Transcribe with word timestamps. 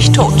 nicht 0.00 0.14
tot. 0.14 0.32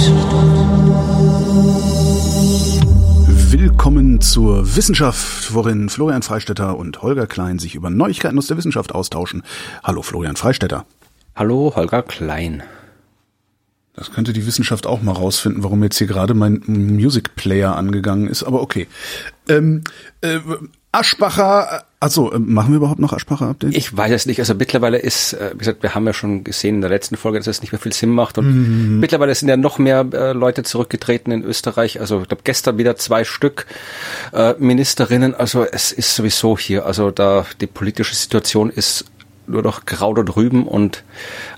Willkommen 3.52 4.22
zur 4.22 4.74
Wissenschaft, 4.74 5.52
worin 5.52 5.90
Florian 5.90 6.22
Freistetter 6.22 6.78
und 6.78 7.02
Holger 7.02 7.26
Klein 7.26 7.58
sich 7.58 7.74
über 7.74 7.90
Neuigkeiten 7.90 8.38
aus 8.38 8.46
der 8.46 8.56
Wissenschaft 8.56 8.94
austauschen. 8.94 9.42
Hallo 9.84 10.00
Florian 10.00 10.36
Freistetter. 10.36 10.86
Hallo 11.36 11.74
Holger 11.76 12.02
Klein. 12.02 12.62
Das 13.92 14.12
könnte 14.12 14.32
die 14.32 14.46
Wissenschaft 14.46 14.86
auch 14.86 15.02
mal 15.02 15.12
rausfinden, 15.12 15.62
warum 15.62 15.82
jetzt 15.82 15.98
hier 15.98 16.06
gerade 16.06 16.32
mein 16.32 16.62
Music 16.66 17.36
Player 17.36 17.76
angegangen 17.76 18.28
ist, 18.28 18.44
aber 18.44 18.62
okay. 18.62 18.88
Ähm, 19.46 19.84
äh, 20.22 20.38
Aschbacher, 20.90 21.84
also 22.02 22.32
machen 22.38 22.72
wir 22.72 22.78
überhaupt 22.78 22.98
noch 22.98 23.12
Aschbacher 23.12 23.48
Update? 23.48 23.76
Ich 23.76 23.94
weiß 23.94 24.10
es 24.12 24.24
nicht. 24.24 24.40
Also 24.40 24.54
mittlerweile 24.54 24.96
ist, 24.96 25.34
äh, 25.34 25.50
wie 25.52 25.58
gesagt, 25.58 25.82
wir 25.82 25.94
haben 25.94 26.06
ja 26.06 26.14
schon 26.14 26.44
gesehen 26.44 26.76
in 26.76 26.80
der 26.80 26.88
letzten 26.88 27.18
Folge, 27.18 27.38
dass 27.38 27.46
es 27.46 27.60
nicht 27.60 27.72
mehr 27.72 27.78
viel 27.78 27.92
Sinn 27.92 28.08
macht. 28.08 28.38
Und 28.38 28.46
mhm. 28.46 29.00
mittlerweile 29.00 29.34
sind 29.34 29.50
ja 29.50 29.58
noch 29.58 29.78
mehr 29.78 30.06
äh, 30.12 30.32
Leute 30.32 30.62
zurückgetreten 30.62 31.30
in 31.30 31.44
Österreich. 31.44 32.00
Also 32.00 32.22
ich 32.22 32.28
glaube 32.28 32.42
gestern 32.42 32.78
wieder 32.78 32.96
zwei 32.96 33.24
Stück 33.24 33.66
äh, 34.32 34.54
Ministerinnen. 34.58 35.34
Also 35.34 35.64
es 35.64 35.92
ist 35.92 36.16
sowieso 36.16 36.56
hier, 36.56 36.86
also 36.86 37.10
da 37.10 37.44
die 37.60 37.66
politische 37.66 38.14
Situation 38.14 38.70
ist 38.70 39.04
nur 39.46 39.62
noch 39.62 39.84
grau 39.84 40.14
da 40.14 40.22
drüben 40.22 40.66
und 40.66 41.04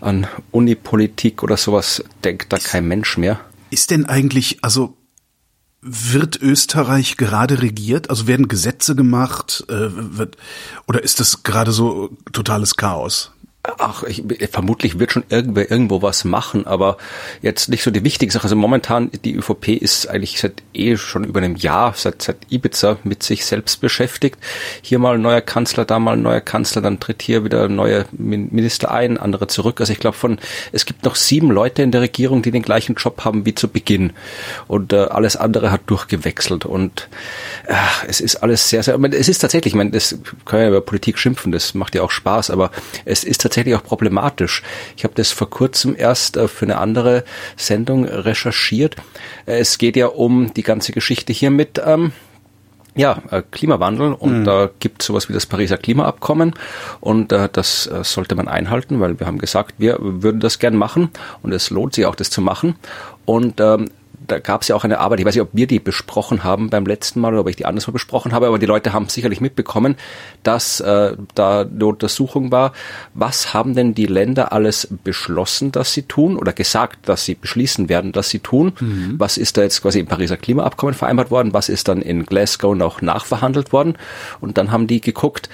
an 0.01 0.27
Unipolitik 0.51 1.45
oder 1.45 1.57
sowas 1.57 2.03
denkt 2.25 2.53
da 2.53 2.59
kein 2.59 2.89
Mensch 2.89 3.17
mehr. 3.17 3.39
Ist 3.71 3.93
denn 3.93 4.07
eigentlich, 4.07 4.59
also 4.63 4.97
wird 5.83 6.41
Österreich 6.41 7.17
gerade 7.17 7.61
regiert? 7.61 8.09
Also 8.09 8.27
werden 8.27 8.49
Gesetze 8.49 8.95
gemacht? 8.95 9.65
Äh, 9.69 9.89
wird, 10.17 10.37
oder 10.87 11.03
ist 11.03 11.21
das 11.21 11.43
gerade 11.43 11.73
so 11.73 12.11
totales 12.33 12.77
Chaos? 12.77 13.33
Ach, 13.65 14.03
ich, 14.03 14.25
vermutlich 14.51 14.99
wird 14.99 15.13
schon 15.13 15.23
irgendwer 15.29 15.71
irgendwo 15.71 16.03
was 16.03 16.25
machen, 16.25 16.67
aber 16.67 16.97
jetzt 17.43 17.69
nicht 17.69 17.85
so 17.85 17.93
die 17.93 18.03
wichtige 18.03 18.33
Sache. 18.33 18.43
Also 18.43 18.57
momentan, 18.57 19.09
die 19.25 19.37
ÖVP 19.37 19.69
ist 19.69 20.09
eigentlich 20.09 20.41
seit 20.41 20.65
eh 20.75 20.97
schon 20.97 21.23
über 21.23 21.39
einem 21.39 21.55
Jahr, 21.55 21.95
seit, 21.95 22.23
seit 22.23 22.39
Ibiza 22.51 22.99
mit 23.05 23.23
sich 23.23 23.47
selbst 23.47 23.81
beschäftigt. 23.81 24.41
Hier 24.83 24.99
mal 24.99 25.15
ein 25.15 25.23
neuer 25.23 25.43
Kanzler, 25.43 25.85
da 25.85 26.01
mal 26.01 26.15
ein 26.15 26.23
neuer 26.23 26.41
Kanzler, 26.41 26.83
dann 26.83 26.99
tritt 26.99 27.23
hier 27.23 27.45
wieder 27.45 27.67
ein 27.67 27.77
neuer 27.77 28.07
Minister 28.11 28.91
ein, 28.91 29.17
andere 29.17 29.47
zurück. 29.47 29.79
Also 29.79 29.93
ich 29.93 30.01
glaube 30.01 30.17
von, 30.17 30.41
es 30.73 30.85
gibt 30.85 31.05
noch 31.05 31.15
sieben 31.15 31.53
Leute 31.53 31.83
in 31.83 31.93
der 31.93 32.01
Regierung, 32.01 32.43
die 32.43 32.51
den 32.51 32.63
gleichen 32.63 32.97
Job 32.97 33.25
haben 33.25 33.47
wie 33.47 33.55
zu 33.55 33.69
Beginn. 33.69 34.13
Und 34.67 34.93
äh, 34.93 34.97
alles 34.97 35.37
andere 35.37 35.71
hat 35.71 35.83
durchgewechselt. 35.87 36.67
Und 36.67 37.09
äh, 37.69 37.75
es 38.09 38.21
ist 38.21 38.43
alles 38.43 38.69
sehr, 38.69 38.83
sehr, 38.83 38.99
es 39.13 39.29
ist 39.29 39.39
tatsächlich, 39.39 39.75
ich 39.75 39.77
meine, 39.77 39.93
das 39.93 40.19
können 40.47 40.63
ja 40.63 40.69
über 40.69 40.81
Politik 40.81 41.17
schimpfen, 41.17 41.53
das 41.53 41.75
macht 41.75 41.95
ja 41.95 42.03
auch 42.03 42.11
Spaß, 42.11 42.51
aber 42.51 42.73
es 43.05 43.23
ist 43.23 43.41
tatsächlich 43.41 43.52
auch 43.75 43.85
problematisch. 43.85 44.63
Ich 44.97 45.05
habe 45.05 45.15
das 45.15 45.31
vor 45.31 45.51
kurzem 45.51 45.95
erst 45.97 46.37
äh, 46.37 46.49
für 46.49 46.67
eine 46.67 46.79
andere 46.79 47.25
Sendung 47.57 48.05
recherchiert. 48.05 48.97
Äh, 49.47 49.59
es 49.59 49.79
geht 49.79 49.97
ja 49.97 50.07
um 50.07 50.53
die 50.55 50.63
ganze 50.63 50.93
Geschichte 50.93 51.33
hier 51.33 51.51
mit 51.51 51.81
ähm, 51.85 52.13
ja, 52.95 53.23
äh, 53.31 53.43
Klimawandel 53.51 54.13
und 54.13 54.41
mhm. 54.41 54.45
da 54.45 54.71
gibt 54.81 55.03
es 55.03 55.07
sowas 55.07 55.29
wie 55.29 55.33
das 55.33 55.47
Pariser 55.47 55.79
Klimaabkommen 55.79 56.55
und 57.01 57.33
äh, 57.33 57.49
das 57.51 57.87
äh, 57.87 58.05
sollte 58.05 58.35
man 58.35 58.49
einhalten, 58.49 59.01
weil 59.01 59.19
wir 59.19 59.27
haben 59.27 59.39
gesagt, 59.39 59.77
wir 59.79 59.97
würden 60.01 60.41
das 60.41 60.59
gern 60.59 60.77
machen 60.77 61.11
und 61.43 61.53
es 61.53 61.71
lohnt 61.71 61.95
sich 61.95 62.07
auch, 62.07 62.15
das 62.15 62.31
zu 62.31 62.43
machen. 62.43 62.77
Und 63.25 63.61
ähm, 63.61 63.91
da 64.27 64.39
gab 64.39 64.63
es 64.63 64.69
ja 64.69 64.77
auch 64.77 64.85
eine 64.85 64.99
Arbeit, 64.99 65.21
ich 65.21 65.27
weiß 65.27 65.35
nicht, 65.35 65.43
ob 65.43 65.51
wir 65.53 65.67
die 65.67 65.79
besprochen 65.79 66.45
haben 66.45 66.71
beim 66.71 66.87
letzten 66.87 67.21
Mal 67.21 67.33
oder 67.33 67.41
ob 67.41 67.49
ich 67.49 67.57
die 67.57 67.67
anders 67.67 67.87
mal 67.87 67.93
besprochen 67.93 68.33
habe, 68.33 68.47
aber 68.47 68.59
die 68.59 68.67
Leute 68.67 68.93
haben 68.93 69.09
sicherlich 69.09 69.41
mitbekommen, 69.41 69.97
dass 70.43 70.81
äh, 70.81 71.17
da 71.35 71.61
eine 71.61 71.87
Untersuchung 71.87 72.53
war, 72.53 72.73
was 73.15 73.55
haben 73.55 73.75
denn 73.75 73.95
die 73.95 74.07
Länder 74.07 74.53
alles 74.53 74.89
beschlossen, 75.05 75.73
dass 75.73 75.93
sie 75.93 76.03
tun 76.03 76.37
oder 76.37 76.53
gesagt, 76.53 77.09
dass 77.09 77.25
sie 77.25 77.35
beschließen 77.35 77.89
werden, 77.89 78.13
dass 78.13 78.31
sie 78.31 78.41
tun. 78.41 78.73
Mhm. 78.81 79.15
Was 79.19 79.37
ist 79.37 79.57
da 79.57 79.63
jetzt 79.63 79.83
quasi 79.83 80.01
im 80.01 80.07
Pariser 80.07 80.37
Klimaabkommen 80.37 80.95
vereinbart 80.95 81.31
worden, 81.31 81.53
was 81.53 81.69
ist 81.69 81.89
dann 81.89 82.03
in 82.03 82.27
Glasgow 82.27 82.75
noch 82.75 83.03
nachverhandelt 83.03 83.73
worden 83.73 83.97
und 84.41 84.59
dann 84.59 84.71
haben 84.71 84.87
die 84.87 85.01
geguckt, 85.01 85.49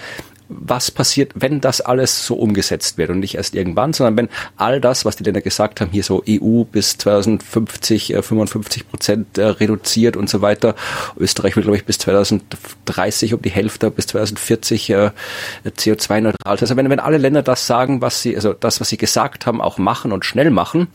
was 0.48 0.90
passiert, 0.90 1.32
wenn 1.34 1.60
das 1.60 1.80
alles 1.80 2.24
so 2.24 2.34
umgesetzt 2.34 2.96
wird 2.96 3.10
und 3.10 3.20
nicht 3.20 3.34
erst 3.34 3.54
irgendwann, 3.54 3.92
sondern 3.92 4.16
wenn 4.16 4.28
all 4.56 4.80
das, 4.80 5.04
was 5.04 5.16
die 5.16 5.24
Länder 5.24 5.42
gesagt 5.42 5.80
haben, 5.80 5.90
hier 5.90 6.02
so 6.02 6.22
EU 6.28 6.64
bis 6.64 6.96
2050 6.98 8.14
55 8.20 8.82
äh, 8.82 8.84
Prozent 8.84 9.38
äh, 9.38 9.44
reduziert 9.44 10.16
und 10.16 10.30
so 10.30 10.40
weiter. 10.40 10.74
Österreich 11.18 11.56
will, 11.56 11.62
glaube 11.62 11.76
ich, 11.76 11.84
bis 11.84 11.98
2030 11.98 13.34
um 13.34 13.42
die 13.42 13.50
Hälfte, 13.50 13.90
bis 13.90 14.06
2040 14.06 14.90
äh, 14.90 15.10
CO2-neutral. 15.66 16.58
Also 16.58 16.76
wenn, 16.76 16.88
wenn 16.88 17.00
alle 17.00 17.18
Länder 17.18 17.42
das 17.42 17.66
sagen, 17.66 18.00
was 18.00 18.22
sie, 18.22 18.34
also 18.34 18.52
das, 18.54 18.80
was 18.80 18.88
sie 18.88 18.96
gesagt 18.96 19.46
haben, 19.46 19.60
auch 19.60 19.78
machen 19.78 20.12
und 20.12 20.24
schnell 20.24 20.50
machen, 20.50 20.88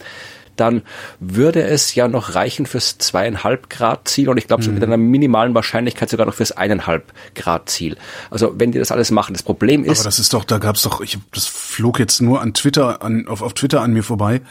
dann 0.55 0.81
würde 1.19 1.63
es 1.63 1.95
ja 1.95 2.07
noch 2.07 2.35
reichen 2.35 2.65
fürs 2.65 2.97
zweieinhalb 2.97 3.69
Grad 3.69 4.07
Ziel 4.07 4.29
und 4.29 4.37
ich 4.37 4.47
glaube 4.47 4.63
mhm. 4.63 4.75
mit 4.75 4.83
einer 4.83 4.97
minimalen 4.97 5.53
Wahrscheinlichkeit 5.53 6.09
sogar 6.09 6.25
noch 6.25 6.33
fürs 6.33 6.51
eineinhalb 6.51 7.13
Grad 7.35 7.69
Ziel. 7.69 7.97
Also 8.29 8.53
wenn 8.57 8.71
die 8.71 8.79
das 8.79 8.91
alles 8.91 9.11
machen, 9.11 9.33
das 9.33 9.43
Problem 9.43 9.83
ist. 9.83 9.99
Aber 9.99 10.05
das 10.05 10.19
ist 10.19 10.33
doch, 10.33 10.43
da 10.45 10.57
gab's 10.57 10.83
doch, 10.83 11.01
ich 11.01 11.17
das 11.31 11.47
flog 11.47 11.99
jetzt 11.99 12.21
nur 12.21 12.41
an 12.41 12.53
Twitter 12.53 13.01
an 13.01 13.27
auf, 13.27 13.41
auf 13.41 13.53
Twitter 13.53 13.81
an 13.81 13.93
mir 13.93 14.03
vorbei. 14.03 14.41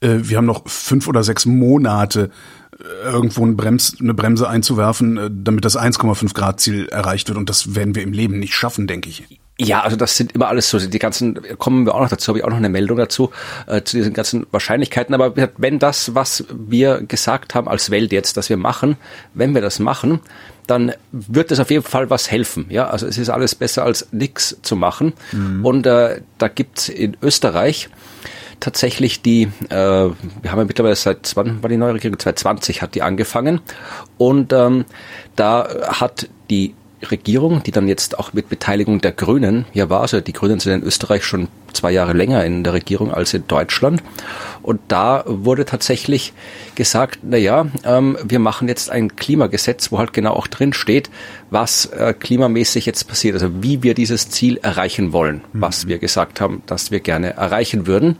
Äh, 0.00 0.18
wir 0.22 0.36
haben 0.36 0.46
noch 0.46 0.68
fünf 0.68 1.08
oder 1.08 1.22
sechs 1.22 1.46
Monate 1.46 2.30
äh, 2.78 3.08
irgendwo 3.08 3.44
eine, 3.44 3.54
Brems, 3.54 3.96
eine 4.00 4.14
Bremse 4.14 4.48
einzuwerfen, 4.48 5.16
äh, 5.16 5.30
damit 5.32 5.64
das 5.64 5.78
1,5 5.78 6.34
Grad 6.34 6.60
Ziel 6.60 6.86
erreicht 6.88 7.28
wird. 7.28 7.38
Und 7.38 7.48
das 7.50 7.74
werden 7.74 7.94
wir 7.94 8.02
im 8.02 8.12
Leben 8.12 8.38
nicht 8.38 8.54
schaffen, 8.54 8.86
denke 8.86 9.08
ich. 9.08 9.40
Ja, 9.62 9.82
also 9.82 9.94
das 9.94 10.16
sind 10.16 10.32
immer 10.32 10.48
alles 10.48 10.70
so, 10.70 10.78
die 10.78 10.98
ganzen, 10.98 11.38
kommen 11.58 11.84
wir 11.84 11.94
auch 11.94 12.00
noch 12.00 12.08
dazu, 12.08 12.28
habe 12.28 12.38
ich 12.38 12.44
auch 12.44 12.48
noch 12.48 12.56
eine 12.56 12.70
Meldung 12.70 12.96
dazu, 12.96 13.30
äh, 13.66 13.82
zu 13.82 13.98
diesen 13.98 14.14
ganzen 14.14 14.46
Wahrscheinlichkeiten. 14.52 15.14
Aber 15.14 15.34
wenn 15.58 15.78
das, 15.78 16.14
was 16.14 16.46
wir 16.50 17.02
gesagt 17.02 17.54
haben 17.54 17.68
als 17.68 17.90
Welt 17.90 18.10
jetzt, 18.10 18.38
dass 18.38 18.48
wir 18.48 18.56
machen, 18.56 18.96
wenn 19.34 19.54
wir 19.54 19.60
das 19.60 19.78
machen, 19.78 20.20
dann 20.66 20.92
wird 21.12 21.52
es 21.52 21.60
auf 21.60 21.70
jeden 21.70 21.82
Fall 21.82 22.08
was 22.08 22.30
helfen. 22.30 22.66
Ja, 22.70 22.88
also 22.88 23.06
es 23.06 23.18
ist 23.18 23.28
alles 23.28 23.54
besser 23.54 23.84
als 23.84 24.08
nichts 24.12 24.56
zu 24.62 24.76
machen. 24.76 25.12
Mhm. 25.32 25.66
Und 25.66 25.86
äh, 25.86 26.22
da 26.38 26.48
gibt's 26.48 26.88
in 26.88 27.18
Österreich 27.20 27.90
tatsächlich 28.60 29.20
die, 29.20 29.42
äh, 29.68 29.74
wir 29.74 30.14
haben 30.50 30.58
ja 30.58 30.64
mittlerweile 30.64 30.96
seit, 30.96 31.32
wann 31.34 31.62
war 31.62 31.68
die 31.68 31.76
neue 31.76 31.94
Regierung? 31.94 32.18
2020 32.18 32.80
hat 32.80 32.94
die 32.94 33.02
angefangen. 33.02 33.60
Und 34.16 34.54
ähm, 34.54 34.86
da 35.36 35.68
hat 36.00 36.30
die 36.48 36.74
Regierung, 37.08 37.62
die 37.62 37.70
dann 37.70 37.88
jetzt 37.88 38.18
auch 38.18 38.32
mit 38.32 38.48
Beteiligung 38.48 39.00
der 39.00 39.12
Grünen 39.12 39.64
hier 39.72 39.90
war. 39.90 40.02
Also 40.02 40.20
die 40.20 40.32
Grünen 40.32 40.60
sind 40.60 40.72
in 40.72 40.82
Österreich 40.82 41.24
schon 41.24 41.48
zwei 41.72 41.90
Jahre 41.92 42.12
länger 42.12 42.44
in 42.44 42.64
der 42.64 42.72
Regierung 42.72 43.12
als 43.12 43.34
in 43.34 43.46
Deutschland. 43.46 44.02
Und 44.62 44.80
da 44.88 45.24
wurde 45.26 45.64
tatsächlich 45.64 46.32
gesagt, 46.74 47.20
na 47.22 47.36
ja, 47.36 47.66
ähm, 47.84 48.18
wir 48.22 48.38
machen 48.38 48.68
jetzt 48.68 48.90
ein 48.90 49.16
Klimagesetz, 49.16 49.90
wo 49.90 49.98
halt 49.98 50.12
genau 50.12 50.32
auch 50.32 50.46
drin 50.46 50.72
steht, 50.72 51.10
was 51.50 51.86
äh, 51.86 52.12
klimamäßig 52.12 52.84
jetzt 52.86 53.08
passiert, 53.08 53.34
also 53.34 53.62
wie 53.62 53.82
wir 53.82 53.94
dieses 53.94 54.28
Ziel 54.28 54.58
erreichen 54.58 55.12
wollen, 55.12 55.42
mhm. 55.52 55.62
was 55.62 55.86
wir 55.86 55.98
gesagt 55.98 56.40
haben, 56.40 56.62
dass 56.66 56.90
wir 56.90 57.00
gerne 57.00 57.34
erreichen 57.34 57.86
würden. 57.86 58.18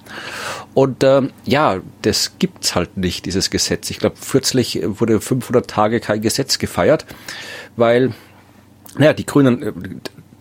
Und 0.72 1.04
äh, 1.04 1.22
ja, 1.44 1.80
das 2.02 2.38
gibt's 2.38 2.74
halt 2.74 2.96
nicht, 2.96 3.26
dieses 3.26 3.50
Gesetz. 3.50 3.90
Ich 3.90 3.98
glaube, 3.98 4.16
kürzlich 4.30 4.80
wurde 4.84 5.20
500 5.20 5.68
Tage 5.68 6.00
kein 6.00 6.22
Gesetz 6.22 6.58
gefeiert, 6.58 7.04
weil 7.76 8.14
naja, 8.96 9.12
die 9.12 9.26
Grünen, 9.26 9.62
äh, 9.62 9.72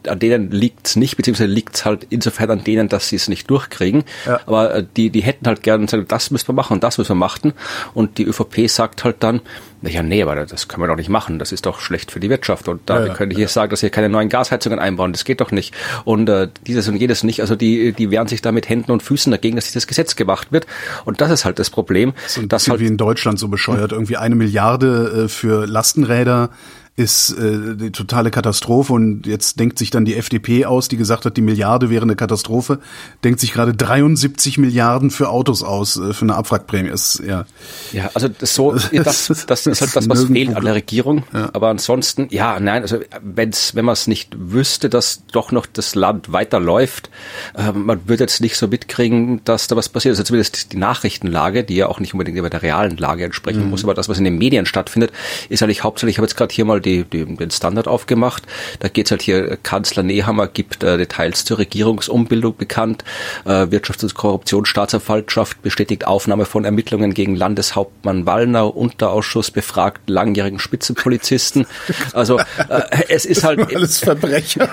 an 0.08 0.20
denen 0.20 0.52
liegt's 0.52 0.96
nicht, 0.96 1.18
beziehungsweise 1.18 1.50
liegt's 1.50 1.84
halt 1.86 2.08
insofern 2.10 2.52
an 2.52 2.64
denen, 2.64 2.88
dass 2.88 3.10
sie 3.10 3.16
es 3.16 3.28
nicht 3.28 3.50
durchkriegen. 3.50 4.04
Ja. 4.26 4.40
Aber 4.46 4.76
äh, 4.76 4.86
die, 4.96 5.10
die 5.10 5.22
hätten 5.22 5.48
halt 5.48 5.62
gerne 5.64 5.86
gesagt, 5.86 6.12
das 6.12 6.32
müssen 6.32 6.48
wir 6.48 6.54
machen 6.54 6.74
und 6.74 6.84
das 6.84 6.98
müssen 6.98 7.12
wir 7.12 7.16
machen. 7.16 7.54
Und 7.94 8.18
die 8.18 8.24
ÖVP 8.24 8.70
sagt 8.70 9.04
halt 9.04 9.18
dann, 9.20 9.42
naja, 9.82 10.04
nee, 10.04 10.22
aber 10.22 10.36
das 10.46 10.68
können 10.68 10.84
wir 10.84 10.88
doch 10.88 10.96
nicht 10.96 11.10
machen. 11.10 11.40
Das 11.40 11.52
ist 11.52 11.66
doch 11.66 11.80
schlecht 11.80 12.12
für 12.12 12.20
die 12.20 12.30
Wirtschaft. 12.30 12.68
Und 12.68 12.82
da 12.86 13.00
ja, 13.00 13.06
wir 13.06 13.14
können 13.14 13.32
hier 13.32 13.42
ja. 13.42 13.48
sagen, 13.48 13.70
dass 13.72 13.82
wir 13.82 13.90
keine 13.90 14.10
neuen 14.10 14.30
Gasheizungen 14.30 14.80
einbauen. 14.80 15.12
Das 15.14 15.26
geht 15.26 15.42
doch 15.42 15.52
nicht. 15.52 15.74
Und 16.06 16.28
äh, 16.30 16.50
dieses 16.66 16.88
und 16.88 16.96
jedes 16.98 17.24
nicht. 17.24 17.42
Also 17.42 17.56
die, 17.56 17.94
die 17.94 18.12
wehren 18.12 18.28
sich 18.28 18.42
da 18.42 18.52
mit 18.52 18.68
Händen 18.68 18.92
und 18.92 19.04
Füßen 19.04 19.32
dagegen, 19.32 19.56
dass 19.56 19.66
dieses 19.66 19.88
Gesetz 19.88 20.16
gemacht 20.16 20.52
wird. 20.52 20.66
Und 21.06 21.22
das 21.22 21.32
ist 21.32 21.46
halt 21.46 21.60
das 21.60 21.70
Problem. 21.70 22.14
Das 22.24 22.38
ist 22.38 22.68
ein 22.68 22.72
halt, 22.72 22.82
wie 22.82 22.88
in 22.88 22.98
Deutschland 22.98 23.40
so 23.40 23.48
bescheuert. 23.48 23.92
Irgendwie 23.92 24.18
eine 24.18 24.36
Milliarde 24.36 25.26
äh, 25.26 25.28
für 25.30 25.66
Lastenräder 25.66 26.50
ist 27.00 27.32
äh, 27.32 27.78
die 27.78 27.92
totale 27.92 28.30
Katastrophe 28.30 28.92
und 28.92 29.26
jetzt 29.26 29.58
denkt 29.58 29.80
sich 29.80 29.90
dann 29.90 30.04
die 30.04 30.16
FDP 30.16 30.66
aus, 30.66 30.90
die 30.90 30.98
gesagt 30.98 31.24
hat, 31.24 31.38
die 31.38 31.42
Milliarde 31.42 31.90
wäre 31.90 32.04
eine 32.04 32.18
Katastrophe, 32.18 32.80
denkt 33.24 33.40
sich 33.40 33.54
gerade 33.54 33.74
73 33.74 34.58
Milliarden 34.58 35.10
für 35.10 35.30
Autos 35.30 35.64
aus 35.64 35.96
äh, 35.96 36.14
für 36.14 36.24
eine 36.24 36.36
Abwrackprämie. 36.36 36.90
Ist, 36.90 37.24
ja. 37.26 37.46
ja, 37.94 38.12
also 38.14 38.28
das 38.28 38.54
so 38.54 38.74
das, 38.92 39.46
das 39.48 39.66
ist 39.66 39.80
halt 39.80 39.96
das, 39.96 40.10
was 40.10 40.26
fehlt 40.26 40.54
an 40.54 40.66
der 40.66 40.76
Regierung. 40.76 41.24
Ja. 41.32 41.50
Aber 41.54 41.70
ansonsten, 41.70 42.28
ja, 42.32 42.60
nein, 42.60 42.82
also 42.82 43.00
wenn's, 43.22 43.76
wenn 43.76 43.86
man 43.86 43.94
es 43.94 44.08
nicht 44.08 44.36
wüsste, 44.38 44.90
dass 44.90 45.24
doch 45.32 45.54
noch 45.54 45.68
das 45.68 45.96
Land 45.96 46.34
weiterläuft, 46.34 47.10
äh, 47.56 47.72
man 47.72 48.10
würde 48.10 48.26
jetzt 48.26 48.42
nicht 48.42 48.58
so 48.58 48.68
mitkriegen, 48.68 49.40
dass 49.46 49.68
da 49.68 49.78
was 49.78 49.88
passiert. 49.88 50.12
Also 50.12 50.24
zumindest 50.24 50.74
die 50.74 50.78
Nachrichtenlage, 50.78 51.64
die 51.64 51.78
ja 51.78 51.88
auch 51.88 52.02
nicht 52.02 52.14
unbedingt 52.14 52.38
über 52.38 52.50
der 52.50 52.62
realen 52.62 52.98
Lage 52.98 53.24
entsprechen 53.24 53.64
mhm. 53.64 53.70
muss, 53.70 53.86
aber 53.86 53.94
das, 53.94 54.10
was 54.10 54.18
in 54.18 54.26
den 54.26 54.38
Medien 54.38 54.66
stattfindet, 54.66 55.14
ist 55.48 55.64
eigentlich 55.64 55.86
hauptsächlich, 55.86 56.16
ich 56.16 56.18
habe 56.18 56.26
jetzt 56.26 56.36
gerade 56.36 56.54
hier 56.54 56.66
mal 56.66 56.82
die 56.82 56.89
die, 56.90 57.04
die, 57.04 57.26
den 57.36 57.52
Standard 57.52 57.88
aufgemacht. 57.88 58.44
Da 58.80 58.88
geht's 58.88 59.12
halt 59.12 59.22
hier, 59.22 59.58
Kanzler 59.58 60.04
Nehammer 60.04 60.48
gibt 60.48 60.84
äh, 60.84 60.98
Details 60.98 61.46
zur 61.46 61.60
Regierungsumbildung 61.60 62.58
bekannt. 62.58 63.04
Äh, 63.46 63.68
Wirtschafts- 63.68 64.04
und 64.04 64.16
Korruptionsstaatsanwaltschaft 64.16 65.62
bestätigt 65.62 66.08
Aufnahme 66.08 66.46
von 66.46 66.66
Ermittlungen 66.66 67.14
gegen 67.14 67.36
Landeshauptmann 67.36 68.26
Wallner, 68.26 68.76
Unterausschuss 68.76 69.52
befragt 69.52 70.10
langjährigen 70.10 70.60
Spitzenpolizisten. 70.60 71.68
Also 72.14 72.40
äh, 72.40 72.82
es 73.10 73.26
ist 73.26 73.44
halt... 73.44 73.60
Alles 73.74 74.00
Verbrecher. 74.00 74.70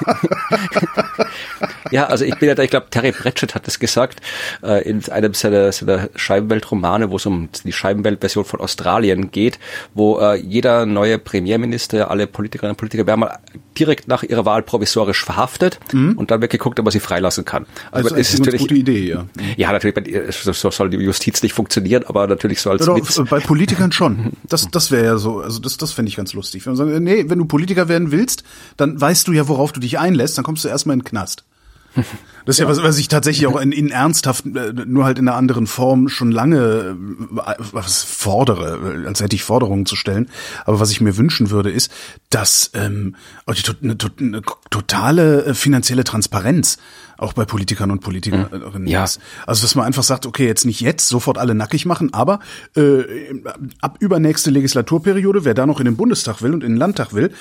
ja, 1.91 2.07
also 2.07 2.25
ich 2.25 2.37
bin 2.39 2.49
ja 2.49 2.55
da, 2.55 2.63
ich 2.63 2.71
glaube, 2.71 2.87
Terry 2.91 3.13
Pratchett 3.13 3.55
hat 3.55 3.67
das 3.67 3.79
gesagt, 3.79 4.21
äh, 4.63 4.89
in 4.89 5.05
einem 5.11 5.35
seiner, 5.35 5.73
seiner 5.73 6.09
Scheibenweltromane, 6.15 7.11
wo 7.11 7.17
es 7.17 7.27
um 7.27 7.49
die 7.65 7.73
Scheibenweltversion 7.73 8.45
von 8.45 8.61
Australien 8.61 9.31
geht, 9.31 9.59
wo 9.95 10.19
äh, 10.19 10.37
jeder 10.37 10.87
neue 10.87 11.19
Premierminister, 11.19 11.96
alle 12.03 12.27
Politikerinnen 12.27 12.73
und 12.73 12.77
Politiker 12.77 13.07
werden 13.07 13.21
mal 13.21 13.39
direkt 13.79 14.09
nach 14.09 14.23
ihrer 14.23 14.45
Wahl 14.45 14.63
provisorisch 14.63 15.25
verhaftet 15.25 15.79
mhm. 15.93 16.17
und 16.17 16.31
dann 16.31 16.41
wird 16.41 16.53
geguckt, 16.53 16.79
ob 16.79 16.85
man 16.85 16.93
sie 16.93 17.01
freilassen 17.01 17.45
kann. 17.45 17.67
Also, 17.91 18.11
also 18.11 18.17
ist 18.17 18.35
eine 18.35 18.41
natürlich, 18.41 18.61
gute 18.61 18.75
Idee, 18.75 19.09
ja. 19.09 19.27
Ja, 19.57 19.73
natürlich, 19.73 19.95
so 20.41 20.71
soll 20.71 20.91
die 20.91 20.99
Justiz 20.99 21.43
nicht 21.43 21.53
funktionieren, 21.53 22.05
aber 22.07 22.27
natürlich 22.27 22.61
so 22.61 22.71
als 22.71 22.87
ja, 22.87 23.25
Bei 23.25 23.41
Politikern 23.41 23.93
schon. 23.93 24.33
Das, 24.49 24.69
das 24.71 24.91
wäre 24.91 25.05
ja 25.05 25.17
so, 25.17 25.41
also 25.41 25.59
das, 25.59 25.77
das 25.77 25.93
fände 25.93 26.09
ich 26.09 26.17
ganz 26.17 26.33
lustig. 26.33 26.65
Wenn 26.65 26.75
man 26.75 26.89
sagt, 26.89 27.01
nee, 27.03 27.25
wenn 27.29 27.39
du 27.39 27.47
Politiker 27.47 27.89
werden 27.89 28.13
willst, 28.13 28.45
dann 28.77 29.01
weißt 29.01 29.27
du 29.27 29.33
ja, 29.33 29.49
worauf 29.49 29.73
du 29.73 29.81
dich 29.81 29.99
einlässt, 29.99 30.39
dann 30.39 30.45
kommst 30.45 30.65
du 30.65 30.69
erstmal 30.69 30.95
in 30.95 31.01
den 31.01 31.05
Knast. 31.05 31.45
Das 32.47 32.57
ist 32.57 32.61
ja, 32.61 32.69
was, 32.69 32.81
was 32.81 32.97
ich 32.99 33.09
tatsächlich 33.09 33.49
auch 33.49 33.61
in, 33.61 33.73
in 33.73 33.91
ernsthaft, 33.91 34.47
äh, 34.47 34.73
nur 34.73 35.05
halt 35.05 35.19
in 35.19 35.27
einer 35.27 35.37
anderen 35.37 35.67
Form 35.67 36.09
schon 36.09 36.31
lange 36.31 36.97
äh, 37.37 37.55
was 37.73 38.05
fordere, 38.05 39.05
als 39.07 39.21
hätte 39.21 39.35
ich 39.35 39.43
Forderungen 39.43 39.85
zu 39.85 39.97
stellen. 39.97 40.29
Aber 40.65 40.79
was 40.79 40.93
ich 40.93 41.01
mir 41.01 41.17
wünschen 41.17 41.51
würde, 41.51 41.71
ist, 41.73 41.91
dass 42.31 42.71
ähm, 42.75 43.17
die, 43.49 43.63
eine, 43.83 43.97
eine 44.21 44.43
totale 44.71 45.45
äh, 45.47 45.55
finanzielle 45.55 46.05
Transparenz 46.05 46.79
auch 47.19 47.33
bei 47.33 47.45
Politikern 47.45 47.91
und 47.91 48.01
Politikerinnen 48.01 48.87
ja. 48.87 49.05
ist. 49.05 49.21
Also 49.47 49.63
dass 49.63 49.75
man 49.75 49.85
einfach 49.85 50.03
sagt, 50.03 50.27
okay, 50.27 50.47
jetzt 50.47 50.65
nicht 50.65 50.81
jetzt 50.81 51.09
sofort 51.09 51.39
alle 51.39 51.55
nackig 51.55 51.87
machen, 51.87 52.13
aber 52.13 52.41
äh, 52.77 53.03
ab 53.81 53.97
übernächste 54.01 54.51
Legislaturperiode, 54.51 55.45
wer 55.45 55.55
da 55.55 55.67
noch 55.67 55.81
in 55.81 55.87
den 55.87 55.97
Bundestag 55.97 56.43
will 56.43 56.53
und 56.53 56.63
in 56.63 56.73
den 56.73 56.79
Landtag 56.79 57.15
will, 57.15 57.33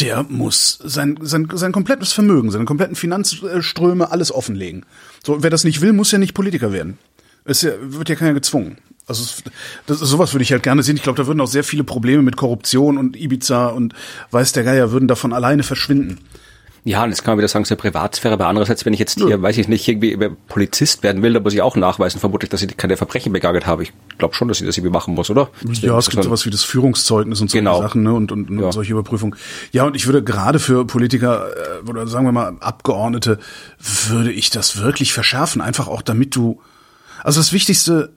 der 0.00 0.24
muss 0.24 0.78
sein, 0.84 1.18
sein, 1.22 1.48
sein 1.52 1.72
komplettes 1.72 2.12
Vermögen, 2.12 2.50
seine 2.50 2.66
kompletten 2.66 2.96
Finanzströme, 2.96 4.10
alles 4.10 4.32
offenlegen. 4.32 4.84
So, 5.24 5.42
wer 5.42 5.50
das 5.50 5.64
nicht 5.64 5.80
will, 5.80 5.92
muss 5.92 6.12
ja 6.12 6.18
nicht 6.18 6.34
Politiker 6.34 6.72
werden. 6.72 6.98
Es 7.44 7.64
wird 7.64 8.08
ja 8.08 8.16
keiner 8.16 8.34
gezwungen. 8.34 8.78
Also 9.06 9.42
das, 9.86 10.00
sowas 10.00 10.34
würde 10.34 10.42
ich 10.42 10.50
halt 10.50 10.64
gerne 10.64 10.82
sehen. 10.82 10.96
Ich 10.96 11.02
glaube, 11.02 11.16
da 11.16 11.26
würden 11.28 11.40
auch 11.40 11.46
sehr 11.46 11.62
viele 11.62 11.84
Probleme 11.84 12.22
mit 12.22 12.36
Korruption 12.36 12.98
und 12.98 13.16
Ibiza 13.16 13.68
und 13.68 13.94
weiß 14.32 14.52
der 14.52 14.64
Geier 14.64 14.90
würden 14.90 15.06
davon 15.06 15.32
alleine 15.32 15.62
verschwinden. 15.62 16.18
Ja, 16.86 17.02
und 17.02 17.10
jetzt 17.10 17.24
kann 17.24 17.32
man 17.32 17.38
wieder 17.38 17.48
sagen, 17.48 17.64
es 17.64 17.66
ist 17.68 17.72
eine 17.72 17.90
Privatsphäre, 17.90 18.34
aber 18.34 18.46
andererseits, 18.46 18.86
wenn 18.86 18.92
ich 18.92 19.00
jetzt 19.00 19.18
hier, 19.18 19.28
ja. 19.28 19.42
weiß 19.42 19.58
ich 19.58 19.66
nicht, 19.66 19.88
irgendwie 19.88 20.16
Polizist 20.46 21.02
werden 21.02 21.20
will, 21.20 21.32
dann 21.32 21.42
muss 21.42 21.52
ich 21.52 21.60
auch 21.60 21.74
nachweisen, 21.74 22.20
vermutlich, 22.20 22.48
dass 22.48 22.62
ich 22.62 22.76
keine 22.76 22.96
Verbrechen 22.96 23.32
begangen 23.32 23.66
habe. 23.66 23.82
Ich 23.82 23.92
glaube 24.18 24.34
schon, 24.34 24.46
dass 24.46 24.60
ich 24.60 24.66
das 24.68 24.78
irgendwie 24.78 24.92
machen 24.92 25.12
muss, 25.12 25.28
oder? 25.28 25.50
Ja, 25.80 25.98
es 25.98 26.08
gibt 26.10 26.22
sowas 26.22 26.46
wie 26.46 26.50
das 26.50 26.62
Führungszeugnis 26.62 27.40
und 27.40 27.50
solche 27.50 27.64
genau. 27.64 27.80
Sachen, 27.82 28.04
ne, 28.04 28.12
und, 28.12 28.30
und, 28.30 28.50
und 28.50 28.60
ja. 28.60 28.70
solche 28.70 28.92
Überprüfungen. 28.92 29.34
Ja, 29.72 29.82
und 29.82 29.96
ich 29.96 30.06
würde 30.06 30.22
gerade 30.22 30.60
für 30.60 30.86
Politiker, 30.86 31.48
äh, 31.84 31.90
oder 31.90 32.06
sagen 32.06 32.24
wir 32.24 32.30
mal 32.30 32.56
Abgeordnete, 32.60 33.40
würde 34.08 34.30
ich 34.30 34.50
das 34.50 34.80
wirklich 34.80 35.12
verschärfen, 35.12 35.60
einfach 35.60 35.88
auch 35.88 36.02
damit 36.02 36.36
du, 36.36 36.60
also 37.24 37.40
das 37.40 37.52
Wichtigste 37.52 38.12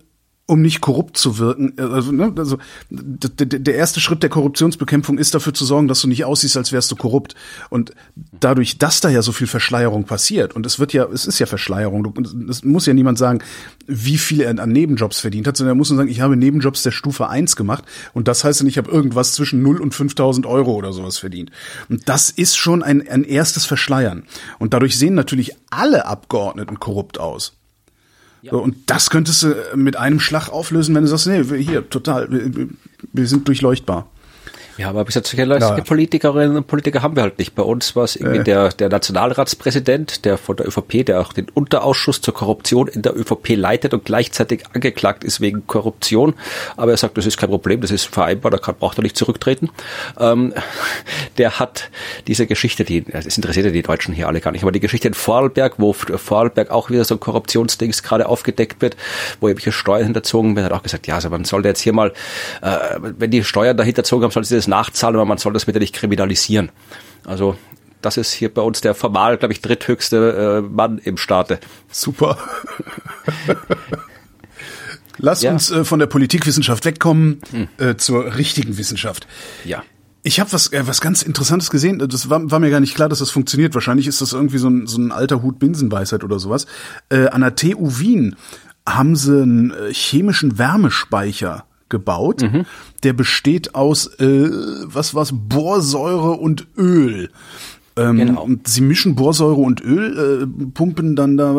um 0.49 0.63
nicht 0.63 0.81
korrupt 0.81 1.15
zu 1.15 1.37
wirken. 1.37 1.73
Also, 1.77 2.11
ne, 2.11 2.33
also 2.35 2.57
der 2.89 3.75
erste 3.75 3.99
Schritt 3.99 4.23
der 4.23 4.31
Korruptionsbekämpfung 4.31 5.19
ist 5.19 5.35
dafür 5.35 5.53
zu 5.53 5.63
sorgen, 5.63 5.87
dass 5.87 6.01
du 6.01 6.07
nicht 6.07 6.25
aussiehst, 6.25 6.57
als 6.57 6.71
wärst 6.71 6.89
du 6.89 6.95
korrupt. 6.95 7.35
Und 7.69 7.93
dadurch, 8.39 8.79
dass 8.79 8.99
da 8.99 9.09
ja 9.09 9.21
so 9.21 9.31
viel 9.31 9.45
Verschleierung 9.45 10.05
passiert, 10.05 10.55
und 10.55 10.65
es 10.65 10.79
wird 10.79 10.91
ja, 10.91 11.05
es 11.05 11.27
ist 11.27 11.37
ja 11.37 11.45
Verschleierung, 11.45 12.15
es 12.49 12.63
muss 12.63 12.87
ja 12.87 12.95
niemand 12.95 13.19
sagen, 13.19 13.43
wie 13.85 14.17
viel 14.17 14.41
er 14.41 14.57
an 14.57 14.71
Nebenjobs 14.71 15.19
verdient 15.19 15.45
hat, 15.45 15.55
sondern 15.55 15.75
er 15.75 15.77
muss 15.77 15.91
nur 15.91 15.97
sagen, 15.97 16.09
ich 16.09 16.21
habe 16.21 16.35
Nebenjobs 16.35 16.81
der 16.81 16.91
Stufe 16.91 17.29
1 17.29 17.55
gemacht 17.55 17.83
und 18.15 18.27
das 18.27 18.43
heißt 18.43 18.61
dann, 18.61 18.67
ich 18.67 18.79
habe 18.79 18.89
irgendwas 18.89 19.33
zwischen 19.33 19.61
0 19.61 19.79
und 19.79 19.93
5000 19.93 20.47
Euro 20.47 20.73
oder 20.73 20.93
sowas 20.93 21.19
verdient. 21.19 21.51
Und 21.89 22.09
das 22.09 22.31
ist 22.31 22.57
schon 22.57 22.81
ein, 22.81 23.07
ein 23.07 23.23
erstes 23.23 23.67
Verschleiern. 23.67 24.23
Und 24.57 24.73
dadurch 24.73 24.97
sehen 24.97 25.13
natürlich 25.13 25.51
alle 25.69 26.07
Abgeordneten 26.07 26.79
korrupt 26.79 27.19
aus. 27.19 27.58
Ja. 28.41 28.53
Und 28.53 28.75
das 28.89 29.09
könntest 29.09 29.43
du 29.43 29.55
mit 29.75 29.97
einem 29.97 30.19
Schlag 30.19 30.49
auflösen, 30.49 30.95
wenn 30.95 31.03
du 31.03 31.09
sagst, 31.09 31.27
nee, 31.27 31.43
hier, 31.61 31.89
total, 31.89 32.31
wir, 32.31 32.69
wir 33.11 33.27
sind 33.27 33.47
durchleuchtbar. 33.47 34.09
Ja, 34.79 34.87
aber 34.87 35.03
bis 35.03 35.15
jetzt 35.15 35.29
solche 35.29 35.45
ja. 35.45 35.81
Politikerinnen 35.81 36.55
und 36.55 36.65
Politiker 36.65 37.01
haben 37.01 37.17
wir 37.17 37.23
halt 37.23 37.37
nicht. 37.37 37.53
Bei 37.53 37.63
uns 37.63 37.97
war 37.97 38.05
es 38.05 38.15
irgendwie 38.15 38.37
äh. 38.37 38.43
der, 38.45 38.69
der 38.69 38.87
Nationalratspräsident, 38.87 40.23
der 40.23 40.37
von 40.37 40.55
der 40.55 40.69
ÖVP, 40.69 41.05
der 41.05 41.19
auch 41.19 41.33
den 41.33 41.49
Unterausschuss 41.49 42.21
zur 42.21 42.33
Korruption 42.33 42.87
in 42.87 43.01
der 43.01 43.13
ÖVP 43.13 43.57
leitet 43.57 43.93
und 43.93 44.05
gleichzeitig 44.05 44.63
angeklagt 44.73 45.25
ist 45.25 45.41
wegen 45.41 45.67
Korruption. 45.67 46.33
Aber 46.77 46.91
er 46.91 46.97
sagt, 46.97 47.17
das 47.17 47.25
ist 47.25 47.35
kein 47.35 47.49
Problem, 47.49 47.81
das 47.81 47.91
ist 47.91 48.05
vereinbar, 48.05 48.51
da 48.51 48.57
kann, 48.57 48.75
braucht 48.75 48.97
er 48.97 49.01
nicht 49.01 49.17
zurücktreten. 49.17 49.69
Ähm, 50.17 50.53
der 51.37 51.59
hat 51.59 51.89
diese 52.27 52.47
Geschichte, 52.47 52.85
die, 52.85 53.03
das 53.03 53.25
interessiert 53.35 53.65
ja 53.65 53.73
die 53.73 53.81
Deutschen 53.81 54.13
hier 54.13 54.29
alle 54.29 54.39
gar 54.39 54.51
nicht, 54.51 54.61
aber 54.61 54.71
die 54.71 54.79
Geschichte 54.79 55.09
in 55.09 55.13
Vorarlberg, 55.13 55.73
wo 55.75 55.91
Vorarlberg 55.91 56.71
auch 56.71 56.89
wieder 56.89 57.03
so 57.03 57.15
ein 57.15 57.19
Korruptionsdings 57.19 58.01
gerade 58.01 58.29
aufgedeckt 58.29 58.81
wird, 58.81 58.95
wo 59.41 59.49
irgendwelche 59.49 59.73
Steuern 59.73 60.05
hinterzogen 60.05 60.55
werden, 60.55 60.67
hat 60.67 60.71
auch 60.71 60.83
gesagt, 60.83 61.05
ja, 61.05 61.15
also 61.15 61.29
man 61.29 61.43
sollte 61.43 61.67
jetzt 61.67 61.81
hier 61.81 61.91
mal, 61.91 62.13
äh, 62.61 62.77
wenn 63.01 63.29
die 63.29 63.43
Steuern 63.43 63.75
da 63.75 63.83
hinterzogen 63.83 64.23
haben, 64.23 64.31
sollte 64.31 64.47
sie 64.47 64.55
das 64.55 64.68
nachzahlen, 64.69 65.15
aber 65.15 65.25
man 65.25 65.37
soll 65.37 65.53
das 65.53 65.65
bitte 65.65 65.79
nicht 65.79 65.95
kriminalisieren. 65.95 66.71
Also 67.25 67.57
das 68.01 68.17
ist 68.17 68.31
hier 68.31 68.53
bei 68.53 68.61
uns 68.61 68.81
der 68.81 68.95
formal, 68.95 69.37
glaube 69.37 69.53
ich, 69.53 69.61
dritthöchste 69.61 70.61
äh, 70.65 70.69
Mann 70.69 70.99
im 70.99 71.17
Staate. 71.17 71.59
Super. 71.91 72.37
Lass 75.17 75.41
ja. 75.41 75.51
uns 75.51 75.69
äh, 75.69 75.83
von 75.83 75.99
der 75.99 76.07
Politikwissenschaft 76.07 76.85
wegkommen 76.85 77.41
hm. 77.51 77.67
äh, 77.77 77.97
zur 77.97 78.37
richtigen 78.37 78.77
Wissenschaft. 78.77 79.27
Ja. 79.65 79.83
Ich 80.23 80.39
habe 80.39 80.51
was, 80.53 80.71
äh, 80.71 80.87
was 80.87 81.01
ganz 81.01 81.21
Interessantes 81.21 81.69
gesehen. 81.69 81.99
Das 81.99 82.29
war, 82.29 82.49
war 82.49 82.59
mir 82.59 82.69
gar 82.69 82.79
nicht 82.79 82.95
klar, 82.95 83.09
dass 83.09 83.19
das 83.19 83.31
funktioniert. 83.31 83.73
Wahrscheinlich 83.73 84.07
ist 84.07 84.21
das 84.21 84.31
irgendwie 84.33 84.57
so 84.57 84.69
ein, 84.69 84.87
so 84.87 84.99
ein 84.99 85.11
alter 85.11 85.41
Hut 85.41 85.59
Binsenweisheit 85.59 86.23
oder 86.23 86.39
sowas. 86.39 86.67
Äh, 87.09 87.27
an 87.27 87.41
der 87.41 87.55
TU 87.55 87.99
Wien 87.99 88.37
haben 88.87 89.15
sie 89.15 89.41
einen 89.41 89.71
äh, 89.71 89.93
chemischen 89.93 90.57
Wärmespeicher 90.57 91.65
gebaut. 91.89 92.41
Mhm. 92.41 92.65
Der 93.03 93.13
besteht 93.13 93.75
aus, 93.75 94.07
äh, 94.19 94.49
was 94.85 95.15
war's, 95.15 95.33
Borsäure 95.33 96.31
und 96.31 96.67
Öl. 96.77 97.29
Ähm, 97.95 98.17
genau. 98.17 98.43
Und 98.43 98.67
sie 98.67 98.81
mischen 98.81 99.15
Borsäure 99.15 99.59
und 99.59 99.81
Öl, 99.81 100.43
äh, 100.43 100.67
pumpen 100.73 101.15
dann 101.15 101.37
da, 101.37 101.53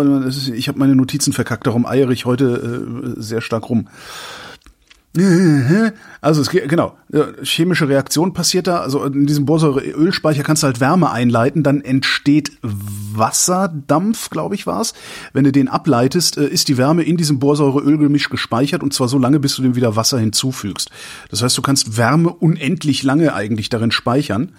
ich 0.55 0.69
habe 0.69 0.79
meine 0.79 0.97
Notizen 0.97 1.33
verkackt, 1.33 1.67
darum 1.67 1.87
eiere 1.87 2.13
ich 2.13 2.25
heute 2.25 3.17
äh, 3.17 3.21
sehr 3.21 3.41
stark 3.41 3.69
rum. 3.69 3.89
Also 6.21 6.40
es 6.40 6.50
geht, 6.50 6.69
genau, 6.69 6.97
chemische 7.43 7.88
Reaktion 7.88 8.33
passiert 8.33 8.69
da, 8.69 8.79
also 8.79 9.05
in 9.05 9.26
diesem 9.26 9.45
Borsäure-Ölspeicher 9.45 10.45
kannst 10.45 10.62
du 10.62 10.69
halt 10.69 10.79
Wärme 10.79 11.11
einleiten, 11.11 11.64
dann 11.64 11.81
entsteht 11.81 12.52
Wasserdampf, 12.62 14.31
glaube 14.31 14.55
ich 14.55 14.69
war's. 14.69 14.95
Wenn 15.33 15.43
du 15.43 15.50
den 15.50 15.67
ableitest, 15.67 16.38
äh, 16.38 16.47
ist 16.47 16.69
die 16.69 16.79
Wärme 16.79 17.02
in 17.02 17.17
diesem 17.17 17.40
Borsäure-Ölgemisch 17.40 18.31
gespeichert 18.31 18.85
und 18.85 18.95
zwar 18.95 19.09
so 19.09 19.19
lange, 19.19 19.40
bis 19.40 19.57
du 19.57 19.62
dem 19.62 19.75
wieder 19.75 19.97
Wasser 19.97 20.21
hinzufügst. 20.21 20.90
Das 21.29 21.43
heißt, 21.43 21.59
du 21.59 21.62
kannst 21.62 21.97
Wärme 21.97 22.33
unendlich 22.33 23.02
lange 23.02 23.35
eigentlich 23.35 23.69
darin 23.69 23.90
speichern, 23.90 24.52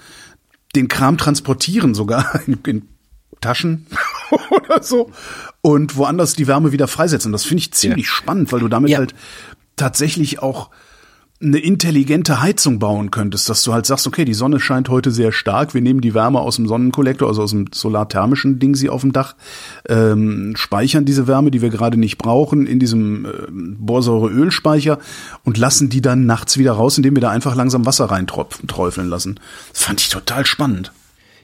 den 0.75 0.89
Kram 0.89 1.17
transportieren 1.17 1.93
sogar 1.93 2.41
in, 2.46 2.60
in 2.67 2.89
Taschen 3.39 3.88
oder 4.51 4.84
so 4.84 5.12
und 5.62 5.96
woanders 5.96 6.36
die 6.36 6.48
Wärme 6.48 6.72
wieder 6.72 6.88
freisetzen. 6.88 7.31
Das 7.31 7.43
finde 7.43 7.62
ich 7.62 7.74
ziemlich 7.74 8.05
ja. 8.05 8.12
spannend, 8.12 8.51
weil 8.51 8.60
du 8.60 8.67
damit 8.67 8.91
ja. 8.91 9.00
halt 9.00 9.15
tatsächlich 9.82 10.42
auch 10.42 10.70
eine 11.42 11.58
intelligente 11.58 12.40
Heizung 12.40 12.78
bauen 12.78 13.10
könntest, 13.10 13.50
dass 13.50 13.64
du 13.64 13.74
halt 13.74 13.88
sagst, 13.88 14.06
okay, 14.06 14.26
die 14.26 14.36
Sonne 14.36 14.60
scheint 14.60 14.90
heute 14.90 15.10
sehr 15.10 15.32
stark, 15.32 15.74
wir 15.74 15.82
nehmen 15.82 16.02
die 16.02 16.14
Wärme 16.14 16.40
aus 16.40 16.58
dem 16.58 16.68
Sonnenkollektor, 16.68 17.28
also 17.28 17.42
aus 17.42 17.50
dem 17.50 17.66
solarthermischen 17.74 18.60
Ding 18.60 18.76
sie 18.76 18.92
auf 18.92 19.02
dem 19.02 19.12
Dach, 19.12 19.36
ähm, 19.90 20.54
speichern 20.56 21.04
diese 21.04 21.26
Wärme, 21.26 21.50
die 21.50 21.64
wir 21.64 21.72
gerade 21.72 21.98
nicht 21.98 22.20
brauchen, 22.20 22.68
in 22.68 22.78
diesem 22.78 23.26
äh, 23.26 23.30
Borsäure-Ölspeicher 23.50 25.00
und 25.44 25.58
lassen 25.58 25.90
die 25.90 26.02
dann 26.02 26.28
nachts 26.28 26.60
wieder 26.60 26.74
raus, 26.74 26.98
indem 26.98 27.16
wir 27.16 27.22
da 27.22 27.32
einfach 27.32 27.56
langsam 27.56 27.88
Wasser 27.88 28.06
reinträufeln 28.06 29.10
lassen. 29.10 29.40
Das 29.74 29.84
fand 29.84 30.00
ich 30.00 30.10
total 30.10 30.46
spannend. 30.46 30.92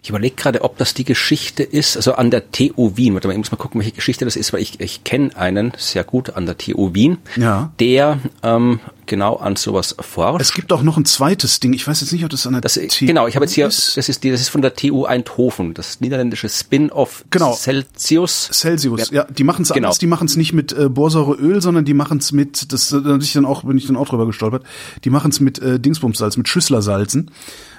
Ich 0.07 0.09
überlege 0.11 0.35
gerade, 0.37 0.61
ob 0.63 0.77
das 0.77 0.93
die 0.93 1.03
Geschichte 1.03 1.63
ist, 1.63 1.97
also 1.97 2.13
an 2.13 2.31
der 2.31 2.49
TU 2.53 2.95
Wien. 2.95 3.13
Warte 3.13 3.27
mal, 3.27 3.33
ich 3.33 3.37
muss 3.39 3.51
mal 3.51 3.57
gucken, 3.57 3.81
welche 3.81 3.91
Geschichte 3.91 4.23
das 4.23 4.37
ist, 4.37 4.53
weil 4.53 4.61
ich, 4.61 4.79
ich 4.79 5.03
kenne 5.03 5.35
einen 5.35 5.73
sehr 5.77 6.05
gut 6.05 6.29
an 6.29 6.45
der 6.45 6.57
TU 6.57 6.93
Wien, 6.93 7.17
Ja. 7.35 7.73
der 7.81 8.19
ähm, 8.41 8.79
genau 9.05 9.35
an 9.35 9.57
sowas 9.57 9.97
forscht. 9.99 10.39
Es 10.41 10.53
gibt 10.53 10.71
auch 10.71 10.81
noch 10.81 10.95
ein 10.95 11.03
zweites 11.03 11.59
Ding. 11.59 11.73
Ich 11.73 11.85
weiß 11.85 11.99
jetzt 11.99 12.13
nicht, 12.13 12.23
ob 12.23 12.29
das 12.29 12.47
an 12.47 12.53
der 12.53 12.61
Das, 12.61 12.75
TU 12.75 13.05
genau, 13.05 13.27
ich 13.27 13.35
habe 13.35 13.43
jetzt 13.43 13.53
hier, 13.55 13.67
ist. 13.67 13.97
das 13.97 14.07
ist 14.07 14.23
die, 14.23 14.31
das 14.31 14.39
ist 14.39 14.47
von 14.47 14.61
der 14.61 14.75
TU 14.75 15.03
Eindhoven, 15.03 15.73
das 15.73 15.99
niederländische 15.99 16.47
Spin-off 16.47 17.25
Genau. 17.29 17.53
Celsius. 17.53 18.49
Celsius, 18.53 19.09
ja, 19.11 19.25
die 19.25 19.43
machen 19.43 19.63
es 19.63 19.73
Genau. 19.73 19.87
anders, 19.87 19.97
die 19.99 20.07
machen 20.07 20.27
es 20.27 20.37
nicht 20.37 20.53
mit 20.53 20.71
äh, 20.71 20.87
Borsäureöl, 20.87 21.61
sondern 21.61 21.83
die 21.83 21.93
machen 21.93 22.19
es 22.19 22.31
mit, 22.31 22.71
das 22.71 22.87
da 22.91 22.99
bin 22.99 23.19
ich 23.19 23.33
dann 23.33 23.45
auch, 23.45 23.65
bin 23.65 23.77
ich 23.77 23.87
dann 23.87 23.97
auch 23.97 24.07
drüber 24.07 24.25
gestolpert, 24.25 24.63
die 25.03 25.09
machen 25.09 25.31
es 25.31 25.41
mit 25.41 25.59
äh, 25.59 25.81
Dingsbumssalz, 25.81 26.37
mit 26.37 26.47
Schüsslersalzen. 26.47 27.29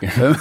Äh, 0.02 0.08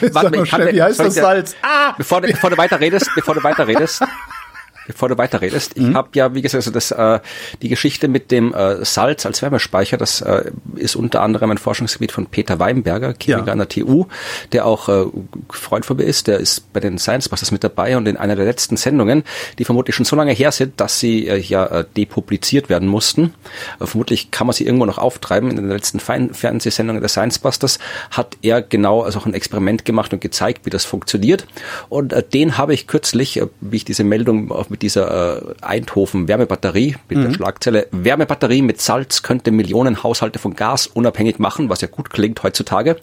Sag 0.00 0.14
Warte, 0.14 0.30
mal 0.36 0.42
ich 0.44 0.48
schnell, 0.50 0.66
hatte- 0.66 0.74
wie 0.76 0.82
heißt 0.82 1.00
das 1.00 1.09
Salz? 1.14 1.56
Ah! 1.62 1.94
Bevor, 1.96 2.20
du- 2.20 2.28
bevor 2.28 2.50
du 2.50 2.56
weiter 2.58 2.80
redest, 2.80 3.10
bevor 3.14 3.34
du 3.34 3.42
weiter 3.42 3.66
redest, 3.66 4.02
bevor 4.86 5.08
du 5.08 5.18
weiter 5.18 5.40
redest, 5.40 5.76
Mhm. 5.76 5.90
ich 5.90 5.94
habe 5.94 6.08
ja, 6.14 6.34
wie 6.34 6.42
gesagt, 6.42 6.56
also 6.66 6.70
das, 6.70 6.90
äh, 6.90 7.20
die 7.62 7.68
Geschichte 7.68 8.08
mit 8.08 8.30
dem 8.30 8.52
äh, 8.54 8.84
Salz 8.84 9.26
als 9.26 9.42
Wärmespeicher, 9.42 9.96
das 9.96 10.20
äh, 10.20 10.50
ist 10.76 10.96
unter 10.96 11.22
anderem 11.22 11.50
ein 11.50 11.58
Forschungsgebiet 11.58 12.12
von 12.12 12.26
Peter 12.26 12.58
Weinberger, 12.58 13.14
Chemiker 13.20 13.46
Ja. 13.46 13.52
an 13.52 13.58
der 13.58 13.68
TU, 13.68 14.06
der 14.52 14.66
auch 14.66 14.88
äh, 14.88 15.04
Freund 15.50 15.84
von 15.86 15.96
mir 15.96 16.04
ist, 16.04 16.26
der 16.26 16.38
ist 16.38 16.72
bei 16.72 16.80
den 16.80 16.98
Science 16.98 17.28
Busters 17.28 17.50
mit 17.52 17.62
dabei 17.64 17.96
und 17.96 18.06
in 18.08 18.16
einer 18.16 18.36
der 18.36 18.44
letzten 18.44 18.76
Sendungen, 18.76 19.24
die 19.58 19.64
vermutlich 19.64 19.94
schon 19.96 20.04
so 20.04 20.16
lange 20.16 20.32
her 20.32 20.52
sind, 20.52 20.80
dass 20.80 20.98
sie 20.98 21.28
äh, 21.28 21.36
ja 21.38 21.66
äh, 21.66 21.84
depubliziert 21.96 22.68
werden 22.68 22.88
mussten. 22.88 23.34
Äh, 23.80 23.86
vermutlich 23.86 24.30
kann 24.30 24.46
man 24.46 24.54
sie 24.54 24.64
irgendwo 24.66 24.86
noch 24.86 24.98
auftreiben. 24.98 25.50
In 25.50 25.56
den 25.56 25.68
letzten 25.68 26.00
Fein 26.00 26.34
Fernsehsendungen 26.34 27.00
der 27.00 27.08
Science 27.08 27.38
Busters 27.38 27.78
hat 28.10 28.36
er 28.42 28.62
genau 28.62 29.02
also 29.02 29.18
auch 29.20 29.26
ein 29.26 29.34
Experiment 29.34 29.84
gemacht 29.84 30.12
und 30.12 30.20
gezeigt, 30.20 30.66
wie 30.66 30.70
das 30.70 30.84
funktioniert. 30.84 31.46
Und 31.88 32.12
äh, 32.12 32.22
den 32.22 32.58
habe 32.58 32.74
ich 32.74 32.86
kürzlich, 32.86 33.38
äh, 33.40 33.46
wie 33.60 33.76
ich 33.76 33.84
diese 33.84 34.04
Meldung 34.04 34.50
auf, 34.50 34.70
mit 34.70 34.79
dieser 34.82 35.38
äh, 35.42 35.54
Eindhoven 35.62 36.26
Wärmebatterie 36.28 36.96
mit 37.08 37.18
Mhm. 37.18 37.22
der 37.24 37.34
Schlagzeile 37.34 37.86
Wärmebatterie 37.92 38.62
mit 38.62 38.80
Salz 38.80 39.22
könnte 39.22 39.50
Millionen 39.50 40.02
Haushalte 40.02 40.38
von 40.38 40.54
Gas 40.54 40.86
unabhängig 40.88 41.38
machen, 41.38 41.68
was 41.68 41.80
ja 41.80 41.88
gut 41.88 42.10
klingt 42.10 42.42
heutzutage, 42.42 42.96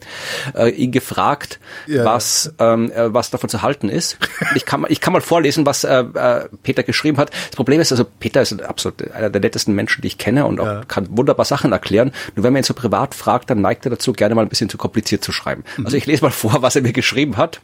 äh, 0.55 0.69
ihn 0.69 0.91
gefragt, 0.91 1.59
Ja. 1.87 2.03
was 2.05 2.53
ähm, 2.59 2.91
äh, 2.91 3.13
was 3.13 3.29
davon 3.29 3.49
zu 3.49 3.61
halten 3.61 3.89
ist. 3.89 4.17
Ich 4.55 4.65
kann 4.65 4.81
mal 4.81 4.91
ich 4.91 5.01
kann 5.01 5.13
mal 5.13 5.21
vorlesen, 5.21 5.65
was 5.65 5.83
äh, 5.83 5.99
äh, 6.13 6.49
Peter 6.63 6.83
geschrieben 6.83 7.17
hat. 7.17 7.29
Das 7.31 7.55
Problem 7.55 7.79
ist 7.81 7.91
also 7.91 8.05
Peter 8.19 8.41
ist 8.41 8.61
absolut 8.61 9.09
einer 9.11 9.29
der 9.29 9.41
nettesten 9.41 9.73
Menschen, 9.75 10.01
die 10.01 10.07
ich 10.07 10.17
kenne 10.17 10.45
und 10.45 10.59
auch 10.59 10.65
Ja. 10.65 10.83
kann 10.85 11.07
wunderbar 11.11 11.45
Sachen 11.45 11.71
erklären. 11.71 12.11
Nur 12.35 12.43
wenn 12.43 12.53
man 12.53 12.61
ihn 12.61 12.65
so 12.65 12.73
privat 12.73 13.15
fragt, 13.15 13.49
dann 13.49 13.61
neigt 13.61 13.85
er 13.85 13.91
dazu, 13.91 14.13
gerne 14.13 14.35
mal 14.35 14.41
ein 14.41 14.49
bisschen 14.49 14.69
zu 14.69 14.77
kompliziert 14.77 15.23
zu 15.23 15.31
schreiben. 15.31 15.63
Also 15.83 15.95
ich 15.97 16.05
lese 16.05 16.23
mal 16.23 16.31
vor, 16.31 16.61
was 16.61 16.75
er 16.75 16.81
mir 16.81 16.93
geschrieben 16.93 17.37
hat. 17.37 17.61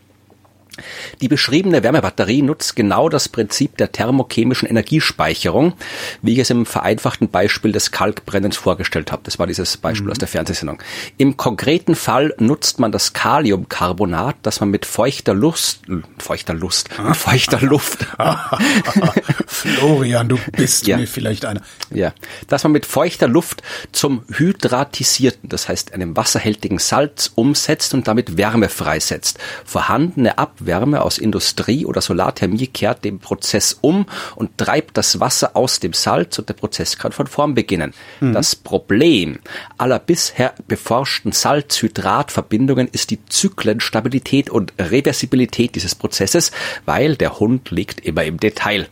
Die 1.21 1.27
beschriebene 1.27 1.83
Wärmebatterie 1.83 2.41
nutzt 2.41 2.75
genau 2.75 3.07
das 3.09 3.29
Prinzip 3.29 3.77
der 3.77 3.91
thermochemischen 3.91 4.67
Energiespeicherung, 4.67 5.73
wie 6.21 6.33
ich 6.33 6.39
es 6.39 6.49
im 6.49 6.65
vereinfachten 6.65 7.29
Beispiel 7.29 7.71
des 7.71 7.91
Kalkbrennens 7.91 8.57
vorgestellt 8.57 9.11
habe. 9.11 9.21
Das 9.23 9.37
war 9.39 9.47
dieses 9.47 9.77
Beispiel 9.77 10.09
aus 10.09 10.17
der 10.17 10.27
Fernsehsendung. 10.27 10.81
Im 11.17 11.37
konkreten 11.37 11.95
Fall 11.95 12.33
nutzt 12.39 12.79
man 12.79 12.91
das 12.91 13.13
Kaliumcarbonat, 13.13 14.35
das 14.41 14.59
man 14.59 14.69
mit 14.69 14.85
feuchter 14.85 15.33
Lust, 15.33 15.81
äh, 15.89 16.01
feuchter 16.17 16.53
Lust, 16.55 16.89
mit 17.03 17.15
feuchter 17.15 17.61
Luft, 17.61 18.07
Florian, 19.47 20.27
du 20.29 20.37
bist 20.57 20.87
Ja. 20.87 20.97
mir 20.97 21.07
vielleicht 21.07 21.45
einer. 21.45 21.61
ja, 21.91 22.13
dass 22.47 22.63
man 22.63 22.71
mit 22.71 22.85
feuchter 22.85 23.27
Luft 23.27 23.61
zum 23.91 24.23
hydratisierten, 24.29 25.47
das 25.49 25.69
heißt 25.69 25.93
einem 25.93 26.17
wasserhältigen 26.17 26.79
Salz 26.79 27.31
umsetzt 27.35 27.93
und 27.93 28.07
damit 28.07 28.37
Wärme 28.37 28.69
freisetzt. 28.69 29.39
Vorhandene 29.65 30.37
Abwärme 30.37 30.62
aus 31.01 31.17
Industrie 31.17 31.85
oder 31.85 32.01
Solarthermie 32.01 32.67
kehrt 32.67 33.03
den 33.03 33.19
Prozess 33.19 33.77
um 33.81 34.05
und 34.35 34.57
treibt 34.57 34.97
das 34.97 35.19
Wasser 35.19 35.55
aus 35.55 35.79
dem 35.79 35.93
Salz 35.93 36.39
und 36.39 36.49
der 36.49 36.53
Prozess 36.53 36.97
kann 36.97 37.11
von 37.11 37.27
vorn 37.27 37.53
beginnen. 37.53 37.93
Das 38.33 38.55
Problem 38.55 39.39
aller 39.77 39.99
bisher 39.99 40.53
beforschten 40.67 41.31
Salz-Hydrat-Verbindungen 41.31 42.87
ist 42.91 43.11
die 43.11 43.23
Zyklenstabilität 43.25 44.49
und 44.49 44.73
Reversibilität 44.79 45.75
dieses 45.75 45.95
Prozesses, 45.95 46.51
weil 46.85 47.15
der 47.15 47.39
Hund 47.39 47.71
liegt 47.71 47.99
immer 48.01 48.23
im 48.23 48.39
Detail, 48.39 48.87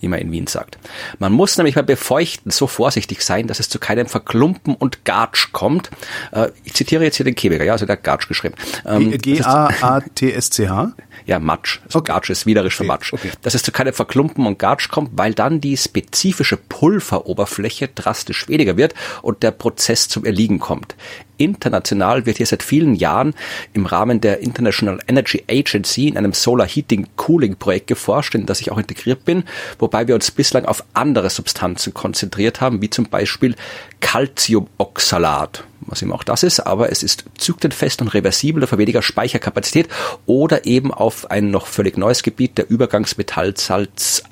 wie 0.00 0.08
man 0.08 0.20
in 0.20 0.32
Wien 0.32 0.46
sagt. 0.46 0.78
Man 1.18 1.32
muss 1.32 1.56
nämlich 1.56 1.74
beim 1.74 1.86
Befeuchten 1.86 2.50
so 2.50 2.66
vorsichtig 2.66 3.22
sein, 3.22 3.46
dass 3.46 3.60
es 3.60 3.68
zu 3.68 3.78
keinem 3.78 4.06
Verklumpen 4.06 4.74
und 4.74 5.04
Gatsch 5.04 5.52
kommt. 5.52 5.90
Äh, 6.32 6.48
ich 6.64 6.74
zitiere 6.74 7.04
jetzt 7.04 7.16
hier 7.16 7.24
den 7.24 7.36
Chemiker, 7.36 7.64
ja, 7.64 7.72
also 7.72 7.86
der 7.86 7.96
hat 7.96 8.04
Gatsch 8.04 8.28
geschrieben. 8.28 8.54
Ähm, 8.86 9.16
G-A-A-T-S-C-H? 9.18 10.92
ja, 11.26 11.38
Matsch. 11.38 11.80
Also 11.86 12.00
Okay. 12.00 12.12
Gatsch 12.12 12.30
ist 12.30 12.46
wienerisch 12.46 12.76
für 12.76 12.82
Okay, 12.82 12.88
Matsch. 12.88 13.12
okay. 13.12 13.30
Dass 13.42 13.54
es 13.54 13.62
zu 13.62 13.72
keinem 13.72 13.94
Verklumpen 13.94 14.46
und 14.46 14.58
Gatsch 14.58 14.88
kommt, 14.88 15.10
weil 15.14 15.34
dann 15.34 15.60
die 15.60 15.76
spezifische 15.76 16.56
Pulveroberfläche 16.56 17.88
drastisch 17.88 18.48
weniger 18.48 18.76
wird 18.76 18.94
und 19.22 19.42
der 19.42 19.50
Prozess 19.50 20.08
zum 20.08 20.24
Erliegen 20.24 20.58
kommt. 20.58 20.94
International 21.36 22.26
wird 22.26 22.38
hier 22.38 22.46
seit 22.46 22.62
vielen 22.62 22.94
Jahren 22.94 23.34
im 23.72 23.86
Rahmen 23.86 24.20
der 24.20 24.40
International 24.40 24.98
Energy 25.06 25.44
Agency 25.48 26.08
in 26.08 26.16
einem 26.16 26.32
Solar 26.32 26.66
Heating 26.66 27.06
Cooling 27.16 27.56
Projekt 27.56 27.88
geforscht, 27.88 28.34
in 28.34 28.46
das 28.46 28.60
ich 28.60 28.70
auch 28.70 28.78
integriert 28.78 29.24
bin, 29.24 29.44
wobei 29.78 30.08
wir 30.08 30.14
uns 30.14 30.30
bislang 30.30 30.64
auf 30.64 30.84
andere 30.94 31.30
Substanzen 31.30 31.94
konzentriert 31.94 32.60
haben, 32.60 32.82
wie 32.82 32.90
zum 32.90 33.06
Beispiel 33.06 33.54
Calciumoxalat 34.00 35.64
was 35.86 36.02
eben 36.02 36.12
auch 36.12 36.24
das 36.24 36.42
ist, 36.42 36.60
aber 36.60 36.90
es 36.90 37.02
ist 37.02 37.24
zyklenfest 37.38 38.00
und 38.00 38.08
reversibel 38.14 38.66
für 38.66 38.78
weniger 38.78 39.02
Speicherkapazität 39.02 39.88
oder 40.26 40.66
eben 40.66 40.92
auf 40.92 41.30
ein 41.30 41.50
noch 41.50 41.66
völlig 41.66 41.98
neues 41.98 42.22
Gebiet 42.22 42.58
der 42.58 42.70
Übergangsmetallsalz 42.70 44.22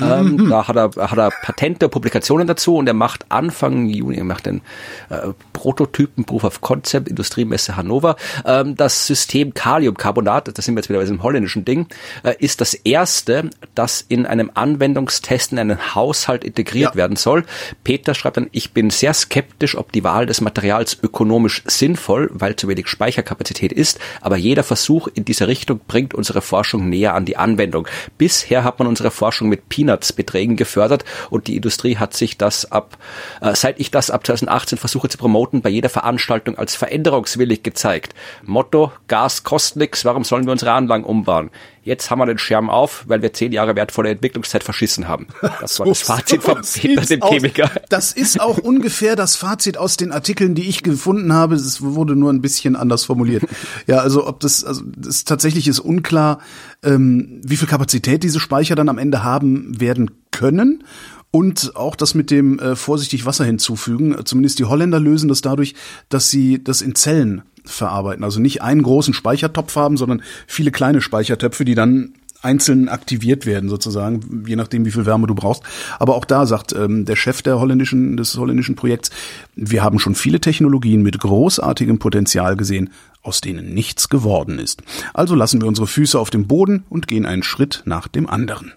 Ähm, 0.00 0.48
da 0.50 0.66
hat 0.66 0.76
er, 0.76 0.90
hat 1.10 1.18
er 1.18 1.30
Patente, 1.30 1.88
Publikationen 1.88 2.46
dazu 2.46 2.76
und 2.76 2.86
er 2.86 2.94
macht 2.94 3.26
Anfang 3.30 3.86
Juni, 3.86 4.16
er 4.16 4.24
macht 4.24 4.46
den 4.46 4.60
äh, 5.08 5.28
Prototypen 5.52 6.24
Proof 6.24 6.44
of 6.44 6.60
Concept 6.60 7.08
Industriemesse 7.08 7.76
Hannover. 7.76 8.16
Ähm, 8.44 8.74
das 8.76 9.06
System 9.06 9.54
Kaliumcarbonat, 9.54 10.56
das 10.56 10.64
sind 10.64 10.74
wir 10.74 10.80
jetzt 10.80 10.88
wieder 10.88 10.98
bei 10.98 11.04
diesem 11.04 11.22
holländischen 11.22 11.64
Ding, 11.64 11.86
äh, 12.24 12.34
ist 12.38 12.60
das 12.60 12.74
erste, 12.74 13.50
das 13.74 14.04
in 14.08 14.26
einem 14.26 14.50
Anwendungstest 14.54 15.52
in 15.52 15.58
einen 15.58 15.94
Haushalt 15.94 16.44
integriert 16.44 16.92
Ja. 16.92 16.96
werden 16.96 17.16
soll. 17.16 17.44
Peter 17.84 18.14
schreibt 18.14 18.36
dann, 18.36 18.48
ich 18.52 18.72
bin 18.72 18.90
sehr 18.90 19.14
skeptisch, 19.14 19.76
ob 19.76 19.92
die 19.92 20.02
Wahl 20.04 20.26
des 20.26 20.40
Materials 20.40 20.98
ökonomisch 21.02 21.62
sinnvoll, 21.66 22.30
weil 22.32 22.56
zu 22.56 22.66
wenig 22.68 22.88
Speicherkapazität 22.88 23.72
ist, 23.72 23.98
aber 24.20 24.36
jeder 24.36 24.64
Versuch 24.64 25.06
in 25.06 25.24
dieser 25.24 25.46
Richtung 25.48 25.80
bringt 25.86 26.14
unsere 26.14 26.40
Forschung 26.42 26.88
näher 26.88 27.14
an 27.14 27.24
die 27.24 27.36
Anwendung. 27.36 27.86
Bisher 28.18 28.64
hat 28.64 28.78
man 28.78 28.88
unsere 28.88 29.10
Forschung 29.10 29.48
mit 29.48 29.68
Peanuts-Beträgen 29.84 30.56
gefördert 30.56 31.04
und 31.30 31.46
die 31.46 31.56
Industrie 31.56 31.96
hat 31.96 32.14
sich 32.14 32.38
das 32.38 32.70
ab, 32.72 32.96
äh, 33.40 33.54
seit 33.54 33.78
ich 33.78 33.90
das 33.90 34.10
ab 34.10 34.26
2018 34.26 34.78
versuche 34.78 35.08
zu 35.08 35.18
promoten, 35.18 35.62
bei 35.62 35.70
jeder 35.70 35.88
Veranstaltung 35.88 36.58
als 36.58 36.74
veränderungswillig 36.74 37.62
gezeigt. 37.62 38.14
Motto, 38.42 38.92
Gas 39.08 39.44
kostet 39.44 39.76
nix, 39.76 40.04
warum 40.04 40.24
sollen 40.24 40.46
wir 40.46 40.52
unsere 40.52 40.72
Anlagen 40.72 41.04
umbauen? 41.04 41.50
Jetzt 41.84 42.10
haben 42.10 42.18
wir 42.18 42.26
den 42.26 42.38
Schirm 42.38 42.70
auf, 42.70 43.04
weil 43.08 43.20
wir 43.20 43.34
zehn 43.34 43.52
Jahre 43.52 43.76
wertvolle 43.76 44.08
Entwicklungszeit 44.08 44.64
verschissen 44.64 45.06
haben. 45.06 45.26
Das 45.60 45.78
war 45.78 45.86
das 45.86 46.00
Fazit 46.00 46.42
vom 46.42 46.62
So 46.62 46.80
Peter, 46.80 47.02
dem 47.02 47.22
aus. 47.22 47.30
Chemiker. 47.30 47.70
Das 47.90 48.12
ist 48.12 48.40
auch 48.40 48.56
ungefähr 48.56 49.16
das 49.16 49.36
Fazit 49.36 49.76
aus 49.76 49.98
den 49.98 50.10
Artikeln, 50.10 50.54
die 50.54 50.66
ich 50.66 50.82
gefunden 50.82 51.34
habe. 51.34 51.56
Es 51.56 51.82
wurde 51.82 52.16
nur 52.16 52.32
ein 52.32 52.40
bisschen 52.40 52.74
anders 52.74 53.04
formuliert. 53.04 53.44
Ja, 53.86 53.98
also 53.98 54.26
ob 54.26 54.40
das, 54.40 54.64
also 54.64 54.82
das 54.96 55.24
tatsächlich 55.24 55.68
ist 55.68 55.80
unklar, 55.80 56.38
ähm, 56.82 57.40
wie 57.44 57.56
viel 57.56 57.68
Kapazität 57.68 58.22
diese 58.22 58.40
Speicher 58.40 58.74
dann 58.74 58.88
am 58.88 58.98
Ende 58.98 59.24
haben 59.24 59.78
werden 59.80 60.10
können. 60.30 60.84
Und 61.30 61.74
auch 61.74 61.96
das 61.96 62.14
mit 62.14 62.30
dem 62.30 62.58
äh, 62.60 62.76
vorsichtig 62.76 63.26
Wasser 63.26 63.44
hinzufügen. 63.44 64.16
Zumindest 64.24 64.58
die 64.58 64.64
Holländer 64.64 65.00
lösen 65.00 65.28
das 65.28 65.40
dadurch, 65.40 65.74
dass 66.08 66.30
sie 66.30 66.62
das 66.62 66.80
in 66.80 66.94
Zellen 66.94 67.42
verarbeiten. 67.64 68.24
Also 68.24 68.40
nicht 68.40 68.62
einen 68.62 68.82
großen 68.82 69.14
Speichertopf 69.14 69.74
haben, 69.76 69.96
sondern 69.96 70.22
viele 70.46 70.70
kleine 70.70 71.00
Speichertöpfe, 71.00 71.64
die 71.64 71.74
dann 71.74 72.14
einzeln 72.42 72.90
aktiviert 72.90 73.46
werden 73.46 73.70
sozusagen, 73.70 74.44
je 74.46 74.54
nachdem 74.54 74.84
wie 74.84 74.90
viel 74.90 75.06
Wärme 75.06 75.26
du 75.26 75.34
brauchst. 75.34 75.62
Aber 75.98 76.14
auch 76.14 76.26
da 76.26 76.44
sagt 76.44 76.74
ähm, 76.74 77.06
der 77.06 77.16
Chef 77.16 77.40
der 77.40 77.58
holländischen 77.58 78.18
des 78.18 78.36
holländischen 78.36 78.76
Projekts, 78.76 79.10
wir 79.56 79.82
haben 79.82 79.98
schon 79.98 80.14
viele 80.14 80.40
Technologien 80.40 81.02
mit 81.02 81.18
großartigem 81.18 81.98
Potenzial 81.98 82.56
gesehen, 82.56 82.90
aus 83.22 83.40
denen 83.40 83.72
nichts 83.72 84.10
geworden 84.10 84.58
ist. 84.58 84.82
Also 85.14 85.34
lassen 85.34 85.62
wir 85.62 85.68
unsere 85.68 85.86
Füße 85.86 86.18
auf 86.18 86.28
dem 86.28 86.46
Boden 86.46 86.84
und 86.90 87.08
gehen 87.08 87.24
einen 87.24 87.42
Schritt 87.42 87.80
nach 87.86 88.08
dem 88.08 88.28
anderen. 88.28 88.74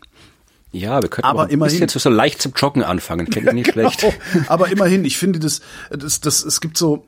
Ja, 0.72 1.02
wir 1.02 1.10
könnten 1.10 1.28
Aber 1.28 1.44
ein 1.44 1.50
immerhin- 1.50 1.80
bisschen 1.82 2.00
so 2.00 2.10
leicht 2.10 2.42
zum 2.42 2.54
Joggen 2.56 2.84
anfangen. 2.84 3.28
Ich 3.30 3.42
nicht 3.54 3.72
schlecht. 3.72 4.00
Genau. 4.00 4.14
Aber 4.48 4.70
immerhin, 4.72 5.04
ich 5.04 5.18
finde 5.18 5.40
das, 5.40 5.60
das, 5.90 6.22
das, 6.22 6.46
es 6.46 6.62
gibt 6.62 6.78
so, 6.78 7.06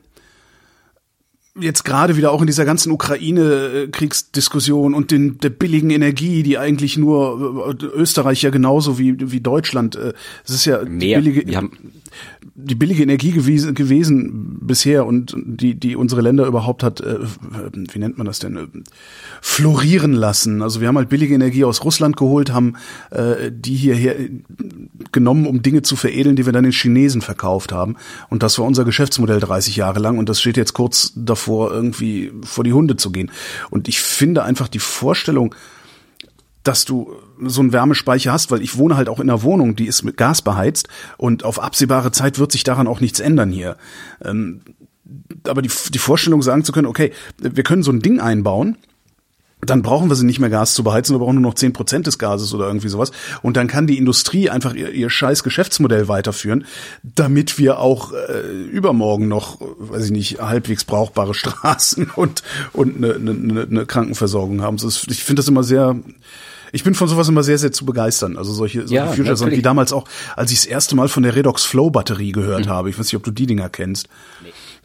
jetzt 1.58 1.84
gerade 1.84 2.16
wieder 2.16 2.32
auch 2.32 2.40
in 2.40 2.46
dieser 2.46 2.64
ganzen 2.64 2.92
Ukraine-Kriegsdiskussion 2.92 4.94
und 4.94 5.10
den, 5.10 5.38
der 5.38 5.50
billigen 5.50 5.90
Energie, 5.90 6.42
die 6.42 6.58
eigentlich 6.58 6.96
nur 6.96 7.76
äh, 7.80 7.84
Österreich 7.86 8.42
ja 8.42 8.50
genauso 8.50 8.98
wie, 8.98 9.32
wie 9.32 9.40
Deutschland, 9.40 9.96
äh, 9.96 10.12
es 10.44 10.54
ist 10.54 10.64
ja 10.64 10.84
Mehr. 10.84 11.18
billige, 11.18 11.46
Wir 11.46 11.56
haben 11.56 11.72
die 12.54 12.74
billige 12.74 13.02
Energie 13.02 13.32
gewesen, 13.32 13.74
gewesen 13.74 14.58
bisher 14.60 15.06
und 15.06 15.34
die, 15.36 15.74
die 15.74 15.96
unsere 15.96 16.20
Länder 16.20 16.46
überhaupt 16.46 16.82
hat, 16.82 17.00
äh, 17.00 17.18
wie 17.74 17.98
nennt 17.98 18.18
man 18.18 18.26
das 18.26 18.38
denn, 18.38 18.56
äh, 18.56 18.66
florieren 19.40 20.12
lassen. 20.12 20.62
Also 20.62 20.80
wir 20.80 20.88
haben 20.88 20.96
halt 20.96 21.08
billige 21.08 21.34
Energie 21.34 21.64
aus 21.64 21.84
Russland 21.84 22.16
geholt, 22.16 22.52
haben 22.52 22.74
äh, 23.10 23.50
die 23.52 23.74
hierher 23.74 24.16
genommen, 25.12 25.46
um 25.46 25.62
Dinge 25.62 25.82
zu 25.82 25.96
veredeln, 25.96 26.36
die 26.36 26.46
wir 26.46 26.52
dann 26.52 26.64
den 26.64 26.72
Chinesen 26.72 27.22
verkauft 27.22 27.72
haben. 27.72 27.96
Und 28.28 28.42
das 28.42 28.58
war 28.58 28.66
unser 28.66 28.84
Geschäftsmodell 28.84 29.40
30 29.40 29.76
Jahre 29.76 30.00
lang 30.00 30.18
und 30.18 30.28
das 30.28 30.40
steht 30.40 30.56
jetzt 30.56 30.74
kurz 30.74 31.12
davor, 31.14 31.72
irgendwie 31.72 32.32
vor 32.42 32.64
die 32.64 32.72
Hunde 32.72 32.96
zu 32.96 33.10
gehen. 33.10 33.30
Und 33.70 33.88
ich 33.88 34.00
finde 34.00 34.42
einfach 34.42 34.68
die 34.68 34.78
Vorstellung, 34.78 35.54
dass 36.62 36.84
du 36.84 37.12
so 37.42 37.60
einen 37.60 37.72
Wärmespeicher 37.72 38.32
hast, 38.32 38.50
weil 38.50 38.62
ich 38.62 38.76
wohne 38.76 38.96
halt 38.96 39.08
auch 39.08 39.20
in 39.20 39.30
einer 39.30 39.42
Wohnung, 39.42 39.76
die 39.76 39.86
ist 39.86 40.02
mit 40.02 40.16
Gas 40.16 40.42
beheizt 40.42 40.88
und 41.16 41.44
auf 41.44 41.62
absehbare 41.62 42.12
Zeit 42.12 42.38
wird 42.38 42.52
sich 42.52 42.64
daran 42.64 42.86
auch 42.86 43.00
nichts 43.00 43.20
ändern 43.20 43.50
hier. 43.50 43.76
Ähm, 44.22 44.60
aber 45.46 45.62
die, 45.62 45.70
die 45.92 45.98
Vorstellung 45.98 46.42
sagen 46.42 46.64
zu 46.64 46.72
können, 46.72 46.86
okay, 46.86 47.12
wir 47.38 47.64
können 47.64 47.82
so 47.82 47.90
ein 47.90 48.00
Ding 48.00 48.20
einbauen, 48.20 48.76
dann 49.62 49.82
brauchen 49.82 50.08
wir 50.08 50.16
sie 50.16 50.24
nicht 50.24 50.38
mehr 50.38 50.48
Gas 50.48 50.74
zu 50.74 50.82
beheizen, 50.82 51.14
wir 51.14 51.18
brauchen 51.18 51.34
nur 51.34 51.50
noch 51.50 51.54
zehn 51.54 51.72
Prozent 51.72 52.06
des 52.06 52.18
Gases 52.18 52.54
oder 52.54 52.66
irgendwie 52.66 52.88
sowas. 52.88 53.10
Und 53.42 53.56
dann 53.56 53.66
kann 53.66 53.86
die 53.86 53.98
Industrie 53.98 54.48
einfach 54.48 54.74
ihr, 54.74 54.90
ihr 54.90 55.10
scheiß 55.10 55.42
Geschäftsmodell 55.42 56.08
weiterführen, 56.08 56.64
damit 57.02 57.58
wir 57.58 57.78
auch 57.78 58.12
äh, 58.12 58.40
übermorgen 58.70 59.28
noch, 59.28 59.60
weiß 59.60 60.06
ich 60.06 60.10
nicht, 60.12 60.40
halbwegs 60.40 60.84
brauchbare 60.84 61.34
Straßen 61.40 62.10
und, 62.16 62.42
und 62.72 62.96
eine, 62.96 63.14
eine, 63.14 63.62
eine 63.62 63.86
Krankenversorgung 63.86 64.62
haben. 64.62 64.76
Ich 64.76 65.24
finde 65.24 65.40
das 65.40 65.48
immer 65.48 65.62
sehr, 65.62 65.96
ich 66.72 66.84
bin 66.84 66.94
von 66.94 67.08
sowas 67.08 67.28
immer 67.28 67.42
sehr, 67.42 67.58
sehr 67.58 67.72
zu 67.72 67.84
begeistern. 67.84 68.36
Also 68.36 68.52
solche, 68.52 68.80
solche 68.80 68.94
Ja, 68.94 69.06
Future 69.06 69.36
Sound, 69.36 69.52
wie 69.52 69.62
damals 69.62 69.92
auch, 69.92 70.06
als 70.36 70.52
ich 70.52 70.60
das 70.60 70.66
erste 70.66 70.96
Mal 70.96 71.08
von 71.08 71.22
der 71.22 71.34
Redox 71.34 71.64
Flow 71.64 71.90
Batterie 71.90 72.32
gehört 72.32 72.68
habe. 72.68 72.90
Ich 72.90 72.98
weiß 72.98 73.06
nicht, 73.06 73.16
ob 73.16 73.24
du 73.24 73.30
die 73.30 73.46
Dinger 73.46 73.68
kennst. 73.68 74.08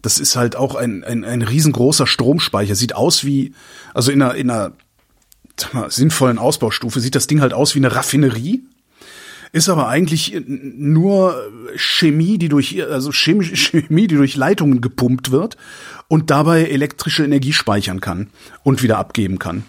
Das 0.02 0.20
ist 0.20 0.36
halt 0.36 0.56
auch 0.56 0.76
ein, 0.76 1.04
ein, 1.04 1.24
ein 1.24 1.42
riesengroßer 1.42 2.08
Stromspeicher. 2.08 2.76
Sieht 2.76 2.96
aus 2.96 3.24
wie, 3.24 3.54
also 3.94 4.12
in 4.12 4.22
einer, 4.22 4.36
in 4.36 4.50
einer 4.50 4.74
mal, 5.74 5.90
sinnvollen 5.90 6.38
Ausbaustufe 6.38 7.00
sieht 7.00 7.16
das 7.16 7.28
Ding 7.28 7.42
halt 7.42 7.54
aus 7.54 7.76
wie 7.76 7.80
eine 7.80 7.96
Raffinerie. 7.96 8.64
Ist 9.52 9.70
aber 9.70 9.88
eigentlich 9.88 10.42
nur 10.48 11.50
Chemie, 11.78 12.38
die 12.38 12.50
durch, 12.50 12.84
also 12.90 13.12
chemische 13.12 13.56
Chemie, 13.82 14.08
die 14.08 14.16
durch 14.16 14.36
Leitungen 14.36 14.82
gepumpt 14.82 15.32
wird 15.32 15.56
und 16.08 16.30
dabei 16.30 16.66
elektrische 16.66 17.24
Energie 17.24 17.54
speichern 17.54 18.02
kann 18.02 18.30
und 18.64 18.84
wieder 18.84 18.98
abgeben 18.98 19.40
kann. 19.40 19.64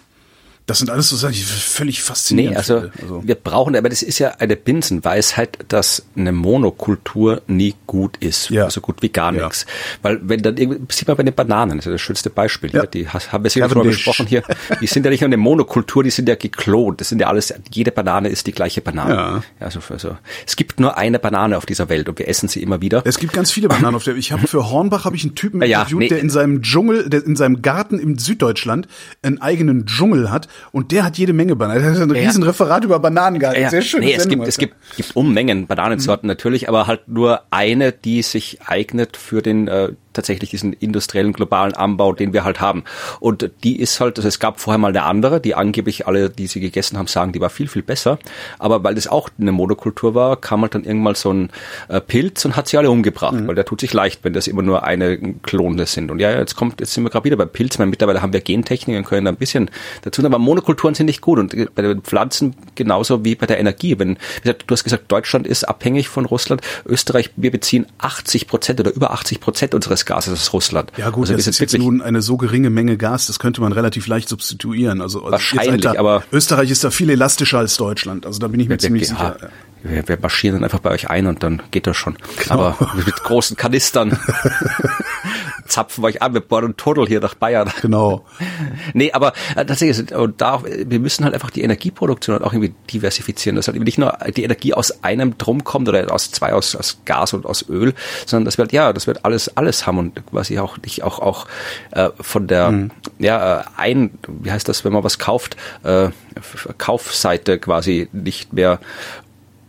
Das 0.67 0.79
sind 0.79 0.89
alles 0.89 1.07
so 1.07 1.15
Sachen, 1.15 1.33
die 1.33 1.41
völlig 1.43 2.03
faszinierend 2.03 2.51
Nee, 2.51 2.57
also, 2.57 2.81
finde. 2.91 3.25
wir 3.25 3.35
brauchen, 3.35 3.73
aber 3.77 3.87
das 3.87 4.01
ist 4.01 4.19
ja 4.19 4.31
eine 4.39 4.57
Binsenweisheit, 4.57 5.59
dass 5.69 6.03
eine 6.17 6.33
Monokultur 6.33 7.41
nie 7.47 7.73
gut 7.87 8.17
ist. 8.17 8.49
Ja. 8.49 8.65
Also 8.65 8.81
gut 8.81 9.01
wie 9.01 9.07
gar 9.07 9.33
Ja. 9.33 9.45
nichts. 9.45 9.65
Weil 10.01 10.19
wenn 10.23 10.41
dann 10.41 10.57
irgendwie, 10.57 10.81
sieht 10.93 11.07
man 11.07 11.15
bei 11.15 11.23
den 11.23 11.33
Bananen, 11.33 11.77
das 11.77 11.85
ist 11.85 11.85
ja 11.85 11.91
das 11.93 12.01
schönste 12.01 12.29
Beispiel. 12.29 12.69
Ja. 12.73 12.85
Die 12.85 13.07
haben 13.07 13.43
wir 13.45 13.49
sicher 13.49 13.69
schon 13.69 13.77
mal 13.77 13.83
Cavendish. 13.83 14.05
besprochen 14.05 14.27
hier. 14.27 14.43
Die 14.81 14.87
sind 14.87 15.05
ja 15.05 15.09
nicht 15.09 15.21
nur 15.21 15.27
eine 15.29 15.37
Monokultur, 15.37 16.03
die 16.03 16.09
sind 16.09 16.27
ja 16.27 16.35
geklont. 16.35 16.99
Das 16.99 17.07
sind 17.07 17.19
ja 17.21 17.27
alles, 17.27 17.53
jede 17.71 17.93
Banane 17.93 18.27
ist 18.27 18.45
die 18.45 18.51
gleiche 18.51 18.81
Banane. 18.81 19.13
Ja. 19.13 19.43
Also, 19.61 19.79
also, 19.89 20.17
es 20.45 20.57
gibt 20.57 20.81
nur 20.81 20.97
eine 20.97 21.17
Banane 21.17 21.57
auf 21.57 21.65
dieser 21.65 21.87
Welt 21.87 22.09
und 22.09 22.19
wir 22.19 22.27
essen 22.27 22.49
sie 22.49 22.61
immer 22.61 22.81
wieder. 22.81 23.03
Es 23.05 23.19
gibt 23.19 23.31
ganz 23.31 23.51
viele 23.51 23.69
Bananen 23.69 23.95
auf 23.95 24.03
der. 24.03 24.17
Ich 24.17 24.33
habe 24.33 24.45
für 24.47 24.69
Hornbach 24.69 25.05
habe 25.05 25.15
ich 25.15 25.23
einen 25.23 25.35
Typen 25.35 25.61
interviewt, 25.61 25.99
nee. 25.99 26.07
der 26.09 26.19
in 26.19 26.29
seinem 26.29 26.61
Dschungel, 26.61 27.09
der 27.09 27.23
in 27.25 27.37
seinem 27.37 27.61
Garten 27.61 27.99
im 27.99 28.17
Süddeutschland 28.17 28.89
einen 29.21 29.41
eigenen 29.41 29.85
Dschungel 29.85 30.29
hat 30.29 30.49
und 30.71 30.91
der 30.91 31.03
hat 31.03 31.17
jede 31.17 31.33
Menge 31.33 31.55
Bananen. 31.55 31.83
Er 31.83 31.91
hat 31.91 32.01
ein 32.01 32.09
Ja. 32.15 32.21
riesen 32.21 32.43
Referat 32.43 32.83
über 32.83 32.99
Bananen 32.99 33.39
gehalten. 33.39 33.61
Ja, 33.61 33.69
Sehr 33.69 33.81
schön. 33.81 33.99
nee, 34.01 34.13
es 34.13 34.27
gibt, 34.27 34.47
es 34.47 34.57
gibt, 34.57 34.75
gibt 34.95 35.15
Unmengen 35.15 35.67
Bananensorten 35.67 36.27
Mhm. 36.27 36.31
natürlich, 36.31 36.67
aber 36.69 36.87
halt 36.87 37.07
nur 37.07 37.41
eine, 37.49 37.91
die 37.91 38.21
sich 38.21 38.59
eignet 38.65 39.17
für 39.17 39.41
den 39.41 39.67
äh, 39.67 39.89
tatsächlich 40.17 40.49
diesen 40.49 40.73
industriellen 40.73 41.31
globalen 41.33 41.73
Anbau, 41.73 42.11
den 42.13 42.33
wir 42.33 42.43
halt 42.43 42.59
haben. 42.59 42.83
Und 43.19 43.49
die 43.63 43.79
ist 43.79 43.99
halt, 43.99 44.17
also 44.17 44.27
es 44.27 44.39
gab 44.39 44.59
vorher 44.59 44.77
mal 44.77 44.89
eine 44.89 45.03
andere, 45.03 45.39
die 45.39 45.55
angeblich 45.55 46.07
alle, 46.07 46.29
die 46.29 46.47
sie 46.47 46.59
gegessen 46.59 46.97
haben, 46.97 47.07
sagen, 47.07 47.31
die 47.31 47.39
war 47.39 47.49
viel, 47.49 47.67
viel 47.67 47.83
besser. 47.83 48.19
Aber 48.59 48.83
weil 48.83 48.95
das 48.95 49.07
auch 49.07 49.29
eine 49.39 49.51
Monokultur 49.51 50.13
war, 50.15 50.35
kam 50.35 50.61
halt 50.61 50.75
dann 50.75 50.83
irgendwann 50.83 51.15
so 51.15 51.31
ein 51.31 51.49
äh, 51.87 52.01
Pilz 52.01 52.43
und 52.45 52.55
hat 52.55 52.67
sie 52.67 52.77
alle 52.77 52.91
umgebracht, 52.91 53.33
Mhm. 53.33 53.47
weil 53.47 53.55
der 53.55 53.65
tut 53.65 53.79
sich 53.81 53.93
leicht, 53.93 54.23
wenn 54.23 54.33
das 54.33 54.47
immer 54.47 54.61
nur 54.61 54.83
eine 54.83 55.17
Klone 55.43 55.85
sind. 55.85 56.11
Und 56.11 56.19
ja, 56.19 56.31
jetzt 56.31 56.55
kommt, 56.55 56.79
jetzt 56.79 56.93
sind 56.93 57.03
wir 57.03 57.09
gerade 57.09 57.25
wieder 57.25 57.37
bei 57.37 57.45
Pilz. 57.45 57.75
Ich 57.75 57.79
meine, 57.79 57.89
mittlerweile 57.89 58.21
haben 58.21 58.33
wir 58.33 58.41
Gentechnik 58.41 58.97
und 58.97 59.05
können 59.05 59.25
da 59.25 59.31
ein 59.31 59.37
bisschen 59.37 59.69
dazu, 60.01 60.25
aber 60.25 60.39
Monokulturen 60.39 60.95
sind 60.95 61.05
nicht 61.05 61.21
gut. 61.21 61.39
Und 61.39 61.53
äh, 61.53 61.67
bei 61.73 61.81
den 61.83 62.01
Pflanzen 62.01 62.55
genauso 62.75 63.23
wie 63.23 63.35
bei 63.35 63.45
der 63.45 63.59
Energie. 63.59 63.99
Wenn, 63.99 64.17
du 64.43 64.53
hast 64.71 64.83
gesagt, 64.83 65.11
Deutschland 65.11 65.45
ist 65.45 65.63
abhängig 65.63 66.09
von 66.09 66.25
Russland. 66.25 66.61
Österreich, 66.85 67.31
wir 67.35 67.51
beziehen 67.51 67.85
80 67.99 68.47
Prozent 68.47 68.79
oder 68.79 68.91
über 68.93 69.11
80 69.11 69.39
Prozent 69.39 69.75
unseres 69.75 70.05
Gases 70.07 70.33
aus 70.33 70.53
Russland. 70.53 70.91
Ja 70.97 71.11
gut, 71.11 71.23
also 71.23 71.33
das 71.33 71.45
ist 71.47 71.59
jetzt 71.59 71.73
wirklich, 71.73 71.87
nun 71.87 72.01
eine 72.01 72.21
so 72.23 72.37
geringe 72.37 72.71
Menge 72.71 72.97
Gas, 72.97 73.27
das 73.27 73.37
könnte 73.37 73.61
man 73.61 73.71
relativ 73.71 74.07
leicht 74.07 74.27
substituieren. 74.29 75.01
Also 75.01 75.19
also 75.19 75.31
Wahrscheinlich, 75.31 75.75
jetzt, 75.75 75.85
Alter, 75.87 75.99
aber- 75.99 76.23
Österreich 76.31 76.71
ist 76.71 76.83
da 76.83 76.91
viel 76.91 77.09
elastischer 77.09 77.59
als 77.59 77.77
Deutschland. 77.77 78.25
Also 78.25 78.39
da 78.39 78.47
bin 78.47 78.59
ich 78.59 78.67
mir 78.67 78.77
ziemlich 78.77 79.03
ja, 79.03 79.09
sicher. 79.09 79.37
Wir, 79.89 80.07
wir 80.07 80.17
marschieren 80.19 80.55
dann 80.57 80.63
einfach 80.63 80.79
bei 80.79 80.91
euch 80.91 81.09
ein 81.09 81.27
und 81.27 81.43
dann 81.43 81.61
geht 81.71 81.87
das 81.87 81.97
schon. 81.97 82.17
Genau. 82.43 82.53
Aber 82.53 82.91
mit 83.05 83.15
großen 83.23 83.55
Kanistern 83.57 84.17
zapfen 85.67 86.03
wir 86.03 86.07
euch 86.07 86.21
an, 86.21 86.33
wir 86.33 86.41
bohren 86.41 86.65
einen 86.65 86.77
Tunnel 86.77 87.07
hier 87.07 87.19
nach 87.19 87.33
Bayern. 87.35 87.69
Genau. 87.81 88.25
Nee, 88.93 89.11
aber 89.11 89.33
äh, 89.55 89.65
tatsächlich, 89.65 89.97
ist- 89.99 90.11
und 90.13 90.39
da, 90.41 90.63
wir 90.63 90.99
müssen 90.99 91.25
halt 91.25 91.33
einfach 91.33 91.49
die 91.49 91.61
Energieproduktion 91.61 92.33
halt 92.35 92.43
auch 92.43 92.53
irgendwie 92.53 92.73
diversifizieren, 92.91 93.55
dass 93.55 93.67
halt 93.67 93.75
eben 93.75 93.83
nicht 93.85 93.97
nur 93.97 94.17
die 94.35 94.43
Energie 94.43 94.73
aus 94.73 95.03
einem 95.03 95.37
Drum 95.37 95.63
kommt 95.63 95.89
oder 95.89 96.11
aus 96.13 96.31
zwei, 96.31 96.53
aus, 96.53 96.75
aus 96.75 96.99
Gas 97.05 97.33
und 97.33 97.45
aus 97.45 97.67
Öl, 97.69 97.93
sondern 98.25 98.45
dass 98.45 98.57
wir 98.57 98.63
halt, 98.63 98.71
ja, 98.71 98.93
dass 98.93 99.07
wir 99.07 99.15
halt 99.15 99.25
alles, 99.25 99.55
alles 99.57 99.85
haben 99.85 99.97
und 99.97 100.25
quasi 100.27 100.57
auch 100.59 100.77
nicht 100.77 101.03
auch, 101.03 101.19
auch 101.19 101.47
äh, 101.91 102.09
von 102.19 102.47
der, 102.47 102.71
Mhm. 102.71 102.91
ja, 103.19 103.59
äh, 103.61 103.63
ein, 103.77 104.11
wie 104.27 104.51
heißt 104.51 104.67
das, 104.67 104.83
wenn 104.83 104.91
man 104.93 105.03
was 105.03 105.19
kauft, 105.19 105.55
äh, 105.83 106.09
Kaufseite 106.77 107.59
quasi 107.59 108.09
nicht 108.11 108.53
mehr 108.53 108.79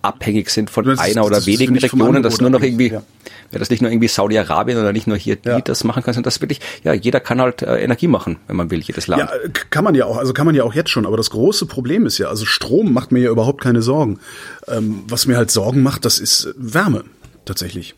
abhängig 0.03 0.51
sind 0.51 0.71
von 0.71 0.85
Das 0.85 0.99
einer 0.99 1.25
oder 1.25 1.37
das 1.37 1.47
wenigen 1.47 1.77
Regionen, 1.79 2.23
dass 2.23 2.41
nur 2.41 2.51
noch 2.51 2.63
irgendwie, 2.63 2.91
ja, 2.91 3.03
dass 3.51 3.71
nicht 3.71 3.83
nur 3.83 3.91
irgendwie 3.91 4.09
Saudi-Arabien 4.09 4.79
oder 4.79 4.93
nicht 4.93 5.07
nur 5.07 5.17
hier 5.17 5.37
die 5.37 5.49
Ja. 5.49 5.61
das 5.61 5.85
machen 5.85 6.03
kann, 6.03 6.15
sondern 6.15 6.25
dass 6.25 6.41
wirklich, 6.41 6.61
ja, 6.85 6.93
jeder 6.93 7.21
kann 7.21 7.41
halt 7.41 7.63
äh, 7.63 7.79
Energie 7.79 8.09
machen, 8.09 8.39
wenn 8.47 8.57
man 8.57 8.71
will, 8.71 8.81
jedes 8.81 9.07
Land. 9.07 9.23
Ja, 9.23 9.37
äh, 9.37 9.51
kann 9.71 9.85
man 9.85 9.95
ja 9.95 10.07
auch, 10.07 10.17
also 10.17 10.33
kann 10.33 10.47
man 10.47 10.55
ja 10.55 10.65
auch 10.65 10.75
jetzt 10.75 10.91
schon, 10.91 11.07
aber 11.07 11.17
das 11.17 11.31
große 11.31 11.67
Problem 11.67 12.07
ist 12.07 12.19
ja, 12.19 12.29
also 12.29 12.45
Strom 12.45 12.93
macht 12.93 13.13
mir 13.13 13.21
ja 13.21 13.31
überhaupt 13.31 13.63
keine 13.63 13.83
Sorgen. 13.83 14.21
Ähm, 14.69 15.03
was 15.09 15.27
mir 15.27 15.37
halt 15.37 15.51
Sorgen 15.51 15.83
macht, 15.83 16.05
das 16.05 16.19
ist 16.19 16.45
äh, 16.47 16.53
Wärme, 16.57 17.05
tatsächlich. 17.45 17.95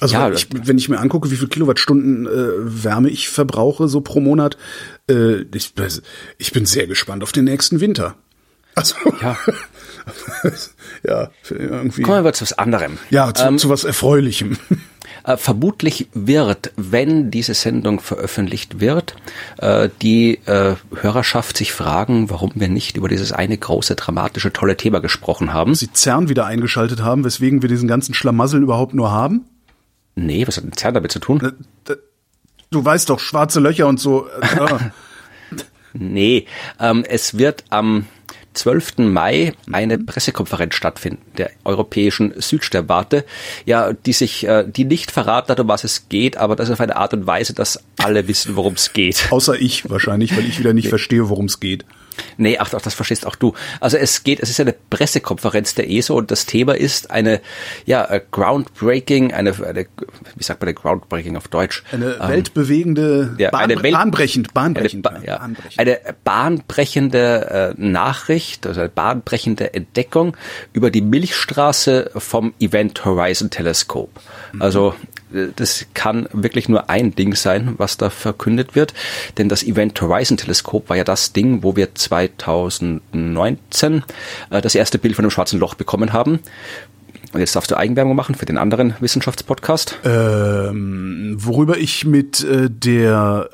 Also 0.00 0.14
Ja, 0.14 0.26
wenn, 0.26 0.34
ich, 0.34 0.48
wenn 0.50 0.78
ich 0.78 0.88
mir 0.88 0.98
angucke, 0.98 1.30
wie 1.30 1.36
viel 1.36 1.46
Kilowattstunden 1.48 2.26
äh, 2.26 2.84
Wärme 2.84 3.10
ich 3.10 3.28
verbrauche 3.28 3.86
so 3.88 4.00
pro 4.00 4.20
Monat, 4.20 4.56
äh, 5.08 5.42
ich, 5.54 5.72
ich 6.38 6.52
bin 6.52 6.66
sehr 6.66 6.86
gespannt 6.88 7.22
auf 7.22 7.30
den 7.32 7.44
nächsten 7.44 7.80
Winter. 7.80 8.16
Also 8.74 8.96
Ja. 9.22 9.36
ja, 11.04 11.30
irgendwie. 11.50 12.02
Kommen 12.02 12.24
wir 12.24 12.32
zu 12.32 12.42
was 12.42 12.52
anderem. 12.58 12.98
Ja, 13.10 13.32
zu, 13.32 13.44
ähm, 13.44 13.58
zu 13.58 13.68
was 13.68 13.84
Erfreulichem. 13.84 14.56
Äh, 15.24 15.36
vermutlich 15.36 16.08
wird, 16.14 16.72
wenn 16.76 17.30
diese 17.30 17.54
Sendung 17.54 18.00
veröffentlicht 18.00 18.80
wird, 18.80 19.16
äh, 19.58 19.88
die 20.02 20.38
äh, 20.46 20.76
Hörerschaft 20.94 21.56
sich 21.56 21.72
fragen, 21.72 22.30
warum 22.30 22.52
wir 22.54 22.68
nicht 22.68 22.96
über 22.96 23.08
dieses 23.08 23.32
eine 23.32 23.56
große, 23.56 23.94
dramatische, 23.96 24.52
tolle 24.52 24.76
Thema 24.76 25.00
gesprochen 25.00 25.52
haben. 25.52 25.74
Sie 25.74 25.88
CERN 25.92 26.28
wieder 26.28 26.46
eingeschaltet 26.46 27.02
haben, 27.02 27.24
weswegen 27.24 27.62
wir 27.62 27.68
diesen 27.68 27.88
ganzen 27.88 28.14
Schlamassel 28.14 28.62
überhaupt 28.62 28.94
nur 28.94 29.10
haben. 29.10 29.46
Nee, 30.14 30.46
was 30.46 30.56
hat 30.56 30.64
denn 30.64 30.72
CERN 30.72 30.94
damit 30.94 31.12
zu 31.12 31.18
tun? 31.18 31.54
Äh, 31.88 31.94
Du 32.70 32.84
weißt 32.84 33.08
doch, 33.08 33.18
schwarze 33.18 33.60
Löcher 33.60 33.86
und 33.86 33.98
so. 34.00 34.28
Äh. 34.28 34.78
Nee, 35.94 36.46
ähm, 36.78 37.02
es 37.08 37.38
wird 37.38 37.64
am 37.70 38.04
12. 38.58 38.98
Mai 38.98 39.52
eine 39.72 39.98
Pressekonferenz 39.98 40.74
stattfinden 40.74 41.22
der 41.36 41.50
europäischen 41.64 42.34
Südsternwarte, 42.40 43.24
ja, 43.64 43.92
die 43.92 44.12
sich, 44.12 44.46
äh, 44.46 44.64
die 44.66 44.84
nicht 44.84 45.10
verraten 45.10 45.50
hat, 45.50 45.60
um 45.60 45.68
was 45.68 45.84
es 45.84 46.08
geht, 46.08 46.36
aber 46.36 46.56
das 46.56 46.70
auf 46.70 46.80
eine 46.80 46.96
Art 46.96 47.14
und 47.14 47.26
Weise, 47.26 47.54
dass 47.54 47.82
alle 47.98 48.28
wissen, 48.28 48.56
worum 48.56 48.74
es 48.74 48.92
geht. 48.92 49.28
Außer 49.30 49.60
ich 49.60 49.88
wahrscheinlich, 49.88 50.36
weil 50.36 50.46
ich 50.46 50.58
wieder 50.58 50.72
nicht 50.72 50.88
verstehe, 50.88 51.28
worum 51.28 51.46
es 51.46 51.60
geht. 51.60 51.84
Nee, 52.36 52.58
ach, 52.58 52.72
ach, 52.74 52.80
das 52.82 52.94
verstehst 52.94 53.26
auch 53.26 53.36
du. 53.36 53.54
Also 53.80 53.96
es 53.96 54.24
geht, 54.24 54.40
es 54.40 54.50
ist 54.50 54.60
eine 54.60 54.72
Pressekonferenz 54.72 55.74
der 55.74 55.90
ESO 55.90 56.16
und 56.16 56.30
das 56.30 56.46
Thema 56.46 56.76
ist 56.76 57.10
eine, 57.10 57.40
ja, 57.86 58.06
groundbreaking, 58.30 59.32
eine, 59.32 59.50
eine 59.64 59.86
wie 60.36 60.42
sagt 60.42 60.60
man 60.60 60.66
denn 60.66 60.74
groundbreaking 60.76 61.36
auf 61.36 61.48
Deutsch? 61.48 61.82
Eine 61.92 62.18
weltbewegende, 62.20 63.34
ja, 63.38 63.50
Bahn, 63.50 63.62
eine 63.62 63.82
Welt- 63.82 63.94
bahnbrechend, 63.94 64.54
bahnbrechend. 64.54 65.06
Eine, 65.06 65.18
ba 65.20 65.24
ja, 65.26 65.38
bahnbrechend. 65.38 65.78
eine 65.78 66.00
bahnbrechende 66.24 67.74
äh, 67.78 67.80
Nachricht, 67.80 68.66
also 68.66 68.80
eine 68.80 68.88
bahnbrechende 68.88 69.74
Entdeckung 69.74 70.36
über 70.72 70.90
die 70.90 71.02
Milchstraße 71.02 72.10
vom 72.16 72.54
Event 72.60 73.04
Horizon 73.04 73.50
Teleskop. 73.50 74.10
Mhm. 74.52 74.62
Also 74.62 74.94
das 75.56 75.86
kann 75.94 76.28
wirklich 76.32 76.68
nur 76.68 76.90
ein 76.90 77.14
Ding 77.14 77.34
sein, 77.34 77.74
was 77.76 77.96
da 77.96 78.10
verkündet 78.10 78.74
wird. 78.74 78.94
Denn 79.36 79.48
das 79.48 79.62
Event 79.62 80.00
Horizon 80.00 80.36
Teleskop 80.36 80.88
war 80.88 80.96
ja 80.96 81.04
das 81.04 81.32
Ding, 81.32 81.62
wo 81.62 81.76
wir 81.76 81.94
2019 81.94 84.04
äh, 84.50 84.60
das 84.60 84.74
erste 84.74 84.98
Bild 84.98 85.16
von 85.16 85.24
einem 85.24 85.30
schwarzen 85.30 85.60
Loch 85.60 85.74
bekommen 85.74 86.12
haben. 86.12 86.40
Und 87.32 87.40
jetzt 87.40 87.56
darfst 87.56 87.70
du 87.70 87.76
Eigenwerbung 87.76 88.16
machen 88.16 88.34
für 88.34 88.46
den 88.46 88.56
anderen 88.56 88.94
Wissenschaftspodcast. 89.00 89.98
Ähm, 90.04 91.36
worüber 91.38 91.76
ich 91.76 92.06
mit 92.06 92.42
äh, 92.42 92.70
der 92.70 93.50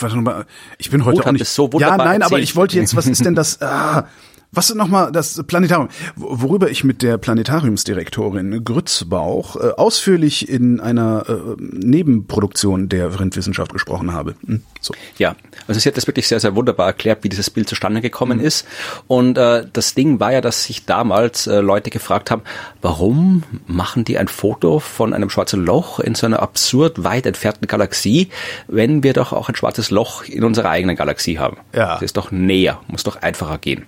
warte 0.00 0.16
mal, 0.16 0.46
ich 0.78 0.90
bin 0.90 1.04
heute 1.04 1.18
Gut, 1.18 1.26
auch 1.26 1.32
nicht 1.32 1.46
so 1.46 1.70
Ja, 1.74 1.96
nein, 1.96 2.06
erzählt. 2.06 2.22
aber 2.24 2.38
ich 2.38 2.56
wollte 2.56 2.76
jetzt, 2.76 2.96
was 2.96 3.06
ist 3.06 3.24
denn 3.24 3.34
das 3.34 3.60
ah, 3.62 4.08
was 4.52 4.70
ist 4.70 4.76
nochmal 4.76 5.12
das 5.12 5.42
Planetarium, 5.46 5.88
worüber 6.16 6.70
ich 6.70 6.84
mit 6.84 7.02
der 7.02 7.18
Planetariumsdirektorin 7.18 8.64
Grützbauch 8.64 9.56
äh, 9.56 9.70
ausführlich 9.76 10.48
in 10.48 10.80
einer 10.80 11.24
äh, 11.28 11.56
Nebenproduktion 11.58 12.88
der 12.88 13.20
Rindwissenschaft 13.20 13.72
gesprochen 13.72 14.12
habe. 14.12 14.34
Hm, 14.46 14.62
so. 14.80 14.94
Ja, 15.18 15.36
also 15.66 15.80
sie 15.80 15.88
hat 15.88 15.96
das 15.96 16.06
wirklich 16.06 16.28
sehr, 16.28 16.40
sehr 16.40 16.54
wunderbar 16.54 16.86
erklärt, 16.86 17.24
wie 17.24 17.28
dieses 17.28 17.50
Bild 17.50 17.68
zustande 17.68 18.00
gekommen 18.00 18.38
mhm. 18.38 18.44
ist. 18.44 18.66
Und 19.06 19.36
äh, 19.36 19.66
das 19.72 19.94
Ding 19.94 20.20
war 20.20 20.32
ja, 20.32 20.40
dass 20.40 20.64
sich 20.64 20.86
damals 20.86 21.46
äh, 21.46 21.60
Leute 21.60 21.90
gefragt 21.90 22.30
haben, 22.30 22.42
warum 22.82 23.42
machen 23.66 24.04
die 24.04 24.18
ein 24.18 24.28
Foto 24.28 24.78
von 24.78 25.12
einem 25.12 25.30
schwarzen 25.30 25.64
Loch 25.64 26.00
in 26.00 26.14
so 26.14 26.26
einer 26.26 26.40
absurd 26.40 27.04
weit 27.04 27.26
entfernten 27.26 27.66
Galaxie, 27.66 28.30
wenn 28.68 29.02
wir 29.02 29.12
doch 29.12 29.32
auch 29.32 29.48
ein 29.48 29.56
schwarzes 29.56 29.90
Loch 29.90 30.24
in 30.24 30.44
unserer 30.44 30.70
eigenen 30.70 30.96
Galaxie 30.96 31.38
haben? 31.38 31.58
Ja. 31.74 31.94
Das 31.94 32.02
ist 32.02 32.16
doch 32.16 32.30
näher, 32.30 32.80
muss 32.88 33.02
doch 33.02 33.16
einfacher 33.22 33.58
gehen. 33.58 33.86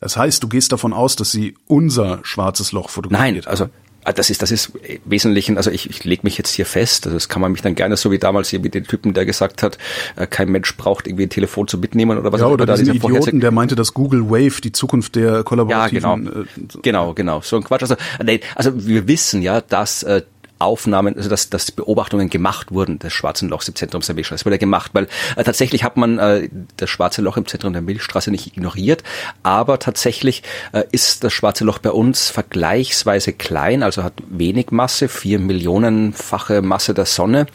Das 0.00 0.16
heißt, 0.16 0.42
du 0.42 0.48
gehst 0.48 0.72
davon 0.72 0.92
aus, 0.92 1.16
dass 1.16 1.32
sie 1.32 1.54
unser 1.66 2.20
schwarzes 2.22 2.72
Loch 2.72 2.90
fotografiert 2.90 3.34
Nein, 3.34 3.46
also 3.46 3.68
ah, 4.04 4.12
das 4.12 4.30
ist, 4.30 4.42
das 4.42 4.52
ist 4.52 4.72
im 4.76 5.00
Wesentlichen, 5.04 5.56
also 5.56 5.70
ich, 5.70 5.90
ich 5.90 6.04
lege 6.04 6.22
mich 6.22 6.38
jetzt 6.38 6.52
hier 6.52 6.66
fest, 6.66 7.06
also 7.06 7.16
das 7.16 7.28
kann 7.28 7.42
man 7.42 7.52
mich 7.52 7.62
dann 7.62 7.74
gerne, 7.74 7.96
so 7.96 8.10
wie 8.10 8.18
damals 8.18 8.48
hier 8.48 8.60
mit 8.60 8.74
dem 8.74 8.86
Typen, 8.86 9.12
der 9.12 9.26
gesagt 9.26 9.62
hat, 9.62 9.76
äh, 10.16 10.26
kein 10.26 10.50
Mensch 10.50 10.76
braucht 10.76 11.06
irgendwie 11.06 11.24
ein 11.24 11.30
Telefon 11.30 11.66
zu 11.66 11.78
mitnehmen 11.78 12.16
oder 12.16 12.32
was 12.32 12.40
ja, 12.40 12.46
auch 12.46 12.52
oder 12.52 12.64
immer. 12.64 12.76
diesen 12.76 12.94
Idioten, 12.94 13.40
der 13.40 13.50
meinte, 13.50 13.74
dass 13.74 13.92
Google 13.92 14.30
Wave 14.30 14.60
die 14.60 14.72
Zukunft 14.72 15.16
der 15.16 15.42
kollaborativen... 15.42 16.02
Ja, 16.02 16.14
genau, 16.14 16.40
äh, 16.40 16.46
genau, 16.82 17.14
genau, 17.14 17.40
so 17.40 17.56
ein 17.56 17.64
Quatsch. 17.64 17.82
Also, 17.82 17.96
nee, 18.24 18.40
also 18.54 18.86
wir 18.86 19.08
wissen 19.08 19.42
ja, 19.42 19.60
dass 19.60 20.04
äh, 20.04 20.22
Aufnahmen, 20.58 21.16
also 21.16 21.28
dass, 21.28 21.50
dass 21.50 21.70
Beobachtungen 21.70 22.30
gemacht 22.30 22.72
wurden 22.72 22.98
des 22.98 23.12
Schwarzen 23.12 23.48
Lochs 23.48 23.68
im 23.68 23.74
Zentrum 23.74 24.02
der 24.02 24.14
Milchstraße. 24.14 24.40
Das 24.40 24.46
wurde 24.46 24.58
gemacht, 24.58 24.90
weil 24.94 25.08
äh, 25.36 25.44
tatsächlich 25.44 25.84
hat 25.84 25.96
man 25.96 26.18
äh, 26.18 26.48
das 26.76 26.90
Schwarze 26.90 27.22
Loch 27.22 27.36
im 27.36 27.46
Zentrum 27.46 27.72
der 27.72 27.82
Milchstraße 27.82 28.30
nicht 28.30 28.46
ignoriert, 28.46 29.02
aber 29.42 29.78
tatsächlich 29.78 30.42
äh, 30.72 30.84
ist 30.90 31.24
das 31.24 31.32
Schwarze 31.32 31.64
Loch 31.64 31.78
bei 31.78 31.90
uns 31.90 32.30
vergleichsweise 32.30 33.32
klein, 33.32 33.82
also 33.82 34.02
hat 34.02 34.14
wenig 34.28 34.70
Masse, 34.70 35.08
vier 35.08 35.38
Millionenfache 35.38 36.62
Masse 36.62 36.94
der 36.94 37.06
Sonne 37.06 37.46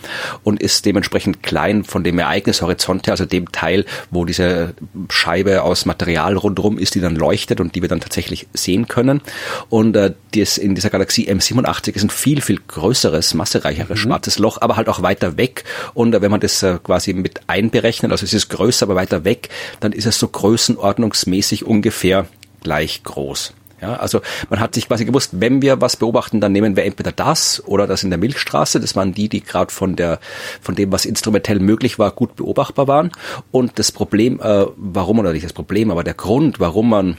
und 0.44 0.62
ist 0.62 0.86
dementsprechend 0.86 1.44
klein 1.44 1.84
von 1.84 2.04
dem 2.04 2.20
Ereignishorizont 2.20 3.08
her, 3.08 3.14
also 3.14 3.26
dem 3.26 3.52
Teil, 3.52 3.86
wo 4.12 4.26
diese 4.26 4.74
Scheibe 5.10 5.64
aus 5.64 5.86
Material 5.86 6.38
rundherum 6.38 6.78
ist, 6.78 6.96
die 6.96 7.02
dann 7.02 7.16
leuchtet 7.16 7.60
und 7.60 7.76
die 7.76 7.82
wir 7.82 7.90
dann 7.90 8.02
tatsächlich 8.02 8.48
sehen 8.54 8.88
können. 8.88 9.22
Und 9.70 9.96
äh, 9.96 10.14
das 10.36 10.58
in 10.58 10.76
dieser 10.76 10.90
Galaxie 10.90 11.30
M87 11.30 11.96
ist 11.96 12.04
ein 12.04 12.10
viel, 12.10 12.42
viel 12.42 12.60
größer 12.68 12.93
größeres, 12.94 13.34
massereicheres 13.34 13.90
mhm. 13.90 14.10
schwarzes 14.10 14.38
Loch, 14.38 14.60
aber 14.62 14.76
halt 14.76 14.88
auch 14.88 15.02
weiter 15.02 15.38
weg. 15.38 15.64
Und 15.94 16.14
wenn 16.14 16.30
man 16.30 16.40
das 16.40 16.62
äh, 16.62 16.78
quasi 16.84 17.14
mit 17.14 17.42
einberechnet, 17.48 18.12
also 18.12 18.24
es 18.24 18.34
ist 18.34 18.50
größer, 18.50 18.86
aber 18.86 18.96
weiter 18.96 19.26
weg, 19.26 19.50
dann 19.80 19.92
ist 19.92 20.06
es 20.06 20.20
so 20.20 20.28
größenordnungsmäßig 20.28 21.66
ungefähr 21.66 22.28
gleich 22.62 23.04
groß. 23.04 23.54
Ja, 23.82 23.96
also 23.96 24.22
man 24.50 24.62
hat 24.62 24.76
sich 24.76 24.88
quasi 24.88 25.04
gewusst, 25.04 25.32
wenn 25.34 25.62
wir 25.62 25.82
was 25.82 25.98
beobachten, 25.98 26.40
dann 26.40 26.54
nehmen 26.54 26.78
wir 26.78 26.86
entweder 26.86 27.12
das 27.12 27.62
oder 27.66 27.86
das 27.86 28.04
in 28.04 28.12
der 28.12 28.20
Milchstraße. 28.20 28.80
Das 28.80 28.96
waren 28.96 29.14
die, 29.14 29.28
die 29.28 29.44
gerade 29.44 29.74
von 29.74 29.98
der 29.98 30.20
von 30.62 30.76
dem, 30.76 30.92
was 30.94 31.06
instrumentell 31.06 31.60
möglich 31.60 32.00
war, 32.00 32.12
gut 32.12 32.38
beobachtbar 32.38 32.88
waren. 32.88 33.12
Und 33.52 33.80
das 33.80 33.92
Problem, 33.92 34.40
äh, 34.40 34.68
warum 34.78 35.20
oder 35.20 35.34
nicht 35.34 35.44
das 35.44 35.52
Problem, 35.52 35.92
aber 35.92 36.06
der 36.06 36.14
Grund, 36.14 36.62
warum 36.62 36.90
man 36.92 37.18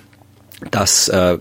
das 0.71 1.09
äh, 1.09 1.39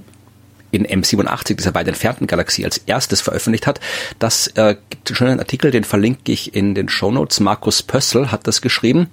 in 0.73 0.87
M87, 0.87 1.53
dieser 1.53 1.75
weit 1.75 1.87
entfernten 1.87 2.25
Galaxie, 2.25 2.65
als 2.65 2.79
erstes 2.79 3.21
veröffentlicht 3.21 3.67
hat. 3.67 3.79
Das 4.17 4.47
äh, 4.55 4.75
gibt 4.89 5.09
einen 5.09 5.15
schönen 5.15 5.39
Artikel, 5.39 5.69
den 5.69 5.83
verlinke 5.83 6.31
ich 6.31 6.55
in 6.55 6.73
den 6.73 6.89
Show 6.89 7.11
Notes. 7.11 7.39
Markus 7.39 7.83
Pössl 7.83 8.31
hat 8.31 8.47
das 8.47 8.61
geschrieben. 8.61 9.07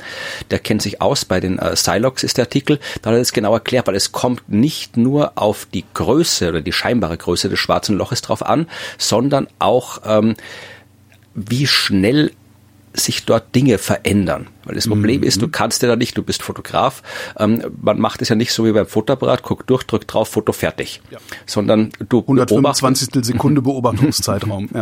Der 0.51 0.59
kennt 0.59 0.81
sich 0.81 1.03
aus, 1.03 1.27
bei 1.27 1.39
den 1.39 1.59
äh, 1.59 1.77
Silox 1.77 2.23
ist 2.23 2.39
der 2.39 2.47
Artikel. 2.47 2.79
Da 3.03 3.11
hat 3.11 3.17
er 3.17 3.19
das 3.19 3.35
genau 3.35 3.53
erklärt, 3.53 3.87
weil 3.87 3.95
es 3.95 4.11
kommt 4.11 4.49
nicht 4.49 4.97
nur 4.97 5.33
auf 5.35 5.67
die 5.67 5.85
Größe 5.93 6.49
oder 6.49 6.63
die 6.63 6.73
scheinbare 6.73 7.19
Größe 7.19 7.51
des 7.51 7.59
schwarzen 7.59 7.97
Loches 7.97 8.23
drauf 8.23 8.45
an, 8.45 8.67
sondern 8.97 9.47
auch 9.59 10.01
ähm, 10.07 10.37
wie 11.35 11.67
schnell 11.67 12.33
sich 12.95 13.25
dort 13.27 13.55
Dinge 13.55 13.77
verändern. 13.77 14.49
Weil 14.71 14.77
das 14.77 14.87
Problem 14.87 15.23
mhm. 15.23 15.27
ist, 15.27 15.43
du 15.43 15.49
kannst 15.49 15.83
ja 15.83 15.89
da 15.89 15.97
nicht, 15.97 16.17
du 16.17 16.23
bist 16.23 16.45
Fotograf, 16.45 17.03
ähm, 17.41 17.61
man 17.83 17.99
macht 17.99 18.23
es 18.23 18.29
ja 18.29 18.37
nicht 18.37 18.53
so 18.53 18.65
wie 18.65 18.71
beim 18.71 18.87
Fotoapparat, 18.87 19.43
guck 19.43 19.67
durch, 19.67 19.83
drück 19.83 20.07
drauf, 20.07 20.29
Foto 20.29 20.53
fertig. 20.53 21.03
Ja. 21.11 21.19
Sondern 21.45 21.91
du 22.09 22.21
125. 22.21 23.09
Sekunde 23.25 23.63
Beobachtungszeitraum. 23.63 24.69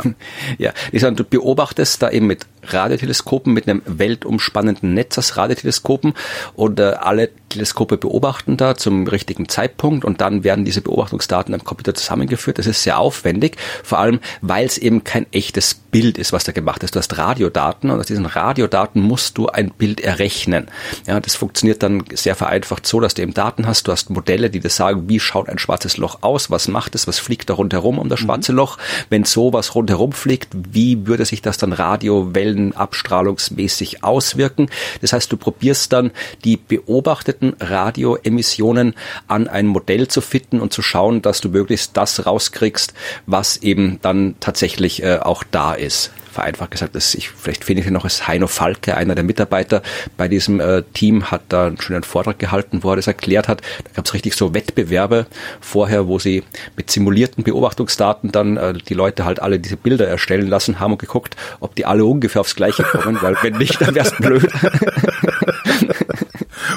Ja, 0.59 0.73
ja 0.93 1.01
sondern 1.01 1.17
du 1.17 1.25
beobachtest 1.25 2.03
da 2.03 2.11
eben 2.11 2.27
mit 2.27 2.47
Radioteleskopen, 2.65 3.53
mit 3.53 3.67
einem 3.67 3.81
weltumspannenden 3.87 4.93
Netz 4.93 5.17
aus 5.17 5.39
Radioteleskopen 5.39 6.13
und 6.55 6.79
äh, 6.81 6.83
alle 6.83 7.31
Teleskope 7.49 7.97
beobachten 7.97 8.57
da 8.57 8.77
zum 8.77 9.07
richtigen 9.07 9.49
Zeitpunkt 9.49 10.05
und 10.05 10.21
dann 10.21 10.45
werden 10.45 10.65
diese 10.65 10.83
Beobachtungsdaten 10.83 11.55
am 11.55 11.65
Computer 11.65 11.95
zusammengeführt. 11.95 12.59
Das 12.59 12.67
ist 12.67 12.83
sehr 12.83 12.99
aufwendig, 12.99 13.57
vor 13.83 13.99
allem 13.99 14.21
weil 14.43 14.67
es 14.67 14.77
eben 14.77 15.05
kein 15.05 15.27
echtes 15.33 15.75
Bild 15.75 16.19
ist, 16.19 16.33
was 16.33 16.45
da 16.45 16.53
gemacht 16.53 16.83
ist. 16.83 16.95
Du 16.95 16.99
hast 16.99 17.17
Radiodaten 17.17 17.91
und 17.91 17.99
aus 17.99 18.07
diesen 18.07 18.27
Radiodaten 18.27 19.01
musst 19.03 19.39
du 19.39 19.47
ein 19.49 19.71
Bild 19.79 20.01
errechnen. 20.01 20.69
Ja, 21.07 21.21
das 21.21 21.37
funktioniert 21.37 21.83
dann 21.83 22.05
sehr 22.13 22.35
vereinfacht 22.35 22.87
so, 22.87 23.01
dass 23.01 23.15
du 23.15 23.23
eben 23.23 23.35
Daten 23.35 23.67
hast, 23.67 23.87
du 23.87 23.93
hast 23.93 24.11
Modelle, 24.11 24.51
die 24.51 24.61
dir 24.61 24.71
sagen, 24.71 25.09
wie 25.09 25.21
schaut 25.21 25.49
ein 25.49 25.59
schwarzes 25.59 25.97
Loch 25.97 26.19
aus, 26.23 26.51
was 26.51 26.69
macht 26.69 26.95
es, 26.95 27.07
was 27.07 27.19
fliegt 27.19 27.49
da 27.49 27.55
rundherum 27.55 27.99
um 27.99 28.09
das 28.09 28.21
mhm. 28.21 28.25
schwarze 28.27 28.53
mhm. 28.53 28.59
Loch. 28.59 28.79
Wenn 29.09 29.25
so 29.25 29.53
was 29.53 29.75
rundherum 29.75 30.13
fliegt, 30.13 30.49
wie 30.53 31.07
würde 31.07 31.25
sich 31.25 31.43
das 31.43 31.59
dann 31.59 31.73
Radiowellen 31.73 32.77
abstrahlungsmäßig 32.77 34.05
auswirken? 34.05 34.69
Das 35.01 35.13
heißt, 35.13 35.31
du 35.31 35.37
probierst 35.37 35.93
dann 35.93 36.11
die 36.45 36.57
beobachteten 36.57 37.55
Radioemissionen 37.61 38.95
an 39.27 39.49
ein 39.49 39.67
Modell 39.67 40.09
zu 40.09 40.21
fitten 40.21 40.61
und 40.61 40.73
zu 40.73 40.83
schauen, 40.83 41.23
dass 41.23 41.41
du 41.41 41.49
möglichst 41.49 41.97
das 41.97 42.27
rauskriegst, 42.27 42.95
was 43.27 43.57
eben 43.59 43.99
dann 44.03 44.35
tatsächlich 44.41 45.03
äh, 45.03 45.19
auch 45.19 45.45
da 45.51 45.75
ist 45.75 46.11
vereinfacht 46.39 46.71
gesagt, 46.71 46.95
dass 46.95 47.17
ich, 47.17 47.31
vielleicht 47.31 47.65
finde 47.65 47.83
ich 47.83 47.91
noch, 47.91 48.05
ist 48.05 48.29
Heino 48.29 48.47
Falke, 48.47 48.97
einer 48.97 49.17
der 49.17 49.25
Mitarbeiter 49.25 49.83
bei 50.17 50.29
diesem 50.29 50.61
äh, 50.61 50.85
Team, 50.95 51.33
hat 51.33 51.43
da 51.49 51.67
einen 51.67 51.81
schönen 51.81 52.05
Vortrag 52.05 52.39
gehalten, 52.39 52.85
wo 52.85 52.91
er 52.91 52.97
das 52.97 53.09
erklärt 53.09 53.49
hat. 53.49 53.61
Da 53.83 53.91
gab 53.97 54.05
es 54.05 54.15
richtig 54.15 54.37
so 54.37 54.55
Wettbewerbe 54.55 55.27
vorher, 55.61 56.07
wo 56.07 56.21
sie 56.21 56.45
mit 56.77 56.93
simulierten 56.93 57.43
Beobachtungsdaten 57.43 58.31
dann 58.31 58.57
äh, 58.57 58.73
die 58.73 58.95
Leute 58.95 59.25
halt 59.25 59.43
alle 59.43 59.59
diese 59.59 59.77
Bilder 59.77 60.07
erstellen 60.07 60.47
lassen 60.47 60.79
haben 60.79 60.93
und 60.93 60.99
geguckt, 60.99 61.35
ob 61.59 61.75
die 61.75 61.87
alle 61.87 62.05
ungefähr 62.05 62.41
aufs 62.41 62.55
Gleiche 62.55 62.85
kommen, 62.85 63.21
weil 63.21 63.37
wenn 63.43 63.59
nicht, 63.59 63.81
dann 63.81 63.97
wäre 63.97 64.07
es 64.07 64.17
blöd. 64.17 64.49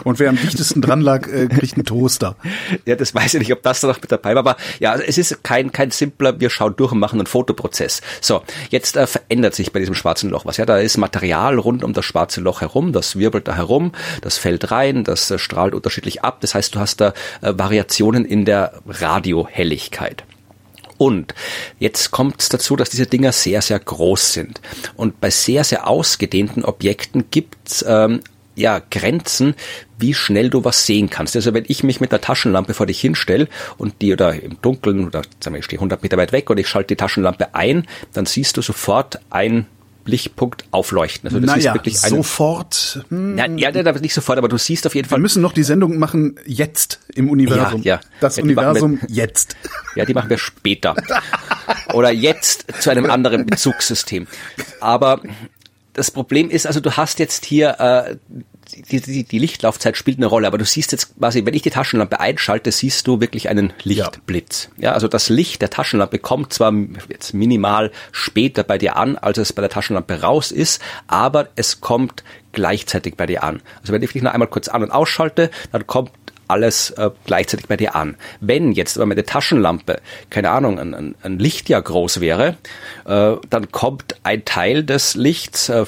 Und 0.03 0.19
wer 0.19 0.29
am 0.29 0.37
dichtesten 0.37 0.81
dran 0.81 1.01
lag, 1.01 1.27
äh, 1.27 1.47
kriegt 1.47 1.75
einen 1.75 1.85
Toaster. 1.85 2.35
Ja, 2.85 2.95
das 2.95 3.13
weiß 3.13 3.35
ich 3.35 3.39
nicht, 3.41 3.53
ob 3.53 3.61
das 3.61 3.81
da 3.81 3.87
noch 3.87 4.01
mit 4.01 4.11
dabei 4.11 4.33
war. 4.33 4.39
Aber 4.39 4.57
ja, 4.79 4.95
es 4.95 5.17
ist 5.17 5.43
kein, 5.43 5.71
kein 5.71 5.91
simpler, 5.91 6.39
wir 6.39 6.49
schauen 6.49 6.73
durch 6.75 6.91
und 6.91 6.99
machen 6.99 7.19
einen 7.19 7.27
Fotoprozess. 7.27 8.01
So, 8.21 8.41
jetzt 8.69 8.97
äh, 8.97 9.05
verändert 9.07 9.55
sich 9.55 9.71
bei 9.71 9.79
diesem 9.79 9.93
schwarzen 9.93 10.29
Loch 10.29 10.45
was. 10.45 10.57
Ja, 10.57 10.65
da 10.65 10.77
ist 10.77 10.97
Material 10.97 11.59
rund 11.59 11.83
um 11.83 11.93
das 11.93 12.05
schwarze 12.05 12.41
Loch 12.41 12.61
herum, 12.61 12.91
das 12.91 13.17
wirbelt 13.17 13.47
da 13.47 13.55
herum, 13.55 13.91
das 14.21 14.37
fällt 14.37 14.71
rein, 14.71 15.03
das 15.03 15.29
äh, 15.29 15.37
strahlt 15.37 15.75
unterschiedlich 15.75 16.23
ab. 16.23 16.41
Das 16.41 16.55
heißt, 16.55 16.75
du 16.75 16.79
hast 16.79 17.01
da 17.01 17.13
äh, 17.41 17.53
Variationen 17.55 18.25
in 18.25 18.45
der 18.45 18.73
Radiohelligkeit. 18.87 20.23
Und 21.01 21.33
jetzt 21.79 22.11
kommt 22.11 22.41
es 22.41 22.49
dazu, 22.49 22.75
dass 22.75 22.91
diese 22.91 23.07
Dinger 23.07 23.31
sehr, 23.31 23.63
sehr 23.63 23.79
groß 23.79 24.33
sind. 24.33 24.61
Und 24.95 25.19
bei 25.19 25.31
sehr, 25.31 25.63
sehr 25.63 25.87
ausgedehnten 25.87 26.63
Objekten 26.63 27.31
gibt 27.31 27.83
ähm, 27.87 28.21
ja, 28.61 28.81
Grenzen, 28.89 29.55
wie 29.97 30.13
schnell 30.13 30.49
du 30.49 30.63
was 30.63 30.85
sehen 30.85 31.09
kannst. 31.09 31.35
Also 31.35 31.53
wenn 31.53 31.65
ich 31.67 31.83
mich 31.83 31.99
mit 31.99 32.11
der 32.11 32.21
Taschenlampe 32.21 32.73
vor 32.73 32.85
dich 32.85 33.01
hinstelle 33.01 33.47
und 33.77 34.01
die 34.01 34.13
oder 34.13 34.33
im 34.33 34.61
Dunkeln 34.61 35.05
oder 35.05 35.23
sagen 35.39 35.55
wir, 35.55 35.59
ich 35.59 35.65
stehe 35.65 35.79
100 35.79 36.01
Meter 36.03 36.17
weit 36.17 36.31
weg 36.31 36.49
und 36.49 36.57
ich 36.57 36.67
schalte 36.67 36.89
die 36.89 36.95
Taschenlampe 36.95 37.53
ein, 37.55 37.87
dann 38.13 38.25
siehst 38.25 38.57
du 38.57 38.61
sofort 38.61 39.19
ein 39.29 39.65
Lichtpunkt 40.05 40.65
aufleuchten. 40.71 41.27
Also 41.27 41.39
das 41.39 41.47
naja, 41.47 41.71
ist 41.71 41.75
wirklich 41.75 42.03
eine, 42.03 42.17
sofort. 42.17 43.05
Hm. 43.09 43.37
Ja, 43.37 43.45
ja, 43.47 43.91
nicht 43.93 44.13
sofort, 44.13 44.37
aber 44.37 44.47
du 44.47 44.57
siehst 44.57 44.87
auf 44.87 44.95
jeden 44.95 45.07
Fall. 45.07 45.19
Wir 45.19 45.21
müssen 45.21 45.41
noch 45.41 45.53
die 45.53 45.63
Sendung 45.63 45.99
machen 45.99 46.35
jetzt 46.45 46.99
im 47.13 47.29
Universum. 47.29 47.83
Ja, 47.83 47.95
ja. 47.95 48.01
Das 48.19 48.37
ja, 48.37 48.43
Universum 48.43 48.99
wir, 49.01 49.09
jetzt. 49.09 49.55
Ja, 49.93 50.05
die 50.05 50.13
machen 50.13 50.29
wir 50.29 50.37
später. 50.37 50.95
Oder 51.93 52.11
jetzt 52.11 52.65
zu 52.79 52.89
einem 52.89 53.11
anderen 53.11 53.45
Bezugssystem. 53.45 54.25
Aber 54.79 55.19
das 55.91 56.11
Problem 56.11 56.49
ist, 56.49 56.65
also 56.65 56.79
du 56.79 56.95
hast 56.95 57.19
jetzt 57.19 57.43
hier 57.43 57.77
äh, 57.77 58.15
die, 58.71 59.01
die, 59.01 59.23
die 59.23 59.39
Lichtlaufzeit 59.39 59.97
spielt 59.97 60.17
eine 60.17 60.27
Rolle, 60.27 60.47
aber 60.47 60.57
du 60.57 60.65
siehst 60.65 60.91
jetzt 60.91 61.17
quasi, 61.17 61.45
wenn 61.45 61.53
ich 61.53 61.61
die 61.61 61.69
Taschenlampe 61.69 62.19
einschalte, 62.19 62.71
siehst 62.71 63.07
du 63.07 63.19
wirklich 63.19 63.49
einen 63.49 63.73
Lichtblitz. 63.83 64.69
Ja, 64.77 64.83
ja 64.83 64.91
also 64.93 65.07
das 65.07 65.29
Licht 65.29 65.61
der 65.61 65.69
Taschenlampe 65.69 66.19
kommt 66.19 66.53
zwar 66.53 66.73
jetzt 67.09 67.33
minimal 67.33 67.91
später 68.11 68.63
bei 68.63 68.77
dir 68.77 68.95
an, 68.95 69.17
als 69.17 69.37
es 69.37 69.53
bei 69.53 69.61
der 69.61 69.69
Taschenlampe 69.69 70.21
raus 70.21 70.51
ist, 70.51 70.81
aber 71.07 71.49
es 71.55 71.81
kommt 71.81 72.23
gleichzeitig 72.51 73.15
bei 73.15 73.25
dir 73.25 73.43
an. 73.43 73.61
Also 73.81 73.93
wenn 73.93 74.03
ich 74.03 74.11
dich 74.11 74.21
noch 74.21 74.33
einmal 74.33 74.49
kurz 74.49 74.67
an- 74.67 74.83
und 74.83 74.91
ausschalte, 74.91 75.49
dann 75.71 75.87
kommt 75.87 76.11
alles 76.51 76.91
äh, 76.91 77.09
gleichzeitig 77.25 77.67
bei 77.67 77.77
dir 77.77 77.95
an. 77.95 78.17
Wenn 78.41 78.73
jetzt 78.73 78.97
aber 78.97 79.05
meine 79.07 79.23
Taschenlampe, 79.23 80.01
keine 80.29 80.51
Ahnung, 80.51 80.79
ein, 80.79 80.93
ein, 80.93 81.15
ein 81.23 81.39
Lichtjahr 81.39 81.81
groß 81.81 82.19
wäre, 82.19 82.57
äh, 83.05 83.35
dann 83.49 83.71
kommt 83.71 84.15
ein 84.23 84.45
Teil 84.45 84.83
des 84.83 85.15
Lichts, 85.15 85.69
äh, 85.69 85.85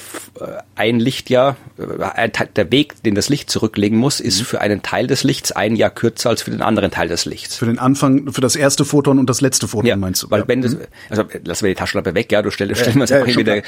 ein 0.75 0.99
Lichtjahr, 0.99 1.57
äh, 1.77 2.03
ein 2.03 2.31
Teil, 2.31 2.49
der 2.55 2.71
Weg, 2.71 3.03
den 3.03 3.15
das 3.15 3.29
Licht 3.29 3.49
zurücklegen 3.49 3.97
muss, 3.97 4.19
ist 4.19 4.39
mhm. 4.39 4.45
für 4.45 4.61
einen 4.61 4.81
Teil 4.81 5.07
des 5.07 5.23
Lichts 5.23 5.51
ein 5.51 5.75
Jahr 5.75 5.89
kürzer 5.89 6.29
als 6.29 6.41
für 6.41 6.51
den 6.51 6.61
anderen 6.61 6.91
Teil 6.91 7.09
des 7.09 7.25
Lichts. 7.25 7.55
Für 7.57 7.65
den 7.65 7.79
Anfang, 7.79 8.31
für 8.31 8.41
das 8.41 8.55
erste 8.55 8.85
Photon 8.85 9.19
und 9.19 9.29
das 9.29 9.41
letzte 9.41 9.67
Photon 9.67 9.85
ja, 9.85 9.95
meinst 9.95 10.23
du? 10.23 10.31
Weil 10.31 10.41
ja. 10.41 10.47
wenn 10.47 10.61
das, 10.61 10.75
mhm. 10.75 10.81
also 11.09 11.23
lassen 11.43 11.65
wir 11.65 11.71
die 11.71 11.79
Taschenlampe 11.79 12.15
weg, 12.15 12.31
ja, 12.31 12.41
du 12.41 12.51
stell, 12.51 12.73
stellen 12.75 12.95
wir 12.95 13.01
uns 13.01 13.09
ja, 13.09 13.17
einfach 13.17 13.29
irgendwie, 13.29 13.43
der, 13.43 13.63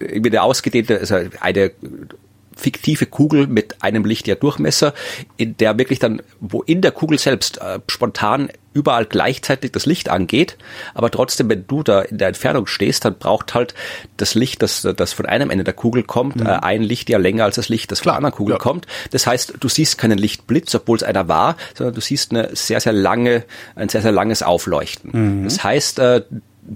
irgendwie 0.00 0.30
der 0.30 0.44
ausgedehnte, 0.44 0.98
also 0.98 1.16
eine 1.40 1.72
fiktive 2.58 3.06
Kugel 3.06 3.46
mit 3.46 3.82
einem 3.82 4.04
Lichtjahr 4.04 4.36
Durchmesser, 4.36 4.92
in 5.36 5.56
der 5.56 5.78
wirklich 5.78 5.98
dann, 5.98 6.22
wo 6.40 6.62
in 6.62 6.82
der 6.82 6.92
Kugel 6.92 7.18
selbst 7.18 7.58
äh, 7.58 7.78
spontan 7.88 8.50
überall 8.74 9.06
gleichzeitig 9.06 9.72
das 9.72 9.86
Licht 9.86 10.08
angeht, 10.08 10.56
aber 10.94 11.10
trotzdem, 11.10 11.48
wenn 11.48 11.66
du 11.66 11.82
da 11.82 12.00
in 12.02 12.18
der 12.18 12.28
Entfernung 12.28 12.66
stehst, 12.66 13.04
dann 13.04 13.18
braucht 13.18 13.54
halt 13.54 13.74
das 14.16 14.34
Licht, 14.34 14.62
das, 14.62 14.86
das 14.96 15.12
von 15.12 15.26
einem 15.26 15.50
Ende 15.50 15.64
der 15.64 15.74
Kugel 15.74 16.02
kommt, 16.04 16.36
mhm. 16.36 16.46
äh, 16.46 16.50
ein 16.50 16.82
Lichtjahr 16.82 17.20
länger 17.20 17.44
als 17.44 17.56
das 17.56 17.68
Licht, 17.68 17.90
das 17.90 18.00
von 18.00 18.10
der 18.10 18.16
anderen 18.16 18.34
Kugel 18.34 18.52
ja. 18.52 18.58
kommt. 18.58 18.86
Das 19.10 19.26
heißt, 19.26 19.54
du 19.58 19.68
siehst 19.68 19.98
keinen 19.98 20.18
Lichtblitz, 20.18 20.74
obwohl 20.74 20.96
es 20.96 21.02
einer 21.02 21.28
war, 21.28 21.56
sondern 21.74 21.94
du 21.94 22.00
siehst 22.00 22.30
eine 22.30 22.54
sehr, 22.54 22.80
sehr 22.80 22.92
lange, 22.92 23.44
ein 23.74 23.88
sehr, 23.88 24.02
sehr 24.02 24.12
langes 24.12 24.42
Aufleuchten. 24.42 25.40
Mhm. 25.40 25.44
Das 25.44 25.64
heißt, 25.64 25.98
äh, 25.98 26.22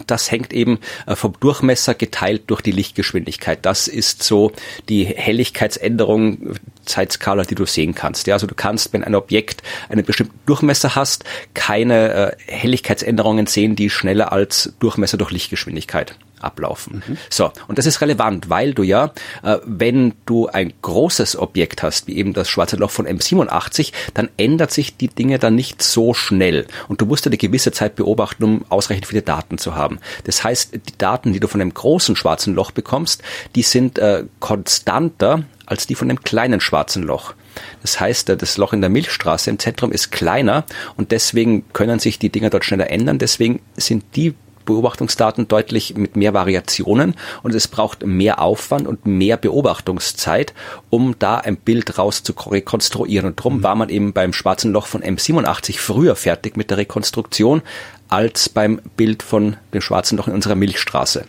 das 0.07 0.31
hängt 0.31 0.52
eben 0.52 0.78
äh, 1.07 1.14
vom 1.14 1.35
Durchmesser 1.40 1.94
geteilt 1.94 2.44
durch 2.48 2.61
die 2.61 2.72
Lichtgeschwindigkeit. 2.72 3.61
Das 3.62 3.88
ist 3.88 4.22
so 4.22 4.52
die 4.88 5.05
Helligkeitsänderung 5.05 6.57
Zeitskala, 6.85 7.44
die 7.44 7.55
du 7.55 7.66
sehen 7.66 7.94
kannst. 7.94 8.26
Ja, 8.26 8.35
also 8.35 8.46
du 8.46 8.55
kannst, 8.55 8.92
wenn 8.92 9.05
ein 9.05 9.14
Objekt 9.14 9.62
einen 9.88 10.05
bestimmten 10.05 10.38
Durchmesser 10.46 10.94
hast, 10.94 11.24
keine 11.55 12.12
äh, 12.12 12.37
Helligkeitsänderungen 12.46 13.46
sehen, 13.46 13.76
die 13.76 13.90
schneller 13.90 14.33
als 14.33 14.74
Durchmesser 14.81 15.16
durch 15.16 15.31
Lichtgeschwindigkeit 15.31 16.16
ablaufen. 16.42 17.02
Mhm. 17.07 17.16
So, 17.31 17.50
und 17.68 17.78
das 17.78 17.87
ist 17.87 18.00
relevant, 18.00 18.50
weil 18.50 18.74
du 18.74 18.83
ja, 18.83 19.12
äh, 19.42 19.59
wenn 19.64 20.14
du 20.26 20.48
ein 20.48 20.72
großes 20.83 21.37
Objekt 21.38 21.83
hast, 21.83 22.07
wie 22.07 22.16
eben 22.16 22.33
das 22.33 22.48
schwarze 22.48 22.76
Loch 22.76 22.90
von 22.90 23.07
M87, 23.07 23.92
dann 24.14 24.28
ändert 24.37 24.70
sich 24.70 24.96
die 24.96 25.09
Dinge 25.09 25.38
dann 25.38 25.55
nicht 25.55 25.83
so 25.83 26.14
schnell. 26.14 26.66
Und 26.88 27.00
du 27.00 27.07
musst 27.07 27.26
eine 27.26 27.37
gewisse 27.37 27.72
Zeit 27.72 27.96
beobachten, 27.96 28.44
um 28.44 28.64
ausreichend 28.68 29.07
viele 29.07 29.22
Daten 29.22 29.59
zu 29.59 29.74
haben. 29.74 29.98
Das 30.24 30.44
heißt, 30.44 30.74
die 30.74 30.98
Daten, 30.98 31.33
die 31.33 31.40
du 31.40 31.48
von 31.48 31.61
einem 31.61 31.74
großen 31.74 32.16
schwarzen 32.16 32.55
Loch 32.55 32.70
bekommst, 32.70 33.22
die 33.55 33.62
sind 33.62 33.98
äh, 33.98 34.24
konstanter 34.40 35.44
als 35.66 35.87
die 35.87 35.94
von 35.94 36.11
einem 36.11 36.22
kleinen 36.22 36.61
schwarzen 36.61 37.02
Loch. 37.02 37.35
Das 37.83 38.00
heißt, 38.00 38.28
das 38.28 38.57
Loch 38.57 38.72
in 38.72 38.81
der 38.81 38.90
Milchstraße 38.90 39.50
im 39.50 39.59
Zentrum 39.59 39.92
ist 39.92 40.11
kleiner 40.11 40.64
und 40.96 41.12
deswegen 41.12 41.64
können 41.72 41.98
sich 41.98 42.18
die 42.18 42.31
Dinger 42.31 42.50
dort 42.50 42.64
schneller 42.64 42.90
ändern. 42.90 43.18
Deswegen 43.18 43.61
sind 43.76 44.05
die 44.16 44.35
Beobachtungsdaten 44.64 45.48
deutlich 45.48 45.96
mit 45.96 46.16
mehr 46.16 46.35
Variationen 46.35 47.14
und 47.42 47.55
es 47.55 47.68
braucht 47.68 48.05
mehr 48.05 48.40
Aufwand 48.40 48.87
und 48.87 49.07
mehr 49.07 49.37
Beobachtungszeit, 49.37 50.55
um 50.90 51.16
da 51.18 51.38
ein 51.38 51.57
Bild 51.57 51.98
raus 51.98 52.22
zu 52.22 52.33
rekonstruieren. 52.33 53.29
Und 53.29 53.38
darum 53.38 53.59
mhm. 53.59 53.62
war 53.62 53.75
man 53.75 53.88
eben 53.88 54.12
beim 54.12 54.33
schwarzen 54.33 54.72
Loch 54.72 54.87
von 54.87 55.03
M87 55.03 55.79
früher 55.79 56.16
fertig 56.16 56.57
mit 56.57 56.70
der 56.70 56.79
Rekonstruktion 56.79 57.62
als 58.09 58.48
beim 58.48 58.81
Bild 58.96 59.22
von 59.22 59.57
dem 59.72 59.81
schwarzen 59.81 60.18
Loch 60.18 60.29
in 60.29 60.35
unserer 60.35 60.55
Milchstraße. 60.55 61.25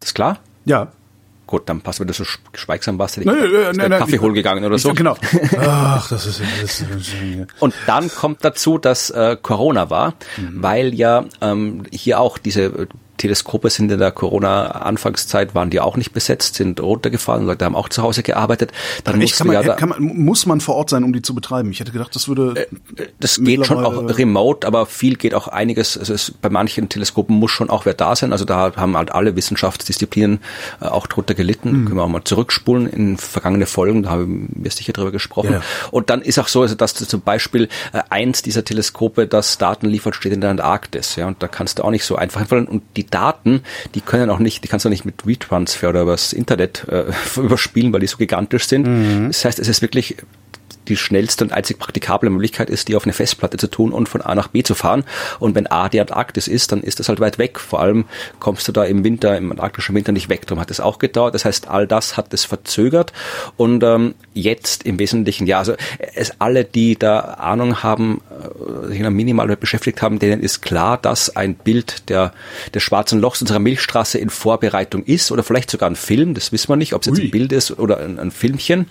Das 0.00 0.14
klar? 0.14 0.38
Ja. 0.64 0.92
Gut, 1.46 1.68
dann 1.68 1.80
passt, 1.80 2.00
wenn 2.00 2.08
du 2.08 2.12
so 2.12 2.24
schweigsam 2.54 2.98
warst, 2.98 3.18
hätte 3.18 3.30
ich 3.30 3.36
nein, 3.36 3.76
nein, 3.76 3.90
nein, 3.90 4.00
Kaffee 4.00 4.18
holen 4.18 4.34
gegangen 4.34 4.64
oder 4.64 4.78
so. 4.78 4.92
Genau. 4.94 5.16
Ach, 5.58 6.08
das 6.08 6.26
ist, 6.26 6.40
das 6.40 6.80
ist 6.80 6.86
Und 7.60 7.74
dann 7.86 8.08
kommt 8.08 8.44
dazu, 8.44 8.78
dass 8.78 9.10
äh, 9.10 9.36
Corona 9.40 9.88
war, 9.88 10.14
mhm. 10.36 10.62
weil 10.62 10.92
ja 10.92 11.24
ähm, 11.40 11.84
hier 11.92 12.18
auch 12.18 12.38
diese 12.38 12.88
Teleskope 13.16 13.70
sind 13.70 13.90
in 13.90 13.98
der 13.98 14.10
Corona-Anfangszeit, 14.10 15.54
waren 15.54 15.70
die 15.70 15.80
auch 15.80 15.96
nicht 15.96 16.12
besetzt, 16.12 16.56
sind 16.56 16.80
runtergefahren, 16.80 17.46
Leute 17.46 17.64
haben 17.64 17.76
auch 17.76 17.88
zu 17.88 18.02
Hause 18.02 18.22
gearbeitet. 18.22 18.72
Dann 19.04 19.20
kann 19.20 19.46
man, 19.46 19.54
ja 19.54 19.62
da, 19.62 19.86
man, 19.86 20.02
muss 20.02 20.46
man 20.46 20.60
vor 20.60 20.76
Ort 20.76 20.90
sein, 20.90 21.04
um 21.04 21.12
die 21.12 21.22
zu 21.22 21.34
betreiben? 21.34 21.70
Ich 21.70 21.80
hätte 21.80 21.92
gedacht, 21.92 22.14
das 22.14 22.28
würde... 22.28 22.66
Äh, 22.96 23.06
das 23.20 23.40
geht 23.42 23.66
schon 23.66 23.84
auch 23.84 24.18
remote, 24.18 24.66
aber 24.66 24.86
viel 24.86 25.16
geht 25.16 25.34
auch 25.34 25.48
einiges, 25.48 25.98
also 25.98 26.14
es, 26.14 26.30
bei 26.30 26.48
manchen 26.48 26.88
Teleskopen 26.88 27.36
muss 27.36 27.50
schon 27.50 27.70
auch 27.70 27.86
wer 27.86 27.94
da 27.94 28.16
sein, 28.16 28.32
also 28.32 28.44
da 28.44 28.74
haben 28.76 28.96
halt 28.96 29.12
alle 29.12 29.36
Wissenschaftsdisziplinen 29.36 30.40
äh, 30.80 30.86
auch 30.86 31.06
drunter 31.06 31.34
gelitten. 31.34 31.72
Mhm. 31.72 31.84
Können 31.86 31.96
wir 31.96 32.04
auch 32.04 32.08
mal 32.08 32.24
zurückspulen 32.24 32.86
in 32.86 33.16
vergangene 33.16 33.66
Folgen, 33.66 34.02
da 34.02 34.10
haben 34.10 34.48
wir 34.54 34.70
sicher 34.70 34.92
drüber 34.92 35.12
gesprochen. 35.12 35.52
Ja. 35.52 35.62
Und 35.90 36.10
dann 36.10 36.22
ist 36.22 36.38
auch 36.38 36.48
so, 36.48 36.62
also 36.62 36.74
dass 36.74 36.94
zum 36.94 37.20
Beispiel 37.20 37.68
äh, 37.92 38.02
eins 38.10 38.42
dieser 38.42 38.64
Teleskope, 38.64 39.26
das 39.26 39.58
Daten 39.58 39.86
liefert, 39.86 40.14
steht 40.14 40.32
in 40.32 40.40
der 40.40 40.50
Antarktis, 40.50 41.16
ja, 41.16 41.26
und 41.26 41.42
da 41.42 41.48
kannst 41.48 41.78
du 41.78 41.84
auch 41.84 41.90
nicht 41.90 42.04
so 42.04 42.16
einfach 42.16 42.40
einfallen 42.40 42.66
und 42.66 42.82
die 42.96 43.05
Daten, 43.06 43.62
die 43.94 44.00
können 44.00 44.30
auch 44.30 44.38
nicht, 44.38 44.64
die 44.64 44.68
kannst 44.68 44.84
du 44.84 44.88
nicht 44.88 45.04
mit 45.04 45.26
WeTransfer 45.26 45.88
oder 45.88 46.02
übers 46.02 46.32
Internet 46.32 46.86
äh, 46.88 47.04
überspielen, 47.36 47.92
weil 47.92 48.00
die 48.00 48.06
so 48.06 48.16
gigantisch 48.16 48.66
sind. 48.66 48.86
Mhm. 48.86 49.28
Das 49.28 49.44
heißt, 49.44 49.58
es 49.58 49.68
ist 49.68 49.82
wirklich 49.82 50.16
die 50.88 50.96
schnellste 50.96 51.44
und 51.44 51.52
einzig 51.52 51.78
praktikable 51.78 52.30
Möglichkeit 52.30 52.70
ist, 52.70 52.88
die 52.88 52.96
auf 52.96 53.04
eine 53.04 53.12
Festplatte 53.12 53.56
zu 53.56 53.68
tun 53.68 53.92
und 53.92 54.08
von 54.08 54.22
A 54.22 54.34
nach 54.34 54.48
B 54.48 54.62
zu 54.62 54.74
fahren. 54.74 55.04
Und 55.38 55.54
wenn 55.54 55.66
A 55.66 55.88
die 55.88 56.00
Antarktis 56.00 56.48
ist, 56.48 56.72
dann 56.72 56.82
ist 56.82 57.00
das 57.00 57.08
halt 57.08 57.20
weit 57.20 57.38
weg. 57.38 57.58
Vor 57.58 57.80
allem 57.80 58.04
kommst 58.40 58.68
du 58.68 58.72
da 58.72 58.84
im 58.84 59.04
Winter, 59.04 59.36
im 59.36 59.50
antarktischen 59.50 59.94
Winter 59.94 60.12
nicht 60.12 60.28
weg. 60.28 60.46
Darum 60.46 60.60
hat 60.60 60.70
es 60.70 60.80
auch 60.80 60.98
gedauert. 60.98 61.34
Das 61.34 61.44
heißt, 61.44 61.68
all 61.68 61.86
das 61.86 62.16
hat 62.16 62.32
es 62.32 62.44
verzögert. 62.44 63.12
Und 63.56 63.82
ähm, 63.82 64.14
jetzt 64.34 64.84
im 64.84 64.98
Wesentlichen, 64.98 65.46
ja, 65.46 65.58
also 65.58 65.74
es 66.14 66.40
alle, 66.40 66.64
die 66.64 66.96
da 66.96 67.20
Ahnung 67.20 67.82
haben, 67.82 68.20
äh, 68.30 68.88
sich 68.88 69.00
minimal 69.00 69.56
beschäftigt 69.56 70.02
haben, 70.02 70.18
denen 70.18 70.42
ist 70.42 70.62
klar, 70.62 70.98
dass 70.98 71.36
ein 71.36 71.54
Bild 71.54 72.08
der, 72.08 72.32
des 72.74 72.82
schwarzen 72.82 73.20
Lochs 73.20 73.40
unserer 73.40 73.58
Milchstraße 73.58 74.18
in 74.18 74.30
Vorbereitung 74.30 75.04
ist 75.04 75.30
oder 75.32 75.42
vielleicht 75.42 75.70
sogar 75.70 75.88
ein 75.88 75.96
Film, 75.96 76.34
das 76.34 76.52
wissen 76.52 76.68
wir 76.68 76.76
nicht, 76.76 76.94
ob 76.94 77.02
es 77.02 77.08
jetzt 77.08 77.20
ein 77.20 77.30
Bild 77.30 77.52
ist 77.52 77.78
oder 77.78 77.98
ein, 77.98 78.18
ein 78.18 78.30
Filmchen. 78.30 78.88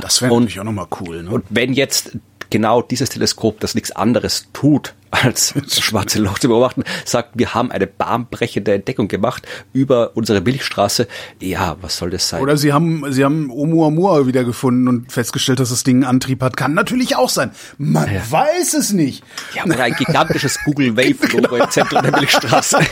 Das 0.00 0.22
wäre 0.22 0.34
natürlich 0.34 0.60
auch 0.60 0.64
nochmal 0.64 0.86
cool. 1.00 1.22
Ne? 1.22 1.37
Und 1.38 1.44
wenn 1.50 1.72
jetzt 1.72 2.18
genau 2.50 2.82
dieses 2.82 3.10
Teleskop, 3.10 3.60
das 3.60 3.76
nichts 3.76 3.92
anderes 3.92 4.48
tut, 4.52 4.94
als 5.12 5.54
schwarze 5.68 6.18
Loch 6.18 6.40
zu 6.40 6.48
beobachten, 6.48 6.82
sagt, 7.04 7.30
wir 7.34 7.54
haben 7.54 7.70
eine 7.70 7.86
bahnbrechende 7.86 8.74
Entdeckung 8.74 9.06
gemacht 9.06 9.46
über 9.72 10.16
unsere 10.16 10.40
Milchstraße. 10.40 11.06
Ja, 11.38 11.76
was 11.80 11.96
soll 11.96 12.10
das 12.10 12.28
sein? 12.28 12.42
Oder 12.42 12.56
sie 12.56 12.72
haben, 12.72 13.04
sie 13.12 13.24
haben 13.24 13.52
Oumuamua 13.52 14.26
wiedergefunden 14.26 14.88
und 14.88 15.12
festgestellt, 15.12 15.60
dass 15.60 15.70
das 15.70 15.84
Ding 15.84 15.98
einen 15.98 16.06
Antrieb 16.06 16.42
hat. 16.42 16.56
Kann 16.56 16.74
natürlich 16.74 17.14
auch 17.14 17.30
sein. 17.30 17.52
Man 17.78 18.12
ja. 18.12 18.28
weiß 18.28 18.74
es 18.74 18.92
nicht. 18.92 19.22
Ja, 19.54 19.64
oder 19.64 19.84
ein 19.84 19.94
gigantisches 19.94 20.58
Google 20.64 20.96
Wave 20.96 21.24
Logo 21.32 21.50
genau. 21.50 21.64
im 21.64 21.70
Zentrum 21.70 22.02
der 22.02 22.18
Milchstraße. 22.18 22.78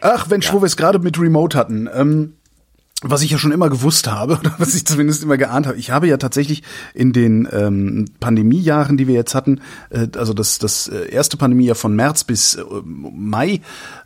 Ach, 0.00 0.28
wenn 0.28 0.40
ja. 0.40 0.52
wo 0.52 0.60
wir 0.60 0.66
es 0.66 0.76
gerade 0.76 0.98
mit 0.98 1.16
Remote 1.20 1.56
hatten. 1.56 1.88
Ähm, 1.94 2.34
was 3.02 3.22
ich 3.22 3.30
ja 3.30 3.38
schon 3.38 3.52
immer 3.52 3.68
gewusst 3.68 4.10
habe, 4.10 4.34
oder 4.40 4.54
was 4.58 4.74
ich 4.74 4.86
zumindest 4.86 5.22
immer 5.22 5.36
geahnt 5.36 5.66
habe. 5.66 5.78
Ich 5.78 5.90
habe 5.90 6.08
ja 6.08 6.16
tatsächlich 6.16 6.62
in 6.94 7.12
den 7.12 7.48
ähm, 7.52 8.06
Pandemiejahren, 8.20 8.96
die 8.96 9.06
wir 9.06 9.14
jetzt 9.14 9.34
hatten, 9.34 9.60
äh, 9.90 10.08
also 10.16 10.32
das, 10.32 10.58
das 10.58 10.88
äh, 10.88 11.10
erste 11.10 11.36
Pandemiejahr 11.36 11.76
von 11.76 11.94
März 11.94 12.24
bis 12.24 12.54
äh, 12.54 12.62
Mai, 12.84 13.60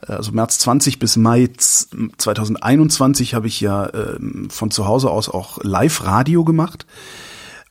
äh, 0.07 0.13
also 0.13 0.33
März 0.33 0.59
20 0.59 0.99
bis 0.99 1.17
Mai 1.17 1.49
2021 1.57 3.35
habe 3.35 3.47
ich 3.47 3.61
ja 3.61 3.87
äh, 3.87 4.19
von 4.49 4.71
zu 4.71 4.87
Hause 4.87 5.11
aus 5.11 5.29
auch 5.29 5.59
Live-Radio 5.63 6.45
gemacht 6.45 6.87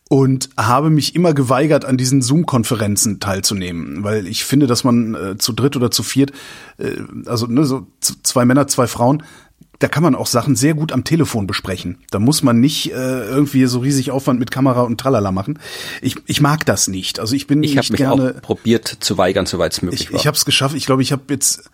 und 0.07 0.49
habe 0.55 0.89
mich 0.89 1.15
immer 1.15 1.33
geweigert, 1.33 1.83
an 1.83 1.97
diesen 1.97 2.21
Zoom-Konferenzen 2.21 3.19
teilzunehmen, 3.19 4.03
weil 4.03 4.27
ich 4.27 4.45
finde, 4.45 4.67
dass 4.67 4.83
man 4.83 5.15
äh, 5.15 5.37
zu 5.37 5.51
dritt 5.51 5.75
oder 5.75 5.89
zu 5.89 6.03
viert, 6.03 6.31
äh, 6.77 6.91
also 7.25 7.47
ne, 7.47 7.65
so 7.65 7.87
zwei 7.99 8.45
Männer, 8.45 8.67
zwei 8.67 8.85
Frauen, 8.85 9.23
da 9.79 9.87
kann 9.87 10.03
man 10.03 10.15
auch 10.15 10.27
Sachen 10.27 10.55
sehr 10.55 10.73
gut 10.73 10.91
am 10.91 11.03
Telefon 11.03 11.47
besprechen. 11.47 11.97
Da 12.11 12.19
muss 12.19 12.43
man 12.43 12.59
nicht 12.59 12.91
äh, 12.91 12.93
irgendwie 12.93 13.65
so 13.65 13.79
riesig 13.79 14.11
Aufwand 14.11 14.39
mit 14.39 14.51
Kamera 14.51 14.81
und 14.81 14.99
Tralala 14.99 15.31
machen. 15.31 15.59
Ich, 16.01 16.15
ich 16.25 16.41
mag 16.41 16.65
das 16.65 16.87
nicht. 16.87 17.19
Also 17.19 17.35
ich 17.35 17.47
bin 17.47 17.63
ich 17.63 17.75
nicht 17.75 17.91
mich 17.91 17.97
gerne. 17.97 18.35
Auch 18.37 18.41
probiert 18.41 18.87
zu 18.87 19.17
weigern, 19.17 19.45
soweit 19.45 19.73
es 19.73 19.81
möglich 19.81 20.01
ich, 20.01 20.11
war. 20.11 20.19
Ich 20.19 20.27
habe 20.27 20.35
es 20.35 20.45
geschafft. 20.45 20.75
Ich 20.75 20.85
glaube, 20.85 21.01
ich 21.01 21.11
habe 21.11 21.23
jetzt 21.29 21.69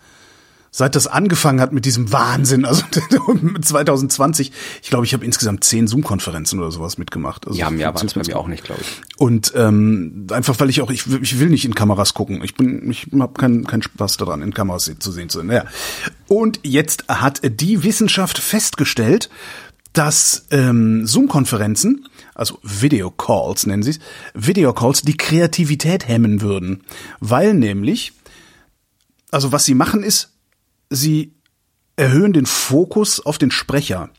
seit 0.74 0.96
das 0.96 1.06
angefangen 1.06 1.60
hat 1.60 1.72
mit 1.72 1.84
diesem 1.84 2.12
Wahnsinn, 2.12 2.64
also 2.64 2.82
2020, 3.60 4.52
ich 4.82 4.88
glaube, 4.88 5.04
ich 5.04 5.12
habe 5.12 5.22
insgesamt 5.24 5.64
zehn 5.64 5.86
Zoom-Konferenzen 5.86 6.58
oder 6.58 6.72
sowas 6.72 6.96
mitgemacht. 6.96 7.46
Also 7.46 7.58
ja, 7.58 7.68
mehr 7.68 7.94
waren 7.94 8.06
es 8.06 8.14
bei 8.14 8.22
mir 8.26 8.38
auch 8.38 8.48
nicht, 8.48 8.64
glaube 8.64 8.80
ich. 8.80 9.18
Und 9.18 9.52
ähm, 9.54 10.26
einfach, 10.32 10.58
weil 10.58 10.70
ich 10.70 10.80
auch, 10.80 10.90
ich, 10.90 11.06
ich 11.06 11.38
will 11.38 11.50
nicht 11.50 11.66
in 11.66 11.74
Kameras 11.74 12.14
gucken. 12.14 12.42
Ich 12.42 12.54
bin, 12.54 12.90
ich 12.90 13.06
habe 13.12 13.34
keinen 13.34 13.66
keinen 13.66 13.82
Spaß 13.82 14.16
daran, 14.16 14.40
in 14.40 14.54
Kameras 14.54 14.90
zu 14.98 15.12
sehen 15.12 15.28
zu 15.28 15.38
sein. 15.38 15.48
Naja. 15.48 15.66
Und 16.26 16.58
jetzt 16.62 17.06
hat 17.06 17.42
die 17.44 17.84
Wissenschaft 17.84 18.38
festgestellt, 18.38 19.28
dass 19.92 20.46
ähm, 20.50 21.06
Zoom-Konferenzen, 21.06 22.08
also 22.34 22.58
Video-Calls 22.62 23.66
nennen 23.66 23.82
sie 23.82 23.90
es, 23.90 23.98
Video-Calls 24.32 25.02
die 25.02 25.18
Kreativität 25.18 26.08
hemmen 26.08 26.40
würden. 26.40 26.84
Weil 27.20 27.52
nämlich, 27.52 28.14
also 29.30 29.52
was 29.52 29.66
sie 29.66 29.74
machen 29.74 30.02
ist, 30.02 30.31
sie 30.94 31.34
erhöhen 31.96 32.32
den 32.32 32.46
Fokus 32.46 33.24
auf 33.24 33.38
den 33.38 33.50
Sprecher. 33.50 34.10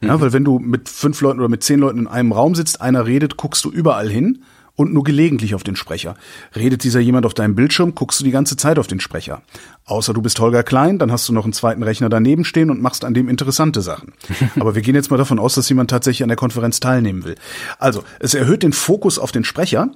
Ja, 0.00 0.16
mhm. 0.16 0.20
weil 0.20 0.32
wenn 0.32 0.44
du 0.44 0.58
mit 0.58 0.88
fünf 0.88 1.20
Leuten 1.20 1.38
oder 1.38 1.48
mit 1.48 1.62
zehn 1.62 1.78
Leuten 1.78 2.00
in 2.00 2.06
einem 2.08 2.32
Raum 2.32 2.54
sitzt, 2.54 2.80
einer 2.80 3.06
redet, 3.06 3.36
guckst 3.36 3.64
du 3.64 3.70
überall 3.70 4.08
hin 4.08 4.42
und 4.74 4.92
nur 4.92 5.04
gelegentlich 5.04 5.54
auf 5.54 5.62
den 5.62 5.76
Sprecher. 5.76 6.16
Redet 6.56 6.82
dieser 6.82 7.00
jemand 7.00 7.26
auf 7.26 7.34
deinem 7.34 7.54
Bildschirm, 7.54 7.94
guckst 7.94 8.20
du 8.20 8.24
die 8.24 8.30
ganze 8.30 8.56
Zeit 8.56 8.78
auf 8.78 8.86
den 8.86 9.00
Sprecher. 9.00 9.42
Außer 9.84 10.14
du 10.14 10.22
bist 10.22 10.40
Holger 10.40 10.62
Klein, 10.62 10.98
dann 10.98 11.12
hast 11.12 11.28
du 11.28 11.32
noch 11.32 11.44
einen 11.44 11.52
zweiten 11.52 11.82
Rechner 11.82 12.08
daneben 12.08 12.44
stehen 12.44 12.70
und 12.70 12.80
machst 12.80 13.04
an 13.04 13.14
dem 13.14 13.28
interessante 13.28 13.82
Sachen. 13.82 14.14
Aber 14.58 14.74
wir 14.74 14.82
gehen 14.82 14.94
jetzt 14.94 15.10
mal 15.10 15.18
davon 15.18 15.38
aus, 15.38 15.54
dass 15.54 15.68
jemand 15.68 15.90
tatsächlich 15.90 16.22
an 16.22 16.28
der 16.28 16.36
Konferenz 16.36 16.80
teilnehmen 16.80 17.24
will. 17.24 17.36
Also, 17.78 18.02
es 18.18 18.34
erhöht 18.34 18.62
den 18.62 18.72
Fokus 18.72 19.18
auf 19.18 19.30
den 19.30 19.44
Sprecher 19.44 19.90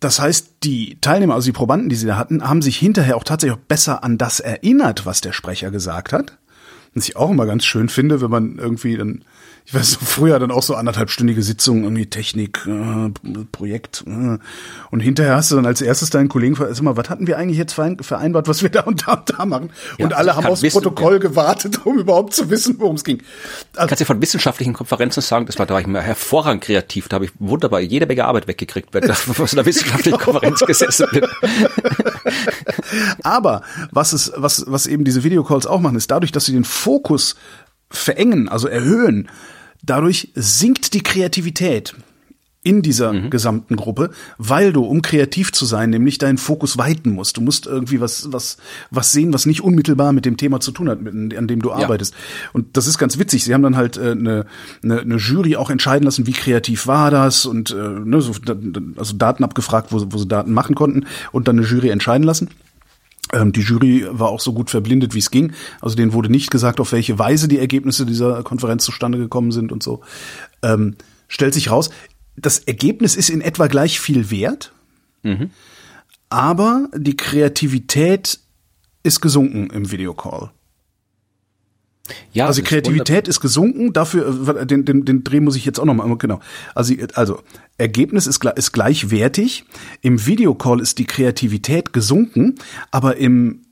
das 0.00 0.20
heißt, 0.20 0.50
die 0.62 0.98
Teilnehmer, 1.00 1.34
also 1.34 1.46
die 1.46 1.52
Probanden, 1.52 1.88
die 1.88 1.96
sie 1.96 2.06
da 2.06 2.16
hatten, 2.16 2.48
haben 2.48 2.62
sich 2.62 2.76
hinterher 2.76 3.16
auch 3.16 3.24
tatsächlich 3.24 3.58
auch 3.58 3.64
besser 3.64 4.04
an 4.04 4.18
das 4.18 4.40
erinnert, 4.40 5.06
was 5.06 5.20
der 5.20 5.32
Sprecher 5.32 5.70
gesagt 5.70 6.12
hat. 6.12 6.38
Was 6.94 7.08
ich 7.08 7.16
auch 7.16 7.30
immer 7.30 7.46
ganz 7.46 7.64
schön 7.64 7.88
finde, 7.88 8.20
wenn 8.20 8.30
man 8.30 8.58
irgendwie 8.58 8.96
dann 8.96 9.24
ich 9.68 9.74
weiß 9.74 9.98
früher 10.02 10.38
dann 10.38 10.50
auch 10.50 10.62
so 10.62 10.76
anderthalbstündige 10.76 11.42
Sitzungen, 11.42 11.84
irgendwie 11.84 12.06
Technik, 12.06 12.66
äh, 12.66 13.10
Projekt. 13.52 14.02
Äh. 14.06 14.38
Und 14.90 15.00
hinterher 15.00 15.36
hast 15.36 15.50
du 15.50 15.56
dann 15.56 15.66
als 15.66 15.82
erstes 15.82 16.08
deinen 16.08 16.30
Kollegen 16.30 16.54
gefragt, 16.54 16.74
sag 16.74 16.82
mal, 16.82 16.96
was 16.96 17.10
hatten 17.10 17.26
wir 17.26 17.36
eigentlich 17.36 17.58
jetzt 17.58 17.74
vereinbart, 17.74 18.48
was 18.48 18.62
wir 18.62 18.70
da 18.70 18.84
und 18.84 19.06
da 19.06 19.12
und 19.12 19.28
da 19.28 19.44
machen? 19.44 19.68
Ja, 19.98 20.06
und 20.06 20.14
alle 20.14 20.36
haben 20.36 20.46
aufs 20.46 20.62
wissen, 20.62 20.80
Protokoll 20.80 21.14
ja. 21.14 21.18
gewartet, 21.18 21.84
um 21.84 21.98
überhaupt 21.98 22.32
zu 22.32 22.48
wissen, 22.48 22.76
worum 22.78 22.96
es 22.96 23.04
ging. 23.04 23.22
Also, 23.76 23.88
Kannst 23.88 24.00
du 24.00 24.04
von 24.06 24.22
wissenschaftlichen 24.22 24.72
Konferenzen 24.72 25.20
sagen, 25.20 25.44
das 25.44 25.58
war 25.58 25.66
da 25.66 25.74
war 25.74 25.82
ich 25.82 25.86
immer 25.86 26.00
hervorragend 26.00 26.64
kreativ, 26.64 27.08
da 27.08 27.16
habe 27.16 27.26
ich 27.26 27.32
wunderbar 27.38 27.80
jede 27.80 28.06
Menge 28.06 28.24
Arbeit 28.24 28.48
weggekriegt, 28.48 28.94
wenn 28.94 29.02
da 29.02 29.14
aus 29.38 29.52
einer 29.52 29.66
wissenschaftlichen 29.66 30.18
Konferenz 30.18 30.60
gesessen 30.60 31.08
bin. 31.12 31.26
Aber 33.22 33.60
was 33.90 34.14
es, 34.14 34.32
was, 34.34 34.64
was 34.66 34.86
eben 34.86 35.04
diese 35.04 35.24
Videocalls 35.24 35.66
auch 35.66 35.80
machen, 35.80 35.96
ist 35.96 36.10
dadurch, 36.10 36.32
dass 36.32 36.46
sie 36.46 36.52
den 36.52 36.64
Fokus 36.64 37.36
verengen, 37.90 38.48
also 38.48 38.66
erhöhen, 38.66 39.28
Dadurch 39.82 40.32
sinkt 40.34 40.94
die 40.94 41.02
Kreativität 41.02 41.94
in 42.64 42.82
dieser 42.82 43.12
mhm. 43.12 43.30
gesamten 43.30 43.76
Gruppe, 43.76 44.10
weil 44.36 44.72
du, 44.72 44.84
um 44.84 45.00
kreativ 45.00 45.52
zu 45.52 45.64
sein, 45.64 45.90
nämlich 45.90 46.18
deinen 46.18 46.38
Fokus 46.38 46.76
weiten 46.76 47.12
musst. 47.12 47.36
Du 47.36 47.40
musst 47.40 47.66
irgendwie 47.66 48.00
was, 48.00 48.32
was, 48.32 48.58
was 48.90 49.12
sehen, 49.12 49.32
was 49.32 49.46
nicht 49.46 49.62
unmittelbar 49.62 50.12
mit 50.12 50.26
dem 50.26 50.36
Thema 50.36 50.58
zu 50.58 50.72
tun 50.72 50.88
hat, 50.88 51.00
mit, 51.00 51.36
an 51.36 51.46
dem 51.46 51.62
du 51.62 51.70
ja. 51.70 51.76
arbeitest. 51.76 52.14
Und 52.52 52.76
das 52.76 52.86
ist 52.86 52.98
ganz 52.98 53.18
witzig. 53.18 53.44
Sie 53.44 53.54
haben 53.54 53.62
dann 53.62 53.76
halt 53.76 53.96
äh, 53.96 54.10
eine, 54.10 54.44
eine, 54.82 55.00
eine 55.00 55.16
Jury 55.16 55.56
auch 55.56 55.70
entscheiden 55.70 56.04
lassen, 56.04 56.26
wie 56.26 56.32
kreativ 56.32 56.86
war 56.86 57.10
das 57.10 57.46
und 57.46 57.70
äh, 57.70 57.74
ne, 57.74 58.20
so, 58.20 58.32
also 58.96 59.16
Daten 59.16 59.44
abgefragt, 59.44 59.92
wo, 59.92 60.04
wo 60.10 60.18
sie 60.18 60.28
Daten 60.28 60.52
machen 60.52 60.74
konnten 60.74 61.06
und 61.30 61.46
dann 61.46 61.58
eine 61.58 61.66
Jury 61.66 61.90
entscheiden 61.90 62.24
lassen. 62.24 62.50
Ähm, 63.32 63.52
die 63.52 63.60
Jury 63.60 64.06
war 64.10 64.28
auch 64.28 64.40
so 64.40 64.52
gut 64.52 64.70
verblindet, 64.70 65.14
wie 65.14 65.18
es 65.18 65.30
ging. 65.30 65.52
Also 65.80 65.96
denen 65.96 66.12
wurde 66.12 66.30
nicht 66.30 66.50
gesagt, 66.50 66.80
auf 66.80 66.92
welche 66.92 67.18
Weise 67.18 67.48
die 67.48 67.58
Ergebnisse 67.58 68.06
dieser 68.06 68.42
Konferenz 68.42 68.84
zustande 68.84 69.18
gekommen 69.18 69.52
sind 69.52 69.72
und 69.72 69.82
so. 69.82 70.00
Ähm, 70.62 70.96
stellt 71.28 71.54
sich 71.54 71.70
raus, 71.70 71.90
das 72.36 72.58
Ergebnis 72.60 73.16
ist 73.16 73.30
in 73.30 73.40
etwa 73.40 73.66
gleich 73.66 74.00
viel 74.00 74.30
wert, 74.30 74.72
mhm. 75.22 75.50
aber 76.28 76.88
die 76.96 77.16
Kreativität 77.16 78.38
ist 79.02 79.20
gesunken 79.20 79.70
im 79.70 79.90
Videocall. 79.90 80.50
Ja, 82.32 82.46
also 82.46 82.62
Kreativität 82.62 83.28
ist 83.28 83.40
gesunken, 83.40 83.92
dafür 83.92 84.48
äh, 84.56 84.66
den, 84.66 84.84
den, 84.84 85.04
den 85.04 85.24
Dreh 85.24 85.40
muss 85.40 85.56
ich 85.56 85.64
jetzt 85.64 85.78
auch 85.78 85.84
noch 85.84 85.94
mal 85.94 86.16
genau. 86.16 86.40
Also 86.74 86.94
also 87.14 87.42
Ergebnis 87.76 88.26
ist 88.26 88.44
ist 88.44 88.72
gleichwertig. 88.72 89.64
Im 90.00 90.26
Videocall 90.26 90.80
ist 90.80 90.98
die 90.98 91.06
Kreativität 91.06 91.92
gesunken, 91.92 92.56
aber 92.90 93.16
im 93.16 93.62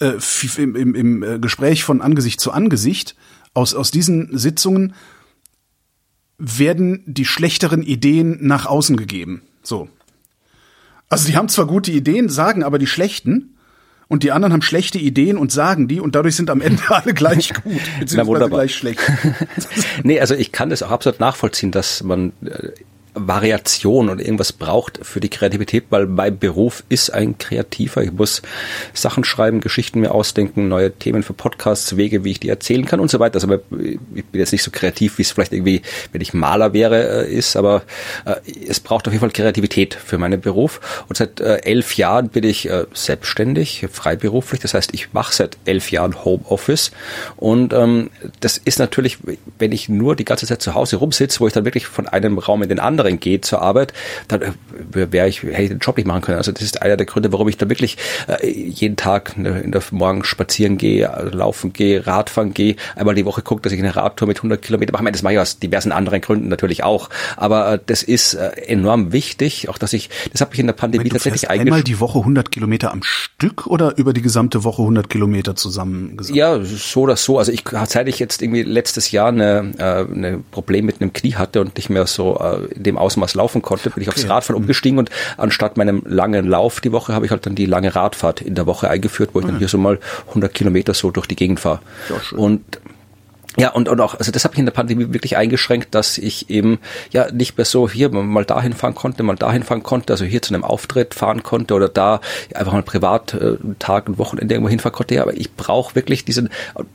äh, 0.00 0.14
im, 0.58 0.76
im, 0.76 0.94
im 0.94 1.22
äh, 1.22 1.38
Gespräch 1.38 1.84
von 1.84 2.00
Angesicht 2.00 2.40
zu 2.40 2.52
Angesicht 2.52 3.16
aus 3.52 3.74
aus 3.74 3.90
diesen 3.90 4.36
Sitzungen 4.36 4.94
werden 6.38 7.02
die 7.06 7.24
schlechteren 7.24 7.82
Ideen 7.82 8.38
nach 8.40 8.66
außen 8.66 8.96
gegeben. 8.96 9.42
So. 9.62 9.88
Also 11.08 11.28
die 11.28 11.36
haben 11.36 11.48
zwar 11.48 11.66
gute 11.66 11.92
Ideen, 11.92 12.28
sagen 12.28 12.64
aber 12.64 12.78
die 12.78 12.88
schlechten 12.88 13.53
und 14.08 14.22
die 14.22 14.32
anderen 14.32 14.52
haben 14.52 14.62
schlechte 14.62 14.98
Ideen 14.98 15.36
und 15.36 15.52
sagen 15.52 15.88
die 15.88 16.00
und 16.00 16.14
dadurch 16.14 16.36
sind 16.36 16.50
am 16.50 16.60
Ende 16.60 16.82
alle 16.88 17.14
gleich 17.14 17.52
gut, 17.54 17.80
beziehungsweise 18.00 18.48
gleich 18.48 18.74
schlecht. 18.74 19.00
nee, 20.02 20.20
also 20.20 20.34
ich 20.34 20.52
kann 20.52 20.70
das 20.70 20.82
auch 20.82 20.90
absolut 20.90 21.20
nachvollziehen, 21.20 21.70
dass 21.70 22.02
man 22.02 22.32
äh, 22.44 22.70
Variation 23.14 24.08
und 24.08 24.20
irgendwas 24.20 24.52
braucht 24.52 24.98
für 25.02 25.20
die 25.20 25.28
Kreativität, 25.28 25.84
weil 25.90 26.06
mein 26.06 26.38
Beruf 26.38 26.82
ist 26.88 27.10
ein 27.10 27.38
Kreativer. 27.38 28.02
Ich 28.02 28.12
muss 28.12 28.42
Sachen 28.92 29.22
schreiben, 29.22 29.60
Geschichten 29.60 30.00
mir 30.00 30.12
ausdenken, 30.12 30.68
neue 30.68 30.92
Themen 30.92 31.22
für 31.22 31.32
Podcasts, 31.32 31.96
Wege, 31.96 32.24
wie 32.24 32.32
ich 32.32 32.40
die 32.40 32.48
erzählen 32.48 32.84
kann 32.84 32.98
und 32.98 33.10
so 33.10 33.20
weiter. 33.20 33.36
Also 33.36 33.52
ich 33.54 34.24
bin 34.24 34.40
jetzt 34.40 34.52
nicht 34.52 34.64
so 34.64 34.72
kreativ, 34.72 35.18
wie 35.18 35.22
es 35.22 35.30
vielleicht 35.30 35.52
irgendwie, 35.52 35.82
wenn 36.12 36.20
ich 36.20 36.34
Maler 36.34 36.72
wäre, 36.72 37.26
äh, 37.26 37.32
ist, 37.32 37.56
aber 37.56 37.82
äh, 38.24 38.34
es 38.68 38.80
braucht 38.80 39.06
auf 39.06 39.12
jeden 39.12 39.20
Fall 39.20 39.30
Kreativität 39.30 39.94
für 39.94 40.18
meinen 40.18 40.40
Beruf. 40.40 41.04
Und 41.08 41.16
seit 41.16 41.40
äh, 41.40 41.58
elf 41.58 41.96
Jahren 41.96 42.28
bin 42.28 42.44
ich 42.44 42.68
selbstständig, 42.92 43.86
freiberuflich. 43.90 44.60
Das 44.60 44.74
heißt, 44.74 44.92
ich 44.94 45.12
mache 45.12 45.34
seit 45.34 45.56
elf 45.64 45.90
Jahren 45.90 46.24
Homeoffice. 46.24 46.90
Und 47.36 47.72
ähm, 47.72 48.10
das 48.40 48.58
ist 48.58 48.78
natürlich, 48.78 49.18
wenn 49.58 49.70
ich 49.72 49.88
nur 49.88 50.16
die 50.16 50.24
ganze 50.24 50.46
Zeit 50.46 50.62
zu 50.62 50.74
Hause 50.74 50.96
rumsitze, 50.96 51.40
wo 51.40 51.46
ich 51.46 51.52
dann 51.52 51.64
wirklich 51.64 51.86
von 51.86 52.08
einem 52.08 52.38
Raum 52.38 52.62
in 52.62 52.68
den 52.68 52.80
anderen 52.80 53.03
anderen 53.04 53.20
geht 53.20 53.44
zur 53.44 53.62
Arbeit, 53.62 53.92
dann 54.28 54.42
äh, 54.42 54.52
wäre 54.92 55.28
ich, 55.28 55.42
hätte 55.42 55.62
ich 55.62 55.68
den 55.68 55.78
Job 55.78 55.96
nicht 55.96 56.06
machen 56.06 56.22
können. 56.22 56.38
Also 56.38 56.52
das 56.52 56.62
ist 56.62 56.82
einer 56.82 56.96
der 56.96 57.06
Gründe, 57.06 57.32
warum 57.32 57.48
ich 57.48 57.56
da 57.56 57.68
wirklich 57.68 57.96
äh, 58.28 58.48
jeden 58.48 58.96
Tag 58.96 59.36
in 59.36 59.70
der 59.70 59.82
Morgen 59.90 60.24
spazieren 60.24 60.78
gehe, 60.78 61.06
laufen 61.32 61.72
gehe, 61.72 62.06
Radfahren 62.06 62.54
gehe, 62.54 62.76
einmal 62.96 63.14
die 63.14 63.24
Woche 63.24 63.42
gucke, 63.42 63.62
dass 63.62 63.72
ich 63.72 63.78
eine 63.78 63.94
Radtour 63.94 64.28
mit 64.28 64.38
100 64.38 64.62
Kilometer 64.62 64.92
mache. 64.92 65.12
Das 65.12 65.22
mache 65.22 65.34
ich 65.34 65.38
aus 65.38 65.58
diversen 65.58 65.92
anderen 65.92 66.20
Gründen 66.20 66.48
natürlich 66.48 66.82
auch. 66.82 67.10
Aber 67.36 67.74
äh, 67.74 67.78
das 67.84 68.02
ist 68.02 68.34
enorm 68.34 69.12
wichtig, 69.12 69.68
auch 69.68 69.78
dass 69.78 69.92
ich, 69.92 70.10
das 70.32 70.40
habe 70.40 70.54
ich 70.54 70.60
in 70.60 70.66
der 70.66 70.74
Pandemie 70.74 71.08
tatsächlich 71.08 71.50
eigentlich. 71.50 71.66
Einmal 71.66 71.82
die 71.82 72.00
Woche 72.00 72.18
100 72.18 72.50
Kilometer 72.50 72.92
am 72.92 73.02
Stück 73.02 73.66
oder 73.66 73.96
über 73.96 74.12
die 74.12 74.22
gesamte 74.22 74.64
Woche 74.64 74.82
100 74.82 75.08
Kilometer 75.08 75.54
zusammen? 75.54 76.16
Ja, 76.32 76.62
so 76.62 77.02
oder 77.02 77.16
so. 77.16 77.38
Also 77.38 77.52
ich, 77.52 77.64
seit 77.86 78.08
ich 78.08 78.18
jetzt 78.18 78.42
irgendwie 78.42 78.62
letztes 78.62 79.10
Jahr 79.10 79.28
eine, 79.28 79.72
eine 79.78 80.42
Problem 80.50 80.86
mit 80.86 81.00
einem 81.00 81.12
Knie 81.12 81.34
hatte 81.34 81.60
und 81.60 81.76
nicht 81.76 81.90
mehr 81.90 82.06
so 82.06 82.38
in 82.74 82.82
dem 82.82 82.93
dem 82.94 82.98
Ausmaß 82.98 83.34
laufen 83.34 83.62
konnte, 83.62 83.90
bin 83.90 84.02
ich 84.02 84.08
aufs 84.08 84.28
Radfahren 84.28 84.60
umgestiegen 84.60 84.98
und 84.98 85.10
anstatt 85.36 85.76
meinem 85.76 86.02
langen 86.06 86.46
Lauf 86.46 86.80
die 86.80 86.92
Woche 86.92 87.14
habe 87.14 87.26
ich 87.26 87.30
halt 87.30 87.46
dann 87.46 87.54
die 87.54 87.66
lange 87.66 87.94
Radfahrt 87.94 88.40
in 88.40 88.54
der 88.54 88.66
Woche 88.66 88.88
eingeführt, 88.88 89.30
wo 89.32 89.40
ich 89.40 89.46
dann 89.46 89.56
ah. 89.56 89.58
hier 89.58 89.68
so 89.68 89.78
mal 89.78 89.98
100 90.28 90.52
Kilometer 90.52 90.94
so 90.94 91.10
durch 91.10 91.26
die 91.26 91.36
Gegend 91.36 91.60
fahre. 91.60 91.80
Und 92.32 92.62
ja, 93.56 93.70
und, 93.70 93.88
und 93.88 94.00
auch, 94.00 94.16
also 94.16 94.32
das 94.32 94.44
habe 94.44 94.54
ich 94.54 94.58
in 94.58 94.64
der 94.64 94.72
Pandemie 94.72 95.12
wirklich 95.12 95.36
eingeschränkt, 95.36 95.94
dass 95.94 96.18
ich 96.18 96.50
eben 96.50 96.80
ja 97.12 97.30
nicht 97.30 97.56
mehr 97.56 97.64
so 97.64 97.88
hier 97.88 98.10
mal 98.10 98.44
dahin 98.44 98.72
fahren 98.72 98.96
konnte, 98.96 99.22
mal 99.22 99.36
dahin 99.36 99.62
fahren 99.62 99.84
konnte, 99.84 100.12
also 100.12 100.24
hier 100.24 100.42
zu 100.42 100.52
einem 100.52 100.64
Auftritt 100.64 101.14
fahren 101.14 101.44
konnte 101.44 101.74
oder 101.74 101.88
da 101.88 102.20
einfach 102.52 102.72
mal 102.72 102.82
privat 102.82 103.34
äh, 103.34 103.56
Tag 103.78 104.08
und 104.08 104.18
Wochenende 104.18 104.54
irgendwo 104.54 104.70
hinfahren 104.70 104.94
konnte. 104.94 105.14
Ja, 105.14 105.22
aber 105.22 105.36
ich 105.36 105.54
brauche 105.54 105.94
wirklich 105.94 106.24
diesen, 106.24 106.48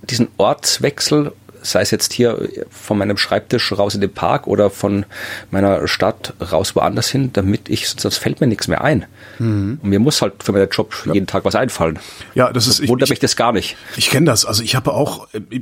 diesen 0.03 0.27
Ortswechsel 0.37 1.31
sei 1.61 1.81
es 1.81 1.91
jetzt 1.91 2.13
hier 2.13 2.49
von 2.69 2.97
meinem 2.97 3.17
Schreibtisch 3.17 3.71
raus 3.71 3.95
in 3.95 4.01
den 4.01 4.13
Park 4.13 4.47
oder 4.47 4.69
von 4.69 5.05
meiner 5.51 5.87
Stadt 5.87 6.33
raus 6.51 6.75
woanders 6.75 7.09
hin, 7.09 7.31
damit 7.33 7.69
ich, 7.69 7.89
sonst 7.89 8.17
fällt 8.17 8.41
mir 8.41 8.47
nichts 8.47 8.67
mehr 8.67 8.83
ein. 8.83 9.05
Mhm. 9.39 9.79
Und 9.81 9.89
mir 9.89 9.99
muss 9.99 10.21
halt 10.21 10.43
für 10.43 10.51
meinen 10.51 10.69
Job 10.69 10.93
ja. 11.05 11.13
jeden 11.13 11.27
Tag 11.27 11.45
was 11.45 11.55
einfallen. 11.55 11.99
Ja, 12.35 12.51
das 12.51 12.67
ist, 12.67 12.79
ich, 12.79 12.89
wundert 12.89 13.09
mich 13.09 13.19
das 13.19 13.35
gar 13.35 13.51
nicht. 13.51 13.77
Ich 13.97 14.09
kenne 14.09 14.25
das. 14.25 14.45
Also 14.45 14.63
ich 14.63 14.75
habe 14.75 14.93
auch, 14.93 15.27
äh, 15.33 15.61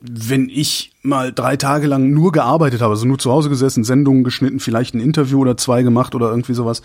wenn 0.00 0.48
ich 0.48 0.92
mal 1.02 1.32
drei 1.32 1.56
Tage 1.56 1.86
lang 1.86 2.10
nur 2.10 2.32
gearbeitet 2.32 2.80
habe, 2.80 2.92
also 2.92 3.06
nur 3.06 3.18
zu 3.18 3.30
Hause 3.30 3.48
gesessen, 3.48 3.84
Sendungen 3.84 4.24
geschnitten, 4.24 4.60
vielleicht 4.60 4.94
ein 4.94 5.00
Interview 5.00 5.40
oder 5.40 5.56
zwei 5.56 5.82
gemacht 5.82 6.14
oder 6.14 6.30
irgendwie 6.30 6.54
sowas, 6.54 6.82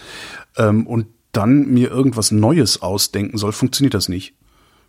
ähm, 0.58 0.88
und 0.88 1.08
dann 1.32 1.68
mir 1.68 1.90
irgendwas 1.90 2.32
Neues 2.32 2.82
ausdenken 2.82 3.38
soll, 3.38 3.52
funktioniert 3.52 3.94
das 3.94 4.08
nicht. 4.08 4.34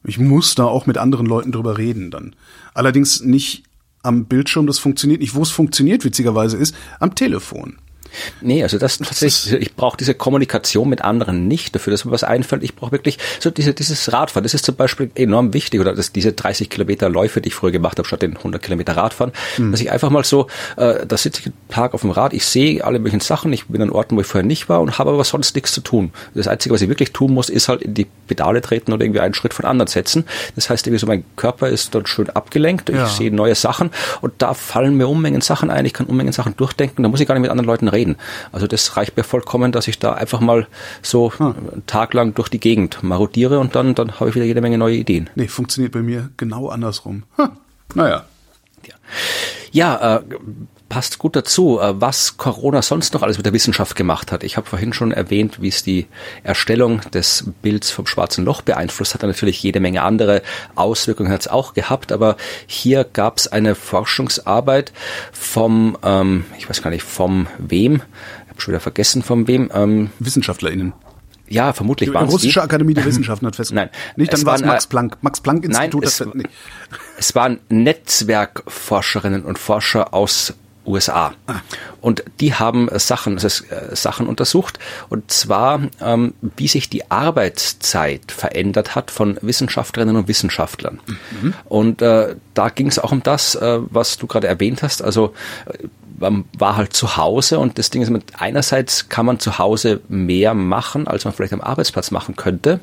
Ich 0.06 0.18
muss 0.18 0.54
da 0.54 0.64
auch 0.64 0.86
mit 0.86 0.98
anderen 0.98 1.26
Leuten 1.26 1.52
drüber 1.52 1.78
reden 1.78 2.10
dann. 2.10 2.36
Allerdings 2.74 3.22
nicht 3.22 3.64
am 4.02 4.26
Bildschirm, 4.26 4.66
das 4.66 4.78
funktioniert 4.78 5.20
nicht. 5.20 5.34
Wo 5.34 5.42
es 5.42 5.50
funktioniert, 5.50 6.04
witzigerweise, 6.04 6.58
ist 6.58 6.76
am 7.00 7.14
Telefon. 7.14 7.78
Nee, 8.40 8.62
also 8.62 8.78
das, 8.78 8.98
tatsächlich, 8.98 9.52
ich 9.54 9.74
brauche 9.74 9.96
diese 9.96 10.14
Kommunikation 10.14 10.88
mit 10.88 11.02
anderen 11.02 11.48
nicht 11.48 11.74
dafür, 11.74 11.90
dass 11.90 12.04
mir 12.04 12.10
was 12.10 12.24
einfällt. 12.24 12.62
Ich 12.62 12.74
brauche 12.74 12.92
wirklich 12.92 13.18
so 13.40 13.50
diese, 13.50 13.74
dieses 13.74 14.12
Radfahren. 14.12 14.42
Das 14.42 14.54
ist 14.54 14.64
zum 14.64 14.76
Beispiel 14.76 15.10
enorm 15.14 15.52
wichtig 15.52 15.80
oder 15.80 15.94
dass 15.94 16.12
diese 16.12 16.32
30 16.32 16.70
Kilometer 16.70 17.08
Läufe, 17.08 17.40
die 17.40 17.48
ich 17.48 17.54
früher 17.54 17.70
gemacht 17.70 17.98
habe, 17.98 18.06
statt 18.06 18.22
den 18.22 18.36
100 18.36 18.62
Kilometer 18.62 18.96
Radfahren, 18.96 19.32
mhm. 19.58 19.72
dass 19.72 19.80
ich 19.80 19.90
einfach 19.90 20.10
mal 20.10 20.24
so, 20.24 20.46
äh, 20.76 21.06
da 21.06 21.16
sitze 21.16 21.40
ich 21.40 21.46
einen 21.46 21.54
Tag 21.68 21.94
auf 21.94 22.02
dem 22.02 22.10
Rad, 22.10 22.32
ich 22.32 22.44
sehe 22.46 22.84
alle 22.84 22.98
möglichen 22.98 23.20
Sachen, 23.20 23.52
ich 23.52 23.66
bin 23.66 23.82
an 23.82 23.90
Orten, 23.90 24.16
wo 24.16 24.20
ich 24.20 24.26
vorher 24.26 24.46
nicht 24.46 24.68
war 24.68 24.80
und 24.80 24.98
habe 24.98 25.10
aber 25.10 25.24
sonst 25.24 25.54
nichts 25.54 25.72
zu 25.72 25.80
tun. 25.80 26.12
Das 26.34 26.48
Einzige, 26.48 26.74
was 26.74 26.82
ich 26.82 26.88
wirklich 26.88 27.12
tun 27.12 27.32
muss, 27.32 27.48
ist 27.48 27.68
halt 27.68 27.82
in 27.82 27.94
die 27.94 28.06
Pedale 28.26 28.60
treten 28.60 28.92
oder 28.92 29.04
irgendwie 29.04 29.20
einen 29.20 29.34
Schritt 29.34 29.54
von 29.54 29.64
anderen 29.64 29.88
setzen. 29.88 30.24
Das 30.54 30.70
heißt, 30.70 30.86
irgendwie 30.86 31.00
so 31.00 31.06
mein 31.06 31.24
Körper 31.36 31.68
ist 31.68 31.94
dort 31.94 32.08
schön 32.08 32.30
abgelenkt, 32.30 32.88
ich 32.88 32.96
ja. 32.96 33.06
sehe 33.06 33.34
neue 33.34 33.54
Sachen 33.54 33.90
und 34.20 34.34
da 34.38 34.54
fallen 34.54 34.96
mir 34.96 35.08
Unmengen 35.08 35.40
Sachen 35.40 35.70
ein, 35.70 35.84
ich 35.84 35.92
kann 35.92 36.06
Unmengen 36.06 36.32
Sachen 36.32 36.56
durchdenken, 36.56 37.02
da 37.02 37.08
muss 37.08 37.20
ich 37.20 37.28
gar 37.28 37.34
nicht 37.34 37.42
mit 37.42 37.50
anderen 37.50 37.66
Leuten 37.66 37.88
reden. 37.88 38.03
Also 38.52 38.66
das 38.66 38.96
reicht 38.96 39.16
mir 39.16 39.24
vollkommen, 39.24 39.72
dass 39.72 39.88
ich 39.88 39.98
da 39.98 40.12
einfach 40.12 40.40
mal 40.40 40.66
so 41.02 41.32
hm. 41.36 41.46
einen 41.46 41.86
Tag 41.86 42.14
lang 42.14 42.34
durch 42.34 42.48
die 42.48 42.60
Gegend 42.60 43.02
marodiere 43.02 43.58
und 43.58 43.74
dann, 43.74 43.94
dann 43.94 44.20
habe 44.20 44.30
ich 44.30 44.34
wieder 44.34 44.44
jede 44.44 44.60
Menge 44.60 44.78
neue 44.78 44.96
Ideen. 44.96 45.30
Nee, 45.34 45.48
funktioniert 45.48 45.92
bei 45.92 46.02
mir 46.02 46.30
genau 46.36 46.68
andersrum. 46.68 47.24
Hm. 47.36 47.50
Naja. 47.94 48.24
Ja, 48.86 48.94
ja 49.72 50.16
äh, 50.16 50.22
passt 50.94 51.18
gut 51.18 51.34
dazu, 51.34 51.80
äh, 51.80 52.00
was 52.00 52.36
Corona 52.36 52.80
sonst 52.80 53.14
noch 53.14 53.22
alles 53.24 53.36
mit 53.36 53.44
der 53.44 53.52
Wissenschaft 53.52 53.96
gemacht 53.96 54.30
hat. 54.30 54.44
Ich 54.44 54.56
habe 54.56 54.68
vorhin 54.68 54.92
schon 54.92 55.10
erwähnt, 55.10 55.60
wie 55.60 55.66
es 55.66 55.82
die 55.82 56.06
Erstellung 56.44 57.00
des 57.12 57.50
Bilds 57.62 57.90
vom 57.90 58.06
schwarzen 58.06 58.44
Loch 58.44 58.62
beeinflusst 58.62 59.12
hat. 59.12 59.24
Natürlich 59.24 59.60
jede 59.60 59.80
Menge 59.80 60.02
andere 60.02 60.40
Auswirkungen 60.76 61.32
hat 61.32 61.40
es 61.40 61.48
auch 61.48 61.74
gehabt, 61.74 62.12
aber 62.12 62.36
hier 62.68 63.02
gab 63.02 63.38
es 63.38 63.48
eine 63.48 63.74
Forschungsarbeit 63.74 64.92
vom, 65.32 65.98
ähm, 66.04 66.44
ich 66.58 66.70
weiß 66.70 66.80
gar 66.80 66.90
nicht, 66.90 67.02
vom 67.02 67.48
wem, 67.58 67.94
ich 67.96 68.50
habe 68.50 68.60
schon 68.60 68.70
wieder 68.70 68.80
vergessen 68.80 69.24
vom 69.24 69.48
wem. 69.48 69.72
Ähm, 69.74 70.10
WissenschaftlerInnen. 70.20 70.92
Ja, 71.48 71.72
vermutlich 71.72 72.14
waren 72.14 72.26
es 72.26 72.28
Die 72.28 72.34
russische 72.34 72.62
Akademie 72.62 72.94
der 72.94 73.04
Wissenschaften 73.04 73.48
hat 73.48 73.56
festgestellt. 73.56 73.90
Nein, 73.92 74.14
nicht, 74.14 74.32
dann 74.32 74.46
war 74.46 74.54
es 74.54 74.62
Max 74.62 74.86
Planck. 74.86 75.18
Max 75.22 75.40
Planck 75.40 75.64
Institut. 75.64 76.04
Nein, 76.04 76.08
es, 76.08 76.24
nee. 76.34 76.44
es 77.18 77.34
waren 77.34 77.58
Netzwerkforscherinnen 77.68 79.42
und 79.42 79.58
Forscher 79.58 80.14
aus 80.14 80.54
USA. 80.86 81.34
Ah. 81.46 81.56
Und 82.00 82.24
die 82.40 82.54
haben 82.54 82.88
Sachen, 82.94 83.34
das 83.34 83.44
ist, 83.44 83.60
äh, 83.70 83.94
Sachen 83.94 84.26
untersucht. 84.26 84.78
Und 85.08 85.30
zwar, 85.30 85.80
ähm, 86.00 86.34
wie 86.40 86.68
sich 86.68 86.88
die 86.90 87.10
Arbeitszeit 87.10 88.30
verändert 88.30 88.94
hat 88.94 89.10
von 89.10 89.38
Wissenschaftlerinnen 89.40 90.16
und 90.16 90.28
Wissenschaftlern. 90.28 91.00
Mhm. 91.40 91.54
Und 91.64 92.02
äh, 92.02 92.36
da 92.54 92.68
ging 92.68 92.88
es 92.88 92.98
auch 92.98 93.12
um 93.12 93.22
das, 93.22 93.54
äh, 93.54 93.78
was 93.90 94.18
du 94.18 94.26
gerade 94.26 94.46
erwähnt 94.46 94.82
hast. 94.82 95.02
Also 95.02 95.34
äh, 95.66 95.88
man 96.18 96.44
war 96.56 96.76
halt 96.76 96.92
zu 96.92 97.16
Hause 97.16 97.58
und 97.58 97.78
das 97.78 97.90
Ding 97.90 98.02
ist, 98.02 98.12
einerseits 98.38 99.08
kann 99.08 99.26
man 99.26 99.40
zu 99.40 99.58
Hause 99.58 100.00
mehr 100.08 100.54
machen, 100.54 101.08
als 101.08 101.24
man 101.24 101.34
vielleicht 101.34 101.52
am 101.52 101.60
Arbeitsplatz 101.60 102.10
machen 102.10 102.36
könnte. 102.36 102.80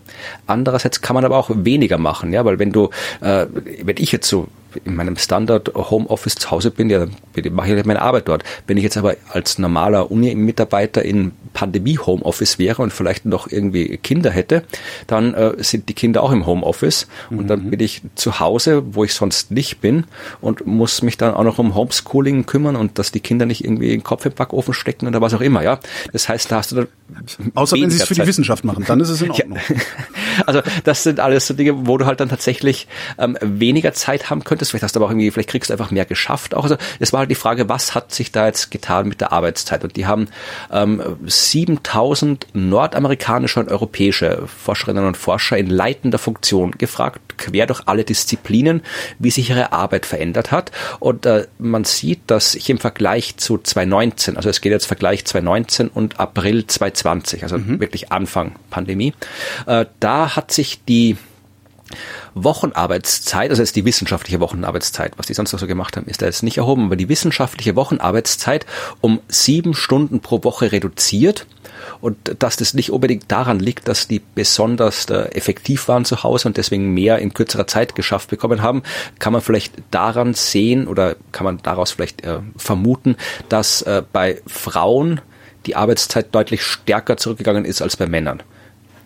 Andererseits 0.47 1.01
kann 1.01 1.13
man 1.13 1.25
aber 1.25 1.37
auch 1.37 1.49
weniger 1.53 1.97
machen, 1.97 2.33
ja, 2.33 2.43
weil 2.43 2.59
wenn 2.59 2.71
du, 2.71 2.89
äh, 3.21 3.45
wenn 3.83 3.97
ich 3.97 4.11
jetzt 4.11 4.27
so 4.27 4.47
in 4.86 4.95
meinem 4.95 5.15
Standard 5.17 5.74
Homeoffice 5.76 6.36
zu 6.36 6.51
Hause 6.51 6.72
bin, 6.72 6.89
ja, 6.89 6.99
dann 6.99 7.53
mache 7.53 7.67
ich 7.67 7.74
halt 7.74 7.86
meine 7.86 8.01
Arbeit 8.01 8.28
dort. 8.28 8.43
Wenn 8.67 8.78
ich 8.78 8.84
jetzt 8.84 8.97
aber 8.97 9.15
als 9.30 9.57
normaler 9.57 10.11
Uni-Mitarbeiter 10.11 11.03
in 11.03 11.32
Pandemie-Homeoffice 11.53 12.59
wäre 12.59 12.82
und 12.82 12.93
vielleicht 12.93 13.26
noch 13.26 13.47
irgendwie 13.47 13.97
Kinder 13.97 14.32
hätte, 14.32 14.63
dann 15.07 15.34
äh, 15.34 15.53
sind 15.63 15.89
die 15.89 15.93
Kinder 15.93 16.24
auch 16.24 16.32
im 16.32 16.45
Homeoffice 16.45 17.07
mhm. 17.30 17.39
und 17.39 17.47
dann 17.47 17.65
mhm. 17.65 17.69
bin 17.72 17.80
ich 17.80 18.01
zu 18.15 18.39
Hause, 18.39 18.84
wo 18.95 19.03
ich 19.03 19.13
sonst 19.13 19.51
nicht 19.51 19.82
bin 19.82 20.05
und 20.39 20.65
muss 20.65 21.01
mich 21.01 21.17
dann 21.17 21.34
auch 21.34 21.43
noch 21.43 21.59
um 21.59 21.76
Homeschooling 21.76 22.45
kümmern 22.45 22.76
und 22.76 22.99
dass 22.99 23.11
die 23.11 23.19
Kinder 23.19 23.45
nicht 23.45 23.63
irgendwie 23.63 23.89
den 23.89 24.03
Kopf 24.03 24.26
im 24.26 24.34
Backofen 24.34 24.74
stecken 24.74 25.07
oder 25.07 25.22
was 25.22 25.34
auch 25.34 25.41
immer, 25.41 25.63
ja. 25.63 25.80
Das 26.13 26.30
heißt, 26.30 26.51
da 26.51 26.57
hast 26.57 26.72
du 26.72 26.76
dann 26.76 26.88
Außer 27.55 27.76
wenn 27.78 27.89
sie 27.89 27.97
es 27.97 28.03
für 28.03 28.15
Zeit. 28.15 28.26
die 28.26 28.30
Wissenschaft 28.30 28.63
machen, 28.63 28.86
dann 28.88 28.99
ist 28.99 29.09
es 29.09 29.22
in 29.22 29.32
Ordnung. 29.32 29.57
Ja. 29.57 29.76
Also 30.45 30.61
das 30.84 31.03
sind 31.03 31.19
alles 31.19 31.47
so 31.47 31.53
Dinge, 31.53 31.88
wo 31.88 31.97
du 31.97 32.05
halt 32.05 32.19
dann 32.19 32.29
tatsächlich 32.29 32.88
ähm, 33.17 33.38
weniger 33.41 33.93
Zeit 33.93 34.29
haben 34.29 34.43
könntest. 34.43 34.71
Vielleicht 34.71 34.84
hast 34.84 34.95
du 34.95 34.99
aber 34.99 35.07
auch 35.07 35.11
irgendwie, 35.11 35.32
vielleicht 35.32 35.49
kriegst 35.49 35.69
du 35.69 35.73
einfach 35.73 35.91
mehr 35.91 36.05
geschafft. 36.05 36.55
Auch 36.55 36.63
also 36.63 36.77
es 36.99 37.13
war 37.13 37.19
halt 37.19 37.32
die 37.32 37.36
Frage, 37.36 37.69
was 37.69 37.95
hat 37.95 38.13
sich 38.13 38.32
da 38.32 38.47
jetzt 38.47 38.71
getan 38.71 39.07
mit 39.07 39.21
der 39.21 39.32
Arbeitszeit? 39.32 39.84
Und 39.84 39.95
die 39.95 40.05
haben 40.05 40.27
ähm, 40.71 41.01
7000 41.25 42.47
nordamerikanische 42.53 43.59
und 43.59 43.69
europäische 43.69 44.43
Forscherinnen 44.47 45.05
und 45.05 45.17
Forscher 45.17 45.57
in 45.57 45.69
leitender 45.69 46.17
Funktion 46.17 46.71
gefragt, 46.71 47.38
quer 47.38 47.65
durch 47.65 47.82
alle 47.86 48.03
Disziplinen, 48.03 48.82
wie 49.19 49.32
sich 49.32 49.49
ihre 49.49 49.73
Arbeit 49.73 50.05
verändert 50.05 50.51
hat. 50.51 50.71
Und 50.99 51.25
äh, 51.25 51.47
man 51.57 51.84
sieht, 51.84 52.21
dass 52.27 52.55
ich 52.55 52.69
im 52.69 52.77
Vergleich 52.77 53.38
zu 53.38 53.57
2019, 53.57 54.38
also 54.38 54.49
es 54.49 54.61
geht 54.61 54.71
jetzt 54.71 54.86
Vergleich 54.86 55.25
2019 55.25 55.88
und 55.89 56.19
April 56.19 56.67
2020, 56.67 57.43
also 57.43 57.57
mhm. 57.57 57.79
wirklich 57.79 58.11
Anfang 58.11 58.53
Pandemie, 58.69 59.13
äh, 59.65 59.86
da 59.99 60.20
hat 60.30 60.51
sich 60.51 60.84
die 60.86 61.17
Wochenarbeitszeit, 62.34 63.49
also 63.49 63.61
ist 63.61 63.76
die 63.76 63.86
wissenschaftliche 63.86 64.39
Wochenarbeitszeit, 64.39 65.13
was 65.17 65.28
die 65.28 65.34
sonst 65.34 65.51
noch 65.51 65.59
so 65.59 65.67
gemacht 65.67 65.97
haben, 65.97 66.07
ist 66.07 66.22
da 66.22 66.26
jetzt 66.26 66.43
nicht 66.43 66.57
erhoben, 66.57 66.86
aber 66.86 66.95
die 66.95 67.09
wissenschaftliche 67.09 67.76
Wochenarbeitszeit 67.76 68.65
um 69.01 69.19
sieben 69.28 69.74
Stunden 69.74 70.22
pro 70.22 70.43
Woche 70.43 70.72
reduziert 70.72 71.45
und 71.99 72.36
dass 72.39 72.55
das 72.55 72.74
nicht 72.74 72.91
unbedingt 72.91 73.32
daran 73.32 73.59
liegt, 73.59 73.88
dass 73.88 74.07
die 74.07 74.19
besonders 74.19 75.09
effektiv 75.09 75.88
waren 75.88 76.05
zu 76.05 76.24
Hause 76.24 76.47
und 76.47 76.57
deswegen 76.57 76.93
mehr 76.93 77.19
in 77.19 77.34
kürzerer 77.34 77.67
Zeit 77.67 77.95
geschafft 77.95 78.30
bekommen 78.30 78.61
haben, 78.61 78.84
kann 79.19 79.34
man 79.34 79.41
vielleicht 79.41 79.74
daran 79.91 80.34
sehen 80.34 80.88
oder 80.88 81.15
kann 81.32 81.45
man 81.45 81.57
daraus 81.63 81.91
vielleicht 81.91 82.24
äh, 82.24 82.39
vermuten, 82.55 83.17
dass 83.49 83.82
äh, 83.82 84.03
bei 84.11 84.41
Frauen 84.47 85.22
die 85.65 85.76
Arbeitszeit 85.76 86.34
deutlich 86.34 86.63
stärker 86.63 87.17
zurückgegangen 87.17 87.65
ist 87.65 87.82
als 87.82 87.97
bei 87.97 88.07
Männern. 88.07 88.41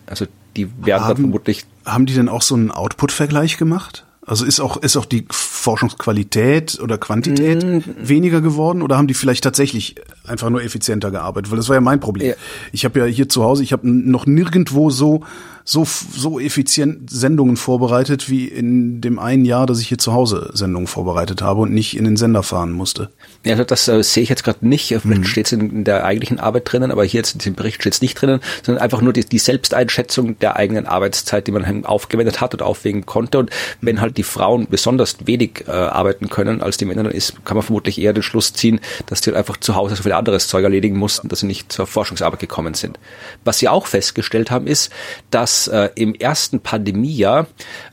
Also 0.06 0.26
die 0.56 0.68
werden 0.84 1.04
haben, 1.04 1.08
dann 1.08 1.16
vermutlich. 1.16 1.64
Haben 1.84 2.06
die 2.06 2.14
denn 2.14 2.28
auch 2.28 2.42
so 2.42 2.54
einen 2.54 2.70
Output-Vergleich 2.70 3.56
gemacht? 3.56 4.04
Also 4.26 4.44
ist 4.44 4.58
auch, 4.58 4.76
ist 4.78 4.96
auch 4.96 5.04
die 5.04 5.24
Forschungsqualität 5.30 6.80
oder 6.80 6.98
Quantität 6.98 7.64
mm. 7.64 8.08
weniger 8.08 8.40
geworden 8.40 8.82
oder 8.82 8.96
haben 8.96 9.06
die 9.06 9.14
vielleicht 9.14 9.44
tatsächlich 9.44 9.94
einfach 10.26 10.50
nur 10.50 10.64
effizienter 10.64 11.12
gearbeitet? 11.12 11.52
Weil 11.52 11.58
das 11.58 11.68
war 11.68 11.76
ja 11.76 11.80
mein 11.80 12.00
Problem. 12.00 12.30
Ja. 12.30 12.34
Ich 12.72 12.84
habe 12.84 12.98
ja 12.98 13.04
hier 13.04 13.28
zu 13.28 13.44
Hause, 13.44 13.62
ich 13.62 13.72
habe 13.72 13.88
noch 13.88 14.26
nirgendwo 14.26 14.90
so 14.90 15.22
so, 15.68 15.84
so 15.84 16.38
effizient 16.38 17.10
Sendungen 17.10 17.56
vorbereitet 17.56 18.30
wie 18.30 18.46
in 18.46 19.00
dem 19.00 19.18
einen 19.18 19.44
Jahr, 19.44 19.66
dass 19.66 19.80
ich 19.80 19.88
hier 19.88 19.98
zu 19.98 20.12
Hause 20.12 20.50
Sendungen 20.54 20.86
vorbereitet 20.86 21.42
habe 21.42 21.62
und 21.62 21.72
nicht 21.72 21.96
in 21.96 22.04
den 22.04 22.16
Sender 22.16 22.44
fahren 22.44 22.70
musste. 22.70 23.10
Ja, 23.44 23.52
also 23.52 23.64
das 23.64 23.88
äh, 23.88 24.00
sehe 24.04 24.22
ich 24.22 24.28
jetzt 24.28 24.44
gerade 24.44 24.66
nicht. 24.66 24.86
Vielleicht 24.86 25.06
mhm. 25.06 25.24
steht 25.24 25.46
es 25.46 25.52
in, 25.52 25.82
der 25.82 26.04
eigentlichen 26.04 26.38
Arbeit 26.38 26.70
drinnen, 26.70 26.92
aber 26.92 27.04
hier 27.04 27.18
jetzt 27.18 27.32
in 27.32 27.40
diesem 27.40 27.56
Bericht 27.56 27.80
steht 27.80 27.94
es 27.94 28.00
nicht 28.00 28.14
drinnen, 28.14 28.40
sondern 28.62 28.80
einfach 28.80 29.00
nur 29.00 29.12
die, 29.12 29.24
die, 29.24 29.40
Selbsteinschätzung 29.40 30.38
der 30.38 30.54
eigenen 30.54 30.86
Arbeitszeit, 30.86 31.48
die 31.48 31.52
man 31.52 31.84
aufgewendet 31.84 32.40
hat 32.40 32.54
oder 32.54 32.64
aufwägen 32.64 33.04
konnte. 33.04 33.40
Und 33.40 33.50
wenn 33.80 34.00
halt 34.00 34.18
die 34.18 34.22
Frauen 34.22 34.68
besonders 34.70 35.16
wenig 35.26 35.64
äh, 35.66 35.72
arbeiten 35.72 36.28
können 36.28 36.62
als 36.62 36.76
die 36.76 36.84
Männer, 36.84 37.02
dann 37.02 37.12
ist, 37.12 37.44
kann 37.44 37.56
man 37.56 37.64
vermutlich 37.64 38.00
eher 38.00 38.12
den 38.12 38.22
Schluss 38.22 38.52
ziehen, 38.52 38.78
dass 39.06 39.20
die 39.20 39.30
halt 39.30 39.38
einfach 39.38 39.56
zu 39.56 39.74
Hause 39.74 39.96
so 39.96 40.04
viel 40.04 40.12
anderes 40.12 40.46
Zeug 40.46 40.62
erledigen 40.62 40.96
mussten, 40.96 41.28
dass 41.28 41.40
sie 41.40 41.46
nicht 41.46 41.72
zur 41.72 41.88
Forschungsarbeit 41.88 42.38
gekommen 42.38 42.74
sind. 42.74 43.00
Was 43.42 43.58
sie 43.58 43.68
auch 43.68 43.88
festgestellt 43.88 44.52
haben, 44.52 44.68
ist, 44.68 44.92
dass 45.30 45.55
dass 45.56 45.68
äh, 45.68 45.88
im 45.94 46.14
ersten 46.14 46.60
Pandemiejahr 46.60 47.46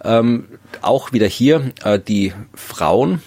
ähm, 0.04 0.46
auch 0.82 1.14
wieder 1.14 1.28
hier 1.28 1.72
äh, 1.84 1.98
die 1.98 2.34
Frauen 2.54 3.22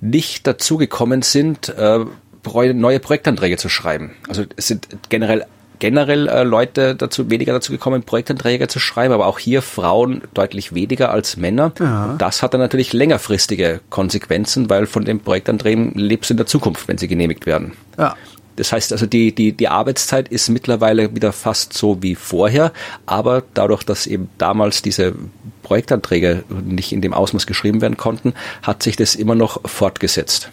nicht 0.00 0.46
dazugekommen 0.46 1.22
sind, 1.22 1.68
äh, 1.68 2.00
neue 2.44 2.98
Projektanträge 2.98 3.56
zu 3.56 3.68
schreiben. 3.68 4.16
Also 4.28 4.44
es 4.56 4.66
sind 4.66 4.88
generell 5.08 5.46
generell 5.78 6.28
äh, 6.28 6.44
Leute 6.44 6.94
dazu 6.94 7.28
weniger 7.28 7.52
dazu 7.52 7.72
gekommen, 7.72 8.04
Projektanträge 8.04 8.68
zu 8.68 8.78
schreiben, 8.78 9.12
aber 9.12 9.26
auch 9.26 9.40
hier 9.40 9.62
Frauen 9.62 10.22
deutlich 10.32 10.74
weniger 10.74 11.10
als 11.10 11.36
Männer. 11.36 11.72
Ja. 11.80 12.14
Das 12.18 12.42
hat 12.42 12.54
dann 12.54 12.60
natürlich 12.60 12.92
längerfristige 12.92 13.80
Konsequenzen, 13.90 14.70
weil 14.70 14.86
von 14.86 15.04
den 15.04 15.20
Projektanträgen 15.20 15.92
lebst 15.94 16.30
du 16.30 16.34
in 16.34 16.38
der 16.38 16.46
Zukunft, 16.46 16.86
wenn 16.86 16.98
sie 16.98 17.08
genehmigt 17.08 17.46
werden. 17.46 17.72
Ja. 17.98 18.16
Das 18.56 18.72
heißt 18.72 18.92
also, 18.92 19.06
die, 19.06 19.34
die, 19.34 19.52
die 19.52 19.68
Arbeitszeit 19.68 20.28
ist 20.28 20.48
mittlerweile 20.48 21.14
wieder 21.14 21.32
fast 21.32 21.72
so 21.72 22.02
wie 22.02 22.14
vorher, 22.14 22.72
aber 23.06 23.42
dadurch, 23.54 23.82
dass 23.82 24.06
eben 24.06 24.28
damals 24.38 24.82
diese 24.82 25.14
Projektanträge 25.62 26.44
nicht 26.48 26.92
in 26.92 27.00
dem 27.00 27.14
Ausmaß 27.14 27.46
geschrieben 27.46 27.80
werden 27.80 27.96
konnten, 27.96 28.34
hat 28.62 28.82
sich 28.82 28.96
das 28.96 29.14
immer 29.14 29.34
noch 29.34 29.60
fortgesetzt. 29.68 30.50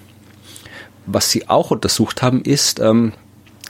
Was 1.05 1.31
sie 1.31 1.49
auch 1.49 1.71
untersucht 1.71 2.21
haben, 2.21 2.41
ist, 2.41 2.79
ähm, 2.79 3.13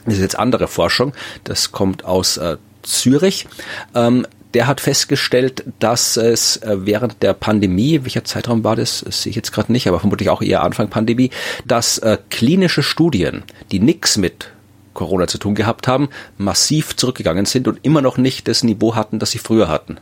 das 0.04 0.14
ist 0.14 0.20
jetzt 0.20 0.38
andere 0.38 0.68
Forschung, 0.68 1.12
das 1.44 1.72
kommt 1.72 2.04
aus 2.04 2.36
äh, 2.36 2.56
Zürich, 2.82 3.46
ähm, 3.94 4.26
der 4.54 4.66
hat 4.66 4.80
festgestellt, 4.80 5.64
dass 5.78 6.16
es 6.16 6.56
äh, 6.58 6.78
während 6.80 7.22
der 7.22 7.34
Pandemie, 7.34 8.00
welcher 8.02 8.24
Zeitraum 8.24 8.64
war 8.64 8.76
das, 8.76 9.02
das 9.04 9.22
sehe 9.22 9.30
ich 9.30 9.36
jetzt 9.36 9.52
gerade 9.52 9.72
nicht, 9.72 9.86
aber 9.86 10.00
vermutlich 10.00 10.28
auch 10.30 10.42
eher 10.42 10.62
Anfang 10.62 10.88
Pandemie, 10.88 11.30
dass 11.66 11.98
äh, 11.98 12.18
klinische 12.30 12.82
Studien, 12.82 13.44
die 13.70 13.80
nichts 13.80 14.16
mit 14.16 14.50
Corona 14.94 15.26
zu 15.28 15.38
tun 15.38 15.54
gehabt 15.54 15.86
haben, 15.86 16.08
massiv 16.36 16.96
zurückgegangen 16.96 17.46
sind 17.46 17.68
und 17.68 17.78
immer 17.82 18.02
noch 18.02 18.18
nicht 18.18 18.48
das 18.48 18.64
Niveau 18.64 18.94
hatten, 18.94 19.18
das 19.18 19.30
sie 19.30 19.38
früher 19.38 19.68
hatten. 19.68 19.98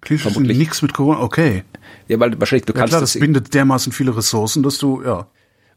Klinische 0.00 0.30
Studien 0.30 0.56
nichts 0.56 0.82
mit 0.82 0.94
Corona, 0.94 1.20
okay. 1.20 1.64
Ja, 2.08 2.18
weil 2.20 2.38
wahrscheinlich 2.38 2.64
du 2.64 2.72
ja, 2.72 2.78
kannst 2.78 2.92
klar, 2.92 3.00
das, 3.00 3.12
das 3.12 3.20
bindet 3.20 3.52
dermaßen 3.52 3.92
viele 3.92 4.16
Ressourcen, 4.16 4.62
dass 4.62 4.78
du 4.78 5.02
ja 5.02 5.26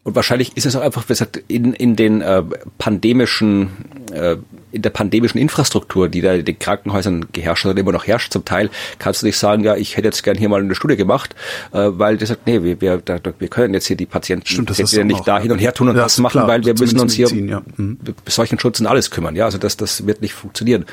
Und 0.03 0.15
wahrscheinlich 0.15 0.55
ist 0.55 0.65
es 0.65 0.75
auch 0.77 0.81
einfach, 0.81 1.03
wie 1.03 1.09
gesagt, 1.09 1.43
in, 1.49 1.73
in 1.73 1.97
den 1.97 2.21
äh, 2.21 2.41
pandemischen, 2.77 3.69
äh, 4.13 4.37
in 4.71 4.81
der 4.81 4.91
pandemischen 4.91 5.39
Infrastruktur, 5.39 6.07
die 6.07 6.21
da 6.21 6.33
in 6.33 6.45
den 6.45 6.57
Krankenhäusern 6.57 7.27
geherrscht 7.33 7.65
hat 7.65 7.71
und 7.71 7.77
immer 7.77 7.91
noch 7.91 8.07
herrscht 8.07 8.31
zum 8.31 8.45
Teil, 8.45 8.69
kannst 8.97 9.21
du 9.21 9.25
nicht 9.25 9.37
sagen, 9.37 9.63
ja, 9.63 9.75
ich 9.75 9.97
hätte 9.97 10.07
jetzt 10.07 10.23
gern 10.23 10.37
hier 10.37 10.47
mal 10.47 10.61
eine 10.61 10.73
Studie 10.73 10.95
gemacht, 10.95 11.35
äh, 11.73 11.89
weil 11.91 12.15
die 12.17 12.25
sagt, 12.25 12.47
nee, 12.47 12.63
wir, 12.63 12.79
wir, 12.79 12.97
da, 13.03 13.19
wir 13.37 13.47
können 13.49 13.73
jetzt 13.73 13.87
hier 13.87 13.97
die 13.97 14.05
Patienten 14.05 14.47
Stimmt, 14.47 14.69
das 14.69 14.77
Patienten 14.77 15.07
nicht 15.07 15.19
auch, 15.19 15.25
da 15.25 15.39
hin 15.39 15.51
und 15.51 15.59
her 15.59 15.73
tun 15.73 15.89
und 15.89 15.97
ja, 15.97 16.03
das 16.03 16.17
machen, 16.17 16.31
klar, 16.31 16.47
weil 16.47 16.63
wir 16.63 16.75
müssen 16.79 16.97
uns 16.99 17.17
Medizin, 17.17 17.45
hier 17.45 17.49
ja. 17.49 17.61
mhm. 17.75 17.99
solchen 18.25 18.57
Schutz 18.57 18.79
und 18.79 18.87
alles 18.87 19.11
kümmern. 19.11 19.35
Ja, 19.35 19.45
also 19.45 19.57
das, 19.57 19.75
das 19.75 20.07
wird 20.07 20.21
nicht 20.21 20.33
funktionieren. 20.33 20.85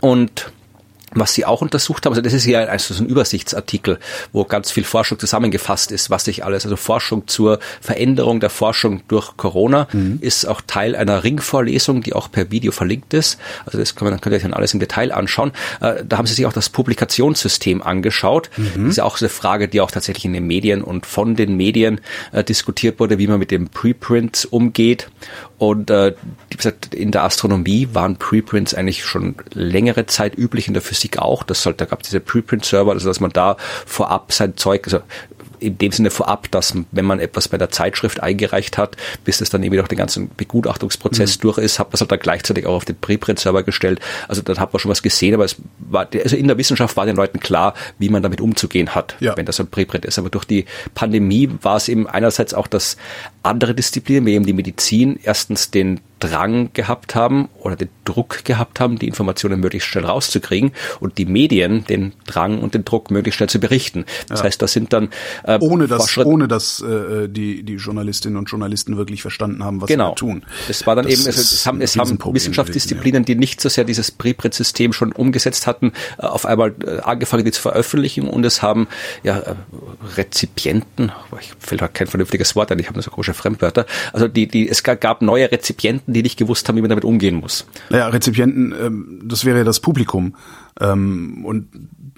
Und 0.00 0.50
was 1.12 1.34
sie 1.34 1.44
auch 1.44 1.62
untersucht 1.62 2.06
haben, 2.06 2.12
also 2.12 2.22
das 2.22 2.32
ist 2.32 2.46
ja 2.46 2.60
also 2.60 2.94
so 2.94 3.02
ein 3.02 3.08
Übersichtsartikel, 3.08 3.98
wo 4.32 4.44
ganz 4.44 4.70
viel 4.70 4.84
Forschung 4.84 5.18
zusammengefasst 5.18 5.92
ist, 5.92 6.10
was 6.10 6.24
sich 6.24 6.44
alles, 6.44 6.64
also 6.64 6.76
Forschung 6.76 7.26
zur 7.26 7.58
Veränderung 7.80 8.40
der 8.40 8.50
Forschung 8.50 9.02
durch 9.08 9.36
Corona 9.36 9.88
mhm. 9.92 10.18
ist 10.20 10.46
auch 10.46 10.60
Teil 10.66 10.94
einer 10.94 11.24
Ringvorlesung, 11.24 12.02
die 12.02 12.12
auch 12.12 12.30
per 12.30 12.50
Video 12.50 12.72
verlinkt 12.72 13.14
ist. 13.14 13.38
Also 13.66 13.78
das 13.78 13.94
kann 13.94 14.08
man, 14.08 14.20
könnt 14.20 14.34
ihr 14.34 14.36
euch 14.36 14.42
dann 14.42 14.54
alles 14.54 14.74
im 14.74 14.80
Detail 14.80 15.12
anschauen. 15.12 15.52
Äh, 15.80 16.04
da 16.06 16.18
haben 16.18 16.26
sie 16.26 16.34
sich 16.34 16.46
auch 16.46 16.52
das 16.52 16.68
Publikationssystem 16.68 17.82
angeschaut. 17.82 18.50
Mhm. 18.56 18.84
Das 18.84 18.90
ist 18.90 18.96
ja 18.96 19.04
auch 19.04 19.16
so 19.16 19.24
eine 19.24 19.30
Frage, 19.30 19.68
die 19.68 19.80
auch 19.80 19.90
tatsächlich 19.90 20.24
in 20.24 20.32
den 20.32 20.46
Medien 20.46 20.82
und 20.82 21.06
von 21.06 21.34
den 21.36 21.56
Medien 21.56 22.00
äh, 22.32 22.44
diskutiert 22.44 23.00
wurde, 23.00 23.18
wie 23.18 23.26
man 23.26 23.38
mit 23.38 23.50
dem 23.50 23.68
Preprints 23.68 24.44
umgeht. 24.44 25.08
Und 25.58 25.90
äh, 25.90 26.14
wie 26.48 26.56
gesagt, 26.56 26.94
in 26.94 27.10
der 27.10 27.24
Astronomie 27.24 27.88
waren 27.92 28.16
Preprints 28.16 28.74
eigentlich 28.74 29.04
schon 29.04 29.34
längere 29.52 30.06
Zeit 30.06 30.38
üblich, 30.38 30.68
in 30.68 30.74
der 30.74 30.82
Physik 30.82 30.99
auch. 31.18 31.42
Das 31.42 31.62
sollte, 31.62 31.84
da 31.84 31.90
gab 31.90 32.02
es 32.02 32.08
diese 32.08 32.20
Preprint-Server, 32.20 32.92
also 32.92 33.08
dass 33.08 33.20
man 33.20 33.30
da 33.30 33.56
vorab 33.86 34.32
sein 34.32 34.56
Zeug, 34.56 34.82
also 34.84 35.00
in 35.60 35.78
dem 35.78 35.92
Sinne 35.92 36.10
vorab, 36.10 36.50
dass 36.50 36.74
wenn 36.90 37.04
man 37.04 37.20
etwas 37.20 37.48
bei 37.48 37.58
der 37.58 37.70
Zeitschrift 37.70 38.22
eingereicht 38.22 38.78
hat, 38.78 38.96
bis 39.24 39.40
es 39.40 39.50
dann 39.50 39.62
eben 39.62 39.76
durch 39.76 39.88
den 39.88 39.98
ganzen 39.98 40.30
Begutachtungsprozess 40.36 41.38
mhm. 41.38 41.42
durch 41.42 41.58
ist, 41.58 41.78
hat 41.78 41.88
man 41.88 41.94
es 41.94 42.00
halt 42.00 42.12
dann 42.12 42.18
gleichzeitig 42.18 42.66
auch 42.66 42.74
auf 42.74 42.84
den 42.84 42.96
Preprint-Server 42.96 43.62
gestellt. 43.62 44.00
Also 44.28 44.42
dann 44.42 44.58
hat 44.58 44.72
man 44.72 44.80
schon 44.80 44.90
was 44.90 45.02
gesehen, 45.02 45.34
aber 45.34 45.44
es 45.44 45.56
war, 45.78 46.08
also 46.12 46.36
in 46.36 46.48
der 46.48 46.58
Wissenschaft 46.58 46.96
war 46.96 47.06
den 47.06 47.16
Leuten 47.16 47.40
klar, 47.40 47.74
wie 47.98 48.08
man 48.08 48.22
damit 48.22 48.40
umzugehen 48.40 48.94
hat, 48.94 49.16
ja. 49.20 49.36
wenn 49.36 49.46
das 49.46 49.60
ein 49.60 49.68
Preprint 49.68 50.04
ist. 50.04 50.18
Aber 50.18 50.30
durch 50.30 50.44
die 50.44 50.64
Pandemie 50.94 51.50
war 51.62 51.76
es 51.76 51.88
eben 51.88 52.06
einerseits 52.08 52.54
auch, 52.54 52.66
dass 52.66 52.96
andere 53.42 53.74
Disziplinen, 53.74 54.26
wie 54.26 54.34
eben 54.34 54.46
die 54.46 54.52
Medizin, 54.52 55.18
erstens 55.22 55.70
den 55.70 56.00
Drang 56.20 56.70
gehabt 56.74 57.14
haben 57.14 57.48
oder 57.58 57.76
den 57.76 57.88
Druck 58.04 58.44
gehabt 58.44 58.78
haben, 58.78 58.98
die 58.98 59.08
Informationen 59.08 59.58
möglichst 59.58 59.88
schnell 59.88 60.04
rauszukriegen 60.04 60.72
und 61.00 61.18
die 61.18 61.24
Medien 61.24 61.84
den 61.86 62.12
Drang 62.26 62.60
und 62.60 62.74
den 62.74 62.84
Druck 62.84 63.10
möglichst 63.10 63.38
schnell 63.38 63.48
zu 63.48 63.58
berichten. 63.58 64.04
Das 64.28 64.40
ja. 64.40 64.44
heißt, 64.44 64.60
das 64.60 64.72
sind 64.72 64.92
dann 64.92 65.08
äh, 65.50 65.58
ohne 65.60 65.86
dass 65.86 66.16
ohne 66.18 66.48
dass 66.48 66.80
äh, 66.80 67.28
die 67.28 67.62
die 67.62 67.74
Journalistinnen 67.74 68.36
und 68.36 68.46
Journalisten 68.50 68.96
wirklich 68.96 69.22
verstanden 69.22 69.64
haben, 69.64 69.80
was 69.80 69.88
genau. 69.88 70.10
sie 70.10 70.16
tun. 70.16 70.42
Das 70.68 70.86
war 70.86 70.96
dann 70.96 71.06
das 71.06 71.14
eben 71.14 71.26
also 71.26 71.40
es 71.40 71.66
haben 71.66 71.80
es 71.80 71.96
haben 71.96 72.18
Wissenschaftsdisziplinen, 72.34 73.24
die 73.24 73.34
nicht 73.34 73.60
so 73.60 73.68
sehr 73.68 73.84
dieses 73.84 74.10
Preprint-System 74.10 74.92
schon 74.92 75.12
umgesetzt 75.12 75.66
hatten, 75.66 75.92
äh, 76.18 76.26
auf 76.26 76.46
einmal 76.46 76.74
äh, 76.84 77.00
angefangen 77.00 77.44
die 77.44 77.52
zu 77.52 77.62
veröffentlichen 77.62 78.28
und 78.28 78.44
es 78.44 78.62
haben 78.62 78.88
ja 79.22 79.38
äh, 79.38 79.54
Rezipienten, 80.16 81.12
ich 81.40 81.52
fällt 81.58 81.82
halt 81.82 81.94
kein 81.94 82.06
vernünftiges 82.06 82.56
Wort 82.56 82.72
ein, 82.72 82.78
ich 82.78 82.86
habe 82.86 82.96
nur 82.96 83.02
so 83.02 83.10
komische 83.10 83.34
Fremdwörter. 83.34 83.86
Also 84.12 84.28
die 84.28 84.46
die 84.46 84.68
es 84.68 84.82
gab 84.82 85.22
neue 85.22 85.50
Rezipienten 85.50 86.14
die 86.14 86.22
nicht 86.22 86.38
gewusst 86.38 86.68
haben, 86.68 86.76
wie 86.76 86.80
man 86.80 86.90
damit 86.90 87.04
umgehen 87.04 87.36
muss. 87.36 87.66
Naja, 87.90 88.08
Rezipienten, 88.08 88.74
ähm, 88.80 89.22
das 89.24 89.44
wäre 89.44 89.58
ja 89.58 89.64
das 89.64 89.80
Publikum. 89.80 90.34
Ähm, 90.80 91.44
und 91.44 91.68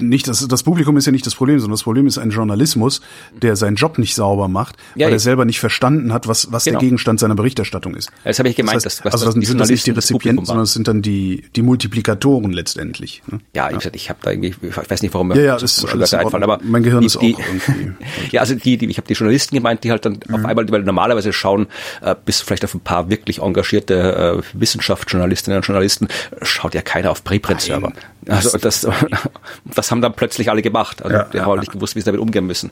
nicht 0.01 0.29
das, 0.29 0.47
das 0.47 0.63
Publikum 0.63 0.97
ist 0.97 1.07
ja 1.07 1.13
nicht 1.13 1.27
das 1.27 1.35
Problem, 1.35 1.59
sondern 1.59 1.75
das 1.75 1.83
Problem 1.83 2.07
ist 2.07 2.19
ein 2.19 2.31
Journalismus, 2.31 3.01
der 3.41 3.57
seinen 3.57 3.77
Job 3.77 3.99
nicht 3.99 4.15
sauber 4.15 4.49
macht, 4.49 4.77
ja, 4.95 5.07
weil 5.07 5.15
er 5.15 5.19
selber 5.19 5.45
nicht 5.45 5.61
verstanden 5.61 6.13
hat, 6.13 6.29
was, 6.29 6.53
was 6.53 6.65
genau. 6.65 6.79
der 6.79 6.87
Gegenstand 6.87 7.21
seiner 7.21 7.35
Berichterstattung 7.35 7.95
ist. 7.95 8.11
Das 8.25 8.39
habe 8.39 8.49
ich 8.49 8.57
gemeint. 8.57 8.77
Das 8.77 8.85
heißt, 8.87 9.05
dass, 9.05 9.13
also 9.13 9.27
das 9.27 9.35
sind 9.47 9.59
das 9.59 9.71
nicht 9.71 9.87
die 9.87 9.91
Rezipienten, 9.91 10.45
sondern 10.45 10.65
es 10.65 10.73
sind 10.73 10.89
dann 10.89 11.03
die, 11.03 11.45
die 11.55 11.63
Multiplikatoren 11.63 12.53
letztendlich. 12.53 13.23
Ne? 13.31 13.41
Ja, 13.55 13.71
ja, 13.71 13.79
ich, 13.79 13.87
ich 13.95 14.11
habe 14.11 14.21
da 14.23 14.31
irgendwie, 14.31 14.55
ich 14.63 14.91
weiß 14.91 15.03
nicht, 15.03 15.15
warum 15.15 15.29
mir 15.29 15.37
ja, 15.37 15.43
ja, 15.43 15.59
das 15.59 15.79
ist 15.79 16.15
einfallen, 16.15 16.43
aber 16.43 16.59
mein 16.63 16.83
Gehirn 16.83 17.01
die, 17.01 17.07
ist 17.07 17.17
auch 17.17 17.21
die, 17.21 17.37
irgendwie. 17.39 17.93
ja, 18.31 18.41
also 18.41 18.55
die, 18.55 18.77
die 18.77 18.87
ich 18.87 18.97
habe 18.97 19.07
die 19.07 19.15
Journalisten 19.15 19.55
gemeint, 19.55 19.85
die 19.85 19.91
halt 19.91 20.05
dann 20.05 20.21
mhm. 20.27 20.35
auf 20.35 20.45
einmal, 20.45 20.69
weil 20.71 20.83
normalerweise 20.83 21.33
schauen, 21.33 21.67
äh, 22.01 22.15
bis 22.25 22.41
vielleicht 22.41 22.65
auf 22.65 22.75
ein 22.75 22.81
paar 22.81 23.11
wirklich 23.11 23.41
engagierte 23.41 24.43
äh, 24.55 24.59
Wissenschaftsjournalistinnen 24.59 25.59
und 25.59 25.67
Journalisten, 25.67 26.09
schaut 26.43 26.75
ja 26.75 26.83
keiner 26.83 27.11
auf 27.11 27.25
Preprint-Server. 27.25 27.93
Also 28.29 28.52
das, 28.59 28.87
das 29.65 29.91
haben 29.91 30.01
dann 30.01 30.15
plötzlich 30.15 30.51
alle 30.51 30.63
gemacht. 30.63 31.03
Also 31.03 31.17
ja, 31.17 31.25
die 31.25 31.41
haben 31.41 31.55
ja, 31.55 31.61
nicht 31.61 31.73
gewusst, 31.73 31.97
wie 31.97 32.01
sie 32.01 32.07
damit 32.07 32.21
umgehen 32.21 32.47
müssen. 32.47 32.71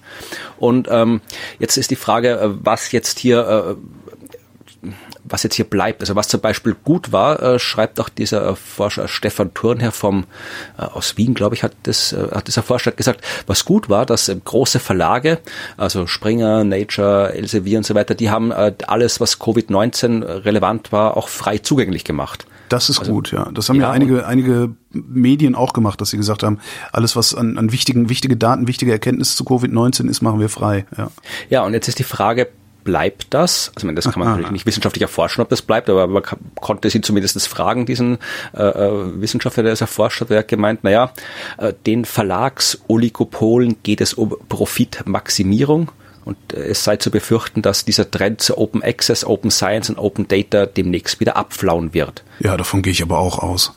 Und 0.58 0.88
ähm, 0.90 1.20
jetzt 1.58 1.76
ist 1.76 1.90
die 1.90 1.96
Frage, 1.96 2.40
äh, 2.40 2.50
was 2.62 2.92
jetzt 2.92 3.18
hier 3.18 3.76
äh, 3.78 4.90
was 5.24 5.42
jetzt 5.42 5.54
hier 5.54 5.64
bleibt. 5.64 6.00
Also 6.00 6.16
was 6.16 6.28
zum 6.28 6.40
Beispiel 6.40 6.74
gut 6.74 7.12
war, 7.12 7.42
äh, 7.42 7.58
schreibt 7.58 8.00
auch 8.00 8.08
dieser 8.08 8.48
äh, 8.48 8.56
Forscher 8.56 9.08
Stefan 9.08 9.54
Thurnherr 9.54 9.92
vom 9.92 10.24
äh, 10.78 10.82
aus 10.82 11.16
Wien, 11.16 11.34
glaube 11.34 11.54
ich, 11.54 11.62
hat 11.62 11.72
das 11.84 12.12
äh, 12.12 12.28
hat 12.32 12.46
dieser 12.48 12.62
Forscher 12.62 12.92
gesagt, 12.92 13.22
was 13.46 13.64
gut 13.64 13.88
war, 13.88 14.06
dass 14.06 14.30
große 14.44 14.80
Verlage, 14.80 15.38
also 15.76 16.06
Springer, 16.06 16.64
Nature, 16.64 17.34
Elsevier 17.34 17.78
und 17.78 17.84
so 17.84 17.94
weiter, 17.94 18.14
die 18.14 18.30
haben 18.30 18.52
alles, 18.52 19.20
was 19.20 19.40
Covid-19 19.40 20.44
relevant 20.44 20.92
war, 20.92 21.16
auch 21.16 21.28
frei 21.28 21.58
zugänglich 21.58 22.04
gemacht. 22.04 22.46
Das 22.70 22.88
ist 22.88 23.00
also, 23.00 23.12
gut, 23.12 23.32
ja. 23.32 23.50
Das 23.52 23.68
haben 23.68 23.76
ja, 23.76 23.82
ja 23.82 23.90
einige, 23.90 24.26
einige 24.26 24.70
Medien 24.92 25.56
auch 25.56 25.72
gemacht, 25.72 26.00
dass 26.00 26.10
sie 26.10 26.16
gesagt 26.16 26.44
haben, 26.44 26.60
alles 26.92 27.16
was 27.16 27.34
an, 27.34 27.58
an 27.58 27.72
wichtigen, 27.72 28.08
wichtige 28.08 28.36
Daten, 28.36 28.68
wichtige 28.68 28.92
Erkenntnisse 28.92 29.36
zu 29.36 29.44
Covid-19 29.44 30.08
ist, 30.08 30.22
machen 30.22 30.38
wir 30.38 30.48
frei. 30.48 30.86
Ja. 30.96 31.10
ja, 31.48 31.64
und 31.64 31.74
jetzt 31.74 31.88
ist 31.88 31.98
die 31.98 32.04
Frage, 32.04 32.48
bleibt 32.84 33.26
das? 33.30 33.72
Also 33.74 33.90
das 33.90 34.04
kann 34.04 34.20
man 34.20 34.28
natürlich 34.28 34.52
nicht 34.52 34.66
wissenschaftlich 34.66 35.02
erforschen, 35.02 35.42
ob 35.42 35.48
das 35.48 35.62
bleibt, 35.62 35.90
aber 35.90 36.06
man 36.06 36.22
konnte 36.60 36.88
sie 36.90 37.00
zumindest 37.00 37.46
fragen, 37.48 37.86
diesen 37.86 38.18
äh, 38.54 38.62
äh, 38.62 39.20
Wissenschaftler, 39.20 39.64
der 39.64 39.72
es 39.72 39.80
erforscht 39.80 40.20
hat, 40.20 40.30
der 40.30 40.38
hat 40.38 40.48
gemeint, 40.48 40.84
naja, 40.84 41.12
äh, 41.58 41.72
den 41.86 42.04
Verlagsoligopolen 42.04 43.82
geht 43.82 44.00
es 44.00 44.14
um 44.14 44.36
Profitmaximierung 44.48 45.90
und 46.24 46.36
äh, 46.52 46.68
es 46.68 46.84
sei 46.84 46.96
zu 46.96 47.10
befürchten, 47.10 47.62
dass 47.62 47.84
dieser 47.84 48.10
Trend 48.10 48.40
zu 48.40 48.58
Open 48.58 48.82
Access, 48.82 49.24
Open 49.24 49.50
Science 49.50 49.90
und 49.90 49.98
Open 49.98 50.28
Data 50.28 50.66
demnächst 50.66 51.20
wieder 51.20 51.36
abflauen 51.36 51.94
wird. 51.94 52.24
Ja, 52.40 52.56
davon 52.56 52.82
gehe 52.82 52.92
ich 52.92 53.02
aber 53.02 53.18
auch 53.18 53.38
aus. 53.38 53.72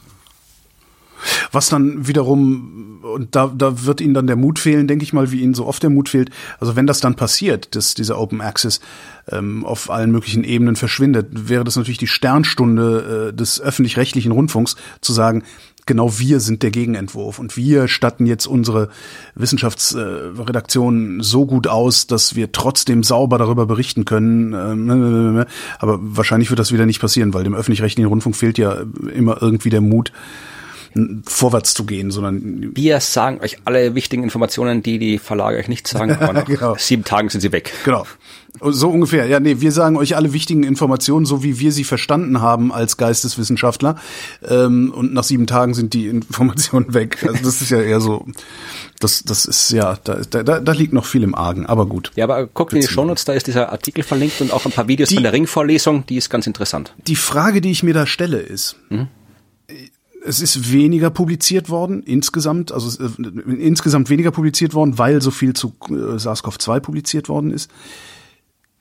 Was 1.52 1.70
dann 1.70 2.08
wiederum, 2.08 3.00
und 3.02 3.36
da, 3.36 3.48
da 3.48 3.86
wird 3.86 4.02
ihnen 4.02 4.14
dann 4.14 4.28
der 4.28 4.36
Mut 4.36 4.60
fehlen, 4.60 4.88
denke 4.88 5.04
ich 5.04 5.14
mal, 5.14 5.32
wie 5.32 5.42
ihnen 5.42 5.54
so 5.54 5.66
oft 5.66 5.82
der 5.82 5.90
Mut 5.90 6.10
fehlt. 6.10 6.30
Also 6.60 6.76
wenn 6.76 6.88
das 6.88 7.00
dann 7.00 7.16
passiert, 7.16 7.76
dass 7.76 7.94
dieser 7.94 8.20
Open 8.20 8.42
Access 8.42 8.82
ähm, 9.30 9.66
auf 9.66 9.90
allen 9.90 10.12
möglichen 10.12 10.44
Ebenen 10.44 10.76
verschwindet, 10.76 11.28
wäre 11.32 11.64
das 11.64 11.76
natürlich 11.76 11.98
die 11.98 12.08
Sternstunde 12.08 13.30
äh, 13.30 13.36
des 13.36 13.62
öffentlich-rechtlichen 13.62 14.32
Rundfunks, 14.32 14.76
zu 15.02 15.14
sagen, 15.14 15.44
genau 15.86 16.20
wir 16.20 16.40
sind 16.40 16.64
der 16.64 16.72
Gegenentwurf 16.72 17.40
und 17.40 17.58
wir 17.58 17.88
statten 17.88 18.26
jetzt 18.26 18.46
unsere 18.46 18.90
Wissenschaftsredaktion 19.36 21.22
so 21.22 21.46
gut 21.46 21.68
aus, 21.68 22.08
dass 22.08 22.36
wir 22.36 22.52
trotzdem 22.52 23.04
sauber 23.04 23.38
darüber 23.38 23.66
berichten 23.66 24.06
können. 24.06 24.54
Ähm, 24.54 25.46
aber 25.80 26.00
wahrscheinlich 26.02 26.50
wird 26.50 26.60
das 26.60 26.72
wieder 26.72 26.86
nicht 26.86 27.02
passieren, 27.02 27.34
weil 27.34 27.44
dem 27.44 27.56
öffentlich-rechtlichen 27.56 28.08
Rundfunk 28.08 28.36
fehlt 28.36 28.58
ja 28.58 28.78
immer 29.14 29.42
irgendwie 29.42 29.70
der 29.70 29.82
Mut, 29.82 30.12
vorwärts 31.26 31.74
zu 31.74 31.86
gehen, 31.86 32.12
sondern 32.12 32.76
wir 32.76 33.00
sagen 33.00 33.40
euch 33.42 33.58
alle 33.66 33.96
wichtigen 33.96 34.24
Informationen, 34.24 34.84
die 34.84 35.00
die 35.00 35.18
Verlage 35.18 35.58
euch 35.58 35.68
nicht 35.68 35.88
sagen, 35.88 36.12
aber 36.12 36.34
nach 36.34 36.46
genau. 36.46 36.76
sieben 36.78 37.04
Tagen 37.04 37.30
sind 37.30 37.42
sie 37.42 37.52
weg. 37.52 37.74
Genau. 37.84 38.06
So 38.62 38.90
ungefähr. 38.90 39.26
Ja, 39.26 39.40
nee, 39.40 39.62
wir 39.62 39.72
sagen 39.72 39.98
euch 39.98 40.16
alle 40.16 40.32
wichtigen 40.32 40.64
Informationen, 40.64 41.26
so 41.26 41.44
wie 41.44 41.60
wir 41.60 41.72
sie 41.72 41.84
verstanden 41.84 42.40
haben 42.40 42.72
als 42.72 42.98
Geisteswissenschaftler. 42.98 43.96
Ähm, 44.48 44.94
und 44.96 45.14
nach 45.14 45.24
sieben 45.24 45.48
Tagen 45.48 45.74
sind 45.74 45.94
die 45.94 46.06
Informationen 46.08 46.94
weg. 46.94 47.18
Also 47.28 47.44
das 47.44 47.62
ist 47.62 47.72
ja 47.72 47.82
eher 47.82 48.00
so, 48.00 48.28
das, 49.00 49.24
das 49.24 49.46
ist 49.46 49.72
ja, 49.72 49.98
da, 50.04 50.18
da, 50.22 50.60
da 50.60 50.72
liegt 50.72 50.94
noch 50.94 51.06
viel 51.06 51.24
im 51.24 51.34
Argen, 51.34 51.66
aber 51.66 51.88
gut. 51.88 52.12
Ja, 52.16 52.26
aber 52.26 52.46
guckt 52.46 52.74
in 52.74 52.82
die 52.82 52.88
Shownotes, 52.88 53.26
da 53.26 53.34
ist 53.34 53.48
dieser 53.48 53.72
Artikel 53.72 54.04
verlinkt 54.04 54.40
und 54.42 54.54
auch 54.54 54.66
ein 54.66 54.72
paar 54.72 54.88
Videos 54.88 55.10
die, 55.10 55.16
von 55.16 55.24
der 55.24 55.34
Ringvorlesung, 55.34 56.06
die 56.06 56.18
ist 56.18 56.30
ganz 56.30 56.46
interessant. 56.46 56.94
Die 57.08 57.16
Frage, 57.16 57.60
die 57.60 57.72
ich 57.72 57.82
mir 57.82 57.96
da 57.96 58.06
stelle, 58.06 58.38
ist, 58.38 58.76
mhm 58.90 59.08
es 60.26 60.42
ist 60.42 60.72
weniger 60.72 61.10
publiziert 61.10 61.70
worden 61.70 62.04
insgesamt, 62.04 62.72
also 62.72 63.04
äh, 63.04 63.10
insgesamt 63.54 64.10
weniger 64.10 64.32
publiziert 64.32 64.74
worden, 64.74 64.98
weil 64.98 65.22
so 65.22 65.32
viel 65.32 65.54
zu 65.54 65.74
äh, 65.90 66.18
SARS-CoV-2 66.18 66.80
publiziert 66.80 67.30
worden 67.30 67.52
ist. 67.52 67.70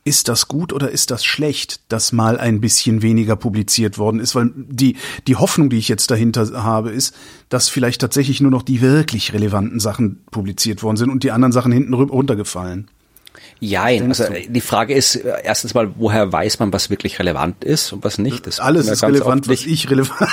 Ist 0.04 0.26
das 0.26 0.48
gut 0.48 0.72
oder 0.72 0.90
ist 0.90 1.12
das 1.12 1.24
schlecht, 1.24 1.80
dass 1.92 2.10
mal 2.10 2.36
ein 2.36 2.60
bisschen 2.60 3.02
weniger 3.02 3.36
publiziert 3.36 3.98
worden 3.98 4.18
ist? 4.18 4.34
Weil 4.34 4.50
die, 4.56 4.96
die 5.28 5.36
Hoffnung, 5.36 5.70
die 5.70 5.78
ich 5.78 5.88
jetzt 5.88 6.10
dahinter 6.10 6.64
habe, 6.64 6.90
ist, 6.90 7.14
dass 7.48 7.68
vielleicht 7.68 8.00
tatsächlich 8.00 8.40
nur 8.40 8.50
noch 8.50 8.62
die 8.62 8.80
wirklich 8.80 9.32
relevanten 9.32 9.78
Sachen 9.78 10.24
publiziert 10.32 10.82
worden 10.82 10.96
sind 10.96 11.10
und 11.10 11.22
die 11.22 11.30
anderen 11.30 11.52
Sachen 11.52 11.70
hinten 11.70 11.94
runtergefallen. 11.94 12.88
Ja, 13.64 13.84
also 13.84 14.24
du? 14.24 14.40
die 14.48 14.60
Frage 14.60 14.92
ist 14.92 15.14
äh, 15.14 15.34
erstens 15.44 15.72
mal, 15.72 15.92
woher 15.94 16.32
weiß 16.32 16.58
man, 16.58 16.72
was 16.72 16.90
wirklich 16.90 17.20
relevant 17.20 17.62
ist 17.62 17.92
und 17.92 18.02
was 18.02 18.18
nicht? 18.18 18.44
Das 18.44 18.58
Alles 18.58 18.88
ist 18.88 19.04
relevant, 19.04 19.46
was 19.46 19.64
ich 19.64 19.88
relevant. 19.88 20.18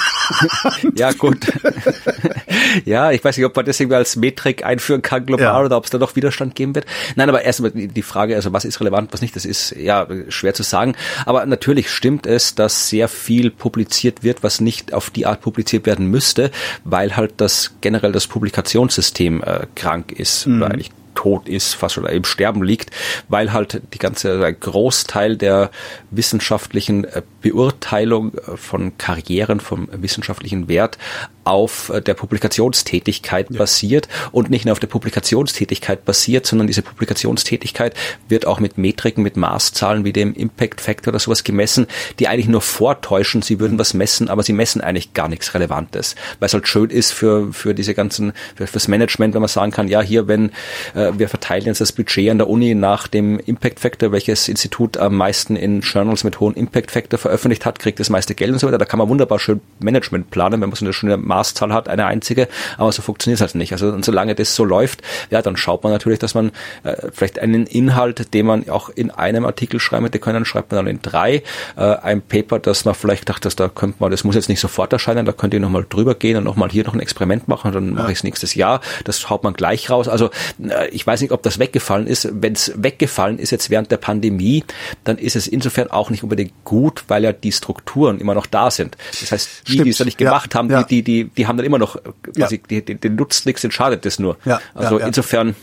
ja, 0.95 1.11
gut. 1.11 1.45
ja, 2.86 3.11
ich 3.11 3.23
weiß 3.23 3.38
nicht, 3.38 3.45
ob 3.45 3.55
man 3.55 3.65
das 3.65 3.80
irgendwie 3.80 3.97
als 3.97 4.15
Metrik 4.15 4.65
einführen 4.65 5.03
kann 5.03 5.27
global 5.27 5.45
ja. 5.45 5.63
oder 5.63 5.77
ob 5.77 5.84
es 5.84 5.91
da 5.91 5.99
doch 5.99 6.15
Widerstand 6.15 6.55
geben 6.55 6.73
wird. 6.73 6.88
Nein, 7.17 7.30
aber 7.30 7.43
erstmal 7.43 7.69
die 7.69 8.01
Frage, 8.01 8.36
also 8.36 8.51
was 8.51 8.65
ist 8.65 8.80
relevant, 8.80 9.13
was 9.13 9.21
nicht, 9.21 9.36
das 9.36 9.45
ist 9.45 9.75
ja 9.77 10.07
schwer 10.30 10.55
zu 10.55 10.63
sagen. 10.63 10.95
Aber 11.27 11.45
natürlich 11.45 11.91
stimmt 11.91 12.25
es, 12.25 12.55
dass 12.55 12.89
sehr 12.89 13.07
viel 13.07 13.51
publiziert 13.51 14.23
wird, 14.23 14.41
was 14.41 14.59
nicht 14.59 14.91
auf 14.91 15.11
die 15.11 15.27
Art 15.27 15.41
publiziert 15.41 15.86
werden 15.86 16.07
müsste, 16.07 16.49
weil 16.84 17.15
halt 17.15 17.34
das 17.38 17.75
generell 17.82 18.11
das 18.11 18.25
Publikationssystem 18.25 19.43
äh, 19.43 19.67
krank 19.75 20.13
ist 20.13 20.47
mhm. 20.47 20.63
oder 20.63 20.71
eigentlich 20.71 20.89
tot 21.20 21.49
ist, 21.49 21.74
fast 21.74 21.97
oder 21.97 22.11
im 22.11 22.24
Sterben 22.24 22.63
liegt, 22.63 22.91
weil 23.28 23.51
halt 23.51 23.82
die 23.93 23.97
ganze 23.97 24.41
ein 24.41 24.57
Großteil 24.57 25.36
der 25.36 25.70
wissenschaftlichen 26.11 27.03
äh, 27.03 27.24
Beurteilung 27.41 28.33
äh, 28.33 28.57
von 28.57 28.97
Karrieren 28.97 29.59
vom 29.59 29.89
wissenschaftlichen 29.91 30.67
Wert 30.67 30.97
auf 31.43 31.89
äh, 31.89 32.01
der 32.01 32.13
Publikationstätigkeit 32.13 33.47
ja. 33.49 33.57
basiert 33.57 34.07
und 34.31 34.49
nicht 34.49 34.65
nur 34.65 34.73
auf 34.73 34.79
der 34.79 34.87
Publikationstätigkeit 34.87 36.05
basiert, 36.05 36.45
sondern 36.45 36.67
diese 36.67 36.81
Publikationstätigkeit 36.81 37.95
wird 38.27 38.45
auch 38.45 38.59
mit 38.59 38.77
Metriken, 38.77 39.23
mit 39.23 39.37
Maßzahlen 39.37 40.05
wie 40.05 40.13
dem 40.13 40.33
Impact 40.33 40.81
Factor 40.81 41.11
oder 41.11 41.19
sowas 41.19 41.43
gemessen, 41.43 41.87
die 42.19 42.27
eigentlich 42.27 42.47
nur 42.47 42.61
vortäuschen, 42.61 43.41
sie 43.41 43.59
würden 43.59 43.79
was 43.79 43.93
messen, 43.93 44.29
aber 44.29 44.43
sie 44.43 44.53
messen 44.53 44.81
eigentlich 44.81 45.13
gar 45.13 45.27
nichts 45.27 45.53
Relevantes, 45.53 46.15
weil 46.39 46.47
es 46.47 46.53
halt 46.53 46.67
schön 46.67 46.89
ist 46.89 47.11
für, 47.11 47.51
für 47.51 47.73
diese 47.73 47.93
ganzen, 47.93 48.33
für, 48.55 48.67
fürs 48.67 48.87
Management, 48.87 49.33
wenn 49.33 49.41
man 49.41 49.49
sagen 49.49 49.71
kann, 49.71 49.87
ja, 49.87 50.01
hier, 50.01 50.27
wenn 50.27 50.51
äh, 50.93 51.11
wir 51.17 51.29
verteilen 51.29 51.65
jetzt 51.65 51.81
das 51.81 51.91
Budget 51.91 52.29
an 52.29 52.37
der 52.37 52.47
Uni 52.47 52.75
nach 52.75 53.07
dem 53.07 53.39
Impact 53.39 53.79
Factor, 53.79 54.11
welches 54.11 54.47
Institut 54.47 54.97
am 54.97 55.15
meisten 55.15 55.55
in 55.55 55.81
Journals 55.81 56.23
mit 56.23 56.39
hohem 56.39 56.53
Impact 56.53 56.91
Factor 56.91 57.17
veröffentlicht 57.30 57.65
hat, 57.65 57.77
kriegt 57.77 57.99
das 57.99 58.09
meiste 58.09 58.34
Geld 58.34 58.51
und 58.51 58.59
so 58.59 58.67
weiter, 58.67 58.80
da 58.80 58.86
kann 58.86 58.97
man 58.97 59.07
wunderbar 59.07 59.38
schön 59.38 59.61
Management 59.80 60.32
planen, 60.32 60.61
wenn 60.61 60.69
man 60.69 60.75
so 60.75 60.84
eine 60.84 60.93
schöne 60.93 61.17
Maßzahl 61.17 61.71
hat, 61.71 61.88
eine 61.88 62.07
einzige, 62.07 62.47
aber 62.77 62.91
so 62.91 63.03
funktioniert 63.03 63.38
es 63.38 63.41
halt 63.41 63.55
nicht. 63.55 63.71
Also 63.71 63.89
und 63.89 64.03
solange 64.03 64.34
das 64.34 64.55
so 64.55 64.65
läuft, 64.65 65.01
ja, 65.30 65.41
dann 65.41 65.55
schaut 65.55 65.84
man 65.84 65.91
natürlich, 65.91 66.17
dass 66.17 66.34
man 66.34 66.51
äh, 66.84 66.95
vielleicht 67.13 67.38
einen 67.38 67.67
Inhalt, 67.67 68.34
den 68.34 68.47
man 68.47 68.67
auch 68.69 68.89
in 68.89 69.11
einem 69.11 69.45
Artikel 69.45 69.80
schreiben 69.80 70.05
hätte 70.05 70.17
können, 70.17 70.43
schreibt 70.43 70.71
man 70.71 70.86
dann 70.86 70.88
in 70.88 71.01
drei. 71.01 71.43
Äh, 71.77 71.95
ein 72.01 72.21
Paper, 72.21 72.57
das 72.57 72.86
man 72.86 72.95
vielleicht 72.95 73.30
dachte, 73.30 73.41
dass 73.41 73.55
da 73.55 73.67
könnte 73.67 73.97
man, 73.99 74.09
das 74.09 74.23
muss 74.23 74.36
jetzt 74.36 74.49
nicht 74.49 74.59
sofort 74.59 74.91
erscheinen, 74.91 75.25
da 75.25 75.32
könnt 75.32 75.53
ihr 75.53 75.59
nochmal 75.59 75.86
drüber 75.88 76.15
gehen 76.15 76.38
und 76.38 76.43
nochmal 76.43 76.69
hier 76.69 76.84
noch 76.84 76.95
ein 76.95 76.99
Experiment 76.99 77.47
machen 77.47 77.67
und 77.67 77.73
dann 77.75 77.88
ja. 77.89 78.01
mache 78.01 78.11
ich 78.11 78.19
es 78.19 78.23
nächstes 78.23 78.55
Jahr. 78.55 78.82
Das 79.03 79.30
haut 79.30 79.43
man 79.43 79.53
gleich 79.53 79.91
raus. 79.91 80.07
Also 80.07 80.32
äh, 80.67 80.89
ich 80.89 81.05
weiß 81.05 81.21
nicht, 81.21 81.32
ob 81.32 81.43
das 81.43 81.59
weggefallen 81.59 82.07
ist. 82.07 82.27
Wenn 82.32 82.53
es 82.53 82.73
weggefallen 82.75 83.38
ist 83.38 83.51
jetzt 83.51 83.69
während 83.69 83.91
der 83.91 83.97
Pandemie, 83.97 84.63
dann 85.03 85.19
ist 85.19 85.36
es 85.36 85.47
insofern 85.47 85.91
auch 85.91 86.09
nicht 86.09 86.23
unbedingt 86.23 86.53
gut, 86.63 87.03
weil 87.07 87.18
ja 87.24 87.34
die 87.34 87.51
Strukturen 87.51 88.20
immer 88.20 88.34
noch 88.34 88.45
da 88.45 88.72
sind. 88.72 88.97
Das 89.20 89.32
heißt, 89.32 89.49
die, 89.67 89.72
Stimmt. 89.74 89.86
die 89.86 89.89
es 89.89 89.97
da 89.97 90.05
nicht 90.05 90.17
gemacht 90.17 90.53
ja. 90.53 90.57
haben, 90.57 90.70
ja. 90.70 90.84
die, 90.84 91.03
die, 91.03 91.26
die 91.26 91.47
haben 91.47 91.57
dann 91.57 91.65
immer 91.65 91.78
noch 91.78 91.97
quasi, 92.24 92.61
ja. 92.70 92.82
die, 92.82 92.95
den 92.95 93.15
nutzt 93.15 93.45
nichts, 93.45 93.61
den 93.61 93.72
schadet 93.72 94.05
das 94.05 94.20
nur. 94.20 94.38
Ja. 94.45 94.61
Also 94.74 94.97
insofern 94.97 95.55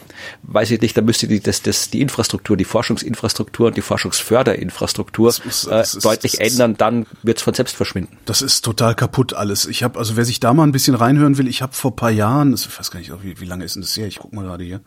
weiß 0.42 0.70
ich 0.70 0.80
nicht, 0.80 0.96
da 0.96 1.02
müsste 1.02 1.28
die, 1.28 1.40
das, 1.40 1.62
das, 1.62 1.90
die 1.90 2.00
Infrastruktur, 2.00 2.56
die 2.56 2.64
Forschungsinfrastruktur 2.64 3.68
und 3.68 3.76
die 3.76 3.82
Forschungsförderinfrastruktur 3.82 5.28
das 5.28 5.38
ist, 5.38 5.66
das 5.66 5.94
äh, 5.94 6.00
deutlich 6.00 6.34
ist, 6.34 6.52
ändern, 6.52 6.76
dann 6.76 7.06
wird 7.22 7.38
es 7.38 7.42
von 7.42 7.54
selbst 7.54 7.76
verschwinden. 7.76 8.16
Das 8.24 8.42
ist 8.42 8.62
total 8.62 8.94
kaputt 8.94 9.34
alles. 9.34 9.66
Ich 9.66 9.82
habe, 9.82 9.98
also 9.98 10.16
wer 10.16 10.24
sich 10.24 10.40
da 10.40 10.54
mal 10.54 10.64
ein 10.64 10.72
bisschen 10.72 10.94
reinhören 10.94 11.38
will, 11.38 11.48
ich 11.48 11.62
habe 11.62 11.72
vor 11.72 11.94
paar 11.96 12.10
Jahren, 12.10 12.54
ich 12.54 12.78
weiß 12.78 12.90
gar 12.90 13.00
nicht, 13.00 13.12
wie, 13.22 13.40
wie 13.40 13.44
lange 13.46 13.64
ist 13.64 13.76
denn 13.76 13.82
das 13.82 13.96
her? 13.96 14.06
Ich 14.06 14.18
guck 14.18 14.32
mal 14.32 14.44
gerade 14.44 14.64
hier. 14.64 14.80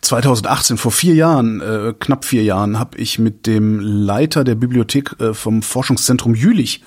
2018, 0.00 0.76
vor 0.76 0.92
vier 0.92 1.14
Jahren, 1.14 1.60
äh, 1.60 1.94
knapp 1.98 2.24
vier 2.24 2.42
Jahren, 2.42 2.78
habe 2.78 2.98
ich 2.98 3.18
mit 3.18 3.46
dem 3.46 3.80
Leiter 3.80 4.44
der 4.44 4.54
Bibliothek 4.54 5.20
äh, 5.20 5.34
vom 5.34 5.62
Forschungszentrum 5.62 6.34
Jülich 6.34 6.82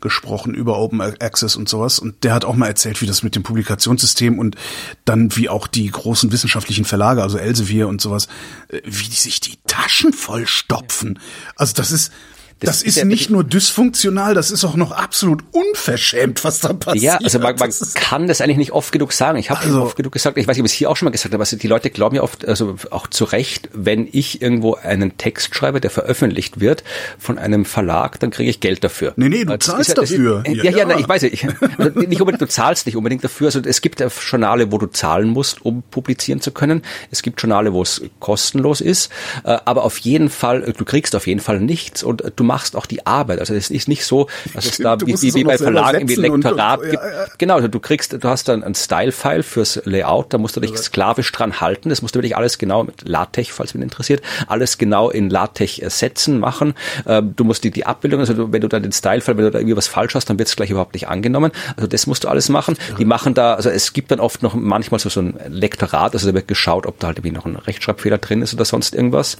gesprochen 0.00 0.54
über 0.54 0.78
Open 0.78 1.00
Access 1.00 1.56
und 1.56 1.68
sowas. 1.68 1.98
Und 1.98 2.22
der 2.22 2.32
hat 2.32 2.44
auch 2.44 2.54
mal 2.54 2.68
erzählt, 2.68 3.02
wie 3.02 3.06
das 3.06 3.22
mit 3.22 3.34
dem 3.34 3.42
Publikationssystem 3.42 4.38
und 4.38 4.56
dann 5.04 5.34
wie 5.36 5.48
auch 5.48 5.66
die 5.66 5.90
großen 5.90 6.30
wissenschaftlichen 6.30 6.84
Verlage, 6.84 7.22
also 7.22 7.38
Elsevier 7.38 7.88
und 7.88 8.00
sowas, 8.00 8.28
äh, 8.68 8.80
wie 8.84 9.06
sich 9.06 9.40
die 9.40 9.58
Taschen 9.66 10.12
vollstopfen. 10.12 11.18
Also 11.56 11.74
das 11.74 11.90
ist, 11.90 12.12
das, 12.60 12.78
das 12.78 12.82
ist, 12.82 12.96
ist 12.96 13.04
nicht 13.04 13.30
nur 13.30 13.44
dysfunktional, 13.44 14.34
das 14.34 14.50
ist 14.50 14.64
auch 14.64 14.74
noch 14.74 14.90
absolut 14.90 15.44
unverschämt, 15.52 16.42
was 16.42 16.58
da 16.58 16.72
passiert. 16.72 17.02
Ja, 17.02 17.18
also 17.22 17.38
man, 17.38 17.54
man 17.58 17.70
kann 17.94 18.26
das 18.26 18.40
eigentlich 18.40 18.56
nicht 18.56 18.72
oft 18.72 18.90
genug 18.90 19.12
sagen. 19.12 19.38
Ich 19.38 19.50
habe 19.50 19.60
also, 19.60 19.82
oft 19.82 19.96
genug 19.96 20.12
gesagt, 20.12 20.36
ich 20.38 20.48
weiß 20.48 20.56
nicht, 20.56 20.62
ob 20.62 20.66
ich 20.66 20.72
es 20.72 20.78
hier 20.78 20.90
auch 20.90 20.96
schon 20.96 21.06
mal 21.06 21.12
gesagt 21.12 21.32
habe, 21.32 21.42
aber 21.42 21.56
die 21.56 21.66
Leute 21.68 21.90
glauben 21.90 22.16
ja 22.16 22.22
oft, 22.22 22.46
also 22.48 22.74
auch 22.90 23.06
zu 23.06 23.24
Recht, 23.24 23.68
wenn 23.72 24.08
ich 24.10 24.42
irgendwo 24.42 24.74
einen 24.74 25.16
Text 25.18 25.54
schreibe, 25.54 25.80
der 25.80 25.90
veröffentlicht 25.90 26.58
wird 26.58 26.82
von 27.18 27.38
einem 27.38 27.64
Verlag, 27.64 28.18
dann 28.18 28.30
kriege 28.30 28.50
ich 28.50 28.58
Geld 28.58 28.82
dafür. 28.82 29.12
Nee, 29.14 29.28
nee, 29.28 29.44
du 29.44 29.56
das 29.56 29.66
zahlst 29.66 29.90
ist, 29.90 29.98
dafür. 29.98 30.42
Ist, 30.44 30.56
ja, 30.56 30.64
ja, 30.64 30.78
ja, 30.78 30.84
na, 30.84 30.98
ich 30.98 31.08
weiß 31.08 31.22
ich, 31.24 31.46
also 31.78 32.00
nicht 32.00 32.20
unbedingt, 32.20 32.42
du 32.42 32.48
zahlst 32.48 32.86
nicht 32.86 32.96
unbedingt 32.96 33.22
dafür. 33.22 33.46
Also 33.46 33.60
es 33.60 33.80
gibt 33.82 34.02
Journale, 34.30 34.72
wo 34.72 34.78
du 34.78 34.86
zahlen 34.86 35.28
musst, 35.28 35.64
um 35.64 35.82
publizieren 35.82 36.40
zu 36.40 36.50
können. 36.50 36.82
Es 37.12 37.22
gibt 37.22 37.40
Journale, 37.40 37.72
wo 37.72 37.82
es 37.82 38.02
kostenlos 38.18 38.80
ist. 38.80 39.12
Äh, 39.44 39.58
aber 39.64 39.84
auf 39.84 39.98
jeden 39.98 40.28
Fall, 40.28 40.74
du 40.76 40.84
kriegst 40.84 41.14
auf 41.14 41.28
jeden 41.28 41.40
Fall 41.40 41.60
nichts 41.60 42.02
und 42.02 42.24
du 42.34 42.47
machst 42.48 42.74
auch 42.74 42.86
die 42.86 43.06
Arbeit. 43.06 43.38
Also 43.38 43.54
es 43.54 43.70
ist 43.70 43.86
nicht 43.86 44.04
so, 44.04 44.26
dass 44.54 44.66
es 44.66 44.78
da 44.78 45.00
wie, 45.00 45.14
wie, 45.20 45.34
wie 45.34 45.44
bei 45.44 45.56
Verlagen 45.56 45.98
irgendwie 45.98 46.16
Lektorat 46.16 46.80
und, 46.80 46.90
gibt. 46.90 47.02
Ja, 47.02 47.10
ja. 47.10 47.26
Genau, 47.38 47.54
also 47.54 47.68
du 47.68 47.78
kriegst, 47.78 48.12
du 48.12 48.28
hast 48.28 48.48
dann 48.48 48.64
ein 48.64 48.74
Style-File 48.74 49.42
fürs 49.42 49.80
Layout, 49.84 50.32
da 50.32 50.38
musst 50.38 50.56
du 50.56 50.60
dich 50.60 50.76
sklavisch 50.76 51.30
dran 51.30 51.60
halten. 51.60 51.90
Das 51.90 52.02
musst 52.02 52.14
du 52.14 52.18
wirklich 52.18 52.36
alles 52.36 52.58
genau 52.58 52.82
mit 52.82 53.06
LaTeX, 53.06 53.50
falls 53.50 53.74
mich 53.74 53.82
interessiert, 53.82 54.22
alles 54.48 54.78
genau 54.78 55.10
in 55.10 55.30
LaTeX 55.30 55.76
setzen, 55.98 56.40
machen. 56.40 56.74
Ähm, 57.06 57.34
du 57.36 57.44
musst 57.44 57.62
die, 57.62 57.70
die 57.70 57.86
Abbildung, 57.86 58.20
also 58.20 58.52
wenn 58.52 58.60
du 58.60 58.68
dann 58.68 58.82
den 58.82 58.92
Style-File, 58.92 59.36
wenn 59.36 59.44
du 59.44 59.50
da 59.50 59.58
irgendwie 59.58 59.76
was 59.76 59.86
falsch 59.86 60.14
hast, 60.14 60.30
dann 60.30 60.38
wird 60.38 60.48
es 60.48 60.56
gleich 60.56 60.70
überhaupt 60.70 60.94
nicht 60.94 61.08
angenommen. 61.08 61.52
Also 61.76 61.86
das 61.86 62.06
musst 62.06 62.24
du 62.24 62.28
alles 62.28 62.48
machen. 62.48 62.76
Die 62.98 63.04
machen 63.04 63.34
da, 63.34 63.54
also 63.54 63.70
es 63.70 63.92
gibt 63.92 64.10
dann 64.10 64.20
oft 64.20 64.42
noch 64.42 64.54
manchmal 64.54 64.98
so, 64.98 65.08
so 65.08 65.20
ein 65.20 65.38
Lektorat, 65.48 66.14
also 66.14 66.26
da 66.28 66.34
wird 66.34 66.48
geschaut, 66.48 66.86
ob 66.86 66.98
da 66.98 67.08
halt 67.08 67.18
irgendwie 67.18 67.36
noch 67.36 67.44
ein 67.44 67.56
Rechtschreibfehler 67.56 68.18
drin 68.18 68.42
ist 68.42 68.54
oder 68.54 68.64
sonst 68.64 68.94
irgendwas. 68.94 69.36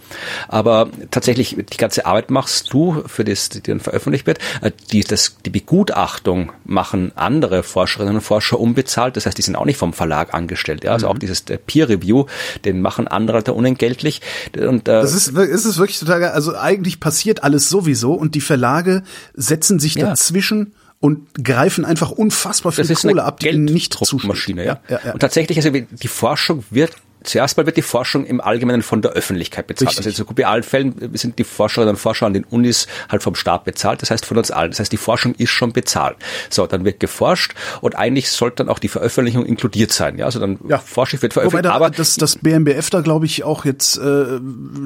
Aber 0.48 0.88
tatsächlich, 1.11 1.56
die 1.56 1.76
ganze 1.76 2.06
Arbeit 2.06 2.30
machst 2.30 2.72
du 2.72 2.97
für 3.07 3.24
das, 3.24 3.49
die 3.49 3.62
dann 3.62 3.80
veröffentlicht 3.80 4.26
wird. 4.26 4.38
Äh, 4.61 4.72
die, 4.92 5.03
das, 5.03 5.36
die 5.44 5.51
Begutachtung 5.51 6.53
machen 6.64 7.12
andere 7.14 7.62
Forscherinnen 7.62 8.16
und 8.16 8.20
Forscher 8.20 8.59
unbezahlt. 8.59 9.16
Das 9.16 9.26
heißt, 9.26 9.36
die 9.36 9.42
sind 9.42 9.57
auch 9.57 9.64
nicht 9.64 9.78
vom 9.78 9.92
Verlag 9.92 10.34
angestellt. 10.34 10.84
Ja? 10.84 10.92
Also 10.92 11.07
mhm. 11.07 11.12
auch 11.12 11.18
dieses 11.18 11.42
Peer 11.42 11.88
Review, 11.88 12.26
den 12.64 12.80
machen 12.80 13.09
andere 13.09 13.42
da 13.42 13.53
unentgeltlich. 13.53 14.20
Und, 14.57 14.88
äh, 14.88 14.92
das 14.92 15.14
ist, 15.14 15.28
ist 15.28 15.64
es 15.64 15.78
wirklich 15.78 15.99
total. 15.99 16.22
Also 16.24 16.57
eigentlich 16.57 17.01
passiert 17.01 17.42
alles 17.44 17.68
sowieso 17.68 18.12
und 18.14 18.34
die 18.34 18.40
Verlage 18.40 19.03
setzen 19.34 19.78
sich 19.78 19.94
ja. 19.94 20.07
dazwischen 20.07 20.72
und 21.01 21.44
greifen 21.44 21.84
einfach 21.84 22.11
unfassbar 22.11 22.72
viel 22.72 22.92
Kohle 22.94 23.24
ab, 23.24 23.40
die 23.40 23.49
ihnen 23.49 23.64
nicht 23.64 23.99
Maschine, 24.24 24.64
ja. 24.64 24.80
Ja, 24.88 25.01
ja. 25.05 25.12
Und 25.12 25.20
tatsächlich, 25.20 25.59
also 25.59 25.70
die 25.70 26.09
Forschung 26.09 26.64
wird 26.70 26.92
zuerst 27.24 27.56
mal 27.56 27.66
wird 27.66 27.76
die 27.76 27.82
Forschung 27.82 28.24
im 28.24 28.40
Allgemeinen 28.40 28.82
von 28.82 29.02
der 29.02 29.12
Öffentlichkeit 29.12 29.66
bezahlt. 29.66 29.90
Richtig. 29.90 30.06
Also 30.06 30.10
in 30.10 30.14
so 30.16 30.24
gut 30.24 30.38
wie 30.38 30.44
allen 30.44 30.62
Fällen 30.62 31.10
sind 31.14 31.38
die 31.38 31.44
Forscherinnen 31.44 31.94
und 31.94 32.00
Forscher 32.00 32.26
an 32.26 32.34
den 32.34 32.44
Unis 32.44 32.86
halt 33.08 33.22
vom 33.22 33.34
Staat 33.34 33.64
bezahlt, 33.64 34.02
das 34.02 34.10
heißt 34.10 34.26
von 34.26 34.36
uns 34.38 34.50
allen. 34.50 34.70
Das 34.70 34.80
heißt, 34.80 34.92
die 34.92 34.96
Forschung 34.96 35.34
ist 35.34 35.50
schon 35.50 35.72
bezahlt. 35.72 36.16
So, 36.50 36.66
dann 36.66 36.84
wird 36.84 37.00
geforscht 37.00 37.54
und 37.80 37.96
eigentlich 37.96 38.30
sollte 38.30 38.56
dann 38.56 38.68
auch 38.68 38.78
die 38.78 38.88
Veröffentlichung 38.88 39.44
inkludiert 39.46 39.92
sein. 39.92 40.18
Ja, 40.18 40.26
also 40.26 40.40
dann 40.40 40.58
ja. 40.68 40.78
Forschung 40.78 41.22
wird 41.22 41.32
veröffentlicht. 41.32 41.64
Da, 41.64 41.72
aber 41.72 41.90
das, 41.90 42.16
das 42.16 42.36
BMBF 42.36 42.90
da, 42.90 43.00
glaube 43.00 43.26
ich, 43.26 43.44
auch 43.44 43.64
jetzt 43.64 43.96
äh, 43.98 44.40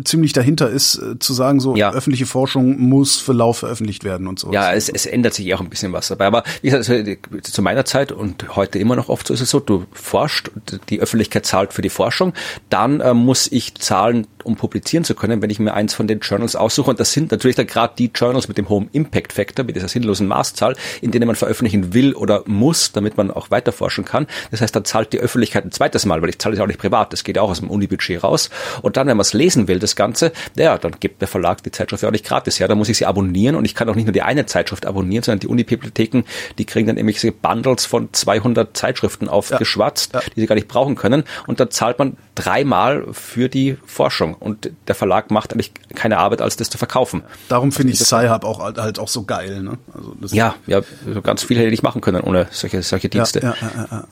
ziemlich 0.05 0.33
dahinter 0.33 0.71
ist, 0.71 0.97
äh, 0.97 1.19
zu 1.19 1.33
sagen, 1.33 1.61
so 1.61 1.77
ja. 1.77 1.93
öffentliche 1.93 2.27
Forschung 2.27 2.81
muss 2.81 3.19
für 3.19 3.33
Lauf 3.33 3.59
veröffentlicht 3.59 4.05
werden 4.05 4.27
und 4.27 4.39
so. 4.39 4.53
Ja, 4.53 4.73
es, 4.73 4.89
es 4.89 5.07
ändert 5.07 5.35
sich 5.35 5.53
auch 5.55 5.61
ein 5.61 5.69
bisschen 5.69 5.93
was 5.93 6.09
dabei. 6.09 6.27
Aber 6.27 6.45
wie 6.63 6.71
gesagt, 6.71 6.89
also, 6.89 7.41
zu 7.43 7.63
meiner 7.63 7.85
Zeit 7.85 8.13
und 8.13 8.57
heute 8.57 8.79
immer 8.79 8.97
noch 8.97 9.09
oft 9.09 9.27
so 9.27 9.35
ist 9.35 9.41
es 9.41 9.51
so, 9.51 9.61
du 9.61 9.87
forscht, 9.93 10.51
die 10.89 11.01
Öffentlichkeit 11.01 11.47
zahlt 11.47 11.73
für 11.73 11.83
die 11.83 11.91
Forschung, 11.91 12.22
dann 12.69 13.01
äh, 13.01 13.15
muss 13.15 13.51
ich 13.51 13.75
zahlen, 13.75 14.27
um 14.45 14.57
publizieren 14.57 15.05
zu 15.05 15.15
können, 15.15 15.43
wenn 15.43 15.51
ich 15.51 15.59
mir 15.59 15.75
eins 15.75 15.95
von 15.95 16.07
den 16.07 16.21
Journals 16.21 16.57
aussuche. 16.57 16.91
Und 16.91 17.01
das 17.01 17.13
sind 17.13 17.31
natürlich 17.31 17.57
dann 17.57 17.67
gerade 17.67 17.95
die 17.99 18.11
Journals 18.15 18.49
mit 18.49 18.59
dem 18.59 18.69
hohen 18.69 18.89
Impact 18.93 19.33
Factor, 19.33 19.65
mit 19.65 19.77
dieser 19.77 19.89
sinnlosen 19.89 20.27
Maßzahl, 20.27 20.77
in 21.01 21.11
denen 21.11 21.27
man 21.27 21.37
veröffentlichen 21.37 21.95
will 21.95 22.15
oder 22.15 22.43
muss, 22.47 22.93
damit 22.93 23.17
man 23.17 23.31
auch 23.31 23.51
weiter 23.51 23.73
forschen 23.73 24.05
kann. 24.05 24.27
Das 24.51 24.61
heißt, 24.61 24.75
dann 24.75 24.85
zahlt 24.85 25.13
die 25.13 25.19
Öffentlichkeit 25.19 25.65
ein 25.65 25.73
zweites 25.73 26.07
Mal, 26.07 26.23
weil 26.23 26.29
ich 26.29 26.39
zahle 26.39 26.55
es 26.55 26.61
auch 26.61 26.67
nicht 26.67 26.81
privat, 26.81 27.13
das 27.13 27.25
geht 27.25 27.39
auch 27.39 27.51
aus 27.51 27.61
dem 27.61 27.71
Unibudget 27.71 28.23
raus. 28.23 28.51
Und 28.83 28.97
dann, 28.97 29.07
wenn 29.07 29.17
man 29.17 29.23
es 29.23 29.33
lesen 29.33 29.69
will, 29.69 29.79
das 29.79 29.97
Ganze, 29.97 30.33
ja, 30.57 30.79
dann 30.79 30.93
gibt 31.01 31.21
der 31.21 31.29
Verlag 31.29 31.63
die 31.63 31.71
Zeitschrift 31.71 32.03
ja 32.03 32.09
auch 32.09 32.13
nicht 32.13 32.25
gratis 32.25 32.61
her. 32.61 32.69
Da 32.69 32.75
muss 32.75 32.89
ich 32.89 32.99
sie 32.99 33.07
abonnieren 33.07 33.57
und 33.57 33.65
ich 33.65 33.75
kann 33.75 33.89
auch 33.89 33.95
nicht 33.95 34.07
nur 34.07 34.13
die 34.13 34.23
eine 34.23 34.47
Zeitschrift 34.47 34.87
abonnieren, 34.87 35.23
sondern 35.23 35.41
die 35.41 35.47
Unibibliotheken, 35.47 36.25
die 36.59 36.65
kriegen 36.65 36.87
dann 36.87 36.97
irgendwelche 36.97 37.33
Bundles 37.33 37.87
von 37.87 38.13
200 38.13 38.77
Zeitschriften 38.77 39.29
aufgeschwatzt, 39.29 40.15
ja, 40.15 40.21
ja. 40.21 40.27
die 40.35 40.41
sie 40.41 40.47
gar 40.47 40.55
nicht 40.55 40.69
brauchen 40.69 40.97
können. 40.97 41.25
Und 41.47 41.61
dann 41.61 41.71
zahlt 41.71 41.99
man 41.99 42.12
dreimal 42.35 43.05
für 43.13 43.49
die 43.49 43.77
Forschung 43.85 44.35
und 44.35 44.71
der 44.89 44.95
Verlag 44.95 45.31
macht 45.31 45.53
eigentlich 45.53 45.73
keine 45.95 46.19
Arbeit, 46.19 46.41
als 46.41 46.57
das 46.57 46.71
zu 46.71 46.79
verkaufen. 46.79 47.23
Darum 47.49 47.73
finde 47.73 47.93
ich 47.93 47.99
Sci-Hub 47.99 48.45
auch 48.45 48.61
halt 48.61 48.99
auch 48.99 49.09
so 49.09 49.25
geil. 49.25 49.63
Ne? 49.63 49.79
Also 50.21 50.35
ja, 50.35 50.55
ja, 50.67 50.81
ganz 51.23 51.43
viel 51.43 51.59
hätte 51.59 51.69
ich 51.69 51.83
machen 51.83 52.01
können 52.01 52.23
ohne 52.23 52.47
solche 52.51 52.83
solche 52.83 53.09
Dienste. 53.09 53.41
Ja, 53.41 53.55
ja, 53.61 53.71
ja, 53.77 53.89
ja. 53.91 54.05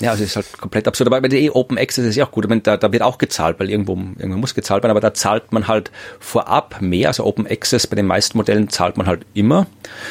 Ja, 0.00 0.10
also 0.12 0.22
es 0.22 0.30
ist 0.30 0.36
halt 0.36 0.58
komplett 0.58 0.86
absurd. 0.86 1.08
Aber 1.08 1.20
bei 1.20 1.28
der 1.28 1.56
Open 1.56 1.76
Access 1.76 2.04
ist 2.04 2.14
ja 2.14 2.24
auch 2.24 2.30
gut. 2.30 2.44
Ich 2.44 2.48
meine, 2.48 2.60
da, 2.60 2.76
da 2.76 2.92
wird 2.92 3.02
auch 3.02 3.18
gezahlt, 3.18 3.58
weil 3.58 3.68
irgendwo, 3.68 3.94
irgendwo 3.94 4.38
muss 4.38 4.54
gezahlt 4.54 4.84
werden, 4.84 4.92
aber 4.92 5.00
da 5.00 5.12
zahlt 5.12 5.52
man 5.52 5.66
halt 5.66 5.90
vorab 6.20 6.80
mehr. 6.80 7.08
Also 7.08 7.24
Open 7.24 7.46
Access 7.46 7.86
bei 7.86 7.96
den 7.96 8.06
meisten 8.06 8.38
Modellen 8.38 8.68
zahlt 8.68 8.96
man 8.96 9.06
halt 9.06 9.26
immer. 9.34 9.66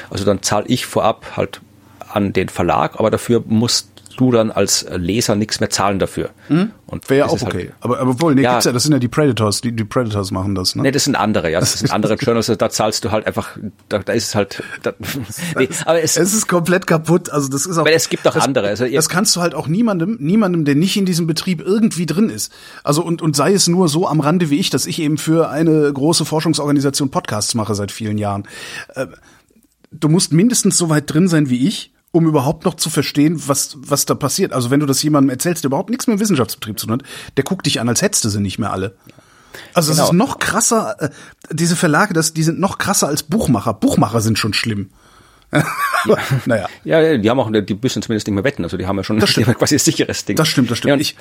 Also 0.09 0.25
dann 0.25 0.41
zahle 0.41 0.65
ich 0.67 0.85
vorab 0.85 1.37
halt 1.37 1.61
an 2.09 2.33
den 2.33 2.49
Verlag, 2.49 2.99
aber 2.99 3.11
dafür 3.11 3.43
muss 3.45 3.89
du 4.17 4.31
dann 4.31 4.51
als 4.51 4.85
Leser 4.95 5.35
nichts 5.35 5.59
mehr 5.59 5.69
zahlen 5.69 5.99
dafür. 5.99 6.31
Mhm. 6.49 6.71
Und 6.87 7.09
wäre 7.09 7.19
ja 7.19 7.25
auch 7.25 7.31
halt 7.31 7.43
okay. 7.43 7.57
Halt, 7.57 7.73
aber, 7.81 7.99
aber 7.99 8.21
wohl, 8.21 8.35
nee, 8.35 8.41
ja, 8.41 8.53
gibt's 8.53 8.65
ja, 8.65 8.71
das 8.71 8.83
sind 8.83 8.93
ja 8.93 8.99
die 8.99 9.07
Predators, 9.07 9.61
die, 9.61 9.71
die 9.71 9.83
Predators 9.83 10.31
machen 10.31 10.55
das, 10.55 10.75
ne? 10.75 10.83
Nee, 10.83 10.91
das 10.91 11.03
sind 11.03 11.15
andere, 11.15 11.51
ja. 11.51 11.59
Das 11.59 11.73
sind 11.79 11.91
andere 11.91 12.15
Journals, 12.15 12.47
da 12.47 12.69
zahlst 12.69 13.05
du 13.05 13.11
halt 13.11 13.27
einfach, 13.27 13.57
da, 13.89 13.99
da 13.99 14.13
ist 14.13 14.27
es 14.27 14.35
halt, 14.35 14.63
da, 14.83 14.93
nee, 15.57 15.69
aber 15.85 16.01
es, 16.01 16.17
es 16.17 16.33
ist 16.33 16.47
komplett 16.47 16.87
kaputt, 16.87 17.29
also 17.29 17.49
das 17.49 17.65
ist 17.65 17.77
auch. 17.77 17.85
Weil 17.85 17.93
es 17.93 18.09
gibt 18.09 18.27
auch 18.27 18.33
das, 18.33 18.43
andere. 18.43 18.67
Also 18.67 18.87
das 18.87 19.09
kannst 19.09 19.35
du 19.35 19.41
halt 19.41 19.53
auch 19.53 19.67
niemandem, 19.67 20.17
niemandem, 20.19 20.65
der 20.65 20.75
nicht 20.75 20.97
in 20.97 21.05
diesem 21.05 21.27
Betrieb 21.27 21.61
irgendwie 21.61 22.05
drin 22.05 22.29
ist. 22.29 22.51
Also 22.83 23.03
und, 23.03 23.21
und 23.21 23.35
sei 23.35 23.53
es 23.53 23.67
nur 23.67 23.87
so 23.87 24.07
am 24.07 24.19
Rande 24.19 24.49
wie 24.49 24.59
ich, 24.59 24.69
dass 24.69 24.85
ich 24.85 24.99
eben 24.99 25.17
für 25.17 25.49
eine 25.49 25.91
große 25.91 26.25
Forschungsorganisation 26.25 27.11
Podcasts 27.11 27.53
mache 27.55 27.75
seit 27.75 27.91
vielen 27.91 28.17
Jahren. 28.17 28.47
Äh, 28.95 29.07
du 29.91 30.09
musst 30.09 30.33
mindestens 30.33 30.77
so 30.77 30.89
weit 30.89 31.11
drin 31.11 31.27
sein 31.27 31.49
wie 31.49 31.67
ich, 31.67 31.93
um 32.17 32.27
überhaupt 32.27 32.65
noch 32.65 32.73
zu 32.73 32.89
verstehen, 32.89 33.41
was, 33.45 33.77
was 33.77 34.05
da 34.05 34.15
passiert. 34.15 34.51
Also 34.51 34.71
wenn 34.71 34.79
du 34.79 34.87
das 34.87 35.03
jemandem 35.03 35.29
erzählst, 35.29 35.63
der 35.63 35.69
überhaupt 35.69 35.91
nichts 35.91 36.07
mit 36.07 36.17
dem 36.17 36.19
Wissenschaftsbetrieb 36.19 36.79
zu 36.79 36.87
tun 36.87 36.95
hat, 36.95 37.03
der 37.37 37.43
guckt 37.43 37.65
dich 37.67 37.79
an, 37.79 37.87
als 37.87 38.01
hättest 38.01 38.25
du 38.25 38.29
sie 38.29 38.39
nicht 38.41 38.57
mehr 38.57 38.71
alle. 38.71 38.95
Also 39.73 39.91
es 39.91 39.97
genau. 39.97 40.09
ist 40.09 40.13
noch 40.13 40.39
krasser, 40.39 40.95
äh, 40.99 41.09
diese 41.51 41.75
Verlage, 41.75 42.13
das, 42.15 42.33
die 42.33 42.41
sind 42.41 42.59
noch 42.59 42.79
krasser 42.79 43.07
als 43.07 43.21
Buchmacher. 43.21 43.73
Buchmacher 43.73 44.21
sind 44.21 44.39
schon 44.39 44.53
schlimm. 44.53 44.89
ja. 45.53 45.63
naja. 46.45 46.67
Ja, 46.83 47.17
die 47.17 47.29
haben 47.29 47.39
auch, 47.39 47.51
die 47.51 47.79
müssen 47.81 48.01
zumindest 48.01 48.27
nicht 48.27 48.35
mehr 48.35 48.43
wetten. 48.43 48.63
Also 48.63 48.77
die 48.77 48.87
haben 48.87 48.97
ja 48.97 49.03
schon 49.03 49.19
das 49.19 49.29
stimmt. 49.31 49.55
quasi 49.57 49.75
ein 49.75 49.79
sicheres 49.79 50.25
Ding. 50.25 50.35
Das 50.37 50.47
stimmt, 50.47 50.71
das 50.71 50.79
stimmt. 50.79 50.95
Ja, 50.95 50.99
ich, 50.99 51.15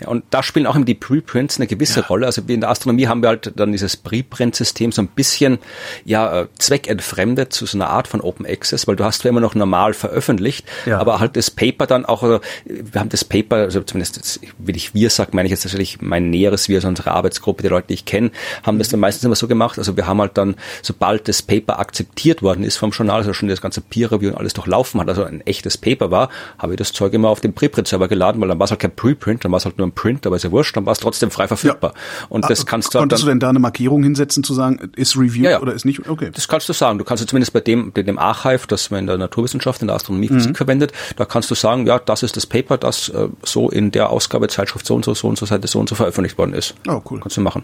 ja, 0.00 0.08
und 0.08 0.24
da 0.30 0.42
spielen 0.42 0.66
auch 0.66 0.76
eben 0.76 0.84
die 0.84 0.94
Preprints 0.94 1.58
eine 1.58 1.66
gewisse 1.66 2.00
ja. 2.00 2.06
Rolle. 2.06 2.26
Also 2.26 2.42
in 2.46 2.60
der 2.60 2.70
Astronomie 2.70 3.08
haben 3.08 3.22
wir 3.22 3.30
halt 3.30 3.52
dann 3.56 3.72
dieses 3.72 3.96
Preprint-System 3.96 4.92
so 4.92 5.02
ein 5.02 5.08
bisschen 5.08 5.58
ja 6.04 6.42
äh, 6.42 6.46
zweckentfremdet 6.58 7.52
zu 7.52 7.66
so 7.66 7.78
einer 7.78 7.90
Art 7.90 8.06
von 8.06 8.20
Open 8.20 8.46
Access, 8.46 8.86
weil 8.86 8.96
du 8.96 9.04
hast 9.04 9.22
zwar 9.22 9.30
immer 9.30 9.40
noch 9.40 9.54
normal 9.54 9.94
veröffentlicht, 9.94 10.66
ja. 10.86 10.98
aber 10.98 11.20
halt 11.20 11.36
das 11.36 11.50
Paper 11.50 11.86
dann 11.86 12.04
auch, 12.04 12.22
also 12.22 12.40
wir 12.64 13.00
haben 13.00 13.08
das 13.08 13.24
Paper, 13.24 13.56
also 13.56 13.80
zumindest 13.80 14.40
will 14.58 14.76
ich 14.76 14.94
wir 14.94 15.10
sagen, 15.10 15.32
meine 15.34 15.46
ich 15.46 15.50
jetzt 15.50 15.64
natürlich 15.64 16.00
mein 16.00 16.30
näheres 16.30 16.68
Wir, 16.68 16.76
also 16.76 16.88
unsere 16.88 17.10
Arbeitsgruppe, 17.10 17.62
die 17.62 17.68
Leute, 17.68 17.88
die 17.88 17.94
ich 17.94 18.04
kenne, 18.04 18.30
haben 18.62 18.78
das 18.78 18.88
dann 18.88 19.00
meistens 19.00 19.24
immer 19.24 19.34
so 19.34 19.48
gemacht. 19.48 19.78
Also 19.78 19.96
wir 19.96 20.06
haben 20.06 20.20
halt 20.20 20.38
dann, 20.38 20.56
sobald 20.82 21.28
das 21.28 21.42
Paper 21.42 21.78
akzeptiert 21.78 22.42
worden 22.42 22.62
ist 22.64 22.76
vom 22.76 22.90
Journal, 22.90 23.18
also 23.18 23.32
schon 23.32 23.48
das 23.48 23.60
ganze 23.60 23.80
Peer 23.80 24.12
Review 24.12 24.30
und 24.30 24.36
alles 24.36 24.52
durchlaufen 24.52 25.00
hat, 25.00 25.08
also 25.08 25.24
ein 25.24 25.40
echtes 25.46 25.76
Paper 25.76 26.10
war, 26.10 26.28
habe 26.58 26.74
ich 26.74 26.78
das 26.78 26.92
Zeug 26.92 27.12
immer 27.14 27.28
auf 27.28 27.40
den 27.40 27.52
Preprint-Server 27.52 28.08
geladen, 28.08 28.40
weil 28.40 28.48
dann 28.48 28.58
war 28.58 28.64
es 28.64 28.70
halt 28.70 28.80
kein 28.80 28.94
Preprint, 28.94 29.44
dann 29.44 29.50
war 29.50 29.58
es 29.58 29.64
halt 29.64 29.77
nur 29.78 29.86
ein 29.86 29.92
Print, 29.92 30.26
aber 30.26 30.36
ist 30.36 30.44
ja 30.44 30.50
wurscht, 30.50 30.76
dann 30.76 30.86
war 30.86 30.92
es 30.92 30.98
trotzdem 30.98 31.30
frei 31.30 31.48
verfügbar. 31.48 31.92
Ja. 31.94 32.26
Und 32.28 32.48
das 32.48 32.62
ah, 32.62 32.64
kannst 32.66 32.94
du 32.94 32.98
Konntest 32.98 33.22
dann, 33.22 33.26
du 33.26 33.32
denn 33.32 33.40
da 33.40 33.48
eine 33.48 33.58
Markierung 33.58 34.02
hinsetzen, 34.02 34.44
zu 34.44 34.54
sagen, 34.54 34.90
ist 34.96 35.16
Review 35.16 35.44
ja, 35.44 35.50
ja. 35.52 35.60
oder 35.60 35.72
ist 35.72 35.84
nicht? 35.84 36.08
Okay. 36.08 36.30
Das 36.32 36.48
kannst 36.48 36.68
du 36.68 36.72
sagen. 36.72 36.98
Du 36.98 37.04
kannst 37.04 37.26
zumindest 37.28 37.52
bei 37.52 37.60
dem, 37.60 37.92
bei 37.92 38.02
dem 38.02 38.18
Archive, 38.18 38.66
das 38.68 38.90
man 38.90 39.00
in 39.00 39.06
der 39.06 39.18
Naturwissenschaft, 39.18 39.80
in 39.80 39.88
der 39.88 39.96
Astronomie 39.96 40.28
Physik 40.28 40.50
mhm. 40.50 40.54
verwendet, 40.54 40.92
da 41.16 41.24
kannst 41.24 41.50
du 41.50 41.54
sagen, 41.54 41.86
ja, 41.86 41.98
das 41.98 42.22
ist 42.22 42.36
das 42.36 42.46
Paper, 42.46 42.78
das 42.78 43.08
äh, 43.08 43.28
so 43.42 43.70
in 43.70 43.90
der 43.90 44.10
Ausgabe 44.10 44.48
Zeitschrift 44.48 44.86
so 44.86 44.94
und 44.94 45.04
so, 45.04 45.14
so 45.14 45.28
und 45.28 45.38
so 45.38 45.46
Seite 45.46 45.66
so 45.68 45.78
und 45.78 45.88
so 45.88 45.94
veröffentlicht 45.94 46.38
worden 46.38 46.54
ist. 46.54 46.74
Oh, 46.88 47.00
cool. 47.10 47.20
Kannst 47.20 47.36
du 47.36 47.40
machen. 47.40 47.62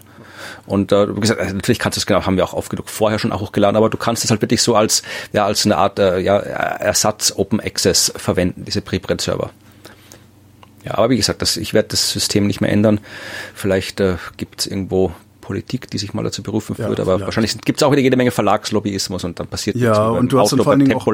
Und 0.65 0.91
äh, 0.91 1.15
wie 1.15 1.19
gesagt, 1.19 1.39
also 1.39 1.53
natürlich 1.53 1.79
kannst 1.79 1.97
du 1.97 1.99
es 1.99 2.05
genau, 2.05 2.25
haben 2.25 2.37
wir 2.37 2.43
auch 2.43 2.53
oft 2.53 2.69
genug 2.69 2.89
vorher 2.89 3.19
schon 3.19 3.31
auch 3.31 3.41
hochgeladen, 3.41 3.75
aber 3.75 3.89
du 3.89 3.97
kannst 3.97 4.23
es 4.23 4.31
halt 4.31 4.41
wirklich 4.41 4.61
so 4.61 4.75
als, 4.75 5.03
ja, 5.33 5.45
als 5.45 5.65
eine 5.65 5.77
Art 5.77 5.99
äh, 5.99 6.19
ja, 6.19 6.37
Ersatz 6.37 7.33
Open 7.35 7.59
Access 7.59 8.11
verwenden, 8.15 8.63
diese 8.65 8.81
Preprint-Server. 8.81 9.51
Ja, 10.85 10.95
aber 10.95 11.09
wie 11.09 11.17
gesagt, 11.17 11.41
das, 11.41 11.57
ich 11.57 11.73
werde 11.73 11.89
das 11.89 12.11
System 12.11 12.47
nicht 12.47 12.61
mehr 12.61 12.71
ändern. 12.71 12.99
Vielleicht 13.53 13.99
äh, 13.99 14.15
gibt 14.37 14.61
es 14.61 14.67
irgendwo 14.67 15.13
Politik, 15.45 15.91
die 15.91 15.99
sich 15.99 16.15
mal 16.15 16.23
dazu 16.23 16.41
berufen 16.41 16.75
führt, 16.75 16.97
ja, 16.97 17.03
aber 17.03 17.19
ja. 17.19 17.25
wahrscheinlich 17.25 17.55
gibt 17.61 17.79
es 17.79 17.83
auch 17.83 17.91
wieder 17.91 18.01
jede 18.01 18.17
Menge 18.17 18.31
Verlagslobbyismus 18.31 19.23
und 19.23 19.39
dann 19.39 19.45
passiert 19.45 19.75
ja 19.75 20.07
und 20.07 20.31
du 20.31 20.39
hast 20.39 20.51
dann 20.51 20.59
vor 20.63 20.71
allen 20.71 20.79
Dingen 20.79 20.97
auch, 20.97 21.05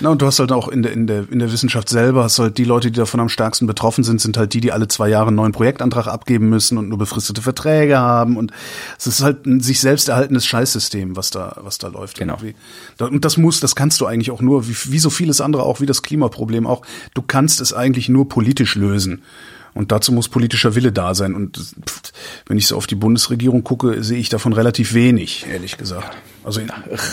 na, 0.00 0.10
und 0.10 0.20
du 0.20 0.26
hast 0.26 0.40
halt 0.40 0.50
auch 0.50 0.66
in 0.66 0.82
der 0.82 0.92
in 0.92 1.06
der 1.06 1.30
in 1.30 1.38
der 1.38 1.52
Wissenschaft 1.52 1.88
selber 1.88 2.24
hast 2.24 2.40
halt 2.40 2.58
die 2.58 2.64
Leute, 2.64 2.90
die 2.90 2.98
davon 2.98 3.20
am 3.20 3.28
stärksten 3.28 3.68
betroffen 3.68 4.02
sind, 4.02 4.20
sind 4.20 4.36
halt 4.36 4.54
die, 4.54 4.60
die 4.60 4.72
alle 4.72 4.88
zwei 4.88 5.08
Jahre 5.08 5.28
einen 5.28 5.36
neuen 5.36 5.52
Projektantrag 5.52 6.08
abgeben 6.08 6.48
müssen 6.48 6.78
und 6.78 6.88
nur 6.88 6.98
befristete 6.98 7.42
Verträge 7.42 7.96
haben 7.96 8.36
und 8.36 8.50
es 8.98 9.06
ist 9.06 9.22
halt 9.22 9.46
ein 9.46 9.60
sich 9.60 9.80
selbst 9.80 10.08
erhaltenes 10.08 10.44
Scheißsystem, 10.46 11.16
was 11.16 11.30
da 11.30 11.56
was 11.60 11.78
da 11.78 11.86
läuft 11.86 12.18
genau. 12.18 12.34
Irgendwie. 12.34 12.56
Und 12.98 13.24
das 13.24 13.36
muss, 13.36 13.60
das 13.60 13.76
kannst 13.76 14.00
du 14.00 14.06
eigentlich 14.06 14.32
auch 14.32 14.42
nur 14.42 14.66
wie, 14.66 14.74
wie 14.86 14.98
so 14.98 15.10
vieles 15.10 15.40
andere 15.40 15.62
auch 15.62 15.80
wie 15.80 15.86
das 15.86 16.02
Klimaproblem 16.02 16.66
auch. 16.66 16.82
Du 17.14 17.22
kannst 17.22 17.60
es 17.60 17.72
eigentlich 17.72 18.08
nur 18.08 18.28
politisch 18.28 18.74
lösen. 18.74 19.22
Und 19.76 19.92
dazu 19.92 20.10
muss 20.10 20.28
politischer 20.28 20.74
Wille 20.74 20.90
da 20.90 21.14
sein. 21.14 21.34
Und 21.34 21.58
pff, 21.58 22.12
wenn 22.46 22.56
ich 22.56 22.66
so 22.66 22.76
auf 22.76 22.86
die 22.86 22.94
Bundesregierung 22.94 23.62
gucke, 23.62 24.02
sehe 24.02 24.18
ich 24.18 24.28
davon 24.30 24.52
relativ 24.52 24.94
wenig, 24.94 25.46
ehrlich 25.48 25.76
gesagt. 25.76 26.16
Also 26.42 26.60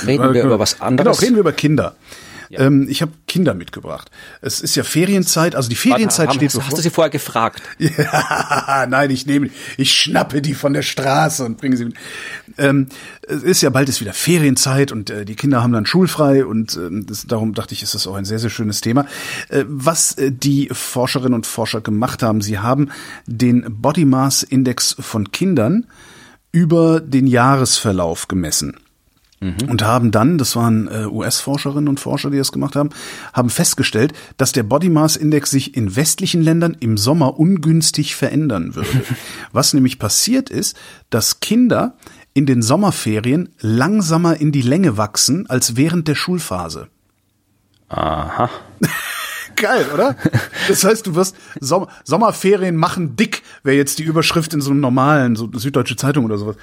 reden 0.07 0.33
wir 0.33 0.43
über 0.43 0.59
was 0.59 0.81
anderes. 0.81 1.17
Genau, 1.17 1.25
reden 1.25 1.35
wir 1.35 1.41
über 1.41 1.53
Kinder. 1.53 1.95
Ja. 2.53 2.59
Ähm, 2.59 2.87
ich 2.87 3.01
habe 3.01 3.11
Kinder 3.27 3.55
mitgebracht. 3.55 4.11
Es 4.41 4.61
ist 4.61 4.75
ja 4.75 4.83
Ferienzeit, 4.83 5.55
also 5.55 5.69
die 5.69 5.75
Ferienzeit 5.75 6.27
Warte, 6.27 6.37
steht 6.37 6.49
hast, 6.49 6.55
bevor. 6.57 6.67
Hast 6.67 6.77
du 6.77 6.81
sie 6.83 6.89
vorher 6.91 7.09
gefragt? 7.09 7.63
Ja, 7.79 8.85
nein, 8.87 9.09
ich 9.09 9.25
nehme, 9.25 9.49
ich 9.77 9.91
schnappe 9.91 10.41
die 10.41 10.53
von 10.53 10.73
der 10.73 10.83
Straße 10.83 11.43
und 11.43 11.57
bringe 11.57 11.77
sie 11.77 11.85
mit. 11.85 11.95
Ähm, 12.57 12.87
es 13.27 13.43
ist 13.43 13.61
ja 13.61 13.69
bald 13.69 13.89
ist 13.89 14.01
wieder 14.01 14.13
Ferienzeit 14.13 14.91
und 14.91 15.09
äh, 15.09 15.25
die 15.25 15.35
Kinder 15.35 15.63
haben 15.63 15.73
dann 15.73 15.85
schulfrei 15.85 16.45
und 16.45 16.75
äh, 16.75 16.89
das, 17.05 17.25
darum 17.25 17.53
dachte 17.53 17.73
ich, 17.73 17.81
ist 17.81 17.95
das 17.95 18.05
auch 18.07 18.15
ein 18.15 18.25
sehr, 18.25 18.39
sehr 18.39 18.49
schönes 18.49 18.81
Thema. 18.81 19.05
Äh, 19.49 19.65
was 19.67 20.13
äh, 20.13 20.31
die 20.31 20.69
Forscherinnen 20.71 21.33
und 21.33 21.47
Forscher 21.47 21.81
gemacht 21.81 22.21
haben, 22.21 22.41
sie 22.41 22.59
haben 22.59 22.91
den 23.25 23.65
Body 23.81 24.05
Mass 24.05 24.43
Index 24.43 24.95
von 24.99 25.31
Kindern 25.31 25.87
über 26.51 26.99
den 26.99 27.25
Jahresverlauf 27.25 28.27
gemessen 28.27 28.77
mhm. 29.43 29.69
und 29.69 29.83
haben 29.83 30.11
dann, 30.11 30.37
das 30.37 30.55
waren 30.55 30.87
äh, 30.87 31.05
US-Forscherinnen 31.05 31.87
und 31.87 31.99
Forscher, 31.99 32.29
die 32.29 32.37
das 32.37 32.51
gemacht 32.51 32.75
haben, 32.75 32.89
haben 33.33 33.49
festgestellt, 33.49 34.13
dass 34.37 34.51
der 34.51 34.63
Body 34.63 34.89
Mass 34.89 35.15
Index 35.15 35.51
sich 35.51 35.75
in 35.75 35.95
westlichen 35.95 36.41
Ländern 36.41 36.77
im 36.79 36.97
Sommer 36.97 37.39
ungünstig 37.39 38.15
verändern 38.15 38.75
würde. 38.75 39.03
Was 39.51 39.73
nämlich 39.73 39.99
passiert 39.99 40.49
ist, 40.49 40.77
dass 41.09 41.39
Kinder 41.39 41.95
in 42.33 42.45
den 42.45 42.61
Sommerferien 42.61 43.49
langsamer 43.59 44.37
in 44.37 44.51
die 44.51 44.61
Länge 44.61 44.97
wachsen 44.97 45.47
als 45.49 45.75
während 45.75 46.07
der 46.07 46.15
Schulphase. 46.15 46.87
Aha. 47.89 48.49
Geil, 49.55 49.85
oder? 49.93 50.15
Das 50.67 50.83
heißt, 50.83 51.05
du 51.05 51.15
wirst 51.15 51.35
Som 51.59 51.87
Sommerferien 52.03 52.75
machen 52.75 53.15
dick, 53.15 53.43
wäre 53.63 53.77
jetzt 53.77 53.99
die 53.99 54.03
Überschrift 54.03 54.53
in 54.53 54.61
so 54.61 54.71
einem 54.71 54.79
normalen, 54.79 55.35
so 55.35 55.49
Süddeutsche 55.53 55.95
Zeitung 55.95 56.25
oder 56.25 56.37
sowas. 56.37 56.55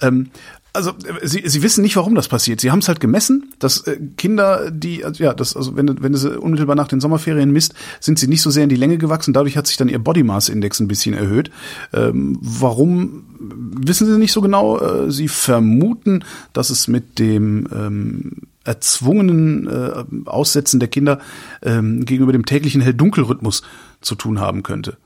Ähm, 0.00 0.30
also 0.74 0.92
sie, 1.22 1.42
sie 1.46 1.62
wissen 1.62 1.82
nicht, 1.82 1.96
warum 1.96 2.16
das 2.16 2.28
passiert. 2.28 2.60
Sie 2.60 2.70
haben 2.70 2.80
es 2.80 2.88
halt 2.88 2.98
gemessen, 3.00 3.52
dass 3.60 3.86
äh, 3.86 3.96
Kinder, 4.16 4.70
die, 4.72 5.04
also, 5.04 5.22
ja, 5.22 5.32
das, 5.32 5.56
also 5.56 5.76
wenn, 5.76 6.02
wenn 6.02 6.12
du 6.12 6.18
sie 6.18 6.38
unmittelbar 6.38 6.74
nach 6.74 6.88
den 6.88 7.00
Sommerferien 7.00 7.52
misst, 7.52 7.74
sind 8.00 8.18
sie 8.18 8.26
nicht 8.26 8.42
so 8.42 8.50
sehr 8.50 8.64
in 8.64 8.68
die 8.68 8.76
Länge 8.76 8.98
gewachsen. 8.98 9.32
Dadurch 9.32 9.56
hat 9.56 9.68
sich 9.68 9.76
dann 9.76 9.88
ihr 9.88 10.00
Body 10.00 10.24
Mass 10.24 10.48
Index 10.48 10.80
ein 10.80 10.88
bisschen 10.88 11.14
erhöht. 11.14 11.52
Ähm, 11.92 12.38
warum 12.42 13.24
wissen 13.38 14.06
sie 14.06 14.18
nicht 14.18 14.32
so 14.32 14.40
genau? 14.40 14.80
Äh, 14.80 15.12
sie 15.12 15.28
vermuten, 15.28 16.24
dass 16.52 16.70
es 16.70 16.88
mit 16.88 17.20
dem 17.20 17.68
ähm, 17.72 18.32
erzwungenen 18.64 19.68
äh, 19.68 20.28
Aussetzen 20.28 20.80
der 20.80 20.88
Kinder 20.88 21.20
ähm, 21.62 22.04
gegenüber 22.04 22.32
dem 22.32 22.46
täglichen 22.46 22.80
Hell-Dunkel-Rhythmus 22.80 23.62
zu 24.00 24.16
tun 24.16 24.40
haben 24.40 24.64
könnte 24.64 24.96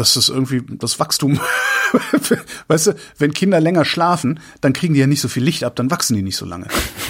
dass 0.00 0.14
das 0.14 0.30
irgendwie 0.30 0.62
das 0.66 0.98
Wachstum, 0.98 1.38
weißt 2.68 2.88
du, 2.88 2.94
wenn 3.18 3.32
Kinder 3.32 3.60
länger 3.60 3.84
schlafen, 3.84 4.40
dann 4.60 4.72
kriegen 4.72 4.94
die 4.94 5.00
ja 5.00 5.06
nicht 5.06 5.20
so 5.20 5.28
viel 5.28 5.44
Licht 5.44 5.64
ab, 5.64 5.76
dann 5.76 5.90
wachsen 5.90 6.16
die 6.16 6.22
nicht 6.22 6.36
so 6.36 6.46
lange. 6.46 6.66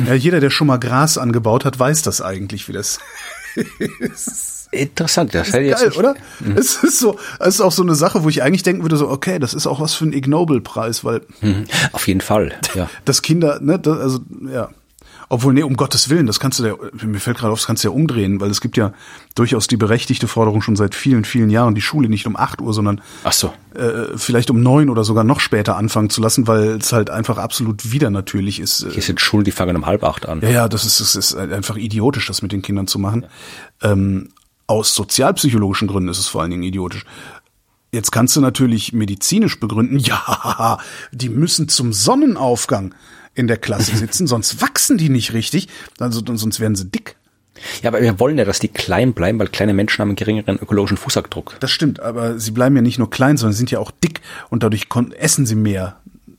Ja, 0.07 0.15
jeder, 0.15 0.41
der 0.41 0.51
schon 0.51 0.67
mal 0.67 0.79
Gras 0.79 1.19
angebaut 1.19 1.65
hat, 1.65 1.79
weiß 1.79 2.03
das 2.03 2.23
eigentlich, 2.23 2.69
wie 2.69 2.73
das 2.73 2.99
ist. 3.99 4.69
Interessant, 4.73 5.35
das, 5.35 5.51
das 5.51 5.61
ist 5.61 5.81
geil, 5.81 5.93
oder? 5.97 6.15
Mhm. 6.39 6.57
Es 6.57 6.77
ist 6.85 7.01
so, 7.01 7.19
es 7.41 7.57
ist 7.57 7.61
auch 7.61 7.73
so 7.73 7.83
eine 7.83 7.97
Sache, 7.97 8.23
wo 8.23 8.29
ich 8.29 8.43
eigentlich 8.43 8.63
denken 8.63 8.83
würde, 8.83 8.97
so, 8.97 9.09
okay, 9.09 9.41
das 9.41 9.53
ist 9.53 9.67
auch 9.67 9.81
was 9.81 9.95
für 9.95 10.05
ein 10.05 10.13
Ig 10.13 10.29
Nobel 10.29 10.61
Preis, 10.61 11.05
weil 11.05 11.23
mhm. 11.41 11.65
auf 11.93 12.07
jeden 12.07 12.21
Fall, 12.21 12.55
ja. 12.75 12.89
Das 13.05 13.23
Kinder, 13.23 13.59
ne, 13.61 13.81
das, 13.81 13.99
also 13.99 14.21
ja, 14.49 14.69
obwohl, 15.33 15.55
nee, 15.55 15.63
um 15.63 15.77
Gottes 15.77 16.11
Willen, 16.11 16.27
das 16.27 16.41
kannst 16.41 16.59
du 16.59 16.67
ja, 16.67 16.75
mir 17.07 17.21
fällt 17.21 17.39
gerade 17.39 17.53
auf, 17.53 17.61
das 17.61 17.67
kannst 17.69 17.85
du 17.85 17.89
ja 17.89 17.95
umdrehen, 17.95 18.41
weil 18.41 18.51
es 18.51 18.61
gibt 18.61 18.77
ja 18.77 18.93
durchaus 19.37 19.69
die 19.69 19.77
berechtigte 19.77 20.27
Forderung 20.27 20.61
schon 20.61 20.75
seit 20.75 20.97
vielen, 20.97 21.25
vielen 21.25 21.51
Jahren, 21.51 21.77
die 21.77 21.81
Schule 21.81 22.09
nicht 22.09 22.27
um 22.27 22.37
acht 22.37 22.61
Uhr, 22.61 22.75
sondern 22.75 23.01
Ach 23.23 23.33
so. 23.33 23.53
äh, 23.75 24.19
vielleicht 24.19 24.51
um 24.51 24.61
neun 24.61 24.91
oder 24.91 25.05
sogar 25.05 25.23
noch 25.23 25.39
später 25.39 25.77
anfangen 25.77 26.11
zu 26.11 26.21
lassen, 26.21 26.49
weil 26.49 26.79
es 26.79 26.93
halt 26.93 27.11
einfach 27.11 27.39
absolut 27.39 27.93
widernatürlich 27.93 28.59
ist. 28.59 28.85
Hier 28.91 29.03
sind 29.03 29.21
Schulen, 29.21 29.45
die 29.45 29.53
fangen 29.53 29.77
um 29.77 29.87
halb 29.87 30.03
acht 30.03 30.29
an. 30.29 30.41
Ja, 30.41 30.51
ja, 30.51 30.69
das 30.69 30.85
ist, 30.85 31.01
das 31.01 31.15
ist 31.15 31.37
einfach 31.37 31.77
idiotisch, 31.77 32.27
das 32.27 32.43
mit 32.43 32.51
den 32.51 32.63
Kindern 32.63 32.89
zu 32.89 32.99
machen. 32.99 33.27
Ja. 33.83 33.93
Ähm, 33.93 34.31
aus 34.67 34.97
sozialpsychologischen 34.97 35.87
Gründen 35.87 36.09
ist 36.09 36.19
es 36.19 36.27
vor 36.27 36.43
allen 36.43 36.51
Dingen 36.51 36.65
idiotisch. 36.65 37.05
Jetzt 37.93 38.11
kannst 38.11 38.35
du 38.35 38.41
natürlich 38.41 38.93
medizinisch 38.93 39.61
begründen, 39.61 39.99
ja, 40.01 40.79
die 41.13 41.29
müssen 41.29 41.69
zum 41.69 41.93
Sonnenaufgang 41.93 42.95
in 43.35 43.47
der 43.47 43.57
Klasse 43.57 43.97
sitzen, 43.97 44.27
sonst 44.27 44.61
wachsen 44.61 44.99
die 44.99 45.09
nicht 45.09 45.33
richtig, 45.33 45.69
also 45.99 46.21
sonst 46.35 46.61
werden 46.61 46.77
sie 46.77 46.87
dick. 46.87 47.17
Ja, 47.83 47.91
aber 47.91 48.01
wir 48.01 48.19
wollen 48.19 48.39
ja, 48.39 48.45
dass 48.45 48.59
die 48.59 48.69
klein 48.69 49.13
bleiben, 49.13 49.39
weil 49.39 49.49
kleine 49.49 49.75
Menschen 49.75 50.01
haben 50.01 50.11
einen 50.11 50.17
geringeren 50.17 50.59
ökologischen 50.59 50.97
Fußabdruck. 50.97 51.57
Das 51.61 51.71
stimmt, 51.71 52.01
aber 52.01 52.39
sie 52.39 52.53
bleiben 52.53 52.75
ja 52.77 52.83
nicht 52.83 52.99
nur 52.99 53.11
klein, 53.11 53.37
sondern 53.37 53.55
sind 53.55 53.71
ja 53.71 53.79
auch 53.79 53.91
dick 53.91 54.21
und 54.49 54.63
dadurch 54.63 54.87
essen 55.19 55.47
sie 55.47 55.55
mehr. 55.55 55.97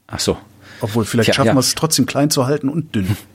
Ach 0.08 0.20
so. 0.20 0.38
Obwohl, 0.82 1.06
vielleicht 1.06 1.28
Tja, 1.28 1.36
schaffen 1.36 1.48
ja. 1.48 1.56
wir 1.56 1.60
es 1.60 1.76
trotzdem 1.76 2.06
klein 2.06 2.32
zu 2.32 2.48
halten 2.48 2.70
und 2.70 2.96
dünn. 2.96 3.16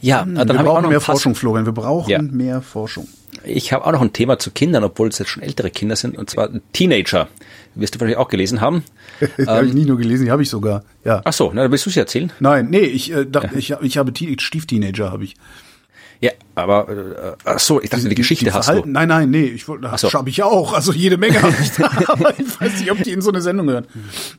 Ja, 0.00 0.22
hm, 0.22 0.34
dann 0.34 0.48
wir 0.48 0.62
brauchen 0.64 0.88
mehr 0.88 1.00
Forschung, 1.00 1.34
Florian. 1.34 1.66
Wir 1.66 1.72
brauchen 1.72 2.10
ja. 2.10 2.20
mehr 2.20 2.62
Forschung. 2.62 3.08
Ich 3.44 3.72
habe 3.72 3.84
auch 3.86 3.92
noch 3.92 4.00
ein 4.00 4.12
Thema 4.12 4.38
zu 4.38 4.50
Kindern, 4.50 4.84
obwohl 4.84 5.08
es 5.08 5.18
jetzt 5.18 5.28
schon 5.28 5.42
ältere 5.42 5.70
Kinder 5.70 5.96
sind, 5.96 6.16
und 6.16 6.30
zwar 6.30 6.50
Teenager. 6.72 7.28
Wirst 7.76 7.94
du 7.94 7.98
vielleicht 7.98 8.18
auch 8.18 8.28
gelesen 8.28 8.60
haben. 8.60 8.82
ähm, 9.38 9.46
habe 9.46 9.66
ich 9.66 9.74
nicht 9.74 9.86
nur 9.86 9.98
gelesen, 9.98 10.24
die 10.24 10.30
habe 10.30 10.42
ich 10.42 10.50
sogar. 10.50 10.84
Ja. 11.04 11.22
Ach 11.24 11.32
so, 11.32 11.50
na, 11.54 11.62
dann 11.62 11.70
willst 11.70 11.86
du 11.86 11.90
es 11.90 11.96
erzählen? 11.96 12.32
Nein, 12.40 12.68
nee, 12.70 12.80
ich 12.80 13.12
äh, 13.12 13.26
dachte, 13.26 13.50
ja. 13.52 13.58
ich, 13.58 13.70
ich 13.82 13.98
habe 13.98 14.12
Stiefteenager, 14.38 15.12
habe 15.12 15.24
ich. 15.24 15.36
Ja, 16.20 16.30
aber 16.54 16.88
äh, 16.88 17.32
ach 17.44 17.58
so, 17.58 17.80
ich 17.82 17.90
dachte, 17.90 18.04
die, 18.04 18.10
die 18.10 18.14
Geschichte 18.14 18.46
die 18.46 18.52
hast 18.52 18.70
du. 18.70 18.82
Nein, 18.86 19.08
nein, 19.08 19.30
nee, 19.30 19.44
ich 19.44 19.68
wollte, 19.68 19.82
das 19.82 20.00
so. 20.00 20.12
habe 20.12 20.30
ich 20.30 20.42
auch. 20.42 20.72
Also 20.72 20.92
jede 20.92 21.18
Menge 21.18 21.42
habe 21.42 21.54
ich 21.60 21.72
da, 21.72 21.90
aber 22.06 22.38
ich 22.38 22.60
weiß 22.60 22.80
nicht, 22.80 22.90
ob 22.90 23.02
die 23.02 23.12
in 23.12 23.20
so 23.20 23.30
eine 23.30 23.42
Sendung 23.42 23.68
hören. 23.68 23.86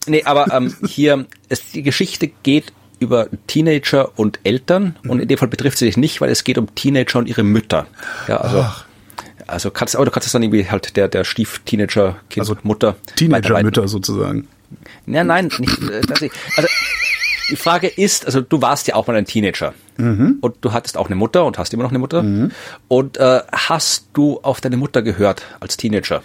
Nee, 0.07 0.23
aber 0.23 0.51
ähm, 0.51 0.75
hier, 0.87 1.25
es, 1.49 1.71
die 1.71 1.83
Geschichte 1.83 2.27
geht 2.41 2.73
über 2.99 3.27
Teenager 3.45 4.17
und 4.17 4.39
Eltern 4.43 4.95
mhm. 5.03 5.09
und 5.11 5.19
in 5.19 5.27
dem 5.27 5.37
Fall 5.37 5.47
betrifft 5.47 5.77
sie 5.77 5.85
dich 5.85 5.97
nicht, 5.97 6.19
weil 6.19 6.31
es 6.31 6.43
geht 6.43 6.57
um 6.57 6.73
Teenager 6.73 7.19
und 7.19 7.27
ihre 7.27 7.43
Mütter. 7.43 7.85
Ja, 8.27 8.37
also 8.37 8.61
Ach. 8.61 8.86
Also 9.47 9.71
kannst 9.71 9.95
aber 9.95 10.05
du 10.05 10.11
kannst 10.11 10.27
es 10.27 10.33
dann 10.33 10.43
irgendwie 10.43 10.69
halt 10.69 10.95
der 10.95 11.07
der 11.07 11.23
Stief 11.23 11.59
Teenager 11.65 12.17
Kind 12.29 12.41
also 12.41 12.57
Mutter 12.63 12.95
Teenager 13.15 13.61
Mütter 13.63 13.87
sozusagen. 13.87 14.47
Ja, 15.05 15.23
nein, 15.23 15.49
nicht 15.57 15.81
äh, 15.81 16.01
also 16.57 16.67
die 17.49 17.55
Frage 17.55 17.87
ist, 17.87 18.25
also 18.25 18.41
du 18.41 18.61
warst 18.61 18.87
ja 18.87 18.95
auch 18.95 19.07
mal 19.07 19.15
ein 19.15 19.25
Teenager 19.25 19.73
mhm. 19.97 20.37
und 20.41 20.55
du 20.61 20.73
hattest 20.73 20.97
auch 20.97 21.07
eine 21.07 21.15
Mutter 21.15 21.45
und 21.45 21.57
hast 21.57 21.73
immer 21.73 21.83
noch 21.83 21.91
eine 21.91 21.99
Mutter. 21.99 22.23
Mhm. 22.23 22.51
Und 22.87 23.17
äh, 23.17 23.41
hast 23.51 24.07
du 24.13 24.39
auf 24.41 24.61
deine 24.61 24.77
Mutter 24.77 25.01
gehört 25.01 25.43
als 25.59 25.77
Teenager? 25.77 26.23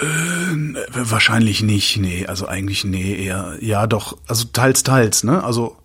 Äh, 0.00 0.76
wahrscheinlich 0.92 1.62
nicht, 1.62 1.96
nee, 1.96 2.26
also 2.26 2.46
eigentlich 2.46 2.84
nee, 2.84 3.24
eher 3.24 3.56
ja 3.60 3.86
doch, 3.86 4.16
also 4.28 4.46
teils 4.52 4.82
teils, 4.84 5.24
ne? 5.24 5.42
Also 5.42 5.76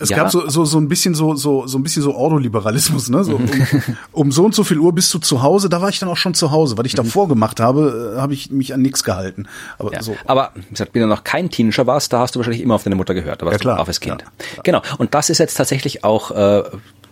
es 0.00 0.08
ja. 0.08 0.16
gab 0.16 0.30
so, 0.30 0.48
so, 0.48 0.64
so 0.64 0.78
ein 0.78 0.88
bisschen 0.88 1.14
so, 1.14 1.34
so, 1.34 1.66
so 1.66 1.78
ein 1.78 1.82
bisschen 1.82 2.02
so 2.02 2.14
Ordoliberalismus, 2.14 3.10
ne? 3.10 3.22
So, 3.22 3.36
um, 3.36 3.48
um 4.12 4.32
so 4.32 4.44
und 4.46 4.54
so 4.54 4.64
viel 4.64 4.78
Uhr 4.78 4.94
bist 4.94 5.12
du 5.12 5.18
zu 5.18 5.42
Hause, 5.42 5.68
da 5.68 5.82
war 5.82 5.90
ich 5.90 5.98
dann 5.98 6.08
auch 6.08 6.16
schon 6.16 6.32
zu 6.34 6.50
Hause. 6.50 6.78
Was 6.78 6.86
ich 6.86 6.94
davor 6.94 7.28
gemacht 7.28 7.60
habe, 7.60 8.14
äh, 8.16 8.20
habe 8.20 8.32
ich 8.32 8.50
mich 8.50 8.72
an 8.72 8.80
nichts 8.80 9.04
gehalten. 9.04 9.46
Aber, 9.78 9.92
ja. 9.92 10.02
so. 10.02 10.16
aber 10.26 10.52
wie 10.54 10.70
gesagt, 10.70 10.94
wenn 10.94 11.02
du 11.02 11.08
noch 11.08 11.22
kein 11.22 11.50
Teenager 11.50 11.86
warst, 11.86 12.12
da 12.12 12.20
hast 12.20 12.34
du 12.34 12.38
wahrscheinlich 12.38 12.62
immer 12.62 12.74
auf 12.74 12.82
deine 12.82 12.96
Mutter 12.96 13.14
gehört, 13.14 13.42
warst 13.42 13.52
ja, 13.52 13.58
klar. 13.58 13.80
auf 13.80 13.86
das 13.86 14.00
Kind. 14.00 14.24
Ja, 14.56 14.62
genau. 14.62 14.82
Und 14.96 15.14
das 15.14 15.28
ist 15.28 15.38
jetzt 15.38 15.54
tatsächlich 15.54 16.02
auch 16.02 16.30
äh, 16.30 16.62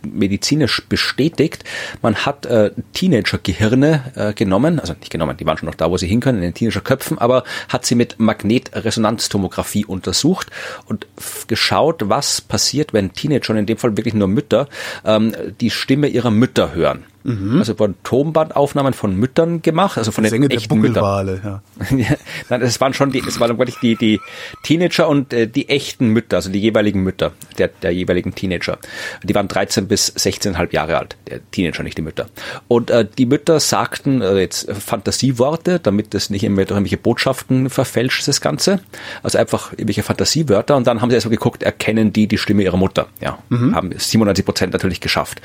medizinisch 0.03 0.83
bestätigt. 0.89 1.65
Man 2.03 2.17
hat 2.17 2.47
äh, 2.47 2.71
Teenager-Gehirne 2.93 4.13
äh, 4.15 4.33
genommen, 4.33 4.81
also 4.81 4.95
nicht 4.95 5.11
genommen, 5.11 5.37
die 5.37 5.47
waren 5.47 5.59
schon 5.59 5.69
noch 5.69 5.75
da, 5.75 5.91
wo 5.91 5.97
sie 5.97 6.07
hin 6.07 6.21
können, 6.21 6.39
in 6.39 6.45
den 6.45 6.55
Teenager-Köpfen, 6.55 7.19
aber 7.19 7.45
hat 7.69 7.87
sie 7.87 7.95
mit 7.95 8.19
Magnetresonanztomographie 8.19 9.85
untersucht 9.85 10.49
und 10.87 11.07
geschaut, 11.47 12.09
was 12.09 12.41
passiert, 12.41 12.93
wenn 12.93 13.13
Teenager, 13.13 13.55
in 13.57 13.67
dem 13.67 13.79
Fall 13.79 13.97
wirklich 13.97 14.15
nur 14.15 14.29
Mütter, 14.29 14.69
ähm, 15.05 15.35
die 15.61 15.71
Stimme 15.71 16.09
ihrer 16.09 16.31
Mütter 16.31 16.75
hören. 16.75 17.05
Mhm. 17.29 17.59
Also 17.59 17.79
wurden 17.79 17.95
Tonbandaufnahmen 18.05 18.95
von 18.95 19.15
Müttern 19.15 19.61
gemacht, 19.61 19.99
also 19.99 20.13
von 20.13 20.25
den 20.25 20.31
Sänger 20.31 20.51
echten 20.51 20.79
Müttern. 20.79 21.29
Ja. 21.99 22.17
Nein, 22.49 22.61
das 22.61 22.81
waren 22.81 22.95
schon 22.95 23.13
die, 23.13 23.23
es 23.27 23.41
waren 23.41 23.59
wirklich 23.59 23.77
die, 23.81 23.97
die 23.97 24.21
Teenager 24.63 25.09
und 25.09 25.33
äh, 25.33 25.47
die 25.47 25.69
echten 25.69 26.09
Mütter, 26.09 26.37
also 26.37 26.51
die 26.51 26.61
jeweiligen 26.61 27.03
Mütter 27.03 27.33
der, 27.59 27.69
der 27.69 27.93
jeweiligen 27.93 28.35
Teenager. 28.35 28.79
Die 29.23 29.35
waren 29.35 29.49
13 29.49 29.89
bis 29.89 30.15
16,5 30.15 30.73
Jahre 30.73 30.99
alt, 30.99 31.17
der 31.29 31.41
Teenager, 31.51 31.83
nicht 31.83 31.99
die 31.99 32.03
Mütter. 32.03 32.27
Und 32.69 32.91
äh, 32.91 33.07
die 33.07 33.27
Mütter 33.27 33.61
sagten 33.61 34.23
äh, 34.23 34.39
jetzt 34.39 34.71
Fantasieworte, 34.73 35.81
damit 35.81 36.15
das 36.15 36.31
nicht 36.31 36.45
immer 36.45 36.65
durch 36.65 36.71
irgendwelche 36.71 36.97
Botschaften 36.97 37.71
verfälscht, 37.71 38.27
das 38.29 38.41
Ganze. 38.41 38.81
Also 39.23 39.39
einfach 39.39 39.73
irgendwelche 39.73 40.03
Fantasiewörter 40.03 40.77
und 40.77 40.87
dann 40.87 41.01
haben 41.01 41.11
sie 41.11 41.17
erstmal 41.17 41.37
geguckt, 41.37 41.63
erkennen 41.63 42.13
die 42.13 42.27
die 42.27 42.39
Stimme 42.39 42.63
ihrer 42.63 42.77
Mutter. 42.77 43.09
Ja, 43.21 43.39
mhm. 43.49 43.75
haben 43.75 43.93
97 43.97 44.45
Prozent 44.45 44.73
natürlich 44.73 45.01
geschafft. 45.01 45.41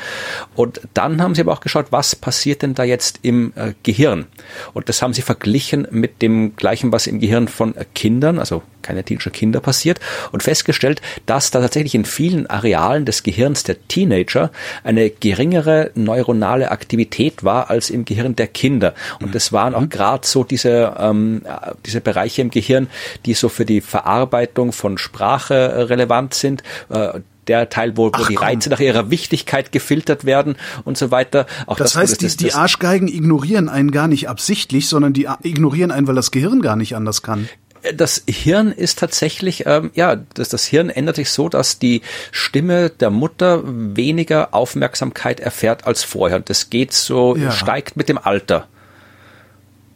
Und 0.56 0.82
dann 0.94 1.22
haben 1.22 1.36
sie 1.36 1.42
aber 1.42 1.54
auch 1.54 1.62
geschafft, 1.62 1.72
angeschaut, 1.74 1.91
was 1.91 2.15
passiert 2.15 2.61
denn 2.61 2.74
da 2.74 2.84
jetzt 2.84 3.19
im 3.21 3.53
äh, 3.55 3.74
Gehirn? 3.84 4.26
Und 4.74 4.89
das 4.89 5.01
haben 5.01 5.13
sie 5.13 5.21
verglichen 5.21 5.88
mit 5.91 6.21
dem 6.21 6.55
gleichen, 6.55 6.91
was 6.91 7.07
im 7.07 7.19
Gehirn 7.19 7.47
von 7.47 7.76
äh, 7.76 7.86
Kindern, 7.93 8.39
also 8.39 8.63
keine 8.82 9.03
Teenager 9.03 9.32
Kinder 9.32 9.61
passiert 9.61 9.99
und 10.32 10.43
festgestellt, 10.43 11.01
dass 11.26 11.51
da 11.51 11.61
tatsächlich 11.61 11.95
in 11.95 12.03
vielen 12.03 12.47
Arealen 12.47 13.05
des 13.05 13.24
Gehirns 13.24 13.63
der 13.63 13.88
Teenager 13.88 14.51
eine 14.84 15.09
geringere 15.09 15.91
neuronale 15.95 16.69
Aktivität 16.69 17.43
war 17.43 17.69
als 17.69 17.89
im 17.89 18.03
Gehirn 18.03 18.36
der 18.36 18.47
Kinder. 18.47 18.93
Und 19.21 19.36
das 19.36 19.53
waren 19.53 19.74
auch 19.74 19.82
mhm. 19.82 19.89
gerade 19.89 20.28
so 20.28 20.43
diese, 20.43 20.95
ähm, 20.99 21.43
diese 21.86 22.01
Bereiche 22.01 22.41
im 22.41 22.51
Gehirn, 22.51 22.88
die 23.26 23.34
so 23.34 23.47
für 23.47 23.65
die 23.65 23.80
Verarbeitung 23.80 24.74
von 24.74 24.97
Sprache 24.97 25.53
äh, 25.53 25.82
relevant 25.84 26.34
sind, 26.34 26.61
äh, 26.89 27.21
der 27.48 27.70
Teil, 27.70 27.98
wo, 27.98 28.08
wo 28.08 28.12
Ach, 28.14 28.28
die 28.28 28.36
Reize 28.36 28.70
nach 28.70 28.80
ihrer 28.80 29.10
Wichtigkeit 29.10 29.72
gefiltert 29.72 30.26
werden 30.26 30.56
und 30.84 30.98
so 30.98 31.12
weiter. 31.12 31.46
Auch 31.68 31.78
das, 31.78 31.94
das 31.94 32.02
heißt, 32.02 32.22
die, 32.22 32.26
das, 32.26 32.38
die 32.38 32.54
Arschgeigen 32.54 33.08
ignorieren 33.08 33.70
einen 33.70 33.91
gar 33.91 34.08
nicht 34.08 34.30
absichtlich, 34.30 34.88
sondern 34.88 35.14
die 35.14 35.28
ignorieren 35.44 35.91
einen, 35.91 36.08
weil 36.08 36.16
das 36.16 36.32
Gehirn 36.32 36.62
gar 36.62 36.76
nicht 36.76 36.96
anders 36.96 37.22
kann 37.22 37.48
das 37.94 38.24
Hirn 38.28 38.72
ist 38.72 39.00
tatsächlich, 39.00 39.66
ähm, 39.66 39.91
ja, 39.94 40.16
das, 40.16 40.50
das 40.50 40.66
Hirn 40.66 40.89
ändert 40.89 41.18
sich 41.18 41.30
so, 41.30 41.50
dass 41.50 41.80
die 41.80 42.02
Stimme 42.32 42.89
der 42.89 43.10
Mutter 43.10 43.62
weniger 43.66 44.54
Aufmerksamkeit 44.54 45.39
erfährt 45.39 45.86
als 45.86 46.04
vorher. 46.04 46.38
Und 46.38 46.50
das 46.50 46.70
geht 46.70 46.94
so, 46.94 47.36
ja. 47.36 47.52
steigt 47.52 47.98
mit 47.98 48.10
dem 48.10 48.18
Alter. 48.18 48.68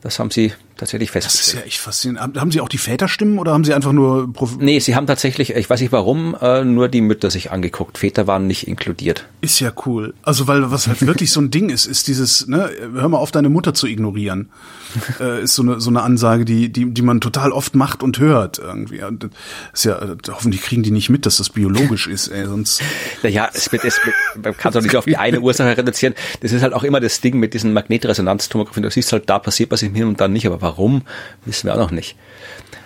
Das 0.01 0.19
haben 0.19 0.31
sie 0.31 0.53
tatsächlich 0.77 1.11
festgestellt. 1.11 1.47
Das 1.47 1.53
ist 1.53 1.59
ja 1.59 1.65
echt 1.65 1.79
faszinierend. 1.79 2.39
Haben 2.39 2.51
Sie 2.51 2.61
auch 2.61 2.69
die 2.69 2.77
Väterstimmen 2.77 3.39
oder 3.39 3.53
haben 3.53 3.63
Sie 3.63 3.73
einfach 3.73 3.91
nur... 3.91 4.31
Prof 4.31 4.57
nee, 4.59 4.79
Sie 4.79 4.95
haben 4.95 5.07
tatsächlich, 5.07 5.55
ich 5.55 5.69
weiß 5.69 5.81
nicht 5.81 5.91
warum, 5.91 6.35
äh, 6.41 6.63
nur 6.63 6.87
die 6.87 7.01
Mütter 7.01 7.29
sich 7.29 7.51
angeguckt. 7.51 7.97
Väter 7.97 8.27
waren 8.27 8.47
nicht 8.47 8.67
inkludiert. 8.67 9.25
Ist 9.41 9.59
ja 9.59 9.71
cool. 9.85 10.13
Also 10.23 10.47
weil 10.47 10.71
was 10.71 10.87
halt 10.87 11.05
wirklich 11.05 11.31
so 11.31 11.41
ein 11.41 11.51
Ding 11.51 11.69
ist, 11.69 11.85
ist 11.85 12.07
dieses, 12.07 12.47
ne, 12.47 12.69
hör 12.93 13.09
mal 13.09 13.17
auf, 13.17 13.31
deine 13.31 13.49
Mutter 13.49 13.73
zu 13.73 13.87
ignorieren. 13.87 14.49
äh, 15.19 15.43
ist 15.43 15.55
so 15.55 15.63
eine, 15.63 15.81
so 15.81 15.89
eine 15.89 16.01
Ansage, 16.01 16.45
die, 16.45 16.69
die, 16.69 16.91
die 16.91 17.01
man 17.01 17.21
total 17.21 17.51
oft 17.51 17.75
macht 17.75 18.03
und 18.03 18.19
hört 18.19 18.59
irgendwie. 18.59 19.03
Und 19.03 19.29
ist 19.73 19.85
ja, 19.85 19.99
hoffentlich 20.29 20.61
kriegen 20.61 20.83
die 20.83 20.91
nicht 20.91 21.09
mit, 21.09 21.25
dass 21.25 21.37
das 21.37 21.49
biologisch 21.49 22.07
ist, 22.07 22.29
ey, 22.29 22.45
sonst... 22.45 22.81
Naja, 23.23 23.49
es 23.51 23.71
wird, 23.71 23.83
es 23.83 23.99
wird, 24.05 24.15
man 24.43 24.55
kann 24.55 24.71
es 24.71 24.75
auch 24.77 24.81
nicht 24.81 24.95
auf 24.95 25.05
die 25.05 25.17
eine 25.17 25.41
Ursache 25.41 25.77
reduzieren. 25.77 26.13
Das 26.41 26.51
ist 26.51 26.61
halt 26.61 26.73
auch 26.73 26.83
immer 26.83 26.99
das 26.99 27.19
Ding 27.21 27.39
mit 27.39 27.53
diesen 27.53 27.73
Magnetresonanztomographien. 27.73 28.83
Du 28.83 28.91
siehst 28.91 29.11
halt, 29.11 29.29
da 29.29 29.39
passiert 29.39 29.71
was 29.71 29.81
im 29.81 29.95
Hirn 29.95 30.09
und 30.09 30.21
dann 30.21 30.33
nicht, 30.33 30.45
aber 30.45 30.61
Warum, 30.67 31.03
wissen 31.45 31.67
wir 31.67 31.75
auch 31.75 31.79
noch 31.79 31.91
nicht. 31.91 32.17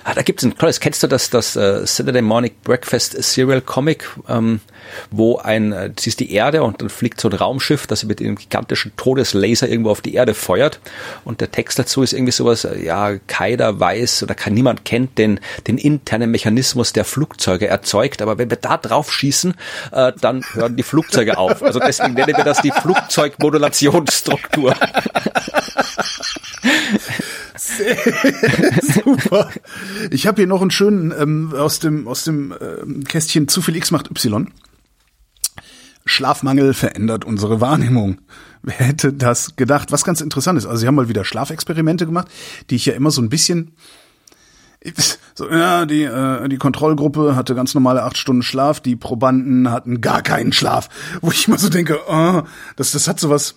Ah, 0.04 0.14
da 0.14 0.22
gibt 0.22 0.40
es 0.40 0.46
ein 0.46 0.56
tolles, 0.56 0.80
kennst 0.80 1.02
du 1.02 1.08
das, 1.08 1.32
das 1.32 1.56
uh, 1.56 1.84
Saturday 1.86 2.22
Morning 2.22 2.52
Breakfast 2.64 3.22
Serial 3.24 3.62
Comic, 3.62 4.08
ähm, 4.30 4.60
wo 5.10 5.38
ein, 5.38 5.74
äh, 5.74 5.90
das 5.90 6.06
ist 6.06 6.20
die 6.20 6.32
Erde 6.32 6.62
und 6.62 6.80
dann 6.82 6.90
fliegt 6.90 7.20
so 7.20 7.30
ein 7.30 7.34
Raumschiff, 7.34 7.88
das 7.88 8.04
mit 8.04 8.20
einem 8.20 8.36
gigantischen 8.36 8.96
Todeslaser 8.98 9.68
irgendwo 9.68 9.90
auf 9.90 10.02
die 10.02 10.14
Erde 10.14 10.36
feuert 10.36 10.80
und 11.24 11.42
der 11.42 11.52
Text 11.52 11.80
dazu 11.80 12.04
ist 12.04 12.14
irgendwie 12.14 12.32
sowas, 12.32 12.66
äh, 12.66 12.84
ja, 12.84 13.18
keiner 13.28 13.80
weiß 13.80 14.24
oder 14.24 14.36
kann 14.36 14.54
niemand 14.54 14.86
kennt 14.86 15.18
den, 15.18 15.40
den 15.68 15.80
internen 15.80 16.30
Mechanismus 16.30 16.94
der 16.94 17.06
Flugzeuge 17.06 17.68
erzeugt, 17.68 18.22
aber 18.22 18.38
wenn 18.38 18.52
wir 18.52 18.58
da 18.58 18.78
drauf 18.78 19.12
schießen, 19.12 19.56
äh, 19.92 20.12
dann 20.22 20.44
hören 20.54 20.76
die 20.76 20.84
Flugzeuge 20.84 21.38
auf. 21.38 21.64
Also 21.64 21.80
deswegen 21.80 22.14
nennen 22.14 22.38
wir 22.38 22.44
das 22.44 22.62
die 22.62 22.72
Flugzeugmodulationsstruktur. 22.72 24.76
Super. 28.82 29.50
Ich 30.10 30.28
habe 30.28 30.42
hier 30.42 30.48
noch 30.48 30.62
einen 30.62 30.72
schönen 30.72 31.14
ähm, 31.18 31.54
aus 31.56 31.80
dem 31.80 32.08
aus 32.08 32.24
dem 32.24 32.54
ähm, 32.60 33.04
Kästchen 33.04 33.48
zu 33.48 33.62
viel 33.62 33.76
X 33.76 33.92
macht 33.92 34.10
Y. 34.10 34.50
Schlafmangel 36.06 36.74
verändert 36.74 37.26
unsere 37.26 37.62
Wahrnehmung. 37.62 38.20
Wer 38.64 38.76
hätte 38.76 39.14
das 39.14 39.56
gedacht? 39.56 39.92
Was 39.92 40.04
ganz 40.04 40.22
interessant 40.22 40.58
ist. 40.58 40.66
Also 40.66 40.78
sie 40.78 40.88
haben 40.88 40.96
mal 40.96 41.10
wieder 41.10 41.26
Schlafexperimente 41.26 42.06
gemacht, 42.06 42.28
die 42.70 42.76
ich 42.76 42.86
ja 42.86 42.94
immer 42.94 43.12
so 43.12 43.22
ein 43.22 43.30
bisschen 43.30 43.76
so, 45.36 45.50
ja, 45.50 45.86
die, 45.86 46.04
äh, 46.04 46.50
die 46.50 46.58
Kontrollgruppe 46.58 47.36
hatte 47.36 47.54
ganz 47.54 47.76
normale 47.76 48.02
acht 48.02 48.18
Stunden 48.18 48.42
Schlaf, 48.42 48.80
die 48.80 48.96
Probanden 48.96 49.70
hatten 49.70 50.02
gar 50.02 50.24
keinen 50.24 50.54
Schlaf. 50.54 50.90
Wo 51.22 51.30
ich 51.30 51.48
immer 51.48 51.60
so 51.60 51.70
denke, 51.70 52.00
oh, 52.08 52.42
das, 52.78 52.92
das 52.92 53.08
hat 53.08 53.20
sowas, 53.20 53.56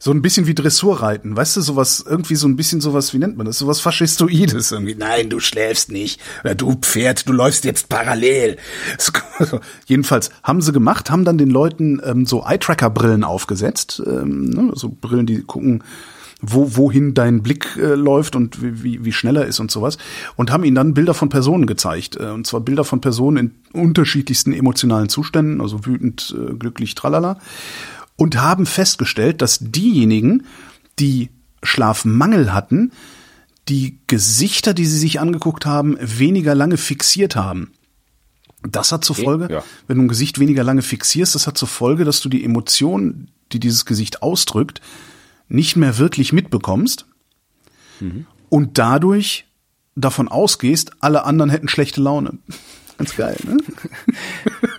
so 0.00 0.12
ein 0.12 0.22
bisschen 0.22 0.46
wie 0.46 0.54
Dressurreiten, 0.54 1.36
weißt 1.36 1.56
du, 1.56 1.60
sowas, 1.60 2.04
irgendwie 2.06 2.36
so 2.36 2.46
ein 2.46 2.54
bisschen 2.54 2.80
sowas, 2.80 3.12
wie 3.14 3.18
nennt 3.18 3.36
man 3.36 3.46
das, 3.46 3.58
sowas 3.58 3.80
Faschistoides 3.80 4.70
irgendwie. 4.70 4.94
Nein, 4.94 5.28
du 5.28 5.40
schläfst 5.40 5.90
nicht. 5.90 6.20
Oder 6.44 6.54
du 6.54 6.74
Pferd, 6.74 7.28
du 7.28 7.32
läufst 7.32 7.64
jetzt 7.64 7.88
parallel. 7.88 8.58
Jedenfalls 9.86 10.30
haben 10.44 10.62
sie 10.62 10.72
gemacht, 10.72 11.10
haben 11.10 11.24
dann 11.24 11.36
den 11.36 11.50
Leuten 11.50 12.00
ähm, 12.04 12.26
so 12.26 12.44
Eye-Tracker-Brillen 12.44 13.24
aufgesetzt, 13.24 14.00
ähm, 14.06 14.50
ne, 14.50 14.70
so 14.74 14.88
Brillen, 14.88 15.26
die 15.26 15.42
gucken, 15.42 15.82
wo, 16.40 16.76
wohin 16.76 17.14
dein 17.14 17.42
Blick 17.42 17.76
äh, 17.76 17.94
läuft 17.94 18.36
und 18.36 18.62
wie, 18.62 19.04
wie 19.04 19.12
schnell 19.12 19.36
er 19.36 19.46
ist 19.46 19.58
und 19.58 19.70
sowas. 19.70 19.98
Und 20.36 20.52
haben 20.52 20.62
ihnen 20.62 20.76
dann 20.76 20.94
Bilder 20.94 21.14
von 21.14 21.28
Personen 21.28 21.66
gezeigt. 21.66 22.16
Äh, 22.16 22.26
und 22.26 22.46
zwar 22.46 22.60
Bilder 22.60 22.84
von 22.84 23.00
Personen 23.00 23.36
in 23.72 23.80
unterschiedlichsten 23.80 24.52
emotionalen 24.52 25.08
Zuständen, 25.08 25.60
also 25.60 25.84
wütend, 25.84 26.36
äh, 26.38 26.54
glücklich, 26.54 26.94
tralala. 26.94 27.38
Und 28.18 28.36
haben 28.36 28.66
festgestellt, 28.66 29.40
dass 29.40 29.60
diejenigen, 29.60 30.44
die 30.98 31.30
Schlafmangel 31.62 32.52
hatten, 32.52 32.92
die 33.68 34.00
Gesichter, 34.06 34.74
die 34.74 34.86
sie 34.86 34.98
sich 34.98 35.20
angeguckt 35.20 35.66
haben, 35.66 35.96
weniger 36.00 36.54
lange 36.54 36.76
fixiert 36.76 37.36
haben. 37.36 37.72
Das 38.62 38.90
hat 38.90 39.04
zur 39.04 39.14
Folge, 39.16 39.48
ja. 39.50 39.64
wenn 39.86 39.98
du 39.98 40.04
ein 40.04 40.08
Gesicht 40.08 40.40
weniger 40.40 40.64
lange 40.64 40.82
fixierst, 40.82 41.34
das 41.34 41.46
hat 41.46 41.56
zur 41.56 41.68
Folge, 41.68 42.04
dass 42.04 42.20
du 42.20 42.28
die 42.28 42.44
Emotionen, 42.44 43.30
die 43.52 43.60
dieses 43.60 43.86
Gesicht 43.86 44.22
ausdrückt, 44.22 44.80
nicht 45.48 45.76
mehr 45.76 45.98
wirklich 45.98 46.32
mitbekommst 46.32 47.06
mhm. 48.00 48.26
und 48.48 48.78
dadurch 48.78 49.46
davon 49.94 50.28
ausgehst, 50.28 50.92
alle 51.00 51.24
anderen 51.24 51.50
hätten 51.50 51.68
schlechte 51.68 52.00
Laune. 52.00 52.38
Ganz 52.98 53.14
geil, 53.14 53.36
ne? 53.44 53.58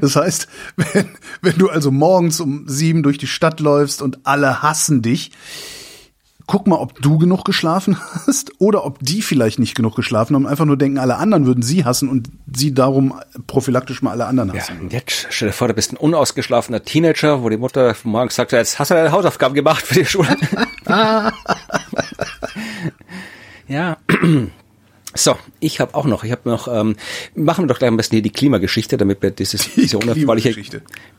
Das 0.00 0.16
heißt, 0.16 0.48
wenn, 0.76 1.08
wenn 1.40 1.58
du 1.58 1.68
also 1.68 1.90
morgens 1.90 2.40
um 2.40 2.68
sieben 2.68 3.02
durch 3.02 3.18
die 3.18 3.26
Stadt 3.26 3.60
läufst 3.60 4.02
und 4.02 4.20
alle 4.24 4.62
hassen 4.62 5.02
dich, 5.02 5.30
guck 6.46 6.66
mal, 6.66 6.76
ob 6.76 7.00
du 7.00 7.18
genug 7.18 7.44
geschlafen 7.44 7.96
hast 8.26 8.52
oder 8.58 8.84
ob 8.84 8.98
die 9.00 9.22
vielleicht 9.22 9.58
nicht 9.58 9.74
genug 9.74 9.96
geschlafen 9.96 10.34
haben, 10.34 10.46
einfach 10.46 10.64
nur 10.64 10.76
denken, 10.76 10.98
alle 10.98 11.16
anderen 11.16 11.46
würden 11.46 11.62
sie 11.62 11.84
hassen 11.84 12.08
und 12.08 12.30
sie 12.52 12.74
darum 12.74 13.14
prophylaktisch 13.46 14.02
mal 14.02 14.10
alle 14.10 14.26
anderen 14.26 14.52
hassen. 14.52 14.88
Ja, 14.90 14.98
jetzt 14.98 15.28
stell 15.30 15.48
dir 15.48 15.54
vor, 15.54 15.68
du 15.68 15.74
bist 15.74 15.92
ein 15.92 15.96
unausgeschlafener 15.96 16.82
Teenager, 16.82 17.42
wo 17.42 17.48
die 17.48 17.56
Mutter 17.56 17.94
morgens 18.04 18.34
sagt, 18.34 18.52
jetzt 18.52 18.78
hast 18.78 18.90
du 18.90 18.94
deine 18.94 19.12
Hausaufgaben 19.12 19.54
gemacht 19.54 19.86
für 19.86 19.94
die 19.94 20.04
Schule. 20.04 20.36
ja. 23.68 23.96
So, 25.14 25.36
ich 25.60 25.80
habe 25.80 25.94
auch 25.94 26.06
noch, 26.06 26.24
ich 26.24 26.32
habe 26.32 26.48
noch, 26.48 26.68
ähm, 26.68 26.96
machen 27.34 27.64
wir 27.64 27.68
doch 27.68 27.78
gleich 27.78 27.88
am 27.88 27.98
besten 27.98 28.16
hier 28.16 28.22
die 28.22 28.30
Klimageschichte, 28.30 28.96
damit 28.96 29.20
wir 29.22 29.30
dieses, 29.30 29.74
diese 29.74 29.98
unerfreuliche, 29.98 30.54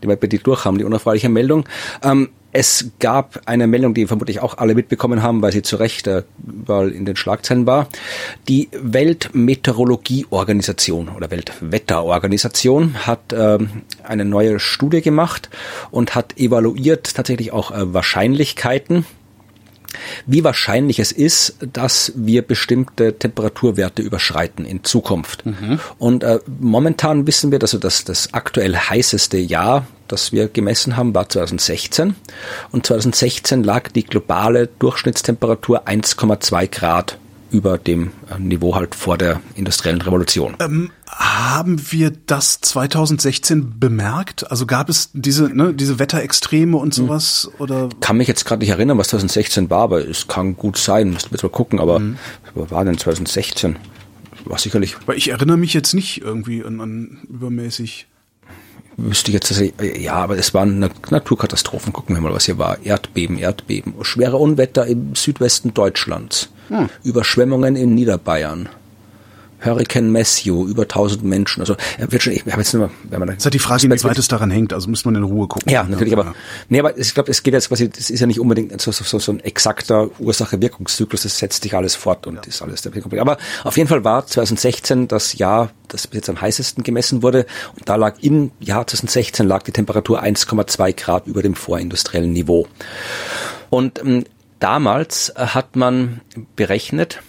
damit 0.02 0.22
wir 0.22 0.30
die 0.30 0.39
durchhaben, 0.39 0.80
die 0.80 0.84
unerfreuliche 0.84 1.30
Meldung. 1.30 1.66
Ähm, 2.02 2.30
es 2.56 2.91
gab 3.00 3.41
eine 3.46 3.66
Meldung, 3.68 3.96
die 3.96 4.06
vermutlich 4.06 4.39
auch 4.39 4.60
alle 4.60 4.76
mitbekommen 4.76 5.24
haben, 5.24 5.41
weil 5.41 5.52
sie 5.52 5.64
zu 5.64 5.76
Recht 5.76 6.06
äh, 6.06 6.22
überall 6.46 6.91
in 6.91 7.04
den 7.06 7.16
Schlagzeilen 7.16 7.66
war. 7.66 7.89
Die 8.48 8.70
Weltmeteorologieorganisation 8.72 11.10
oder 11.10 11.32
Weltwetterorganisation 11.32 13.08
hat 13.08 13.34
äh, 13.34 13.58
eine 14.04 14.26
neue 14.26 14.60
Studie 14.60 15.02
gemacht 15.02 15.50
und 15.89 16.14
hat 16.14 16.38
evaluiert 16.38 17.16
tatsächlich 17.16 17.52
auch 17.52 17.72
äh, 17.72 17.91
Wahrscheinlichkeiten 17.94 19.08
wie 20.26 20.44
wahrscheinlich 20.44 21.00
es 21.00 21.12
ist, 21.12 21.58
dass 21.72 22.12
wir 22.16 22.41
bestimmte 22.41 23.18
Temperaturwerte 23.18 24.02
überschreiten 24.02 24.66
in 24.66 24.84
Zukunft. 24.84 25.46
Mhm. 25.46 25.80
Und 25.98 26.24
äh, 26.24 26.39
momentan 26.60 27.28
wissen 27.28 27.52
wir, 27.52 27.60
dass 27.60 27.78
das, 27.80 28.04
das 28.04 28.34
aktuell 28.34 28.76
heißeste 28.76 29.38
Jahr, 29.38 29.88
das 30.08 30.32
wir 30.32 30.48
gemessen 30.48 30.98
haben, 30.98 31.16
war 31.16 31.30
2016. 31.30 32.16
Und 32.72 32.86
2016 32.86 33.64
lag 33.64 33.89
die 33.89 34.04
globale 34.04 34.68
Durchschnittstemperatur 34.68 35.88
1,2 35.88 36.68
Grad 36.68 37.18
über 37.54 37.78
dem 37.78 38.12
äh, 38.30 38.39
Niveau 38.39 38.76
halt 38.76 38.95
vor 38.95 39.18
der 39.18 39.39
industriellen 39.56 40.01
Revolution. 40.01 40.56
Ähm, 40.60 40.89
haben 41.08 41.91
wir 41.91 42.12
das 42.26 42.60
2016 42.62 43.80
bemerkt? 43.80 44.49
Also 44.49 44.66
gab 44.66 44.89
es 44.89 45.12
diese, 45.14 45.56
ne, 45.56 45.74
diese 45.74 45.99
Wetterextreme 45.99 46.76
und 46.76 46.95
hm. 46.95 47.06
sowas? 47.06 47.49
Hm. 47.51 47.62
Oder? 47.62 47.89
Kann 48.01 48.18
mich 48.18 48.28
jetzt 48.28 48.45
gerade 48.45 48.62
nicht 48.62 48.72
erinnern, 48.72 48.97
was 48.97 49.10
2016 49.10 49.70
war, 49.70 49.82
aber 49.82 50.06
es 50.06 50.28
kann 50.28 50.58
gut 50.58 50.78
sein. 50.78 51.12
Müssen 51.12 51.30
wir 51.30 51.36
jetzt 51.36 51.43
mal 51.43 51.49
gucken, 51.49 51.80
aber 51.80 51.97
hm. 51.97 52.18
was 52.56 52.72
war 52.72 52.84
denn 52.84 52.97
2016? 52.97 53.78
War 54.45 54.58
sicherlich. 54.58 54.95
Weil 55.06 55.18
ich 55.18 55.30
erinnere 55.30 55.58
mich 55.58 55.74
jetzt 55.74 55.93
nicht 55.93 56.22
irgendwie 56.22 56.66
an, 56.66 56.82
an 56.82 57.20
übermäßig 57.30 58.08
wüsste 58.98 59.30
ich 59.30 59.36
jetzt, 59.36 59.52
dass 59.52 59.60
ich, 59.60 59.74
ja, 60.00 60.14
aber 60.14 60.38
es 60.38 60.54
waren 60.54 60.80
Naturkatastrophen. 61.10 61.94
Gucken 61.94 62.16
wir 62.16 62.22
mal, 62.22 62.34
was 62.34 62.46
hier 62.46 62.58
war. 62.58 62.78
Erdbeben, 62.84 63.38
Erdbeben. 63.38 63.94
Schwere 64.02 64.38
Unwetter 64.38 64.86
im 64.86 65.16
Südwesten 65.16 65.74
Deutschlands. 65.74 66.50
Hm. 66.70 66.89
Überschwemmungen 67.04 67.76
in 67.76 67.96
Niederbayern. 67.96 68.70
Hurricane 69.64 70.11
Matthew, 70.11 70.68
über 70.68 70.84
1000 70.84 71.24
Menschen. 71.24 71.61
Also 71.61 71.76
er 71.97 72.11
wird 72.11 72.24
schon, 72.24 72.34
ich 72.34 72.41
habe 72.45 72.61
jetzt 72.61 72.74
nur, 72.74 72.91
wenn 73.03 73.20
man 73.20 73.28
das 73.30 73.38
ist 73.38 73.45
halt 73.45 73.53
die 73.53 73.59
Frage, 73.59 73.84
wie 73.84 74.03
weit 74.03 74.18
es 74.18 74.28
daran 74.28 74.51
hängt. 74.51 74.74
Also 74.74 74.89
muss 74.89 75.05
man 75.05 75.16
in 75.16 75.24
Ruhe 75.24 75.47
gucken. 75.47 75.72
Ja, 75.72 75.84
natürlich, 75.84 76.14
ja. 76.14 76.20
aber 76.20 76.34
nee, 76.70 76.80
aber 76.80 76.97
ich 76.97 77.14
glaube, 77.14 77.32
es 77.32 77.43
geht 77.43 77.53
jetzt 77.53 77.70
quasi, 77.70 77.89
das 77.89 78.09
ist 78.09 78.20
ja 78.20 78.28
nicht 78.28 78.39
unbedingt 78.39 78.80
so, 78.82 78.91
so, 78.91 79.20
so 79.20 79.32
ein 79.32 79.39
exakter 79.39 80.09
Ursache-Wirkungszyklus. 80.20 81.24
Das 81.24 81.38
setzt 81.38 81.64
sich 81.64 81.76
alles 81.76 81.95
fort 81.95 82.28
und 82.28 82.36
ja. 82.36 82.41
ist 82.41 82.61
alles 82.61 82.82
der 82.82 82.91
Aber 83.22 83.38
auf 83.64 83.78
jeden 83.78 83.89
Fall 83.89 84.03
war 84.03 84.26
2016 84.26 85.07
das 85.07 85.38
Jahr, 85.38 85.72
das 85.88 86.07
bis 86.07 86.18
jetzt 86.18 86.30
am 86.30 86.41
heißesten 86.41 86.84
gemessen 86.84 87.24
wurde. 87.24 87.45
Und 87.78 87.88
da 87.88 87.95
lag 87.95 88.16
im 88.22 88.51
Jahr 88.59 88.86
2016 88.86 89.47
lag 89.47 89.64
die 89.64 89.72
Temperatur 89.72 90.22
1,2 90.22 90.93
Grad 90.95 91.28
über 91.28 91.41
dem 91.41 91.55
vorindustriellen 91.55 92.32
Niveau. 92.32 92.68
Und 93.70 93.99
ähm, 93.99 94.26
damals 94.59 95.34
hat 95.36 95.76
man 95.76 96.22
berechnet, 96.55 97.22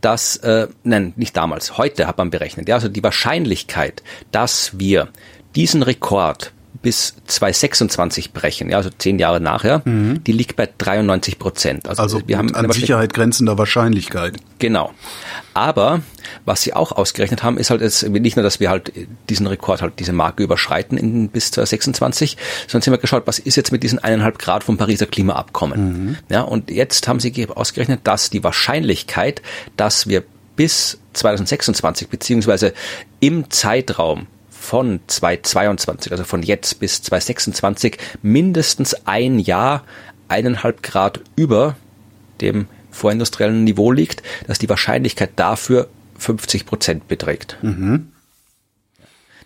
dass, 0.00 0.36
äh, 0.38 0.68
nein, 0.84 1.12
nicht 1.16 1.36
damals, 1.36 1.78
heute 1.78 2.06
hat 2.06 2.18
man 2.18 2.30
berechnet, 2.30 2.68
ja, 2.68 2.76
also 2.76 2.88
die 2.88 3.02
Wahrscheinlichkeit, 3.02 4.02
dass 4.30 4.78
wir 4.78 5.08
diesen 5.54 5.82
Rekord 5.82 6.52
bis 6.82 7.14
2026 7.26 8.32
brechen, 8.32 8.70
ja, 8.70 8.76
also 8.76 8.90
zehn 8.90 9.18
Jahre 9.18 9.40
nachher, 9.40 9.82
mhm. 9.84 10.22
die 10.24 10.32
liegt 10.32 10.56
bei 10.56 10.68
93 10.78 11.38
Prozent. 11.38 11.88
Also, 11.88 12.02
also 12.02 12.20
wir 12.26 12.38
haben 12.38 12.54
an 12.54 12.70
Sicherheit 12.72 13.14
grenzender 13.14 13.58
Wahrscheinlichkeit. 13.58 14.36
Genau. 14.58 14.92
Aber 15.54 16.02
was 16.44 16.62
sie 16.62 16.74
auch 16.74 16.92
ausgerechnet 16.92 17.42
haben, 17.42 17.58
ist 17.58 17.70
halt 17.70 17.80
jetzt 17.80 18.08
nicht 18.08 18.36
nur, 18.36 18.42
dass 18.42 18.60
wir 18.60 18.70
halt 18.70 18.92
diesen 19.28 19.46
Rekord, 19.46 19.82
halt 19.82 19.94
diese 19.98 20.12
Marke 20.12 20.42
überschreiten 20.42 20.98
in, 20.98 21.28
bis 21.28 21.50
2026, 21.50 22.36
sondern 22.66 22.82
sie 22.82 22.90
haben 22.90 23.00
geschaut, 23.00 23.26
was 23.26 23.38
ist 23.38 23.56
jetzt 23.56 23.72
mit 23.72 23.82
diesen 23.82 23.98
eineinhalb 23.98 24.38
Grad 24.38 24.64
vom 24.64 24.76
Pariser 24.76 25.06
Klimaabkommen. 25.06 26.06
Mhm. 26.06 26.16
Ja, 26.28 26.42
und 26.42 26.70
jetzt 26.70 27.08
haben 27.08 27.20
sie 27.20 27.48
ausgerechnet, 27.48 28.00
dass 28.04 28.30
die 28.30 28.44
Wahrscheinlichkeit, 28.44 29.42
dass 29.76 30.08
wir 30.08 30.24
bis 30.56 30.98
2026 31.12 32.08
beziehungsweise 32.08 32.72
im 33.20 33.50
Zeitraum 33.50 34.26
von 34.66 35.00
2022, 35.06 36.10
also 36.10 36.24
von 36.24 36.42
jetzt 36.42 36.80
bis 36.80 37.00
2026, 37.02 37.98
mindestens 38.22 39.06
ein 39.06 39.38
Jahr 39.38 39.84
eineinhalb 40.28 40.82
Grad 40.82 41.20
über 41.36 41.76
dem 42.40 42.66
vorindustriellen 42.90 43.62
Niveau 43.62 43.92
liegt, 43.92 44.22
dass 44.48 44.58
die 44.58 44.68
Wahrscheinlichkeit 44.68 45.30
dafür 45.36 45.88
50 46.18 46.66
Prozent 46.66 47.06
beträgt. 47.06 47.58
Mhm. 47.62 48.12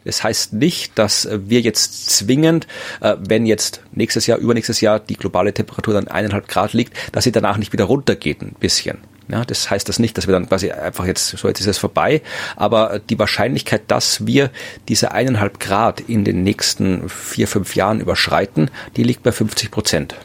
Das 0.04 0.24
heißt 0.24 0.54
nicht, 0.54 0.98
dass 0.98 1.28
wir 1.30 1.60
jetzt 1.60 2.08
zwingend, 2.08 2.66
äh, 3.02 3.16
wenn 3.20 3.44
jetzt 3.44 3.82
nächstes 3.92 4.26
Jahr, 4.26 4.38
übernächstes 4.38 4.80
Jahr 4.80 4.98
die 4.98 5.16
globale 5.16 5.52
Temperatur 5.52 5.92
dann 5.92 6.08
eineinhalb 6.08 6.48
Grad 6.48 6.72
liegt, 6.72 6.94
dass 7.12 7.24
sie 7.24 7.32
danach 7.32 7.58
nicht 7.58 7.74
wieder 7.74 7.84
runtergeht 7.84 8.40
ein 8.40 8.54
bisschen. 8.58 8.98
Ja, 9.30 9.44
das 9.44 9.70
heißt 9.70 9.88
das 9.88 9.98
nicht, 9.98 10.18
dass 10.18 10.26
wir 10.26 10.32
dann 10.32 10.48
quasi 10.48 10.70
einfach 10.72 11.06
jetzt, 11.06 11.28
so 11.28 11.46
jetzt 11.46 11.60
ist 11.60 11.66
es 11.66 11.78
vorbei, 11.78 12.22
aber 12.56 12.98
die 12.98 13.18
Wahrscheinlichkeit, 13.18 13.82
dass 13.88 14.26
wir 14.26 14.50
diese 14.88 15.12
eineinhalb 15.12 15.60
Grad 15.60 16.00
in 16.00 16.24
den 16.24 16.42
nächsten 16.42 17.08
vier, 17.08 17.46
fünf 17.46 17.76
Jahren 17.76 18.00
überschreiten, 18.00 18.70
die 18.96 19.04
liegt 19.04 19.22
bei 19.22 19.32
50 19.32 19.70
Prozent. 19.70 20.16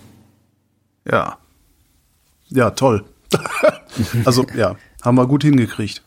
Ja. 1.09 1.37
Ja, 2.47 2.71
toll. 2.71 3.05
also, 4.25 4.45
ja, 4.55 4.75
haben 5.03 5.15
wir 5.15 5.27
gut 5.27 5.43
hingekriegt. 5.43 6.01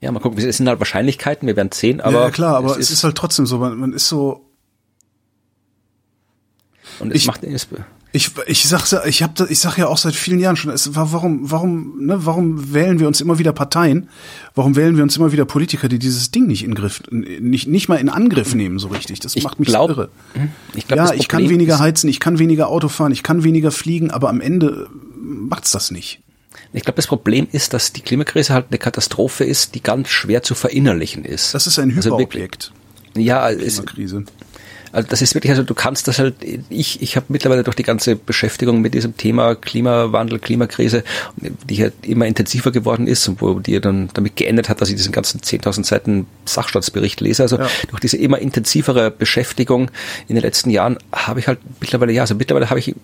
Ja, 0.00 0.12
mal 0.12 0.20
gucken, 0.20 0.38
es 0.38 0.56
sind 0.56 0.68
halt 0.68 0.78
Wahrscheinlichkeiten, 0.78 1.46
wir 1.46 1.56
werden 1.56 1.72
sehen, 1.72 2.00
aber. 2.00 2.22
Ja, 2.22 2.30
klar, 2.30 2.56
aber 2.56 2.72
es, 2.72 2.76
es 2.76 2.90
ist, 2.90 2.90
ist, 2.90 3.04
halt 3.04 3.16
trotzdem 3.16 3.46
so, 3.46 3.58
man, 3.58 3.76
man 3.78 3.92
ist 3.92 4.08
so. 4.08 4.44
Und 6.98 7.10
es 7.10 7.22
ich, 7.22 7.26
macht, 7.26 7.44
es, 7.44 7.68
ich, 8.16 8.30
ich 8.46 8.64
sag's 8.66 8.90
ja, 8.90 9.04
ich 9.04 9.22
hab, 9.22 9.38
ich 9.50 9.58
sag 9.58 9.76
ja 9.76 9.86
auch 9.86 9.98
seit 9.98 10.14
vielen 10.14 10.38
Jahren 10.38 10.56
schon, 10.56 10.70
es, 10.70 10.94
warum, 10.94 11.50
warum, 11.50 12.04
ne, 12.04 12.24
warum 12.24 12.72
wählen 12.72 12.98
wir 12.98 13.06
uns 13.06 13.20
immer 13.20 13.38
wieder 13.38 13.52
Parteien? 13.52 14.08
Warum 14.54 14.74
wählen 14.74 14.96
wir 14.96 15.02
uns 15.02 15.16
immer 15.16 15.32
wieder 15.32 15.44
Politiker, 15.44 15.88
die 15.88 15.98
dieses 15.98 16.30
Ding 16.30 16.46
nicht 16.46 16.64
in 16.64 16.74
Griff, 16.74 17.02
nicht, 17.10 17.68
nicht 17.68 17.88
mal 17.88 17.96
in 17.96 18.08
Angriff 18.08 18.54
nehmen 18.54 18.78
so 18.78 18.88
richtig? 18.88 19.20
Das 19.20 19.36
ich 19.36 19.44
macht 19.44 19.60
mich 19.60 19.68
glaub, 19.68 19.90
irre. 19.90 20.08
Hm, 20.32 20.48
ich 20.74 20.88
glaub, 20.88 20.98
ja, 20.98 21.14
ich 21.14 21.28
kann 21.28 21.48
weniger 21.48 21.78
heizen, 21.78 22.08
ich 22.08 22.18
kann 22.18 22.38
weniger 22.38 22.68
Auto 22.68 22.88
fahren, 22.88 23.12
ich 23.12 23.22
kann 23.22 23.44
weniger 23.44 23.70
fliegen, 23.70 24.10
aber 24.10 24.30
am 24.30 24.40
Ende 24.40 24.88
macht's 25.14 25.70
das 25.70 25.90
nicht. 25.90 26.20
Ich 26.72 26.82
glaube, 26.82 26.96
das 26.96 27.06
Problem 27.06 27.46
ist, 27.52 27.74
dass 27.74 27.92
die 27.92 28.00
Klimakrise 28.00 28.52
halt 28.54 28.66
eine 28.70 28.78
Katastrophe 28.78 29.44
ist, 29.44 29.74
die 29.74 29.82
ganz 29.82 30.08
schwer 30.08 30.42
zu 30.42 30.54
verinnerlichen 30.54 31.24
ist. 31.24 31.54
Das 31.54 31.66
ist 31.66 31.78
ein 31.78 31.94
Hyperobjekt. 31.94 32.72
Also 33.14 33.20
ja, 33.20 33.48
Klimakrise. 33.52 34.18
Es, 34.18 34.45
also 34.96 35.08
das 35.10 35.20
ist 35.20 35.34
wirklich, 35.34 35.50
also 35.50 35.62
du 35.62 35.74
kannst 35.74 36.08
das 36.08 36.18
halt, 36.18 36.36
ich, 36.70 37.02
ich 37.02 37.16
habe 37.16 37.26
mittlerweile 37.28 37.62
durch 37.62 37.76
die 37.76 37.82
ganze 37.82 38.16
Beschäftigung 38.16 38.80
mit 38.80 38.94
diesem 38.94 39.14
Thema 39.14 39.54
Klimawandel, 39.54 40.38
Klimakrise, 40.38 41.04
die 41.36 41.82
halt 41.82 41.92
immer 42.02 42.26
intensiver 42.26 42.70
geworden 42.70 43.06
ist 43.06 43.28
und 43.28 43.42
wo 43.42 43.60
die 43.60 43.78
dann 43.78 44.08
damit 44.14 44.36
geendet 44.36 44.70
hat, 44.70 44.80
dass 44.80 44.88
ich 44.88 44.96
diesen 44.96 45.12
ganzen 45.12 45.40
10.000 45.40 45.84
Seiten 45.84 46.26
Sachstandsbericht 46.46 47.20
lese. 47.20 47.42
Also 47.42 47.58
ja. 47.58 47.68
durch 47.88 48.00
diese 48.00 48.16
immer 48.16 48.38
intensivere 48.38 49.10
Beschäftigung 49.10 49.90
in 50.28 50.34
den 50.34 50.42
letzten 50.42 50.70
Jahren 50.70 50.96
habe 51.12 51.40
ich 51.40 51.46
halt 51.46 51.58
mittlerweile, 51.78 52.12
ja, 52.12 52.22
also 52.22 52.34
mittlerweile 52.34 52.70
habe 52.70 52.80
ich 52.80 52.94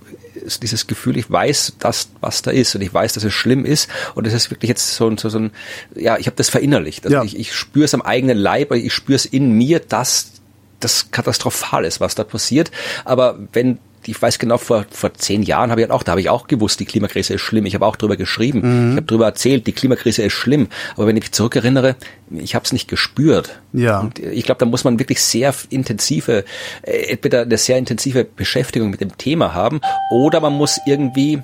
dieses 0.63 0.87
Gefühl, 0.87 1.19
ich 1.19 1.31
weiß, 1.31 1.75
dass 1.79 2.09
was 2.21 2.41
da 2.41 2.51
ist 2.51 2.75
und 2.75 2.81
ich 2.81 2.93
weiß, 2.93 3.13
dass 3.13 3.25
es 3.25 3.35
schlimm 3.35 3.67
ist 3.67 3.91
und 4.15 4.27
es 4.27 4.33
ist 4.33 4.51
wirklich 4.51 4.71
jetzt 4.71 4.95
so, 4.95 5.15
so, 5.17 5.29
so 5.29 5.39
ein, 5.39 5.51
ja, 5.95 6.17
ich 6.17 6.25
habe 6.27 6.37
das 6.37 6.49
verinnerlicht. 6.49 7.05
Also 7.05 7.19
Ja. 7.19 7.23
ich, 7.23 7.39
ich 7.39 7.55
spüre 7.55 7.85
es 7.85 7.93
am 7.93 8.01
eigenen 8.01 8.39
Leib, 8.39 8.73
ich 8.73 8.95
spüre 8.95 9.17
es 9.17 9.27
in 9.27 9.53
mir, 9.53 9.79
dass 9.79 10.42
das 10.85 11.11
katastrophal 11.11 11.85
ist, 11.85 12.01
was 12.01 12.15
da 12.15 12.25
passiert. 12.25 12.71
Aber 13.05 13.39
wenn 13.53 13.79
ich 14.07 14.21
weiß 14.21 14.39
genau, 14.39 14.59
vor, 14.59 14.85
vor 14.91 15.15
zehn 15.15 15.43
Jahren 15.43 15.71
habe 15.71 15.81
ich 15.81 15.89
halt 15.89 15.93
auch, 15.93 16.03
da 16.03 16.13
habe 16.13 16.21
ich 16.21 16.29
auch 16.29 16.47
gewusst, 16.47 16.81
die 16.81 16.85
Klimakrise 16.85 17.35
ist 17.35 17.43
schlimm. 17.43 17.67
Ich 17.67 17.75
habe 17.75 17.87
auch 17.87 17.97
drüber 17.97 18.17
geschrieben. 18.17 18.91
Ich 18.91 18.97
habe 18.97 19.07
drüber 19.07 19.27
erzählt, 19.27 19.67
die 19.67 19.73
Klimakrise 19.73 20.23
ist 20.23 20.33
schlimm. 20.33 20.69
Aber 20.97 21.07
wenn 21.07 21.17
ich 21.17 21.23
mich 21.23 21.33
zurückerinnere, 21.33 21.97
ich 22.31 22.55
habe 22.55 22.65
es 22.65 22.73
nicht 22.73 22.89
gespürt. 22.89 23.61
Ja. 23.73 24.01
Und 24.01 24.19
ich 24.19 24.45
glaube, 24.45 24.59
da 24.59 24.67
muss 24.67 24.85
man 24.85 24.99
wirklich 24.99 25.23
sehr 25.23 25.55
intensive, 25.71 26.45
äh, 26.83 27.13
entweder 27.13 27.43
eine 27.43 27.59
sehr 27.59 27.79
intensive 27.79 28.25
Beschäftigung 28.25 28.91
mit 28.91 29.01
dem 29.01 29.17
Thema 29.17 29.55
haben 29.55 29.81
oder 30.11 30.41
man 30.41 30.55
muss 30.55 30.81
irgendwie 30.87 31.41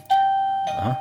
Aha, 0.79 0.99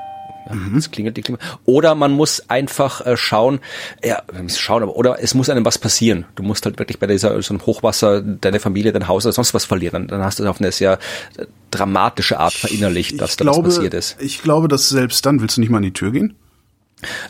ja, 0.50 0.76
Jetzt 0.76 0.92
klingelt 0.92 1.18
die 1.18 1.22
Klingel. 1.22 1.42
Oder 1.66 1.96
man 1.96 2.12
muss 2.12 2.50
einfach 2.50 3.06
äh, 3.06 3.18
schauen, 3.18 3.60
ja, 4.04 4.22
wir 4.32 4.44
müssen 4.44 4.60
schauen, 4.60 4.84
aber 4.84 4.96
oder 4.96 5.18
es 5.22 5.34
muss 5.34 5.50
einem 5.50 5.66
was 5.66 5.78
passieren. 5.78 6.26
Du 6.36 6.44
musst 6.44 6.66
halt 6.66 6.80
wirklich 6.80 7.00
bei 7.00 7.08
dieser 7.08 7.42
so 7.42 7.54
einem 7.54 7.66
Hochwasser 7.66 8.22
deine 8.22 8.60
Familie, 8.60 8.92
dein 8.92 9.08
Haus 9.08 9.26
oder 9.26 9.34
sonst 9.34 9.54
was 9.54 9.66
verlieren. 9.66 9.94
Dann, 9.94 10.08
dann 10.08 10.24
hast 10.24 10.40
du 10.40 10.44
es 10.44 10.50
auf 10.50 10.60
eine 10.60 10.72
sehr 10.72 11.00
äh, 11.38 11.46
dramatische 11.72 12.40
Art 12.40 12.54
verinnerlicht, 12.54 13.20
dass 13.22 13.32
ich 13.32 13.38
da 13.38 13.44
glaube, 13.44 13.68
was 13.68 13.76
passiert 13.76 13.94
ist. 13.94 14.18
Ich 14.20 14.42
glaube, 14.42 14.68
dass 14.68 14.90
selbst 14.90 15.26
dann 15.26 15.42
willst 15.42 15.58
du 15.58 15.62
nicht 15.62 15.70
mal 15.70 15.78
an 15.78 15.84
die 15.84 15.94
Tür 15.94 16.12
gehen. 16.12 16.36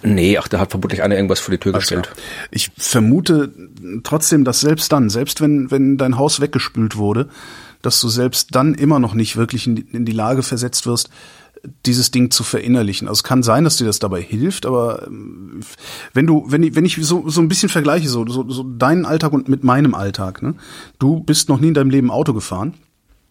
Nee, 0.02 0.38
ach, 0.38 0.48
da 0.48 0.60
hat 0.60 0.72
vermutlich 0.72 1.04
einer 1.04 1.16
irgendwas 1.16 1.42
vor 1.42 1.52
die 1.52 1.58
Tür 1.58 1.74
gestellt. 1.74 2.10
Ich 2.52 2.72
vermute 2.78 3.52
trotzdem, 4.04 4.46
dass 4.46 4.62
selbst 4.62 4.92
dann, 4.92 5.10
selbst 5.10 5.42
wenn, 5.42 5.70
wenn 5.72 5.98
dein 5.98 6.18
Haus 6.18 6.40
weggespült 6.40 6.96
wurde, 6.96 7.28
dass 7.82 8.00
du 8.00 8.08
selbst 8.08 8.56
dann 8.56 8.74
immer 8.74 9.00
noch 9.00 9.14
nicht 9.14 9.36
wirklich 9.36 9.68
in 9.68 9.76
die, 9.76 9.86
in 9.92 10.06
die 10.06 10.14
Lage 10.14 10.42
versetzt 10.42 10.88
wirst, 10.88 11.10
dieses 11.86 12.12
Ding 12.12 12.32
zu 12.32 12.44
verinnerlichen. 12.44 13.08
Also 13.08 13.20
es 13.20 13.24
kann 13.24 13.44
sein, 13.44 13.64
dass 13.64 13.78
dir 13.78 13.86
das 13.86 14.00
dabei 14.00 14.22
hilft, 14.22 14.66
aber 14.66 15.08
ähm, 15.08 15.62
wenn 16.14 16.28
du, 16.28 16.46
wenn 16.48 16.64
ich, 16.64 16.76
wenn 16.76 16.86
ich 16.86 16.98
so, 17.02 17.28
so 17.30 17.42
ein 17.42 17.48
bisschen 17.48 17.70
vergleiche, 17.70 18.10
so, 18.10 18.28
so, 18.28 18.50
so 18.50 18.64
deinen 18.64 19.06
Alltag 19.06 19.34
und 19.34 19.50
mit 19.50 19.64
meinem 19.64 19.96
Alltag, 19.96 20.42
ne? 20.42 20.56
Du 21.00 21.20
bist 21.20 21.50
noch 21.50 21.60
nie 21.60 21.70
in 21.70 21.74
deinem 21.74 21.90
Leben 21.90 22.12
Auto 22.12 22.34
gefahren. 22.34 22.76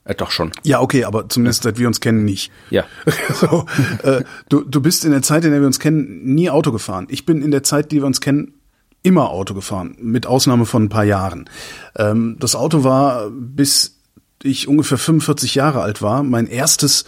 Äh, 0.04 0.14
doch 0.14 0.30
schon. 0.30 0.52
Ja, 0.62 0.80
okay, 0.80 1.04
aber 1.04 1.28
zumindest 1.28 1.64
seit 1.64 1.78
wir 1.78 1.86
uns 1.86 2.00
kennen 2.00 2.24
nicht. 2.24 2.50
Ja. 2.70 2.84
so, 3.34 3.66
äh, 4.02 4.22
du, 4.48 4.62
du 4.62 4.80
bist 4.80 5.04
in 5.04 5.10
der 5.10 5.22
Zeit, 5.22 5.44
in 5.44 5.50
der 5.50 5.60
wir 5.60 5.66
uns 5.66 5.80
kennen, 5.80 6.24
nie 6.24 6.50
Auto 6.50 6.72
gefahren. 6.72 7.06
Ich 7.10 7.26
bin 7.26 7.42
in 7.42 7.50
der 7.50 7.62
Zeit, 7.62 7.92
die 7.92 7.96
wir 7.96 8.06
uns 8.06 8.20
kennen, 8.20 8.54
immer 9.02 9.30
Auto 9.30 9.54
gefahren, 9.54 9.96
mit 10.00 10.26
Ausnahme 10.26 10.66
von 10.66 10.84
ein 10.84 10.88
paar 10.88 11.04
Jahren. 11.04 11.48
Ähm, 11.96 12.36
das 12.40 12.56
Auto 12.56 12.82
war, 12.82 13.30
bis 13.30 14.00
ich 14.42 14.68
ungefähr 14.68 14.98
45 14.98 15.54
Jahre 15.54 15.80
alt 15.80 16.02
war, 16.02 16.22
mein 16.22 16.46
erstes 16.46 17.04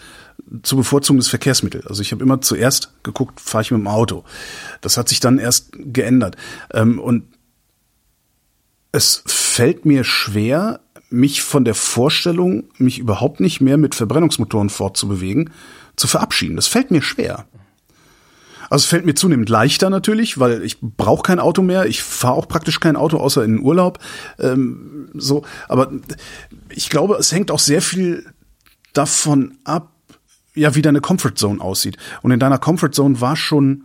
zu 0.63 0.77
bevorzugendes 0.77 1.29
Verkehrsmittel. 1.29 1.83
Also 1.87 2.03
ich 2.03 2.13
habe 2.13 2.23
immer 2.23 2.41
zuerst 2.41 2.93
geguckt, 3.03 3.41
fahre 3.41 3.63
ich 3.63 3.71
mit 3.71 3.81
dem 3.81 3.87
Auto. 3.87 4.25
Das 4.81 4.97
hat 4.97 5.09
sich 5.09 5.21
dann 5.21 5.39
erst 5.39 5.71
geändert. 5.73 6.37
Ähm, 6.73 6.99
und 6.99 7.25
es 8.93 9.23
fällt 9.27 9.85
mir 9.85 10.05
schwer, 10.05 10.81
mich 11.11 11.43
von 11.43 11.65
der 11.65 11.75
Vorstellung, 11.75 12.65
mich 12.79 12.99
überhaupt 12.99 13.41
nicht 13.41 13.61
mehr 13.61 13.77
mit 13.77 13.95
Verbrennungsmotoren 13.95 14.71
fortzubewegen, 14.71 15.51
zu 15.97 16.07
verabschieden. 16.07 16.57
Das 16.57 16.67
fällt 16.67 16.91
mir 16.91 17.03
schwer. 17.03 17.47
Also 18.71 18.83
es 18.83 18.87
fällt 18.87 19.07
mir 19.07 19.15
zunehmend 19.15 19.49
leichter 19.49 19.89
natürlich, 19.89 20.39
weil 20.39 20.63
ich 20.63 20.79
brauche 20.81 21.23
kein 21.23 21.41
Auto 21.41 21.63
mehr. 21.63 21.87
Ich 21.87 22.03
fahre 22.03 22.35
auch 22.35 22.49
praktisch 22.49 22.81
kein 22.81 22.97
Auto, 22.97 23.17
außer 23.17 23.43
in 23.43 23.57
den 23.57 23.63
Urlaub. 23.63 23.99
Ähm, 24.39 25.09
so, 25.15 25.45
aber 25.69 25.91
ich 26.69 26.91
glaube, 26.91 27.17
es 27.17 27.33
hängt 27.33 27.51
auch 27.51 27.59
sehr 27.59 27.81
viel 27.81 28.27
davon 28.93 29.57
ab, 29.65 29.93
ja, 30.59 30.75
wie 30.75 30.83
deine 30.83 31.01
Comfort 31.01 31.35
Zone 31.37 31.61
aussieht. 31.61 31.97
Und 32.23 32.31
in 32.31 32.41
deiner 32.41 32.59
Comfort 32.59 32.91
Zone 32.93 33.21
war 33.21 33.37
schon 33.37 33.85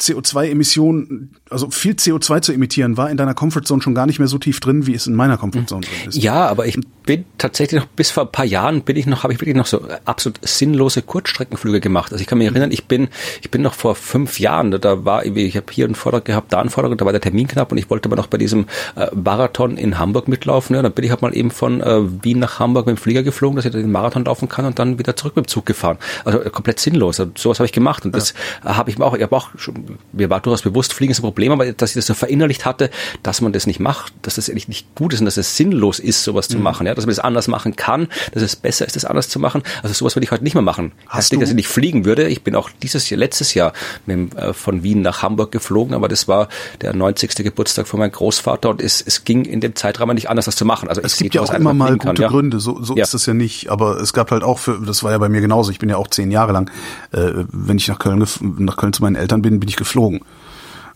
CO2-Emissionen, 0.00 1.30
also 1.50 1.70
viel 1.70 1.92
CO2 1.94 2.40
zu 2.42 2.52
emittieren, 2.52 2.96
war 2.96 3.10
in 3.10 3.16
deiner 3.16 3.34
Comfortzone 3.34 3.82
schon 3.82 3.94
gar 3.94 4.06
nicht 4.06 4.18
mehr 4.18 4.28
so 4.28 4.38
tief 4.38 4.60
drin, 4.60 4.86
wie 4.86 4.94
es 4.94 5.06
in 5.06 5.14
meiner 5.14 5.36
Comfortzone 5.36 5.82
drin 5.82 6.08
ist. 6.08 6.16
Ja, 6.16 6.46
aber 6.46 6.66
ich 6.66 6.78
bin 7.04 7.24
tatsächlich 7.38 7.80
noch 7.80 7.88
bis 7.88 8.10
vor 8.10 8.24
ein 8.24 8.32
paar 8.32 8.44
Jahren 8.44 8.82
bin 8.82 8.96
ich 8.96 9.06
noch, 9.06 9.22
habe 9.22 9.32
ich 9.32 9.40
wirklich 9.40 9.56
noch 9.56 9.66
so 9.66 9.82
absolut 10.04 10.38
sinnlose 10.46 11.02
Kurzstreckenflüge 11.02 11.80
gemacht. 11.80 12.12
Also 12.12 12.22
ich 12.22 12.28
kann 12.28 12.38
mich 12.38 12.46
erinnern, 12.48 12.70
ich 12.70 12.86
bin, 12.86 13.08
ich 13.42 13.50
bin 13.50 13.62
noch 13.62 13.74
vor 13.74 13.94
fünf 13.94 14.40
Jahren, 14.40 14.70
da- 14.70 15.04
war 15.04 15.24
ich 15.24 15.56
habe 15.56 15.66
hier 15.72 15.84
einen 15.86 15.94
Vortrag 15.94 16.24
gehabt, 16.24 16.52
da 16.52 16.60
einen 16.60 16.70
Vortrag, 16.70 16.96
da 16.98 17.04
war 17.04 17.12
der 17.12 17.20
Termin 17.20 17.46
knapp 17.48 17.72
und 17.72 17.78
ich 17.78 17.88
wollte 17.90 18.08
aber 18.08 18.16
noch 18.16 18.26
bei 18.26 18.38
diesem 18.38 18.66
äh, 18.96 19.06
Marathon 19.14 19.76
in 19.76 19.98
Hamburg 19.98 20.28
mitlaufen. 20.28 20.74
Ja, 20.76 20.82
dann 20.82 20.92
bin 20.92 21.04
ich 21.04 21.10
halt 21.10 21.22
mal 21.22 21.36
eben 21.36 21.50
von 21.50 21.80
äh, 21.80 22.00
Wien 22.24 22.38
nach 22.38 22.58
Hamburg 22.58 22.86
mit 22.86 22.96
dem 22.96 23.00
Flieger 23.00 23.22
geflogen, 23.22 23.56
dass 23.56 23.64
ich 23.64 23.72
da 23.72 23.78
den 23.78 23.90
Marathon 23.92 24.24
laufen 24.24 24.48
kann 24.48 24.64
und 24.64 24.78
dann 24.78 24.98
wieder 24.98 25.16
zurück 25.16 25.36
mit 25.36 25.46
dem 25.46 25.48
Zug 25.48 25.66
gefahren. 25.66 25.98
Also 26.24 26.40
äh, 26.42 26.50
komplett 26.50 26.80
sinnlos. 26.80 27.20
Also, 27.20 27.32
sowas 27.36 27.58
habe 27.58 27.66
ich 27.66 27.72
gemacht 27.72 28.04
und 28.04 28.14
das 28.14 28.32
äh, 28.32 28.34
habe 28.64 28.90
ich 28.90 28.98
mir 28.98 29.04
auch, 29.04 29.14
ich 29.14 29.22
habe 29.22 29.34
auch 29.36 29.50
schon, 29.56 29.87
mir 30.12 30.30
war 30.30 30.40
durchaus 30.40 30.62
bewusst, 30.62 30.92
Fliegen 30.92 31.10
ist 31.12 31.18
ein 31.18 31.22
Problem, 31.22 31.52
aber 31.52 31.72
dass 31.72 31.90
ich 31.90 31.96
das 31.96 32.06
so 32.06 32.14
verinnerlicht 32.14 32.64
hatte, 32.64 32.90
dass 33.22 33.40
man 33.40 33.52
das 33.52 33.66
nicht 33.66 33.80
macht, 33.80 34.12
dass 34.22 34.36
das 34.36 34.48
eigentlich 34.48 34.68
nicht 34.68 34.94
gut 34.94 35.12
ist 35.12 35.20
und 35.20 35.26
dass 35.26 35.36
es 35.36 35.56
sinnlos 35.56 35.98
ist, 35.98 36.24
sowas 36.24 36.48
zu 36.48 36.58
machen, 36.58 36.86
ja, 36.86 36.94
dass 36.94 37.04
man 37.06 37.10
das 37.14 37.18
anders 37.20 37.48
machen 37.48 37.76
kann, 37.76 38.08
dass 38.32 38.42
es 38.42 38.56
besser 38.56 38.86
ist, 38.86 38.96
das 38.96 39.04
anders 39.04 39.28
zu 39.28 39.38
machen. 39.38 39.62
Also 39.82 39.94
sowas 39.94 40.16
würde 40.16 40.24
ich 40.24 40.30
heute 40.30 40.44
nicht 40.44 40.54
mehr 40.54 40.62
machen. 40.62 40.92
Hast 41.06 41.30
nicht, 41.32 41.38
du- 41.38 41.40
dass 41.40 41.50
ich 41.50 41.56
nicht 41.56 41.68
fliegen 41.68 42.04
würde. 42.04 42.28
Ich 42.28 42.42
bin 42.42 42.54
auch 42.54 42.70
dieses 42.82 43.08
Jahr, 43.10 43.18
letztes 43.18 43.54
Jahr 43.54 43.72
mit, 44.06 44.34
äh, 44.36 44.52
von 44.52 44.82
Wien 44.82 45.02
nach 45.02 45.22
Hamburg 45.22 45.52
geflogen, 45.52 45.94
aber 45.94 46.08
das 46.08 46.28
war 46.28 46.48
der 46.80 46.94
90. 46.94 47.42
Geburtstag 47.44 47.86
von 47.88 48.00
meinem 48.00 48.12
Großvater 48.12 48.70
und 48.70 48.82
es, 48.82 49.00
es 49.00 49.24
ging 49.24 49.44
in 49.44 49.60
dem 49.60 49.74
Zeitrahmen 49.74 50.14
nicht 50.14 50.28
anders, 50.30 50.44
das 50.46 50.56
zu 50.56 50.64
machen. 50.64 50.88
Also 50.88 51.00
Es 51.02 51.16
gibt 51.16 51.34
ja 51.34 51.40
auch 51.42 51.52
immer 51.54 51.74
mal 51.74 51.86
fliegen 51.88 51.98
kann, 52.00 52.10
gute 52.16 52.22
ja. 52.22 52.28
Gründe, 52.28 52.60
so, 52.60 52.82
so 52.82 52.96
Ja. 52.96 53.04
ist 53.04 53.14
das 53.14 53.26
ja 53.26 53.34
nicht. 53.34 53.70
Aber 53.70 54.00
es 54.00 54.12
gab 54.12 54.30
halt 54.30 54.42
auch 54.42 54.58
für, 54.58 54.80
das 54.84 55.02
war 55.02 55.12
ja 55.12 55.18
bei 55.18 55.28
mir 55.28 55.40
genauso. 55.40 55.70
Ich 55.70 55.78
bin 55.78 55.88
ja 55.88 55.96
auch 55.96 56.08
zehn 56.08 56.30
Jahre 56.30 56.52
lang, 56.52 56.70
äh, 57.12 57.30
wenn 57.52 57.76
ich 57.78 57.88
nach 57.88 57.98
Köln, 57.98 58.24
nach 58.58 58.76
Köln 58.76 58.92
zu 58.92 59.02
meinen 59.02 59.16
Eltern 59.16 59.42
bin, 59.42 59.60
bin 59.60 59.68
ich 59.68 59.76
geflogen. 59.78 60.20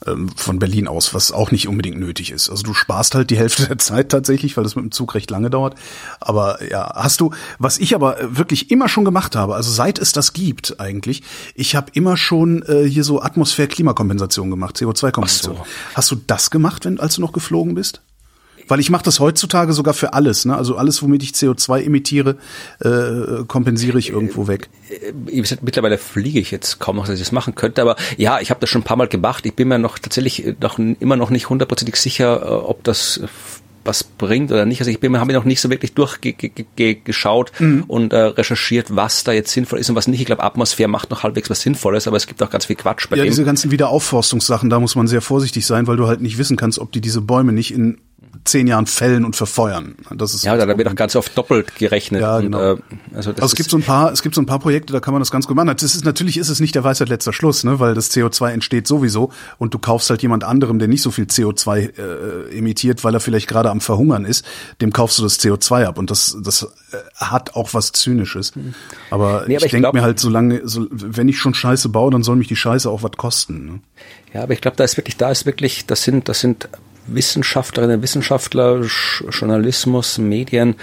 Ähm, 0.07 0.31
von 0.37 0.59
Berlin 0.59 0.89
aus, 0.89 1.15
was 1.15 1.31
auch 1.31 1.53
nicht 1.53 1.69
unbedingt 1.69 1.97
nötig 1.97 2.33
ist. 2.33 2.51
Also 2.51 2.65
du 2.65 2.75
sparst 2.75 3.15
halt 3.15 3.31
die 3.31 3.39
Hälfte 3.39 3.67
der 3.69 3.79
Zeit 3.79 4.09
tatsächlich, 4.09 4.57
weil 4.57 4.65
das 4.65 4.75
mit 4.75 4.85
dem 4.85 4.91
Zug 4.91 5.15
recht 5.15 5.31
lange 5.31 5.49
dauert. 5.49 5.77
Aber 6.19 6.59
ja, 6.69 6.93
hast 6.97 7.21
du, 7.21 7.31
was 7.61 7.79
ich 7.79 7.95
aber 7.95 8.21
äh, 8.21 8.37
wirklich 8.37 8.71
immer 8.73 8.89
schon 8.89 9.05
gemacht 9.05 9.37
habe, 9.37 9.55
also 9.55 9.71
seit 9.71 10.01
es 10.01 10.13
das 10.13 10.33
gibt 10.33 10.81
eigentlich, 10.81 11.23
ich 11.55 11.77
habe 11.77 11.93
immer 11.95 12.17
schon 12.17 12.63
äh, 12.63 12.85
hier 12.89 13.05
so 13.05 13.23
Atmosphäre-Klimakompensation 13.23 14.51
gemacht, 14.51 14.77
CO2-Kompensation. 14.77 15.57
Ach 15.61 15.67
so. 15.67 15.95
Hast 15.95 16.11
du 16.11 16.17
das 16.27 16.51
gemacht, 16.51 16.85
wenn, 16.85 16.99
als 16.99 17.15
du 17.15 17.21
noch 17.21 17.33
geflogen 17.33 17.77
bist? 17.77 18.03
Weil 18.69 18.81
ich 18.81 18.91
mache 18.91 19.05
das 19.05 19.21
heutzutage 19.21 19.73
sogar 19.73 19.95
für 19.95 20.13
alles, 20.15 20.45
ne? 20.45 20.57
Also 20.57 20.77
alles, 20.77 21.03
womit 21.03 21.23
ich 21.23 21.31
CO2 21.33 21.83
emitiere, 21.85 22.37
äh, 22.81 23.45
kompensiere 23.47 23.99
ich 23.99 24.11
irgendwo 24.11 24.47
weg. 24.49 24.69
Wie 25.27 25.41
gesagt, 25.41 25.63
mittlerweile 25.63 25.99
fliege 25.99 26.39
ich 26.41 26.51
jetzt 26.51 26.79
kaum 26.79 26.97
noch, 26.97 27.07
dass 27.07 27.15
ich 27.15 27.21
das 27.21 27.33
machen 27.33 27.55
könnte, 27.55 27.83
aber 27.83 27.97
ja, 28.17 28.41
ich 28.41 28.51
habe 28.51 28.61
das 28.61 28.71
schon 28.71 28.83
ein 28.83 28.85
paar 28.85 28.97
Mal 28.97 29.09
gemacht. 29.09 29.45
Ich 29.47 29.55
bin 29.55 29.69
mir 29.69 29.79
noch 29.79 29.99
tatsächlich 29.99 30.47
äh, 30.47 30.55
noch 30.61 30.79
immer 30.79 31.17
noch 31.17 31.31
nicht 31.31 31.49
hundertprozentig 31.51 31.97
sicher, 31.97 32.43
äh, 32.43 32.47
ob 32.49 32.85
das 32.85 33.19
äh, 33.19 33.27
was 33.85 34.05
bringt 34.05 34.53
oder 34.53 34.65
nicht. 34.65 34.81
Also 34.81 34.93
ich 34.93 35.01
bin 35.01 35.11
mir 35.11 35.19
habe 35.19 35.33
mir 35.33 35.37
noch 35.37 35.45
nicht 35.45 35.61
so 35.61 35.69
wirklich 35.69 35.93
durchgeschaut 35.95 37.53
Mhm. 37.59 37.85
und 37.89 38.13
äh, 38.13 38.17
recherchiert, 38.17 38.95
was 38.95 39.25
da 39.25 39.33
jetzt 39.33 39.51
sinnvoll 39.53 39.79
ist 39.81 39.91
und 39.91 39.97
was 39.97 40.07
nicht. 40.07 40.21
Ich 40.21 40.27
glaube, 40.27 40.43
Atmosphäre 40.45 40.89
macht 40.89 41.11
noch 41.11 41.23
halbwegs 41.23 41.51
was 41.51 41.63
Sinnvolles, 41.63 42.07
aber 42.07 42.17
es 42.17 42.27
gibt 42.29 42.43
auch 42.43 42.51
ganz 42.51 42.67
viel 42.67 42.77
Quatsch 42.77 43.09
bei 43.11 43.17
Ja, 43.17 43.25
dem. 43.25 43.31
diese 43.31 43.45
ganzen 43.45 43.71
Wiederaufforstungssachen, 43.71 44.71
da 44.71 44.79
muss 44.81 44.95
man 44.95 45.09
sehr 45.09 45.21
vorsichtig 45.21 45.67
sein, 45.67 45.87
weil 45.89 45.97
du 45.97 46.07
halt 46.07 46.21
nicht 46.21 46.39
wissen 46.39 46.57
kannst, 46.57 46.79
ob 46.79 46.93
die 46.93 47.01
diese 47.01 47.21
Bäume 47.21 47.53
nicht 47.53 47.73
in 47.75 47.99
zehn 48.45 48.67
Jahren 48.67 48.87
fällen 48.87 49.25
und 49.25 49.37
verfeuern. 49.37 49.95
Das 50.11 50.35
ist 50.35 50.45
ja, 50.45 50.57
da 50.57 50.67
wird 50.77 50.89
auch 50.89 50.95
ganz 50.95 51.15
oft 51.17 51.37
doppelt 51.37 51.77
gerechnet. 51.77 52.23
Ja, 52.23 52.41
genau. 52.41 52.73
Und, 52.73 52.79
äh, 52.79 53.17
also 53.17 53.33
das 53.33 53.43
Also 53.43 53.53
es 53.53 53.57
gibt 53.57 53.71
so 53.71 53.77
ein 53.77 53.83
paar, 53.83 54.13
es 54.13 54.23
gibt 54.23 54.35
so 54.35 54.41
ein 54.41 54.47
paar 54.47 54.59
Projekte, 54.59 54.93
da 54.93 55.01
kann 55.01 55.13
man 55.13 55.21
das 55.21 55.31
ganz 55.31 55.47
gut 55.47 55.57
machen. 55.57 55.69
Das 55.69 55.83
ist 55.83 56.05
natürlich 56.05 56.37
ist 56.37 56.49
es 56.49 56.61
nicht 56.61 56.75
der 56.75 56.85
Weisheit 56.85 57.09
letzter 57.09 57.33
Schluss, 57.33 57.65
ne, 57.65 57.79
weil 57.79 57.95
das 57.95 58.11
CO2 58.11 58.51
entsteht 58.51 58.87
sowieso 58.87 59.33
und 59.59 59.75
du 59.75 59.79
kaufst 59.79 60.11
halt 60.11 60.23
jemand 60.23 60.45
anderem, 60.45 60.79
der 60.79 60.89
nicht 60.89 61.03
so 61.03 61.11
viel 61.11 61.25
CO2 61.25 61.99
äh, 61.99 62.59
emittiert, 62.59 63.05
weil 63.05 63.15
er 63.15 63.21
vielleicht 63.21 63.49
gerade 63.49 63.71
am 63.71 63.81
Verhungern 63.81 64.25
ist, 64.25 64.45
dem 64.81 64.93
kaufst 64.93 65.19
du 65.19 65.23
das 65.23 65.39
CO2 65.39 65.85
ab 65.85 65.99
und 65.99 66.11
das 66.11 66.37
das 66.43 66.63
äh, 66.63 66.97
hat 67.17 67.55
auch 67.55 67.75
was 67.75 67.93
zynisches. 67.93 68.53
Aber 69.11 69.45
Nee, 69.47 69.57
aber 69.57 69.67
ich 69.67 69.73
ich 69.73 69.81
denke 69.81 69.93
mir 69.93 70.03
halt, 70.03 70.19
solange 70.19 70.61
so, 70.65 70.87
wenn 70.91 71.29
ich 71.29 71.39
schon 71.39 71.55
Scheiße 71.55 71.89
baue, 71.89 72.11
dann 72.11 72.23
soll 72.23 72.37
mich 72.37 72.49
die 72.49 72.57
Scheiße 72.57 72.89
auch 72.89 73.03
was 73.03 73.13
kosten. 73.13 73.67
Ne? 73.67 73.81
Ja, 74.35 74.43
aber 74.43 74.53
ich 74.53 74.61
glaube, 74.61 74.77
da 74.77 74.85
ist 74.85 74.97
wirklich, 74.97 75.17
da 75.17 75.31
ist 75.31 75.47
wirklich, 75.47 75.87
das 75.87 76.03
sind, 76.03 76.29
das 76.29 76.41
sind 76.41 76.69
Wissenschaftlerinnen, 77.07 78.03
Wissenschaftler, 78.03 78.85
Sch 78.85 79.25
Journalismus, 79.31 80.19
Medien, 80.19 80.77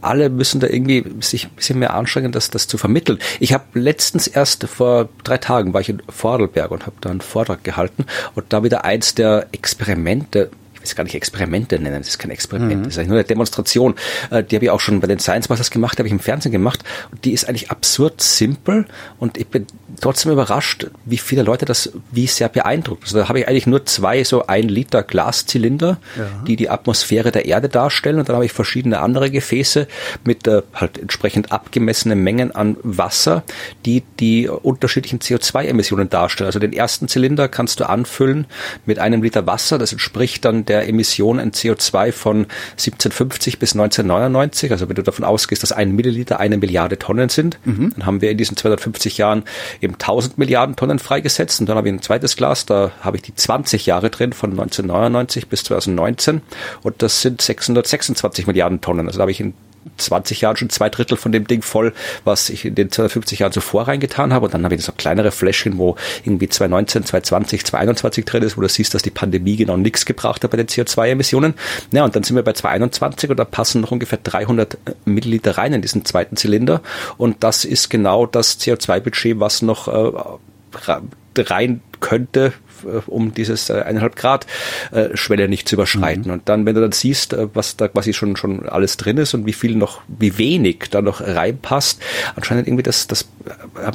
alle 0.00 0.30
müssen 0.30 0.60
da 0.60 0.68
irgendwie 0.68 1.04
sich 1.20 1.46
ein 1.46 1.50
bisschen 1.56 1.78
mehr 1.78 1.94
anstrengen, 1.94 2.32
das, 2.32 2.50
das 2.50 2.68
zu 2.68 2.78
vermitteln. 2.78 3.18
Ich 3.40 3.52
habe 3.52 3.64
letztens 3.74 4.26
erst 4.26 4.64
vor 4.68 5.08
drei 5.24 5.38
Tagen 5.38 5.74
war 5.74 5.80
ich 5.80 5.88
in 5.88 6.02
Vorarlberg 6.08 6.70
und 6.70 6.86
habe 6.86 6.96
da 7.00 7.10
einen 7.10 7.20
Vortrag 7.20 7.64
gehalten 7.64 8.06
und 8.34 8.52
da 8.52 8.62
wieder 8.62 8.84
eins 8.84 9.14
der 9.14 9.48
Experimente, 9.52 10.50
ich 10.74 10.80
weiß 10.80 10.88
das 10.90 10.96
gar 10.96 11.04
nicht 11.04 11.16
Experimente 11.16 11.78
nennen, 11.78 11.98
das 11.98 12.08
ist 12.08 12.18
kein 12.18 12.30
Experiment, 12.30 12.80
mhm. 12.80 12.84
das 12.84 12.94
ist 12.94 12.98
eigentlich 12.98 13.08
nur 13.08 13.18
eine 13.18 13.24
Demonstration. 13.24 13.94
Äh, 14.30 14.44
die 14.44 14.54
habe 14.54 14.66
ich 14.66 14.70
auch 14.70 14.80
schon 14.80 15.00
bei 15.00 15.08
den 15.08 15.18
Science 15.18 15.48
Masters 15.48 15.70
gemacht, 15.70 15.98
habe 15.98 16.06
ich 16.06 16.12
im 16.12 16.20
Fernsehen 16.20 16.52
gemacht. 16.52 16.84
Und 17.10 17.24
die 17.24 17.32
ist 17.32 17.48
eigentlich 17.48 17.70
absurd 17.70 18.20
simpel 18.20 18.86
und 19.18 19.36
ich 19.36 19.48
bin 19.48 19.66
trotzdem 20.00 20.32
überrascht, 20.32 20.86
wie 21.04 21.18
viele 21.18 21.42
Leute 21.42 21.64
das 21.64 21.92
wie 22.10 22.26
sehr 22.26 22.48
beeindruckt. 22.48 23.04
Also 23.04 23.18
da 23.18 23.28
habe 23.28 23.40
ich 23.40 23.48
eigentlich 23.48 23.66
nur 23.66 23.86
zwei 23.86 24.22
so 24.24 24.46
ein 24.46 24.68
Liter 24.68 25.02
Glaszylinder, 25.02 25.98
ja. 26.16 26.24
die 26.46 26.56
die 26.56 26.68
Atmosphäre 26.68 27.32
der 27.32 27.46
Erde 27.46 27.68
darstellen 27.68 28.18
und 28.18 28.28
dann 28.28 28.36
habe 28.36 28.44
ich 28.44 28.52
verschiedene 28.52 29.00
andere 29.00 29.30
Gefäße 29.30 29.88
mit 30.24 30.46
äh, 30.46 30.62
halt 30.74 30.98
entsprechend 30.98 31.52
abgemessenen 31.52 32.22
Mengen 32.22 32.54
an 32.54 32.76
Wasser, 32.82 33.44
die 33.86 34.02
die 34.20 34.48
unterschiedlichen 34.48 35.20
CO2-Emissionen 35.20 36.10
darstellen. 36.10 36.46
Also 36.46 36.58
den 36.58 36.72
ersten 36.72 37.08
Zylinder 37.08 37.48
kannst 37.48 37.80
du 37.80 37.88
anfüllen 37.88 38.46
mit 38.84 38.98
einem 38.98 39.22
Liter 39.22 39.46
Wasser, 39.46 39.78
das 39.78 39.92
entspricht 39.92 40.44
dann 40.44 40.66
der 40.66 40.88
Emission 40.88 41.40
an 41.40 41.52
CO2 41.52 42.12
von 42.12 42.46
1750 42.72 43.58
bis 43.58 43.72
1999. 43.72 44.70
Also 44.70 44.88
wenn 44.88 44.96
du 44.96 45.02
davon 45.02 45.24
ausgehst, 45.24 45.62
dass 45.62 45.72
ein 45.72 45.92
Milliliter 45.92 46.40
eine 46.40 46.58
Milliarde 46.58 46.98
Tonnen 46.98 47.28
sind, 47.28 47.58
mhm. 47.64 47.92
dann 47.94 48.06
haben 48.06 48.20
wir 48.20 48.30
in 48.30 48.38
diesen 48.38 48.56
250 48.56 49.18
Jahren 49.18 49.44
eben 49.80 49.94
1000 49.94 50.38
Milliarden 50.38 50.76
Tonnen 50.76 50.98
freigesetzt. 50.98 51.60
Und 51.60 51.68
dann 51.68 51.76
habe 51.76 51.88
ich 51.88 51.94
ein 51.94 52.02
zweites 52.02 52.36
Glas, 52.36 52.66
da 52.66 52.92
habe 53.00 53.16
ich 53.16 53.22
die 53.22 53.34
20 53.34 53.86
Jahre 53.86 54.10
drin 54.10 54.32
von 54.32 54.50
1999 54.50 55.48
bis 55.48 55.64
2019 55.64 56.42
und 56.82 57.02
das 57.02 57.22
sind 57.22 57.40
626 57.40 58.46
Milliarden 58.46 58.80
Tonnen. 58.80 59.06
Also 59.06 59.18
da 59.18 59.22
habe 59.22 59.30
ich 59.30 59.40
in 59.40 59.54
20 59.96 60.40
Jahren 60.40 60.56
schon 60.56 60.70
zwei 60.70 60.88
Drittel 60.88 61.16
von 61.16 61.32
dem 61.32 61.46
Ding 61.46 61.62
voll, 61.62 61.92
was 62.24 62.50
ich 62.50 62.64
in 62.64 62.74
den 62.74 62.90
250 62.90 63.40
Jahren 63.40 63.52
zuvor 63.52 63.88
reingetan 63.88 64.32
habe. 64.32 64.46
Und 64.46 64.54
dann 64.54 64.64
habe 64.64 64.74
ich 64.74 64.84
so 64.84 64.92
kleinere 64.92 65.30
Fläschchen, 65.30 65.78
wo 65.78 65.96
irgendwie 66.24 66.48
2019, 66.48 67.04
2020, 67.04 67.66
2021 67.66 68.24
drin 68.24 68.42
ist, 68.42 68.56
wo 68.56 68.60
du 68.60 68.68
siehst, 68.68 68.94
dass 68.94 69.02
die 69.02 69.10
Pandemie 69.10 69.56
genau 69.56 69.76
nichts 69.76 70.04
gebracht 70.04 70.44
hat 70.44 70.50
bei 70.50 70.56
den 70.56 70.66
CO2-Emissionen. 70.66 71.54
Ja, 71.92 72.04
und 72.04 72.14
dann 72.14 72.22
sind 72.22 72.36
wir 72.36 72.42
bei 72.42 72.52
2021 72.52 73.30
und 73.30 73.38
da 73.38 73.44
passen 73.44 73.80
noch 73.80 73.90
ungefähr 73.90 74.18
300 74.22 74.78
Milliliter 75.04 75.58
rein 75.58 75.72
in 75.72 75.82
diesen 75.82 76.04
zweiten 76.04 76.36
Zylinder. 76.36 76.82
Und 77.16 77.42
das 77.44 77.64
ist 77.64 77.88
genau 77.88 78.26
das 78.26 78.60
CO2-Budget, 78.60 79.40
was 79.40 79.62
noch 79.62 79.88
äh, 79.88 80.12
rein 81.42 81.80
könnte 82.00 82.52
äh, 82.84 83.00
um 83.06 83.32
dieses 83.34 83.70
äh, 83.70 83.82
eineinhalb 83.82 84.16
Grad 84.16 84.46
äh, 84.92 85.16
Schwelle 85.16 85.48
nicht 85.48 85.68
zu 85.68 85.76
überschreiten. 85.76 86.24
Mhm. 86.26 86.32
Und 86.32 86.48
dann, 86.48 86.66
wenn 86.66 86.74
du 86.74 86.80
dann 86.80 86.92
siehst, 86.92 87.36
was 87.54 87.76
da 87.76 87.88
quasi 87.88 88.12
schon 88.12 88.36
schon 88.36 88.68
alles 88.68 88.96
drin 88.96 89.16
ist 89.16 89.34
und 89.34 89.46
wie 89.46 89.52
viel 89.52 89.74
noch, 89.74 90.02
wie 90.06 90.38
wenig 90.38 90.86
da 90.90 91.02
noch 91.02 91.20
reinpasst, 91.20 92.00
anscheinend 92.36 92.68
irgendwie 92.68 92.82
das, 92.82 93.06
das 93.06 93.28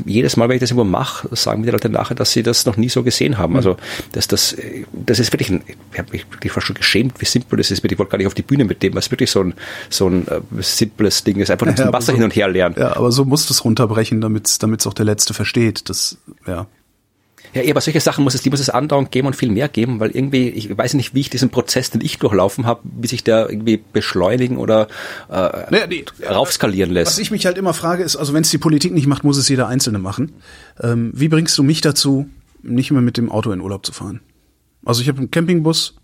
jedes 0.06 0.38
Mal, 0.38 0.50
wenn 0.50 0.56
ich 0.56 0.62
das 0.62 0.72
irgendwo 0.72 0.90
mache, 0.90 1.34
sagen 1.36 1.62
mir 1.62 1.68
die 1.68 1.72
Leute 1.72 1.90
nachher, 1.90 2.16
dass 2.16 2.32
sie 2.32 2.44
das 2.44 2.66
noch 2.66 2.78
nie 2.78 2.90
so 2.90 3.04
gesehen 3.04 3.38
haben. 3.38 3.54
Mhm. 3.54 3.58
Also 3.58 3.78
dass 4.12 4.28
das, 4.28 4.56
das 4.92 5.20
ist 5.20 5.32
wirklich 5.32 5.50
ein, 5.50 5.64
ich 5.92 6.00
habe 6.00 6.12
mich 6.12 6.26
wirklich 6.32 6.52
fast 6.52 6.68
schon 6.68 6.76
geschämt, 6.76 7.20
wie 7.22 7.26
simpel 7.26 7.58
das 7.58 7.72
ist. 7.72 7.84
Ich 7.84 8.00
wollte 8.00 8.12
gar 8.12 8.18
nicht 8.18 8.28
auf 8.28 8.34
die 8.34 8.42
Bühne 8.42 8.66
mit 8.66 8.84
dem, 8.84 8.96
was 8.96 9.12
wirklich 9.12 9.32
so 9.32 9.42
ein 9.42 9.54
so 9.90 10.08
ein 10.08 10.26
simples 10.60 11.24
Ding 11.24 11.38
ist, 11.38 11.52
einfach 11.52 11.66
nur 11.66 11.76
ja, 11.78 11.94
Wasser 11.94 12.12
so, 12.12 12.14
hin 12.14 12.24
und 12.24 12.36
her 12.36 12.48
lernen. 12.48 12.76
Ja, 12.78 12.96
aber 12.96 13.12
so 13.12 13.26
musst 13.26 13.50
du 13.50 13.54
es 13.54 13.64
runterbrechen, 13.64 14.22
damit 14.22 14.48
es 14.48 14.88
auch 14.88 14.94
der 14.94 15.06
Letzte 15.06 15.34
versteht. 15.34 15.90
Das, 15.90 16.18
ja. 16.48 16.68
Ja, 17.54 17.62
aber 17.70 17.82
solche 17.82 18.00
Sachen 18.00 18.24
muss 18.24 18.34
es, 18.34 18.42
die 18.42 18.50
muss 18.50 18.60
es 18.60 18.70
andauernd 18.70 19.12
geben 19.12 19.28
und 19.28 19.36
viel 19.36 19.52
mehr 19.52 19.70
geben, 19.70 20.00
weil 20.00 20.12
irgendwie, 20.12 20.50
ich 20.50 20.76
weiß 20.76 20.96
nicht, 20.96 21.14
wie 21.14 21.22
ich 21.22 21.30
diesen 21.30 21.50
Prozess, 21.50 21.92
den 21.92 22.02
ich 22.02 22.18
durchlaufen 22.18 22.66
habe, 22.66 22.82
wie 22.84 23.08
sich 23.08 23.24
der 23.24 23.50
irgendwie 23.50 23.78
beschleunigen 23.78 24.58
oder 24.58 24.88
äh, 25.30 25.34
naja, 25.70 25.88
die, 25.88 26.06
raufskalieren 26.28 26.92
lässt. 26.92 27.14
Was 27.14 27.20
ich 27.20 27.32
mich 27.32 27.46
halt 27.46 27.58
immer 27.58 27.74
frage, 27.74 28.04
ist, 28.04 28.16
also 28.16 28.34
wenn 28.34 28.42
es 28.42 28.50
die 28.50 28.58
Politik 28.58 28.94
nicht 28.94 29.08
macht, 29.08 29.24
muss 29.24 29.38
es 29.38 29.48
jeder 29.50 29.68
Einzelne 29.68 30.00
machen. 30.00 30.34
Ähm, 30.82 31.12
wie 31.14 31.28
bringst 31.28 31.58
du 31.58 31.64
mich 31.64 31.82
dazu, 31.82 32.28
nicht 32.64 32.92
mehr 32.92 33.02
mit 33.02 33.18
dem 33.18 33.32
Auto 33.32 33.52
in 33.52 33.62
Urlaub 33.62 33.86
zu 33.86 33.92
fahren? 33.92 34.22
Also 34.86 35.02
ich 35.02 35.08
habe 35.08 35.20
einen 35.20 35.32
Campingbus, 35.32 35.96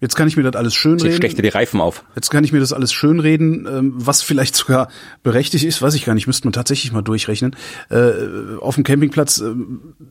Jetzt 0.00 0.14
kann 0.14 0.28
ich 0.28 0.36
mir 0.36 0.42
das 0.42 0.56
alles 0.56 0.74
schön 0.74 1.00
reden. 1.00 1.16
Schlechte 1.16 1.42
die 1.42 1.48
Reifen 1.48 1.80
auf. 1.80 2.04
Jetzt 2.14 2.30
kann 2.30 2.44
ich 2.44 2.52
mir 2.52 2.60
das 2.60 2.72
alles 2.72 2.92
schön 2.92 3.20
reden, 3.20 3.66
ähm, 3.70 3.92
was 3.96 4.22
vielleicht 4.22 4.54
sogar 4.54 4.88
berechtigt 5.22 5.64
ist, 5.64 5.80
weiß 5.80 5.94
ich 5.94 6.04
gar 6.04 6.14
nicht, 6.14 6.26
müsste 6.26 6.46
man 6.46 6.52
tatsächlich 6.52 6.92
mal 6.92 7.02
durchrechnen. 7.02 7.56
Äh, 7.88 8.12
auf 8.60 8.74
dem 8.74 8.84
Campingplatz 8.84 9.40
äh, 9.40 9.54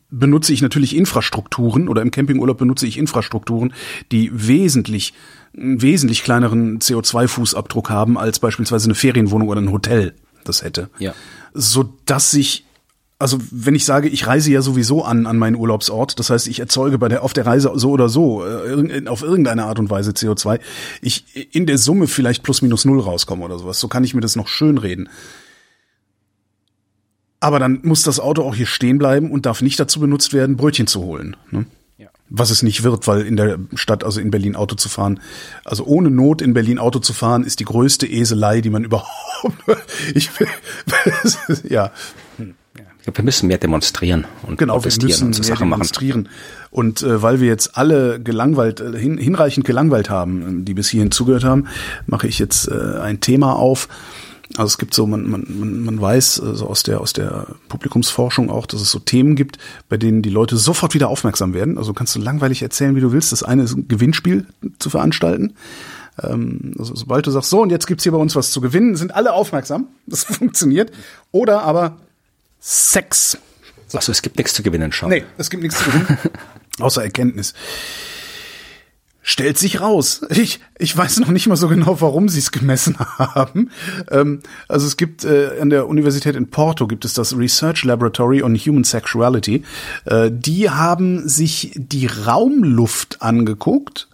benutze 0.10 0.53
ich 0.53 0.62
natürlich 0.62 0.95
Infrastrukturen 0.95 1.88
oder 1.88 2.02
im 2.02 2.12
Campingurlaub 2.12 2.57
benutze 2.57 2.88
ich 2.88 2.98
Infrastrukturen, 2.98 3.74
die 4.12 4.32
wesentlich 4.34 5.14
einen 5.56 5.82
wesentlich 5.82 6.24
kleineren 6.24 6.80
CO2-Fußabdruck 6.80 7.90
haben 7.90 8.18
als 8.18 8.40
beispielsweise 8.40 8.88
eine 8.88 8.95
Ferienwohnung 8.95 9.48
oder 9.48 9.62
ein 9.62 9.72
Hotel 9.72 10.14
das 10.44 10.64
hätte. 10.64 10.90
Ja. 10.99 11.14
So 11.53 11.94
dass 12.06 12.32
sich 12.32 12.66
also 13.17 13.37
wenn 13.49 13.75
ich 13.75 13.85
sage, 13.85 14.09
ich 14.09 14.27
reise 14.27 14.51
ja 14.51 14.61
sowieso 14.61 15.03
an 15.03 15.25
an 15.25 15.37
meinen 15.37 15.55
Urlaubsort, 15.55 16.19
das 16.19 16.29
heißt, 16.29 16.47
ich 16.47 16.59
erzeuge 16.59 16.97
bei 16.97 17.07
der 17.07 17.23
auf 17.23 17.33
der 17.33 17.45
Reise 17.45 17.71
so 17.75 17.91
oder 17.91 18.09
so 18.09 18.45
äh, 18.45 19.07
auf 19.07 19.21
irgendeine 19.21 19.65
Art 19.65 19.79
und 19.79 19.89
Weise 19.89 20.11
CO2, 20.11 20.59
ich 21.01 21.55
in 21.55 21.65
der 21.65 21.77
Summe 21.77 22.07
vielleicht 22.07 22.43
plus 22.43 22.61
minus 22.61 22.83
null 22.83 22.99
rauskomme 22.99 23.45
oder 23.45 23.57
sowas. 23.57 23.79
So 23.79 23.87
kann 23.87 24.03
ich 24.03 24.13
mir 24.13 24.21
das 24.21 24.35
noch 24.35 24.47
schön 24.47 24.77
reden. 24.77 25.09
Aber 27.39 27.59
dann 27.59 27.79
muss 27.83 28.03
das 28.03 28.19
Auto 28.19 28.41
auch 28.41 28.55
hier 28.55 28.65
stehen 28.65 28.97
bleiben 28.97 29.31
und 29.31 29.45
darf 29.45 29.61
nicht 29.61 29.79
dazu 29.79 29.99
benutzt 29.99 30.33
werden, 30.33 30.57
Brötchen 30.57 30.87
zu 30.87 31.03
holen. 31.03 31.37
Ne? 31.51 31.65
Ja. 31.97 32.09
Was 32.27 32.49
es 32.49 32.63
nicht 32.63 32.83
wird, 32.83 33.07
weil 33.07 33.21
in 33.21 33.37
der 33.37 33.59
Stadt, 33.75 34.03
also 34.03 34.19
in 34.19 34.31
Berlin 34.31 34.55
Auto 34.55 34.75
zu 34.75 34.89
fahren, 34.89 35.19
also 35.63 35.85
ohne 35.85 36.09
Not 36.09 36.41
in 36.41 36.53
Berlin 36.53 36.79
Auto 36.79 36.99
zu 36.99 37.13
fahren, 37.13 37.43
ist 37.43 37.59
die 37.59 37.65
größte 37.65 38.07
Eselei, 38.07 38.61
die 38.61 38.71
man 38.71 38.83
überhaupt. 38.85 39.07
ich, 40.13 40.31
ja, 41.69 41.91
wir 43.14 43.23
müssen 43.23 43.48
mehr 43.48 43.57
demonstrieren 43.57 44.26
und 44.44 44.57
genau, 44.57 44.84
wir 44.84 44.91
müssen 45.02 45.27
und 45.27 45.34
so 45.34 45.41
mehr 45.41 45.48
Sachen 45.48 45.69
demonstrieren. 45.69 46.23
Machen. 46.23 46.36
Und 46.72 47.03
äh, 47.03 47.22
weil 47.22 47.40
wir 47.40 47.48
jetzt 47.48 47.77
alle 47.77 48.19
gelangweilt, 48.19 48.80
äh, 48.80 48.98
hin, 48.98 49.18
hinreichend 49.18 49.65
gelangweilt 49.65 50.10
haben, 50.10 50.65
die 50.65 50.73
bis 50.73 50.90
hierhin 50.90 51.11
zugehört 51.11 51.44
haben, 51.44 51.68
mache 52.07 52.27
ich 52.27 52.40
jetzt 52.40 52.68
äh, 52.68 52.99
ein 52.99 53.22
Thema 53.22 53.53
auf. 53.53 53.88
Also 54.57 54.68
es 54.68 54.77
gibt 54.77 54.94
so, 54.94 55.07
man, 55.07 55.30
man, 55.30 55.84
man 55.84 56.02
weiß 56.02 56.40
äh, 56.40 56.56
so 56.56 56.68
aus 56.68 56.84
der 56.84 57.02
aus 57.02 57.14
der 57.14 57.48
Publikumsforschung 57.68 58.49
auch, 58.49 58.65
dass 58.65 58.82
es 58.82 58.91
so 58.91 58.99
Themen 58.99 59.36
gibt, 59.36 59.57
bei 59.90 59.98
denen 59.98 60.22
die 60.22 60.30
Leute 60.30 60.57
sofort 60.57 60.94
wieder 60.94 61.10
aufmerksam 61.10 61.53
werden. 61.53 61.77
Also 61.77 61.94
kannst 61.94 62.15
du 62.15 62.19
langweilig 62.19 62.61
erzählen, 62.61 62.95
wie 62.95 63.02
du 63.02 63.11
willst. 63.11 63.32
Das 63.32 63.44
eine 63.44 63.64
ist 63.64 63.76
ein 63.76 63.88
Gewinnspiel 63.88 64.45
zu 64.80 64.90
veranstalten. 64.90 65.53
Ähm, 66.22 66.73
also 66.77 66.95
sobald 66.95 67.26
du 67.27 67.32
sagst, 67.32 67.49
so 67.49 67.61
und 67.61 67.69
jetzt 67.69 67.88
gibt's 67.88 68.03
hier 68.03 68.11
bei 68.11 68.18
uns 68.18 68.36
was 68.36 68.52
zu 68.52 68.61
gewinnen, 68.61 68.95
sind 68.95 69.15
alle 69.15 69.34
aufmerksam. 69.34 69.88
Das 70.06 70.23
funktioniert. 70.26 70.91
Oder 71.32 71.64
aber 71.64 71.98
Sex. 72.67 73.37
So. 73.85 73.99
Achso, 73.99 74.11
es 74.11 74.23
gibt 74.23 74.37
nichts 74.37 74.55
zu 74.55 74.63
gewinnen, 74.63 74.91
schau. 74.91 75.07
Nee, 75.07 75.23
es 75.37 75.51
gibt 75.51 75.61
nichts 75.61 75.77
zu 75.77 75.85
gewinnen. 75.85 76.17
außer 76.79 77.03
Erkenntnis. 77.03 77.53
Stellt 79.21 79.59
sich 79.59 79.81
raus. 79.81 80.21
Ich, 80.31 80.61
ich 80.79 80.97
weiß 80.97 81.19
noch 81.19 81.27
nicht 81.27 81.45
mal 81.45 81.57
so 81.57 81.67
genau, 81.67 82.01
warum 82.01 82.27
sie 82.27 82.39
es 82.39 82.51
gemessen 82.51 82.97
haben. 83.19 83.69
Ähm, 84.09 84.39
also 84.67 84.87
es 84.87 84.97
gibt 84.97 85.25
äh, 85.25 85.59
an 85.61 85.69
der 85.69 85.87
Universität 85.87 86.35
in 86.35 86.49
Porto 86.49 86.87
gibt 86.87 87.05
es 87.05 87.13
das 87.13 87.37
Research 87.37 87.83
Laboratory 87.83 88.41
on 88.41 88.55
Human 88.55 88.83
Sexuality. 88.83 89.63
Äh, 90.05 90.31
die 90.33 90.71
haben 90.71 91.29
sich 91.29 91.71
die 91.75 92.07
Raumluft 92.07 93.21
angeguckt, 93.21 94.07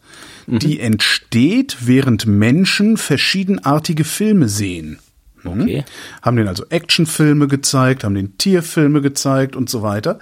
mhm. 0.47 0.59
die 0.59 0.81
entsteht, 0.81 1.77
während 1.85 2.25
Menschen 2.25 2.97
verschiedenartige 2.97 4.03
Filme 4.03 4.49
sehen. 4.49 4.99
Mhm. 5.43 5.61
Okay. 5.61 5.85
Haben 6.21 6.37
den 6.37 6.47
also 6.47 6.65
Actionfilme 6.69 7.47
gezeigt, 7.47 8.03
haben 8.03 8.15
den 8.15 8.37
Tierfilme 8.37 9.01
gezeigt 9.01 9.55
und 9.55 9.69
so 9.69 9.81
weiter 9.81 10.19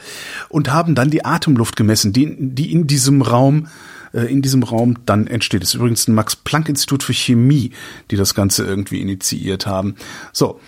und 0.49 0.71
haben 0.71 0.95
dann 0.95 1.09
die 1.09 1.25
Atemluft 1.25 1.75
gemessen, 1.75 2.13
die, 2.13 2.35
die 2.39 2.71
in 2.71 2.87
diesem 2.87 3.21
Raum 3.21 3.67
äh, 4.13 4.21
in 4.31 4.41
diesem 4.41 4.63
Raum 4.63 4.97
dann 5.05 5.27
entsteht. 5.27 5.61
Das 5.61 5.69
ist 5.69 5.75
übrigens 5.75 6.07
ein 6.07 6.15
Max-Planck-Institut 6.15 7.03
für 7.03 7.13
Chemie, 7.13 7.71
die 8.11 8.15
das 8.15 8.33
Ganze 8.33 8.65
irgendwie 8.65 9.01
initiiert 9.01 9.65
haben. 9.65 9.95
So. 10.33 10.59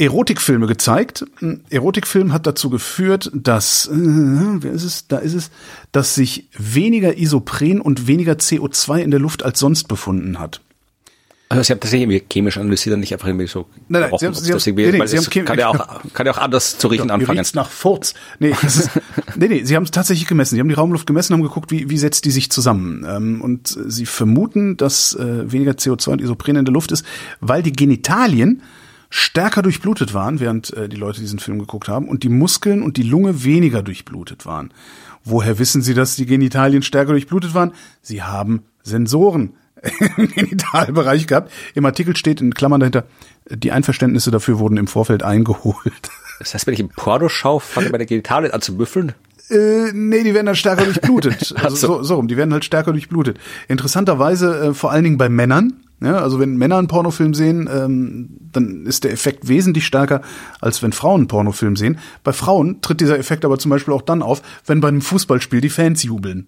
Erotikfilme 0.00 0.68
gezeigt. 0.68 1.26
Ein 1.42 1.64
Erotikfilm 1.70 2.32
hat 2.32 2.46
dazu 2.46 2.70
geführt, 2.70 3.32
dass, 3.34 3.86
äh, 3.86 3.92
wer 3.92 4.70
ist 4.70 4.84
es? 4.84 5.08
Da 5.08 5.18
ist 5.18 5.34
es, 5.34 5.50
dass 5.90 6.14
sich 6.14 6.48
weniger 6.56 7.18
Isopren 7.18 7.80
und 7.80 8.06
weniger 8.06 8.34
CO2 8.34 9.00
in 9.00 9.10
der 9.10 9.18
Luft 9.18 9.42
als 9.42 9.58
sonst 9.58 9.88
befunden 9.88 10.38
hat. 10.38 10.60
Also 11.50 11.62
Sie 11.62 11.72
haben 11.72 11.80
das 11.80 11.92
irgendwie 11.92 12.22
chemisch 12.30 12.58
analysiert 12.58 12.94
und 12.94 13.00
nicht 13.00 13.12
einfach 13.12 13.26
irgendwie 13.26 13.46
so 13.46 13.66
nein, 13.88 14.02
nein, 14.02 14.10
Sie 14.18 14.26
haben, 14.26 14.34
Sie 14.34 14.52
haben, 14.52 14.74
nee, 14.74 14.92
nee, 14.92 15.06
Sie 15.06 15.16
haben 15.16 15.44
kann, 15.46 15.58
ja 15.58 15.68
auch, 15.68 16.02
kann 16.12 16.26
ja 16.26 16.32
auch 16.32 16.38
anders 16.38 16.76
zu 16.76 16.88
riechen 16.88 17.10
anfangen. 17.10 17.38
Riecht's 17.38 17.54
nach 17.54 17.70
Furz. 17.70 18.12
Nee, 18.38 18.54
ist, 18.62 18.90
nee, 19.36 19.48
nee, 19.48 19.64
Sie 19.64 19.74
haben 19.74 19.84
es 19.84 19.90
tatsächlich 19.90 20.28
gemessen. 20.28 20.56
Sie 20.56 20.60
haben 20.60 20.68
die 20.68 20.74
Raumluft 20.74 21.06
gemessen, 21.06 21.32
haben 21.32 21.42
geguckt, 21.42 21.70
wie, 21.70 21.88
wie 21.88 21.96
setzt 21.96 22.26
die 22.26 22.30
sich 22.32 22.50
zusammen. 22.50 23.06
Ähm, 23.08 23.40
und 23.40 23.68
Sie 23.86 24.04
vermuten, 24.04 24.76
dass 24.76 25.14
äh, 25.14 25.50
weniger 25.50 25.72
CO2 25.72 26.10
und 26.10 26.20
Isopren 26.20 26.56
in 26.56 26.66
der 26.66 26.74
Luft 26.74 26.92
ist, 26.92 27.06
weil 27.40 27.62
die 27.62 27.72
Genitalien 27.72 28.62
stärker 29.08 29.62
durchblutet 29.62 30.12
waren, 30.12 30.40
während 30.40 30.74
äh, 30.74 30.86
die 30.86 30.96
Leute 30.96 31.20
diesen 31.20 31.38
Film 31.38 31.58
geguckt 31.58 31.88
haben, 31.88 32.08
und 32.08 32.24
die 32.24 32.28
Muskeln 32.28 32.82
und 32.82 32.98
die 32.98 33.02
Lunge 33.02 33.42
weniger 33.42 33.82
durchblutet 33.82 34.44
waren. 34.44 34.70
Woher 35.24 35.58
wissen 35.58 35.80
Sie, 35.80 35.94
dass 35.94 36.16
die 36.16 36.26
Genitalien 36.26 36.82
stärker 36.82 37.12
durchblutet 37.12 37.54
waren? 37.54 37.72
Sie 38.02 38.22
haben 38.22 38.64
Sensoren 38.82 39.54
im 40.16 40.28
Genitalbereich 40.28 41.26
gehabt. 41.26 41.52
Im 41.74 41.84
Artikel 41.84 42.16
steht 42.16 42.40
in 42.40 42.54
Klammern 42.54 42.80
dahinter, 42.80 43.04
die 43.50 43.72
Einverständnisse 43.72 44.30
dafür 44.30 44.58
wurden 44.58 44.76
im 44.76 44.86
Vorfeld 44.86 45.22
eingeholt. 45.22 45.76
Das 46.40 46.54
heißt, 46.54 46.68
wenn 46.68 46.74
ich 46.74 46.78
im 46.78 46.88
Porno 46.88 47.28
schaue, 47.28 47.58
fange 47.58 47.90
meine 47.90 48.06
Genitalien 48.06 48.52
an 48.52 48.60
zu 48.60 48.72
müffeln? 48.72 49.12
Äh, 49.50 49.90
nee, 49.92 50.22
die 50.22 50.34
werden 50.34 50.46
halt 50.46 50.56
stärker 50.56 50.84
durchblutet. 50.84 51.52
Also 51.64 51.74
so. 51.74 51.86
so, 51.86 52.02
so 52.04 52.14
rum, 52.14 52.28
die 52.28 52.36
werden 52.36 52.52
halt 52.52 52.64
stärker 52.64 52.92
durchblutet. 52.92 53.38
Interessanterweise 53.66 54.68
äh, 54.68 54.72
vor 54.74 54.92
allen 54.92 55.02
Dingen 55.02 55.18
bei 55.18 55.28
Männern. 55.28 55.80
Ja, 56.00 56.18
also 56.18 56.38
wenn 56.38 56.56
Männer 56.56 56.78
einen 56.78 56.86
Pornofilm 56.86 57.34
sehen, 57.34 57.68
ähm, 57.72 58.28
dann 58.52 58.86
ist 58.86 59.02
der 59.02 59.10
Effekt 59.10 59.48
wesentlich 59.48 59.84
stärker, 59.84 60.22
als 60.60 60.80
wenn 60.80 60.92
Frauen 60.92 61.22
einen 61.22 61.28
Pornofilm 61.28 61.74
sehen. 61.74 61.98
Bei 62.22 62.32
Frauen 62.32 62.80
tritt 62.82 63.00
dieser 63.00 63.18
Effekt 63.18 63.44
aber 63.44 63.58
zum 63.58 63.70
Beispiel 63.70 63.92
auch 63.92 64.02
dann 64.02 64.22
auf, 64.22 64.40
wenn 64.64 64.80
bei 64.80 64.86
einem 64.86 65.00
Fußballspiel 65.00 65.60
die 65.60 65.70
Fans 65.70 66.04
jubeln. 66.04 66.46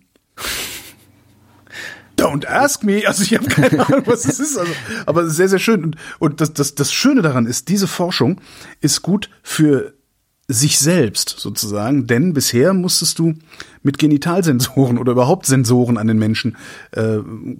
Don't 2.21 2.47
ask 2.47 2.83
me. 2.85 3.03
Also 3.07 3.23
ich 3.23 3.35
habe 3.35 3.47
keine 3.47 3.87
Ahnung, 3.87 4.03
was 4.07 4.25
es 4.25 4.41
ist. 4.41 4.59
Also, 4.59 4.73
aber 5.07 5.29
sehr, 5.29 5.49
sehr 5.49 5.59
schön. 5.59 5.85
Und, 5.85 5.97
und 6.19 6.41
das, 6.41 6.53
das, 6.53 6.75
das 6.75 6.93
Schöne 6.93 7.23
daran 7.23 7.47
ist, 7.47 7.69
diese 7.69 7.87
Forschung 7.87 8.41
ist 8.81 9.03
gut 9.03 9.31
für 9.43 9.95
sich 10.49 10.81
selbst 10.81 11.37
sozusagen, 11.39 12.09
denn 12.09 12.33
bisher 12.33 12.75
musstest 12.75 13.21
du 13.21 13.35
mit 13.83 13.99
Genitalsensoren 13.99 14.99
oder 14.99 15.13
überhaupt 15.13 15.47
Sensoren 15.47 15.97
an 15.97 16.09
den 16.09 16.19
Menschen 16.19 16.57
äh, 16.91 17.19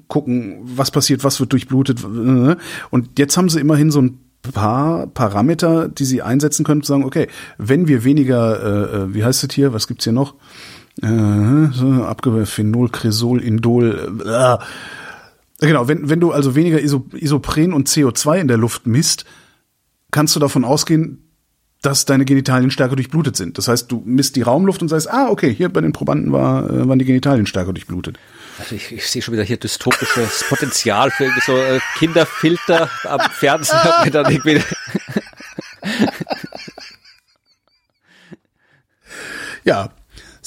gucken, 0.09 0.59
was 0.65 0.91
passiert, 0.91 1.23
was 1.23 1.39
wird 1.39 1.53
durchblutet. 1.53 2.05
Und 2.05 3.19
jetzt 3.19 3.37
haben 3.37 3.49
sie 3.49 3.61
immerhin 3.61 3.93
so 3.93 4.03
ein 4.03 4.19
paar 4.53 5.07
Parameter, 5.07 5.89
die 5.89 6.05
sie 6.05 6.23
einsetzen 6.23 6.65
können, 6.65 6.83
zu 6.83 6.93
sagen, 6.93 7.05
okay, 7.05 7.29
wenn 7.59 7.87
wir 7.87 8.05
weniger, 8.05 8.63
äh, 8.63 8.97
äh, 8.97 9.15
wie 9.15 9.23
heißt 9.23 9.45
es 9.45 9.55
hier, 9.55 9.73
was 9.73 9.87
gibt's 9.87 10.05
hier 10.05 10.13
noch? 10.13 10.35
Äh, 11.03 11.73
so, 11.73 12.05
Abgabe 12.05 12.47
Phenol, 12.47 12.89
Cresol, 12.91 13.43
Indol, 13.43 14.21
äh, 14.25 14.59
Genau, 15.61 15.89
wenn, 15.89 16.09
wenn 16.09 16.21
du 16.21 16.33
also 16.33 16.55
weniger 16.55 16.81
Iso, 16.81 17.07
Isopren 17.13 17.75
und 17.75 17.87
CO2 17.87 18.39
in 18.39 18.49
der 18.49 18.57
Luft 18.57 18.87
misst, 18.87 19.27
kannst 20.11 20.35
du 20.35 20.41
davon 20.41 20.65
ausgehen, 20.65 21.27
dass 21.83 22.07
deine 22.07 22.25
Genitalien 22.25 22.71
stärker 22.71 22.97
durchblutet 22.97 23.37
sind. 23.37 23.59
Das 23.59 23.69
heißt, 23.69 23.91
du 23.91 24.03
misst 24.05 24.37
die 24.37 24.43
Raumluft 24.43 24.83
und 24.83 24.89
sagst, 24.89 25.11
ah, 25.11 25.29
okay, 25.29 25.55
hier 25.55 25.69
bei 25.71 25.81
den 25.81 25.93
Probanden 25.93 26.33
war, 26.33 26.69
äh, 26.69 26.89
waren 26.89 26.99
die 26.99 27.05
Genitalien 27.05 27.47
stärker 27.47 27.73
durchblutet. 27.73 28.19
Also 28.59 28.75
ich, 28.75 28.93
ich 28.93 29.07
sehe 29.09 29.23
schon 29.23 29.33
wieder 29.33 29.45
hier 29.45 29.57
dystopisches 29.59 30.45
Potenzial 30.49 31.11
für 31.11 31.25
irgendwie 31.25 31.43
so 31.45 31.57
äh, 31.57 31.81
Kinderfilter 31.99 32.91
am 33.05 33.21
Fernsehen. 33.31 33.79
Mir 34.05 34.11
dann 34.11 34.31
irgendwie 34.31 34.63
Ja, 39.65 39.91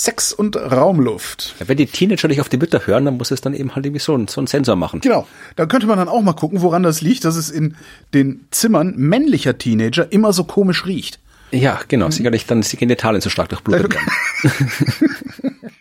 Sex 0.03 0.33
und 0.33 0.57
Raumluft. 0.57 1.55
Wenn 1.65 1.77
die 1.77 1.85
Teenager 1.85 2.27
nicht 2.27 2.41
auf 2.41 2.49
die 2.49 2.57
Mütter 2.57 2.85
hören, 2.85 3.05
dann 3.05 3.17
muss 3.17 3.31
es 3.31 3.39
dann 3.39 3.53
eben 3.53 3.73
halt 3.73 3.85
irgendwie 3.85 4.01
so, 4.01 4.21
so 4.27 4.41
einen 4.41 4.47
Sensor 4.47 4.75
machen. 4.75 4.99
Genau. 4.99 5.25
Da 5.55 5.65
könnte 5.65 5.87
man 5.87 5.97
dann 5.97 6.09
auch 6.09 6.21
mal 6.21 6.33
gucken, 6.33 6.61
woran 6.61 6.83
das 6.83 6.99
liegt, 6.99 7.23
dass 7.23 7.37
es 7.37 7.49
in 7.49 7.77
den 8.13 8.45
Zimmern 8.51 8.95
männlicher 8.97 9.57
Teenager 9.57 10.11
immer 10.11 10.33
so 10.33 10.43
komisch 10.43 10.85
riecht. 10.85 11.19
Ja, 11.51 11.79
genau. 11.87 12.09
Sicherlich 12.09 12.45
dann 12.47 12.61
die 12.61 12.75
Genitalien 12.77 13.21
so 13.21 13.29
stark 13.29 13.47
durchblutet 13.47 13.93
werden. 13.93 15.53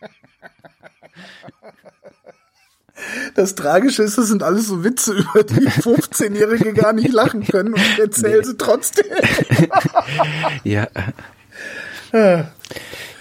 Das 3.35 3.57
Tragische 3.57 4.05
ist, 4.05 4.17
das 4.17 4.29
sind 4.29 4.45
alles 4.45 4.69
so 4.69 4.85
Witze, 4.85 5.13
über 5.15 5.43
die 5.43 5.55
15-Jährige 5.67 6.73
gar 6.73 6.93
nicht 6.93 7.13
lachen 7.13 7.45
können 7.45 7.75
und 7.75 7.81
ich 7.81 7.99
erzähle 7.99 8.45
sie 8.45 8.57
trotzdem. 8.57 9.07
Ja. 10.65 10.87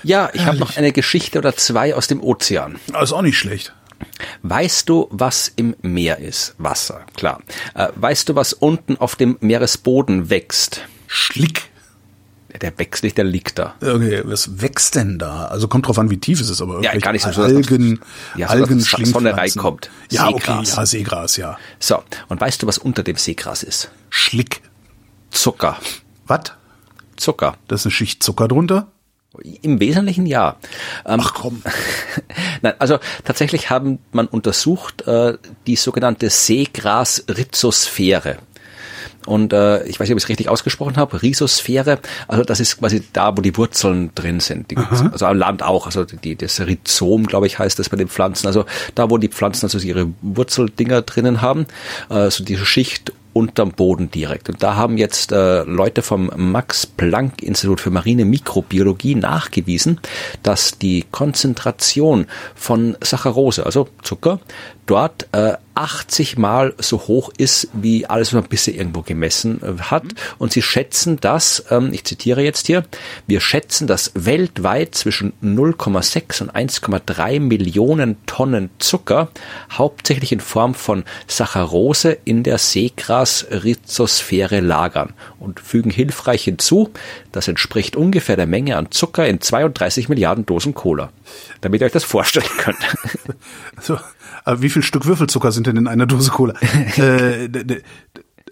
Ja, 0.03 0.29
ich 0.33 0.45
habe 0.45 0.57
noch 0.57 0.77
eine 0.77 0.91
Geschichte 0.91 1.37
oder 1.39 1.55
zwei 1.55 1.95
aus 1.95 2.07
dem 2.07 2.21
Ozean. 2.21 2.77
Aber 2.93 3.03
ist 3.03 3.11
auch 3.13 3.21
nicht 3.21 3.37
schlecht. 3.37 3.73
Weißt 4.41 4.89
du, 4.89 5.07
was 5.11 5.51
im 5.55 5.75
Meer 5.81 6.17
ist? 6.17 6.55
Wasser, 6.57 7.01
klar. 7.15 7.41
Äh, 7.75 7.89
weißt 7.95 8.29
du, 8.29 8.35
was 8.35 8.53
unten 8.53 8.97
auf 8.97 9.15
dem 9.15 9.37
Meeresboden 9.41 10.29
wächst? 10.29 10.81
Schlick. 11.07 11.69
Der 12.61 12.77
wächst 12.77 13.03
nicht, 13.03 13.17
der 13.17 13.23
liegt 13.25 13.59
da. 13.59 13.75
Okay, 13.81 14.21
was 14.25 14.61
wächst 14.61 14.95
denn 14.95 15.17
da? 15.17 15.45
Also 15.45 15.67
kommt 15.67 15.87
drauf 15.87 15.97
an, 15.97 16.09
wie 16.09 16.17
tief 16.17 16.41
es 16.41 16.49
ist, 16.49 16.61
aber 16.61 16.81
Ja, 16.83 16.95
gar 16.97 17.13
nicht 17.13 17.23
so, 17.23 17.41
Algen, 17.41 18.01
ja, 18.35 18.47
so, 18.47 18.53
Algen, 18.53 18.79
dass 18.79 18.87
die 18.89 19.05
Sonne 19.05 19.29
Schlingpflanzen. 19.29 19.39
reinkommt. 19.61 19.89
Ja, 20.09 20.27
okay, 20.27 20.39
Seegras. 20.39 20.75
ja, 20.75 20.85
Seegras, 20.85 21.37
ja. 21.37 21.57
So, 21.79 22.03
und 22.27 22.41
weißt 22.41 22.61
du, 22.61 22.67
was 22.67 22.77
unter 22.77 23.03
dem 23.03 23.15
Seegras 23.15 23.63
ist? 23.63 23.89
Schlick. 24.09 24.61
Zucker. 25.29 25.77
Was? 26.27 26.51
Zucker. 27.15 27.55
Da 27.67 27.75
ist 27.75 27.85
eine 27.85 27.91
Schicht 27.91 28.21
Zucker 28.21 28.47
drunter? 28.49 28.91
Im 29.61 29.79
Wesentlichen 29.79 30.25
ja. 30.25 30.57
Ähm, 31.05 31.21
Ach 31.23 31.33
komm. 31.33 31.61
Nein, 32.61 32.73
also 32.79 32.99
tatsächlich 33.23 33.69
haben 33.69 33.99
man 34.11 34.27
untersucht 34.27 35.07
äh, 35.07 35.37
die 35.67 35.77
sogenannte 35.77 36.29
Seegras-Rhizosphäre. 36.29 38.39
Und 39.25 39.53
äh, 39.53 39.83
ich 39.85 39.99
weiß 39.99 40.07
nicht, 40.07 40.13
ob 40.13 40.17
ich 40.17 40.23
es 40.23 40.29
richtig 40.29 40.49
ausgesprochen 40.49 40.97
habe, 40.97 41.21
Rhizosphäre, 41.21 41.99
also 42.27 42.43
das 42.43 42.59
ist 42.59 42.79
quasi 42.79 43.03
da, 43.13 43.37
wo 43.37 43.41
die 43.41 43.55
Wurzeln 43.55 44.11
drin 44.15 44.39
sind. 44.39 44.71
Die, 44.71 44.77
also 44.77 45.27
am 45.27 45.37
Land 45.37 45.63
auch, 45.63 45.85
also 45.85 46.03
die, 46.03 46.35
das 46.35 46.59
Rhizom, 46.59 47.27
glaube 47.27 47.47
ich, 47.47 47.59
heißt 47.59 47.77
das 47.77 47.89
bei 47.89 47.97
den 47.97 48.07
Pflanzen. 48.07 48.47
Also 48.47 48.65
da, 48.95 49.09
wo 49.09 49.17
die 49.17 49.29
Pflanzen 49.29 49.67
also 49.67 49.77
ihre 49.77 50.07
Wurzeldinger 50.21 51.03
drinnen 51.03 51.41
haben, 51.41 51.67
äh, 52.09 52.31
so 52.31 52.43
diese 52.43 52.65
Schicht 52.65 53.13
unterm 53.33 53.71
Boden 53.71 54.11
direkt. 54.11 54.49
Und 54.49 54.61
da 54.61 54.75
haben 54.75 54.97
jetzt 54.97 55.31
äh, 55.31 55.63
Leute 55.63 56.01
vom 56.01 56.31
Max-Planck-Institut 56.35 57.79
für 57.79 57.89
marine 57.89 58.25
Mikrobiologie 58.25 59.15
nachgewiesen, 59.15 59.99
dass 60.43 60.77
die 60.77 61.05
Konzentration 61.11 62.27
von 62.55 62.97
Saccharose, 63.01 63.65
also 63.65 63.87
Zucker, 64.03 64.39
dort 64.85 65.27
äh, 65.31 65.53
80 65.75 66.37
Mal 66.37 66.73
so 66.77 67.07
hoch 67.07 67.31
ist, 67.37 67.69
wie 67.73 68.05
alles, 68.05 68.29
was 68.29 68.41
man 68.41 68.49
bisher 68.49 68.75
irgendwo 68.75 69.01
gemessen 69.01 69.61
äh, 69.61 69.81
hat. 69.81 70.03
Und 70.37 70.51
sie 70.51 70.61
schätzen 70.61 71.17
das, 71.19 71.65
ähm, 71.69 71.91
ich 71.93 72.03
zitiere 72.03 72.41
jetzt 72.41 72.67
hier, 72.67 72.83
wir 73.27 73.41
schätzen, 73.41 73.87
dass 73.87 74.11
weltweit 74.13 74.95
zwischen 74.95 75.33
0,6 75.43 76.43
und 76.43 76.51
1,3 76.51 77.39
Millionen 77.39 78.17
Tonnen 78.25 78.69
Zucker, 78.79 79.29
hauptsächlich 79.71 80.31
in 80.31 80.39
Form 80.39 80.73
von 80.73 81.03
Saccharose, 81.27 82.17
in 82.25 82.43
der 82.43 82.57
Seegras-Rhizosphäre 82.57 84.59
lagern 84.59 85.13
und 85.39 85.59
fügen 85.59 85.91
hilfreich 85.91 86.43
hinzu, 86.43 86.91
das 87.31 87.47
entspricht 87.47 87.95
ungefähr 87.95 88.35
der 88.35 88.47
Menge 88.47 88.77
an 88.77 88.91
Zucker 88.91 89.27
in 89.27 89.41
32 89.41 90.09
Milliarden 90.09 90.45
Dosen 90.45 90.73
Cola. 90.73 91.11
Damit 91.61 91.81
ihr 91.81 91.85
euch 91.85 91.93
das 91.93 92.03
vorstellen 92.03 92.47
könnt. 92.57 92.77
Also, 93.77 93.97
aber 94.43 94.61
wie 94.61 94.69
viel 94.69 94.83
Stück 94.83 95.05
Würfelzucker 95.05 95.51
sind 95.51 95.67
denn 95.67 95.77
in 95.77 95.87
einer 95.87 96.05
Dose 96.05 96.31
Cola? 96.31 96.53
äh, 96.97 97.49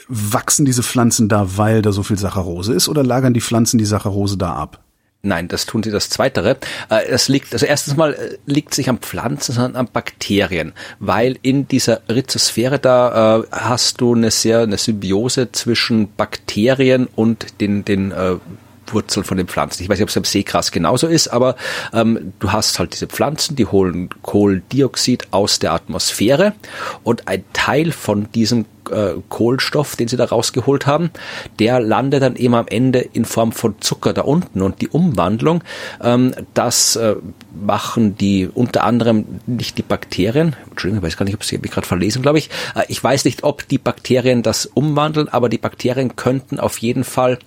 wachsen 0.08 0.66
diese 0.66 0.84
Pflanzen 0.84 1.30
da, 1.30 1.58
weil 1.58 1.82
da 1.82 1.92
so 1.92 2.04
viel 2.04 2.18
Saccharose 2.18 2.74
ist, 2.74 2.90
oder 2.90 3.04
lagern 3.04 3.34
die 3.34 3.42
Pflanzen 3.42 3.78
die 3.78 3.86
Saccharose 3.86 4.38
da 4.38 4.54
ab? 4.54 4.80
Nein, 5.22 5.50
das 5.50 5.66
tun 5.66 5.84
sie 5.84 5.92
das 5.92 6.10
Zweitere. 6.10 6.58
Äh, 6.90 7.06
Es 7.10 7.28
liegt, 7.28 7.52
also 7.52 7.66
erstens 7.66 7.98
mal 7.98 8.14
äh, 8.14 8.38
liegt 8.46 8.72
es 8.72 8.78
nicht 8.78 8.90
an 8.90 9.00
Pflanzen, 9.00 9.54
sondern 9.54 9.76
an 9.76 9.90
Bakterien, 9.92 10.72
weil 11.00 11.38
in 11.42 11.68
dieser 11.68 12.02
Rhizosphäre 12.08 12.80
da 12.80 13.40
äh, 13.40 13.44
hast 13.52 14.00
du 14.00 14.16
eine 14.16 14.32
sehr 14.32 14.62
eine 14.62 14.78
Symbiose 14.78 15.52
zwischen 15.52 16.14
Bakterien 16.16 17.08
und 17.16 17.60
den 17.60 17.84
den 17.84 18.12
äh, 18.12 18.36
Wurzeln 18.94 19.24
von 19.24 19.38
den 19.38 19.48
Pflanzen. 19.48 19.84
Ich 19.84 19.90
weiß 19.90 19.98
nicht, 19.98 20.04
ob 20.04 20.10
es 20.10 20.16
beim 20.16 20.24
Seegras 20.24 20.72
genauso 20.72 21.08
ist, 21.08 21.28
aber 21.28 21.56
ähm, 21.94 22.34
du 22.40 22.52
hast 22.52 22.80
halt 22.80 22.94
diese 22.94 23.08
Pflanzen, 23.08 23.56
die 23.56 23.66
holen 23.66 24.10
Kohlendioxid 24.22 25.28
aus 25.32 25.60
der 25.60 25.74
Atmosphäre 25.74 26.54
und 27.04 27.28
ein 27.28 27.44
Teil 27.54 27.92
von 27.92 28.32
diesem 28.32 28.66
äh, 28.92 29.14
Kohlenstoff, 29.30 29.96
den 29.96 30.08
sie 30.08 30.18
da 30.18 30.26
rausgeholt 30.26 30.86
haben, 30.86 31.12
der 31.60 31.80
landet 31.80 32.24
dann 32.24 32.36
eben 32.36 32.56
am 32.56 32.68
Ende 32.68 33.00
in 33.00 33.26
Form 33.26 33.52
von 33.52 33.76
Zucker 33.82 34.14
da 34.14 34.22
unten 34.22 34.62
und 34.62 34.82
die 34.82 34.90
Umwandlung, 34.90 35.64
ähm, 36.02 36.34
das 36.54 36.96
äh, 36.96 37.16
machen 37.54 38.18
die 38.18 38.50
unter 38.54 38.84
anderem 38.84 39.26
nicht 39.46 39.78
die 39.78 39.84
Bakterien, 39.84 40.56
Entschuldigung, 40.70 41.04
ich 41.04 41.12
weiß 41.12 41.18
gar 41.18 41.26
nicht, 41.26 41.36
ob 41.36 41.44
sie 41.44 41.58
mich 41.58 41.72
gerade 41.72 41.88
verlesen, 41.88 42.22
glaube 42.22 42.38
ich. 42.38 42.50
Äh, 42.76 42.84
ich 42.88 43.04
weiß 43.04 43.26
nicht, 43.26 43.44
ob 43.44 43.68
die 43.68 43.78
Bakterien 43.78 44.44
das 44.44 44.66
umwandeln, 44.66 45.28
aber 45.28 45.50
die 45.50 45.58
Bakterien 45.58 46.16
könnten 46.16 46.60
auf 46.60 46.78
jeden 46.80 47.04
Fall 47.04 47.40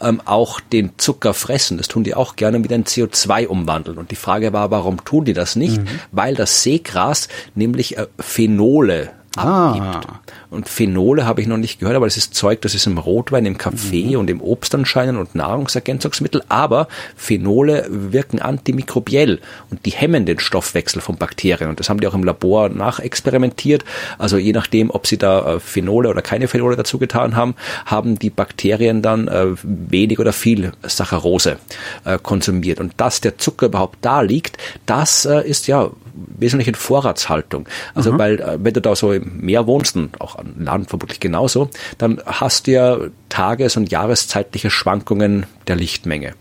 ähm, 0.00 0.20
auch 0.24 0.60
den 0.60 0.92
Zucker 0.98 1.34
fressen. 1.34 1.78
Das 1.78 1.88
tun 1.88 2.04
die 2.04 2.14
auch 2.14 2.36
gerne 2.36 2.62
wieder 2.64 2.76
in 2.76 2.84
CO2 2.84 3.46
umwandeln. 3.46 3.98
Und 3.98 4.10
die 4.10 4.16
Frage 4.16 4.52
war, 4.52 4.70
warum 4.70 5.04
tun 5.04 5.24
die 5.24 5.34
das 5.34 5.56
nicht? 5.56 5.80
Weil 6.12 6.34
das 6.34 6.62
Seegras 6.62 7.28
nämlich 7.54 7.96
äh, 7.96 8.06
Phenole 8.18 9.10
abgibt. 9.36 10.06
Und 10.50 10.68
Phenole 10.68 11.24
habe 11.26 11.40
ich 11.40 11.46
noch 11.46 11.56
nicht 11.56 11.78
gehört, 11.78 11.96
aber 11.96 12.06
das 12.06 12.16
ist 12.16 12.34
Zeug, 12.34 12.60
das 12.62 12.74
ist 12.74 12.86
im 12.86 12.98
Rotwein, 12.98 13.46
im 13.46 13.56
Kaffee 13.56 14.16
und 14.16 14.28
im 14.28 14.40
Obst 14.40 14.74
anscheinend 14.74 15.18
und 15.18 15.34
Nahrungsergänzungsmittel. 15.34 16.42
Aber 16.48 16.88
Phenole 17.16 17.86
wirken 17.88 18.40
antimikrobiell 18.40 19.40
und 19.70 19.86
die 19.86 19.90
hemmen 19.90 20.26
den 20.26 20.40
Stoffwechsel 20.40 21.00
von 21.00 21.16
Bakterien. 21.16 21.70
Und 21.70 21.78
das 21.78 21.88
haben 21.88 22.00
die 22.00 22.08
auch 22.08 22.14
im 22.14 22.24
Labor 22.24 22.68
nachexperimentiert. 22.68 23.84
Also 24.18 24.38
je 24.38 24.52
nachdem, 24.52 24.90
ob 24.90 25.06
sie 25.06 25.18
da 25.18 25.54
äh, 25.54 25.60
Phenole 25.60 26.08
oder 26.08 26.22
keine 26.22 26.48
Phenole 26.48 26.74
dazu 26.74 26.98
getan 26.98 27.36
haben, 27.36 27.54
haben 27.86 28.18
die 28.18 28.30
Bakterien 28.30 29.02
dann 29.02 29.28
äh, 29.28 29.46
wenig 29.62 30.18
oder 30.18 30.32
viel 30.32 30.72
Saccharose 30.82 31.58
äh, 32.04 32.18
konsumiert. 32.20 32.80
Und 32.80 32.94
dass 32.96 33.20
der 33.20 33.38
Zucker 33.38 33.66
überhaupt 33.66 33.98
da 34.00 34.20
liegt, 34.22 34.58
das 34.86 35.24
ist 35.24 35.68
ja 35.68 35.90
wesentlich 36.14 36.68
in 36.68 36.74
Vorratshaltung. 36.74 37.68
Also 37.94 38.18
weil 38.18 38.40
äh, 38.40 38.58
wenn 38.60 38.74
du 38.74 38.80
da 38.80 38.94
so 38.96 39.12
im 39.12 39.40
Meer 39.40 39.66
wohnst 39.66 39.96
und 39.96 40.20
auch 40.20 40.36
an 40.36 40.54
Land 40.58 40.88
vermutlich 40.88 41.20
genauso, 41.20 41.70
dann 41.98 42.20
hast 42.26 42.66
du 42.66 42.72
ja 42.72 42.98
tages- 43.28 43.76
und 43.76 43.90
jahreszeitliche 43.90 44.70
Schwankungen 44.70 45.46
der 45.68 45.76
Lichtmenge. 45.76 46.34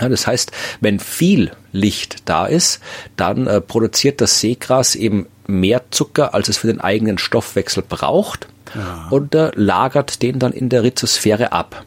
Ja, 0.00 0.08
das 0.08 0.26
heißt, 0.26 0.52
wenn 0.80 1.00
viel 1.00 1.52
Licht 1.72 2.28
da 2.28 2.46
ist, 2.46 2.80
dann 3.16 3.46
äh, 3.46 3.60
produziert 3.60 4.20
das 4.20 4.40
Seegras 4.40 4.94
eben 4.94 5.26
mehr 5.46 5.82
Zucker, 5.90 6.34
als 6.34 6.48
es 6.48 6.58
für 6.58 6.66
den 6.66 6.80
eigenen 6.80 7.18
Stoffwechsel 7.18 7.82
braucht 7.88 8.48
ja. 8.74 9.06
und 9.10 9.34
äh, 9.34 9.50
lagert 9.54 10.22
den 10.22 10.38
dann 10.38 10.52
in 10.52 10.68
der 10.68 10.82
Rhizosphäre 10.82 11.52
ab 11.52 11.84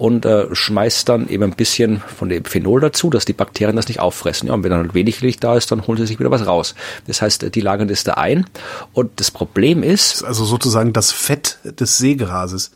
und 0.00 0.24
äh, 0.24 0.46
schmeißt 0.50 1.10
dann 1.10 1.28
eben 1.28 1.42
ein 1.42 1.50
bisschen 1.50 2.00
von 2.16 2.30
dem 2.30 2.46
Phenol 2.46 2.80
dazu, 2.80 3.10
dass 3.10 3.26
die 3.26 3.34
Bakterien 3.34 3.76
das 3.76 3.86
nicht 3.86 4.00
auffressen. 4.00 4.48
Ja, 4.48 4.54
und 4.54 4.64
wenn 4.64 4.70
dann 4.70 4.94
wenig 4.94 5.20
Licht 5.20 5.44
da 5.44 5.56
ist, 5.56 5.70
dann 5.70 5.86
holen 5.86 5.98
sie 5.98 6.06
sich 6.06 6.18
wieder 6.18 6.30
was 6.30 6.46
raus. 6.46 6.74
Das 7.06 7.20
heißt, 7.20 7.54
die 7.54 7.60
lagern 7.60 7.86
das 7.86 8.02
da 8.02 8.14
ein 8.14 8.46
und 8.94 9.20
das 9.20 9.30
Problem 9.30 9.82
ist... 9.82 10.24
Also 10.24 10.46
sozusagen 10.46 10.94
das 10.94 11.12
Fett 11.12 11.58
des 11.64 11.98
Seegrases 11.98 12.70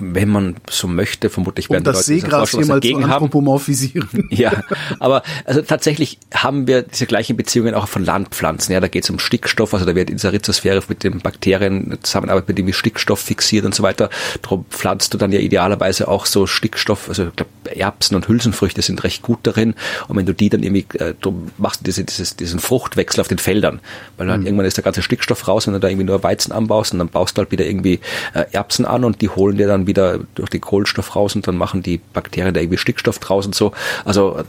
wenn 0.00 0.28
man 0.28 0.56
so 0.68 0.88
möchte, 0.88 1.30
vermutlich 1.30 1.70
werden 1.70 1.80
um 1.80 1.84
das 1.84 2.08
Leute 2.08 2.20
Seegras 2.20 2.52
mal 2.54 2.80
zu 2.80 2.96
anthropomorphisieren. 2.96 4.08
Ja, 4.36 4.64
aber 4.98 5.22
also 5.44 5.62
tatsächlich 5.62 6.18
haben 6.34 6.66
wir 6.66 6.82
diese 6.82 7.06
gleichen 7.06 7.36
Beziehungen 7.36 7.74
auch 7.74 7.88
von 7.88 8.04
Landpflanzen. 8.04 8.72
Ja, 8.72 8.80
da 8.80 8.88
geht 8.88 9.04
es 9.04 9.10
um 9.10 9.18
Stickstoff, 9.18 9.72
also 9.72 9.86
da 9.86 9.94
wird 9.94 10.10
in 10.10 10.18
der 10.18 10.32
Rhizosphäre 10.32 10.82
mit 10.88 11.04
den 11.04 11.20
Bakterien 11.20 11.98
Zusammenarbeit 12.02 12.48
mit 12.48 12.58
dem 12.58 12.72
Stickstoff 12.72 13.20
fixiert 13.20 13.64
und 13.64 13.74
so 13.74 13.82
weiter. 13.82 14.10
Darum 14.42 14.66
pflanzt 14.70 15.14
du 15.14 15.18
dann 15.18 15.32
ja 15.32 15.38
idealerweise 15.38 16.08
auch 16.08 16.26
so 16.26 16.46
Stickstoff, 16.46 17.08
also 17.08 17.28
ich 17.28 17.36
glaube 17.36 17.50
Erbsen 17.74 18.16
und 18.16 18.28
Hülsenfrüchte 18.28 18.82
sind 18.82 19.04
recht 19.04 19.22
gut 19.22 19.40
darin. 19.44 19.74
Und 20.08 20.16
wenn 20.16 20.26
du 20.26 20.34
die 20.34 20.48
dann 20.48 20.62
irgendwie, 20.62 20.86
äh, 20.98 21.14
du 21.20 21.48
machst 21.58 21.86
diese, 21.86 22.04
dieses, 22.04 22.36
diesen 22.36 22.60
Fruchtwechsel 22.60 23.20
auf 23.20 23.28
den 23.28 23.38
Feldern, 23.38 23.80
weil 24.16 24.26
dann 24.26 24.40
mhm. 24.40 24.46
irgendwann 24.46 24.66
ist 24.66 24.76
der 24.76 24.84
ganze 24.84 25.02
Stickstoff 25.02 25.46
raus, 25.48 25.66
wenn 25.66 25.74
du 25.74 25.80
da 25.80 25.88
irgendwie 25.88 26.06
nur 26.06 26.22
Weizen 26.22 26.52
anbaust 26.52 26.92
und 26.92 26.98
dann 26.98 27.08
baust 27.08 27.36
du 27.36 27.42
halt 27.42 27.52
wieder 27.52 27.66
irgendwie 27.66 28.00
äh, 28.34 28.44
Erbsen 28.52 28.84
an 28.84 29.04
und 29.04 29.20
die 29.20 29.28
holen 29.28 29.56
dir 29.56 29.66
dann 29.66 29.75
dann 29.76 29.86
wieder 29.86 30.20
durch 30.34 30.50
den 30.50 30.60
Kohlenstoff 30.60 31.14
raus 31.14 31.34
und 31.36 31.46
dann 31.46 31.56
machen 31.56 31.82
die 31.82 31.98
Bakterien 32.12 32.54
da 32.54 32.60
irgendwie 32.60 32.78
Stickstoff 32.78 33.18
draus 33.18 33.46
und 33.46 33.54
so. 33.54 33.72
Also 34.04 34.42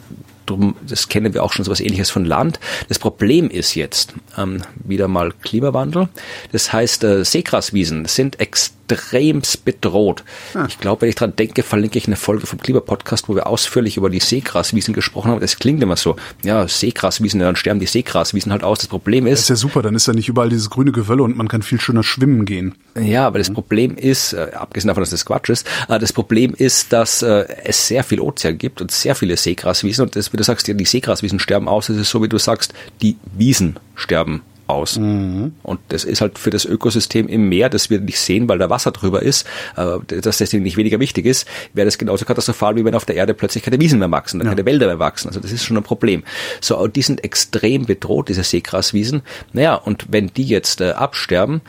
drum, 0.46 0.76
das 0.88 1.10
kennen 1.10 1.34
wir 1.34 1.44
auch 1.44 1.54
schon 1.54 1.66
so 1.66 1.72
was 1.72 1.80
ähnliches 1.80 2.10
von 2.10 2.26
Land. 2.26 2.60
Das 2.88 3.00
Problem 3.00 3.50
ist 3.50 3.76
jetzt 3.76 4.14
ähm, 4.38 4.62
wieder 4.76 5.08
mal 5.08 5.34
Klimawandel. 5.44 6.10
Das 6.52 6.74
heißt, 6.74 7.04
äh, 7.04 7.24
Seegraswiesen 7.24 8.06
sind 8.06 8.40
extremst 8.88 9.66
bedroht. 9.66 10.24
Ah. 10.54 10.66
Ich 10.68 10.80
glaube, 10.80 11.02
wenn 11.02 11.10
ich 11.10 11.16
dran 11.16 11.36
denke, 11.36 11.64
verlinke 11.64 11.98
ich 11.98 12.08
eine 12.08 12.16
Folge 12.16 12.48
vom 12.48 12.60
Klimapodcast, 12.60 13.30
wo 13.30 13.36
wir 13.36 13.48
ausführlich 13.48 13.98
über 13.98 14.10
die 14.10 14.20
Seegraswiesen 14.20 14.94
gesprochen 14.94 15.32
haben. 15.32 15.40
Das 15.40 15.58
klingt 15.58 15.82
immer 15.82 15.96
so, 15.96 16.16
ja, 16.44 16.68
Seegraswiesen, 16.68 17.40
dann 17.40 17.56
sterben 17.56 17.80
die 17.80 17.86
Seegraswiesen 17.86 18.52
halt 18.52 18.64
aus. 18.64 18.80
Das 18.80 18.88
Problem 18.88 19.28
ist... 19.28 19.34
Das 19.34 19.42
ist 19.42 19.50
ja 19.50 19.56
super, 19.56 19.82
dann 19.82 19.96
ist 19.96 20.08
ja 20.08 20.14
nicht 20.14 20.30
überall 20.30 20.50
dieses 20.50 20.70
grüne 20.70 20.92
Gewölle 20.92 21.24
und 21.24 21.38
man 21.38 21.48
kann 21.48 21.62
viel 21.62 21.80
schöner 21.80 22.04
schwimmen 22.04 22.46
gehen. 22.46 22.76
Ja, 23.00 23.28
aber 23.28 23.40
das 23.40 23.52
Problem 23.52 23.96
ist, 23.96 24.34
äh, 24.34 24.52
abgesehen 24.54 24.88
davon, 24.88 25.02
dass 25.02 25.12
das 25.12 25.26
Quatsch 25.26 25.50
ist, 25.50 25.68
äh, 25.90 26.00
das 26.00 26.14
Problem 26.14 26.54
ist, 26.54 26.94
dass 26.94 27.22
äh, 27.22 27.46
es 27.64 27.88
sehr 27.88 28.04
viel 28.04 28.20
Ozean 28.20 28.58
gibt 28.58 28.82
und 28.82 28.92
sehr 28.92 29.16
viele 29.16 29.38
Seegraswiesen 29.38 30.06
und 30.06 30.16
das, 30.16 30.34
wie 30.34 30.38
du 30.38 30.44
sagst, 30.44 30.68
die 30.68 30.86
Seegraswiesen 30.86 31.40
sterben 31.40 31.68
aus. 31.68 31.90
Es 31.90 31.98
ist 31.98 32.10
so, 32.10 32.22
wie 32.24 32.30
du 32.30 32.38
sagst, 32.38 32.74
die 33.02 33.18
Wiesen 33.38 33.78
sterben 33.96 34.42
aus. 34.68 34.98
Mhm. 34.98 35.54
Und 35.64 35.80
das 35.90 36.04
ist 36.04 36.22
halt 36.22 36.38
für 36.38 36.50
das 36.50 36.66
Ökosystem 36.66 37.28
im 37.28 37.50
Meer, 37.50 37.70
das 37.70 37.90
wir 37.90 38.00
nicht 38.00 38.20
sehen, 38.20 38.48
weil 38.50 38.58
da 38.58 38.70
Wasser 38.70 38.92
drüber 38.92 39.22
ist, 39.22 39.48
äh, 39.76 39.98
dass 40.22 40.38
deswegen 40.38 40.64
nicht 40.64 40.78
weniger 40.78 41.00
wichtig 41.00 41.26
ist, 41.26 41.48
wäre 41.74 41.86
das 41.86 41.98
genauso 41.98 42.26
katastrophal, 42.26 42.76
wie 42.76 42.86
wenn 42.86 42.96
auf 42.96 43.06
der 43.06 43.16
Erde 43.16 43.34
plötzlich 43.34 43.64
keine 43.64 43.80
Wiesen 43.80 44.00
mehr 44.00 44.12
wachsen, 44.12 44.42
ja. 44.42 44.48
keine 44.48 44.66
Wälder 44.66 44.88
mehr 44.88 45.00
wachsen. 45.00 45.28
Also 45.28 45.40
das 45.40 45.52
ist 45.52 45.64
schon 45.64 45.78
ein 45.78 45.84
Problem. 45.84 46.24
So, 46.62 46.88
die 46.88 47.02
sind 47.02 47.24
extrem 47.24 47.86
bedroht, 47.86 48.30
diese 48.30 48.44
Seegraswiesen. 48.44 49.22
Naja, 49.54 49.76
und 49.76 50.08
wenn 50.10 50.28
die 50.28 50.46
jetzt 50.46 50.82
äh, 50.82 50.92
absterben, 50.92 51.62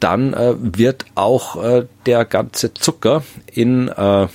dann 0.00 0.34
äh, 0.34 0.54
wird 0.58 1.06
auch 1.14 1.62
äh, 1.62 1.86
der 2.06 2.24
ganze 2.24 2.74
Zucker 2.74 3.22
in 3.52 3.88
äh, 3.88 4.26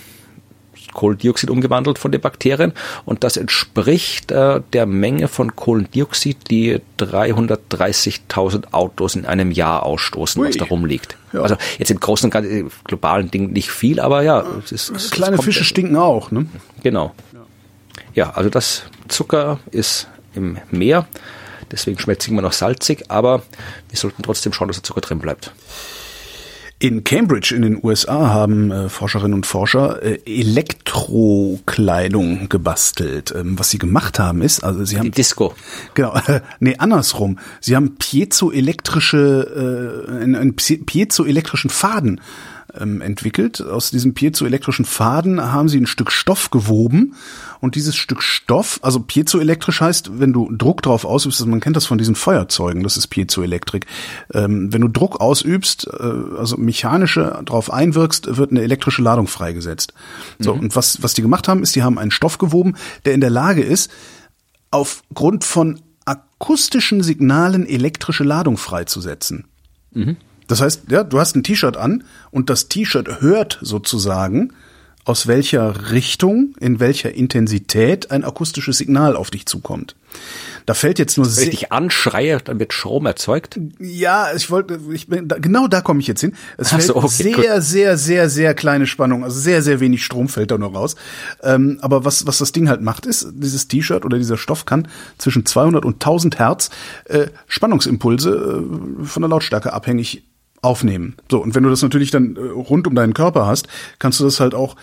Kohlendioxid 0.94 1.49
umgewandelt 1.49 1.99
von 1.99 2.11
den 2.11 2.22
Bakterien 2.22 2.74
und 3.06 3.24
das 3.24 3.38
entspricht 3.38 4.32
äh, 4.32 4.61
der 4.74 4.86
Menge 4.86 5.28
von 5.28 5.56
Kohlendioxid, 5.56 6.49
die 6.49 6.82
330.000 6.99 8.74
Autos 8.74 9.16
in 9.16 9.26
einem 9.26 9.52
Jahr 9.52 9.84
ausstoßen, 9.84 10.41
Ui. 10.41 10.49
was 10.49 10.57
da 10.57 10.66
rumliegt. 10.66 11.18
Ja. 11.34 11.41
Also 11.41 11.56
jetzt 11.78 11.91
im 11.91 11.99
großen 11.99 12.28
und 12.28 12.32
ganzen 12.32 12.72
globalen 12.86 13.30
Ding 13.32 13.52
nicht 13.52 13.70
viel, 13.72 13.99
aber 13.99 14.24
ja. 14.24 14.45
Es 14.64 14.72
ist, 14.72 14.90
es 14.90 15.11
Kleine 15.11 15.38
Fische 15.38 15.64
stinken 15.64 15.95
auch, 15.95 16.32
ne? 16.32 16.48
Genau. 16.84 17.14
Ja, 18.14 18.32
also 18.32 18.49
das 18.49 18.84
Zucker 19.07 19.60
ist 19.72 20.07
im 20.34 20.57
Meer, 20.72 21.07
deswegen 21.72 21.99
schmeckt 21.99 22.22
es 22.22 22.28
immer 22.28 22.41
noch 22.41 22.53
salzig, 22.53 23.06
aber 23.10 23.44
wir 23.90 23.98
sollten 23.98 24.24
trotzdem 24.24 24.53
schauen, 24.53 24.68
dass 24.68 24.78
der 24.78 24.84
Zucker 24.84 25.02
drin 25.02 25.20
bleibt. 25.20 25.52
In 26.81 27.03
Cambridge 27.03 27.53
in 27.53 27.61
den 27.61 27.77
USA 27.84 28.30
haben 28.30 28.72
äh, 28.72 28.88
Forscherinnen 28.88 29.34
und 29.34 29.45
Forscher 29.45 30.01
äh, 30.01 30.22
Elektrokleidung 30.26 32.47
gebastelt. 32.47 33.34
Ähm, 33.35 33.60
was 33.60 33.69
sie 33.69 33.80
gemacht 33.80 34.18
haben 34.18 34.41
ist, 34.41 34.64
also 34.64 34.85
sie 34.85 34.97
haben 34.97 35.07
die 35.07 35.11
Disco. 35.11 35.53
Genau, 35.93 36.15
äh, 36.15 36.39
nee, 36.61 36.77
andersrum. 36.77 37.38
Sie 37.60 37.76
haben 37.76 37.97
piezoelektrische 37.97 40.06
äh, 40.07 40.11
einen, 40.23 40.35
einen 40.35 40.56
piezoelektrischen 40.56 41.69
Faden 41.69 42.22
ähm, 42.80 43.02
entwickelt. 43.02 43.62
Aus 43.62 43.91
diesem 43.91 44.14
piezoelektrischen 44.14 44.86
Faden 44.86 45.52
haben 45.52 45.70
sie 45.70 45.80
ein 45.80 45.88
Stück 45.88 46.12
Stoff 46.12 46.52
gewoben 46.52 47.16
und 47.62 47.76
dieses 47.76 47.96
Stück 47.96 48.22
Stoff, 48.22 48.80
also 48.82 49.00
piezoelektrisch 49.00 49.82
heißt, 49.82 50.20
wenn 50.20 50.34
du 50.34 50.52
Druck 50.52 50.82
drauf 50.82 51.06
ausübst, 51.06 51.40
also 51.40 51.50
man 51.50 51.60
kennt 51.60 51.76
das 51.76 51.86
von 51.86 51.98
diesen 51.98 52.16
Feuerzeugen, 52.16 52.84
das 52.84 52.98
ist 52.98 53.08
Piezoelektrik. 53.08 53.86
Ähm, 54.34 54.72
wenn 54.72 54.82
du 54.82 54.88
Druck 54.88 55.20
ausübst, 55.20 55.88
äh, 55.88 56.38
also 56.38 56.58
mechanische 56.58 57.41
drauf 57.46 57.72
einwirkst, 57.72 58.38
wird 58.38 58.52
eine 58.52 58.62
elektrische 58.62 59.02
Ladung 59.02 59.28
freigesetzt. 59.28 59.94
So, 60.40 60.56
mhm. 60.56 60.62
und 60.62 60.76
was, 60.76 61.04
was 61.04 61.14
die 61.14 61.22
gemacht 61.22 61.48
haben, 61.48 61.64
ist, 61.64 61.76
die 61.76 61.84
haben 61.84 61.98
einen 61.98 62.12
Stoff 62.12 62.38
gewoben, 62.38 62.76
der 63.06 63.14
in 63.14 63.22
der 63.22 63.30
Lage 63.30 63.62
ist, 63.62 63.91
aufgrund 64.72 65.44
von 65.44 65.82
akustischen 66.06 67.04
Signalen 67.04 67.68
elektrische 67.68 68.24
Ladung 68.24 68.58
freizusetzen. 68.58 69.46
Mhm. 69.91 70.18
Das 70.50 70.60
heißt, 70.60 70.84
ja, 70.90 71.04
du 71.06 71.20
hast 71.20 71.36
ein 71.36 71.44
T-Shirt 71.44 71.78
an 71.78 72.04
und 72.32 72.50
das 72.50 72.68
T-Shirt 72.68 73.22
hört 73.22 73.60
sozusagen, 73.62 74.52
aus 75.06 75.26
welcher 75.26 75.92
Richtung, 75.92 76.54
in 76.60 76.80
welcher 76.80 77.14
Intensität 77.14 78.12
ein 78.12 78.24
akustisches 78.24 78.78
Signal 78.78 79.16
auf 79.16 79.32
dich 79.32 79.46
zukommt. 79.48 79.96
Da 80.68 80.76
fällt 80.76 81.00
jetzt 81.00 81.18
nur 81.18 81.26
Wenn 81.26 81.44
ich 81.46 81.50
dich 81.50 81.72
anschreie, 81.72 82.40
dann 82.44 82.60
wird 82.60 82.74
Strom 82.74 83.08
erzeugt. 83.08 83.60
Ja, 83.80 84.32
ich 84.36 84.52
wollte, 84.52 84.80
ich 84.92 85.08
bin, 85.08 85.28
genau 85.28 85.68
da 85.68 85.82
komme 85.82 86.00
ich 86.00 86.06
jetzt 86.06 86.22
hin. 86.22 86.34
Es 86.58 86.70
fällt 86.70 86.84
so, 86.84 86.96
okay, 86.96 87.08
sehr, 87.08 87.34
gut. 87.34 87.46
sehr, 87.60 87.98
sehr, 87.98 88.30
sehr 88.30 88.54
kleine 88.54 88.86
Spannung, 88.86 89.24
also 89.24 89.40
sehr, 89.40 89.64
sehr 89.64 89.80
wenig 89.80 90.06
Strom 90.06 90.30
fällt 90.30 90.52
da 90.52 90.60
nur 90.60 90.74
raus. 90.74 90.96
Ähm, 91.42 91.80
aber 91.82 92.06
was, 92.06 92.28
was 92.28 92.38
das 92.38 92.52
Ding 92.52 92.70
halt 92.70 92.82
macht, 92.82 93.08
ist, 93.08 93.30
dieses 93.34 93.68
T-Shirt 93.68 94.06
oder 94.06 94.20
dieser 94.20 94.38
Stoff 94.38 94.66
kann 94.66 94.88
zwischen 95.18 95.44
200 95.44 95.86
und 95.86 95.96
1000 95.96 96.38
Hertz 96.38 96.70
äh, 97.06 97.28
Spannungsimpulse 97.48 98.30
äh, 99.02 99.06
von 99.06 99.22
der 99.24 99.30
Lautstärke 99.30 99.74
abhängig 99.74 100.28
aufnehmen. 100.61 101.15
So, 101.30 101.41
und 101.41 101.56
wenn 101.56 101.64
du 101.64 101.69
das 101.69 101.81
natürlich 101.81 102.11
dann 102.11 102.36
äh, 102.36 102.40
rund 102.40 102.88
um 102.88 102.95
deinen 102.95 103.14
Körper 103.14 103.45
hast, 103.45 103.68
kannst 103.98 104.19
du 104.19 104.23
das 104.23 104.40
halt 104.40 104.53
auch 104.53 104.76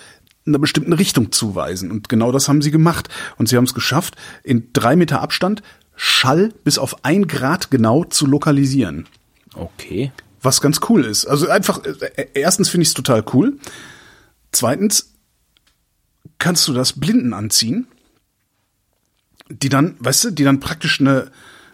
in 0.44 0.52
einer 0.52 0.60
bestimmten 0.60 0.92
Richtung 0.92 1.32
zuweisen. 1.32 1.90
Und 1.90 2.08
genau 2.08 2.32
das 2.32 2.48
haben 2.48 2.62
sie 2.62 2.70
gemacht. 2.70 3.08
Und 3.36 3.48
sie 3.48 3.56
haben 3.56 3.64
es 3.64 3.74
geschafft, 3.74 4.16
in 4.44 4.70
drei 4.72 4.96
Meter 4.96 5.20
Abstand 5.20 5.62
Schall 5.96 6.52
bis 6.62 6.78
auf 6.78 7.04
ein 7.04 7.26
Grad 7.26 7.70
genau 7.70 8.04
zu 8.04 8.26
lokalisieren. 8.26 9.06
Okay. 9.54 10.12
Was 10.42 10.60
ganz 10.60 10.80
cool 10.88 11.04
ist. 11.04 11.26
Also 11.26 11.48
einfach, 11.48 11.82
äh, 11.84 12.28
erstens 12.34 12.68
finde 12.68 12.82
ich 12.82 12.88
es 12.88 12.94
total 12.94 13.24
cool. 13.32 13.58
Zweitens 14.52 15.14
kannst 16.38 16.68
du 16.68 16.72
das 16.72 16.92
Blinden 16.92 17.32
anziehen, 17.32 17.88
die 19.48 19.68
dann, 19.68 19.96
weißt 19.98 20.24
du, 20.24 20.30
die 20.30 20.44
dann 20.44 20.60
praktisch 20.60 21.00
eine, 21.00 21.30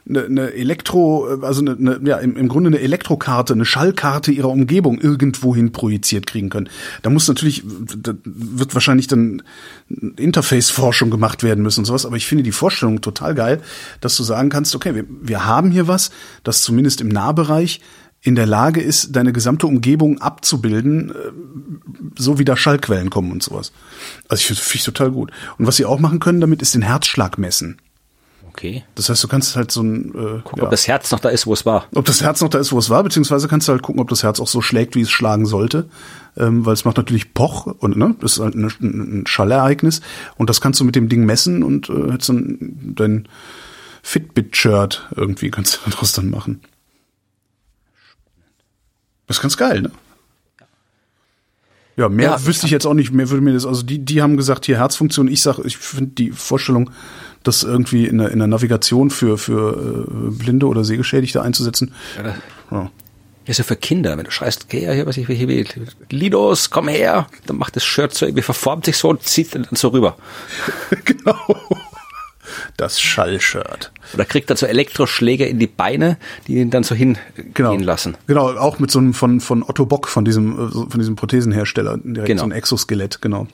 eine, 0.09 0.25
eine 0.25 0.53
Elektro, 0.53 1.27
also 1.43 1.61
eine, 1.61 1.73
eine, 1.73 2.01
ja, 2.09 2.19
im, 2.19 2.37
im 2.37 2.49
Grunde 2.49 2.69
eine 2.69 2.81
Elektrokarte, 2.81 3.53
eine 3.53 3.65
Schallkarte 3.65 4.33
ihrer 4.33 4.49
Umgebung 4.49 5.01
irgendwohin 5.01 5.73
projiziert 5.73 6.27
kriegen 6.27 6.51
können. 6.51 6.69
Da 7.03 7.11
muss 7.11 7.29
natürlich, 7.29 7.63
da 7.97 8.15
wird 8.25 8.75
wahrscheinlich 8.75 9.07
dann 9.07 9.43
Interface-Forschung 9.89 11.11
gemacht 11.11 11.43
werden 11.43 11.63
müssen 11.63 11.81
und 11.81 11.85
sowas, 11.87 12.07
aber 12.07 12.17
ich 12.17 12.27
finde 12.27 12.45
die 12.45 12.53
Vorstellung 12.53 13.01
total 13.01 13.35
geil, 13.35 13.63
dass 14.01 14.17
du 14.17 14.23
sagen 14.23 14.49
kannst, 14.49 14.75
okay, 14.75 14.95
wir, 14.95 15.05
wir 15.09 15.45
haben 15.45 15.71
hier 15.71 15.89
was, 15.89 16.11
das 16.45 16.63
zumindest 16.63 17.01
im 17.01 17.09
Nahbereich 17.09 17.81
in 18.23 18.37
der 18.37 18.47
Lage 18.47 18.81
ist, 18.81 19.17
deine 19.17 19.33
gesamte 19.33 19.67
Umgebung 19.67 20.21
abzubilden, 20.21 21.11
äh, 21.11 21.15
so 22.17 22.39
wie 22.39 22.45
da 22.45 22.57
Schallquellen 22.57 23.11
kommen 23.11 23.33
und 23.33 23.43
sowas. 23.43 23.73
Also 24.29 24.41
ich 24.41 24.47
finde 24.47 24.63
find 24.63 24.85
total 24.85 25.11
gut. 25.11 25.33
Und 25.59 25.67
was 25.67 25.77
sie 25.77 25.85
auch 25.85 25.99
machen 25.99 26.21
können 26.21 26.41
damit, 26.41 26.63
ist 26.63 26.75
den 26.75 26.83
Herzschlag 26.83 27.37
messen. 27.37 27.79
Okay. 28.53 28.85
Das 28.95 29.09
heißt, 29.09 29.25
du 29.25 29.29
kannst 29.29 29.57
halt 29.57 29.71
so 29.71 29.83
ein 29.83 30.11
äh, 30.11 30.41
gucken, 30.43 30.59
ja, 30.59 30.65
ob 30.65 30.71
das 30.71 30.87
Herz 30.87 31.11
noch 31.11 31.21
da 31.21 31.31
ist, 31.31 31.47
wo 31.47 31.55
es 31.55 31.65
war. 31.65 31.87
Ob 31.95 32.05
das 32.05 32.21
Herz 32.21 32.43
noch 32.43 32.51
da 32.51 32.59
ist, 32.59 32.71
wo 32.71 32.79
es 32.79 32.91
war, 32.91 33.03
beziehungsweise 33.03 33.49
kannst 33.49 33.67
du 33.67 33.73
halt 33.73 33.83
gucken, 33.83 34.01
ob 34.01 34.09
das 34.11 34.23
Herz 34.23 34.41
auch 34.41 34.47
so 34.47 34.61
schlägt, 34.61 34.95
wie 34.95 35.01
es 35.01 35.11
schlagen 35.11 35.47
sollte, 35.47 35.89
ähm, 36.37 36.67
weil 36.67 36.75
es 36.75 36.85
macht 36.85 36.99
natürlich 36.99 37.33
Poch 37.33 37.67
und 37.67 37.97
ne, 37.97 38.15
das 38.21 38.35
ist 38.35 38.41
halt 38.41 38.55
ein, 38.55 38.67
ein 38.67 39.27
Schallereignis 39.27 40.03
und 40.37 40.51
das 40.51 40.61
kannst 40.61 40.81
du 40.81 40.85
mit 40.85 40.95
dem 40.95 41.09
Ding 41.09 41.25
messen 41.25 41.63
und 41.63 41.89
äh, 41.89 42.13
hättest 42.13 42.29
dann 42.29 42.59
dein 42.95 43.29
Fitbit-Shirt 44.03 45.09
irgendwie 45.17 45.51
kannst 45.51 45.81
du 45.85 45.91
daraus 45.91 46.13
dann 46.13 46.29
machen. 46.29 46.61
Das 49.27 49.39
ist 49.39 49.43
ganz 49.43 49.57
geil, 49.57 49.81
ne? 49.81 49.91
Ja, 51.97 52.09
mehr 52.09 52.31
ja, 52.31 52.47
wüsste 52.47 52.67
ich 52.67 52.73
jetzt 52.73 52.87
auch 52.87 52.95
nicht. 52.95 53.13
Mehr 53.13 53.29
würde 53.29 53.43
mir 53.43 53.53
das, 53.53 53.67
also 53.67 53.83
die, 53.83 53.99
die 53.99 54.23
haben 54.23 54.37
gesagt, 54.37 54.65
hier 54.65 54.79
Herzfunktion. 54.79 55.29
Ich 55.29 55.43
sag, 55.43 55.59
ich 55.59 55.77
finde 55.77 56.13
die 56.13 56.31
Vorstellung, 56.31 56.91
das 57.43 57.63
irgendwie 57.63 58.07
in 58.07 58.19
der, 58.19 58.31
in 58.31 58.39
der 58.39 58.49
Navigation 58.49 59.11
für, 59.11 59.39
für 59.39 60.07
äh, 60.07 60.31
Blinde 60.31 60.67
oder 60.67 60.85
Sehgeschädigte 60.85 61.43
einzusetzen. 61.43 61.93
Ja, 62.17 62.35
ja. 62.71 62.91
Ja, 63.45 63.55
so 63.55 63.65
für 63.65 63.75
Kinder, 63.75 64.17
wenn 64.17 64.25
du 64.25 64.31
schreist, 64.31 64.69
geh 64.69 64.85
ja 64.85 64.93
hier, 64.93 65.05
was 65.05 65.17
ich 65.17 65.27
hier 65.27 65.49
will, 65.49 65.67
Lidos, 66.11 66.71
komm 66.71 66.87
her, 66.87 67.27
dann 67.47 67.59
macht 67.59 67.75
das 67.75 67.85
Shirt 67.85 68.15
so, 68.15 68.25
irgendwie 68.25 68.43
verformt 68.43 68.85
sich 68.85 68.97
so 68.97 69.09
und 69.09 69.25
zieht 69.25 69.55
dann 69.55 69.67
so 69.73 69.89
rüber. 69.89 70.17
genau. 71.05 71.57
Das 72.77 73.01
Schallshirt. 73.01 73.93
Oder 74.15 74.25
kriegt 74.25 74.51
dann 74.51 74.57
so 74.57 74.67
Elektroschläge 74.67 75.47
in 75.47 75.59
die 75.59 75.67
Beine, 75.67 76.19
die 76.47 76.57
ihn 76.57 76.71
dann 76.71 76.85
so 76.85 76.95
hingehen 76.95 77.23
genau. 77.55 77.75
lassen. 77.75 78.17
Genau, 78.27 78.53
auch 78.53 78.79
mit 78.79 78.91
so 78.91 78.99
einem 78.99 79.15
von, 79.15 79.41
von 79.41 79.63
Otto 79.63 79.87
Bock, 79.87 80.07
von 80.07 80.25
diesem, 80.25 80.69
äh, 80.69 80.71
von 80.71 80.99
diesem 80.99 81.17
Prothesenhersteller, 81.17 81.99
direkt 81.99 82.27
genau. 82.27 82.43
so 82.43 82.49
ein 82.49 82.53
Exoskelett, 82.53 83.23
genau. 83.23 83.49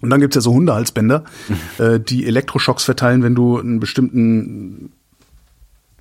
Und 0.00 0.10
dann 0.10 0.20
gibt's 0.20 0.36
ja 0.36 0.40
so 0.40 0.52
Hundehalsbänder, 0.52 1.24
mhm. 1.48 1.84
äh, 1.84 2.00
die 2.00 2.26
Elektroschocks 2.26 2.84
verteilen, 2.84 3.22
wenn 3.22 3.34
du 3.34 3.58
einen 3.58 3.80
bestimmten 3.80 4.92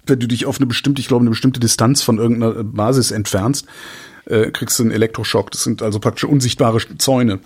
wenn 0.09 0.19
du 0.19 0.27
dich 0.27 0.45
auf 0.45 0.57
eine 0.57 0.65
bestimmte, 0.65 1.01
ich 1.01 1.07
glaube, 1.09 1.23
eine 1.23 1.31
bestimmte 1.31 1.59
Distanz 1.59 2.01
von 2.01 2.17
irgendeiner 2.17 2.63
Basis 2.63 3.11
entfernst, 3.11 3.65
äh, 4.25 4.51
kriegst 4.51 4.79
du 4.79 4.83
einen 4.83 4.91
Elektroschock. 4.91 5.51
Das 5.51 5.63
sind 5.63 5.81
also 5.81 5.99
praktisch 5.99 6.23
unsichtbare 6.23 6.79
Zäune. 6.97 7.39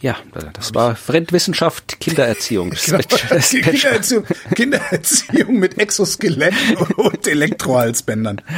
Ja, 0.00 0.16
das 0.52 0.74
war 0.74 0.96
Fremdwissenschaft, 0.96 1.98
Kindererziehung. 1.98 2.74
genau, 2.86 2.98
Kindererziehung, 2.98 4.24
Kindererziehung 4.54 5.58
mit 5.58 5.78
Exoskeletten 5.78 6.76
und 6.96 7.26
Elektrohalsbändern. 7.26 8.42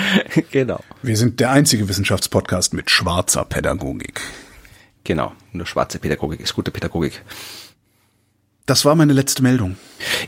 Genau. 0.51 0.81
Wir 1.03 1.17
sind 1.17 1.41
der 1.41 1.51
einzige 1.51 1.89
Wissenschaftspodcast 1.89 2.75
mit 2.75 2.91
schwarzer 2.91 3.45
Pädagogik. 3.45 4.21
Genau, 5.05 5.33
nur 5.53 5.67
schwarze 5.67 5.99
Pädagogik 5.99 6.41
ist 6.41 6.55
gute 6.55 6.71
Pädagogik. 6.71 7.23
Das 8.67 8.87
war 8.87 8.95
meine 8.95 9.13
letzte 9.13 9.43
Meldung. 9.43 9.77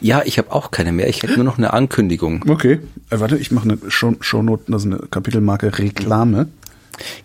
Ja, 0.03 0.23
ich 0.23 0.37
habe 0.37 0.53
auch 0.53 0.71
keine 0.71 0.93
mehr. 0.93 1.09
Ich 1.09 1.23
hätte 1.23 1.37
nur 1.37 1.45
noch 1.45 1.57
eine 1.57 1.73
Ankündigung. 1.73 2.45
Okay. 2.47 2.81
Äh, 3.09 3.19
warte, 3.19 3.39
ich 3.39 3.51
mache 3.51 3.71
eine 3.71 3.91
Show 3.91 4.15
Shownote, 4.21 4.71
das 4.71 4.85
ist 4.85 4.93
eine 4.93 4.99
Kapitelmarke 5.09 5.79
Reklame. 5.79 6.49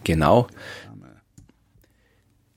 Genau. 0.05 0.47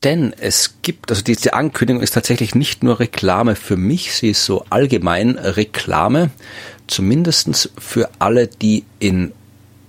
Denn 0.04 0.34
es 0.38 0.76
gibt, 0.82 1.10
also 1.10 1.22
diese 1.22 1.54
Ankündigung 1.54 2.02
ist 2.02 2.12
tatsächlich 2.12 2.54
nicht 2.54 2.84
nur 2.84 3.00
Reklame 3.00 3.56
für 3.56 3.76
mich, 3.76 4.14
sie 4.14 4.30
ist 4.30 4.44
so 4.44 4.64
allgemein 4.68 5.38
Reklame, 5.38 6.30
zumindestens 6.86 7.70
für 7.78 8.10
alle, 8.18 8.46
die 8.46 8.84
in 8.98 9.32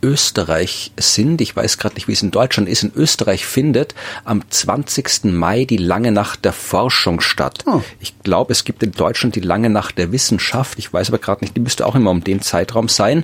Österreich 0.06 0.92
sind. 0.98 1.42
Ich 1.42 1.56
weiß 1.56 1.80
gerade 1.80 1.96
nicht, 1.96 2.08
wie 2.08 2.12
es 2.12 2.22
in 2.22 2.30
Deutschland 2.30 2.70
ist. 2.70 2.84
In 2.84 2.92
Österreich 2.96 3.44
findet 3.44 3.96
am 4.24 4.44
20. 4.48 5.26
Mai 5.26 5.66
die 5.66 5.78
lange 5.78 6.12
Nacht 6.12 6.46
der 6.46 6.54
Forschung 6.54 7.22
statt. 7.22 7.64
Oh. 7.66 7.82
Ich 8.00 8.14
glaube, 8.22 8.54
es 8.54 8.66
gibt 8.66 8.84
in 8.84 8.92
Deutschland 8.92 9.36
die 9.36 9.40
lange 9.40 9.72
Nacht 9.72 9.98
der 9.98 10.12
Wissenschaft. 10.12 10.78
Ich 10.78 10.94
weiß 10.94 11.08
aber 11.08 11.18
gerade 11.18 11.44
nicht, 11.44 11.56
die 11.56 11.60
müsste 11.60 11.88
auch 11.88 11.96
immer 11.96 12.12
um 12.12 12.24
den 12.24 12.44
Zeitraum 12.44 12.88
sein. 12.88 13.24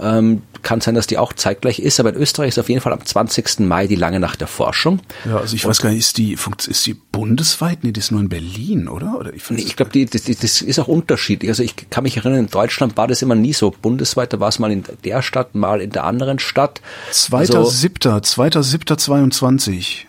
Ähm, 0.00 0.40
kann 0.62 0.80
sein, 0.80 0.94
dass 0.94 1.06
die 1.06 1.18
auch 1.18 1.32
zeitgleich 1.32 1.78
ist, 1.78 2.00
aber 2.00 2.10
in 2.10 2.16
Österreich 2.16 2.48
ist 2.48 2.58
auf 2.58 2.68
jeden 2.68 2.80
Fall 2.80 2.92
am 2.92 3.04
20. 3.04 3.60
Mai 3.60 3.86
die 3.86 3.96
lange 3.96 4.20
Nacht 4.20 4.40
der 4.40 4.48
Forschung. 4.48 5.00
Ja, 5.24 5.38
also 5.38 5.54
ich 5.56 5.64
Und 5.64 5.70
weiß 5.70 5.80
gar 5.80 5.90
nicht, 5.90 6.00
ist 6.00 6.18
die, 6.18 6.36
ist 6.68 6.86
die 6.86 6.94
bundesweit? 6.94 7.84
Nee, 7.84 7.92
die 7.92 8.00
ist 8.00 8.10
nur 8.10 8.20
in 8.20 8.28
Berlin, 8.28 8.88
oder? 8.88 9.18
oder 9.18 9.32
ich 9.34 9.48
nee, 9.50 9.62
ich 9.62 9.76
glaube, 9.76 9.92
die, 9.92 10.06
das, 10.06 10.24
das 10.24 10.62
ist 10.62 10.78
auch 10.78 10.88
unterschiedlich. 10.88 11.50
Also 11.50 11.62
ich 11.62 11.90
kann 11.90 12.04
mich 12.04 12.16
erinnern, 12.16 12.38
in 12.38 12.48
Deutschland 12.48 12.96
war 12.96 13.08
das 13.08 13.22
immer 13.22 13.34
nie 13.34 13.52
so. 13.52 13.70
Bundesweit, 13.70 14.32
da 14.32 14.40
war 14.40 14.48
es 14.48 14.58
mal 14.58 14.70
in 14.70 14.84
der 15.04 15.22
Stadt, 15.22 15.54
mal 15.54 15.80
in 15.80 15.90
der 15.90 16.04
anderen 16.04 16.38
Stadt. 16.38 16.80
2.7., 17.12 17.56
also, 17.56 18.42
2.7.22 18.42 20.06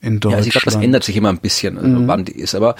in 0.00 0.20
Deutschland. 0.20 0.32
Ja, 0.32 0.36
also 0.36 0.46
ich 0.46 0.52
glaube, 0.52 0.64
das 0.66 0.74
ändert 0.76 1.04
sich 1.04 1.16
immer 1.16 1.30
ein 1.30 1.38
bisschen, 1.38 1.78
also 1.78 1.88
mhm. 1.88 2.08
wann 2.08 2.24
die 2.24 2.38
ist. 2.38 2.54
Aber 2.54 2.76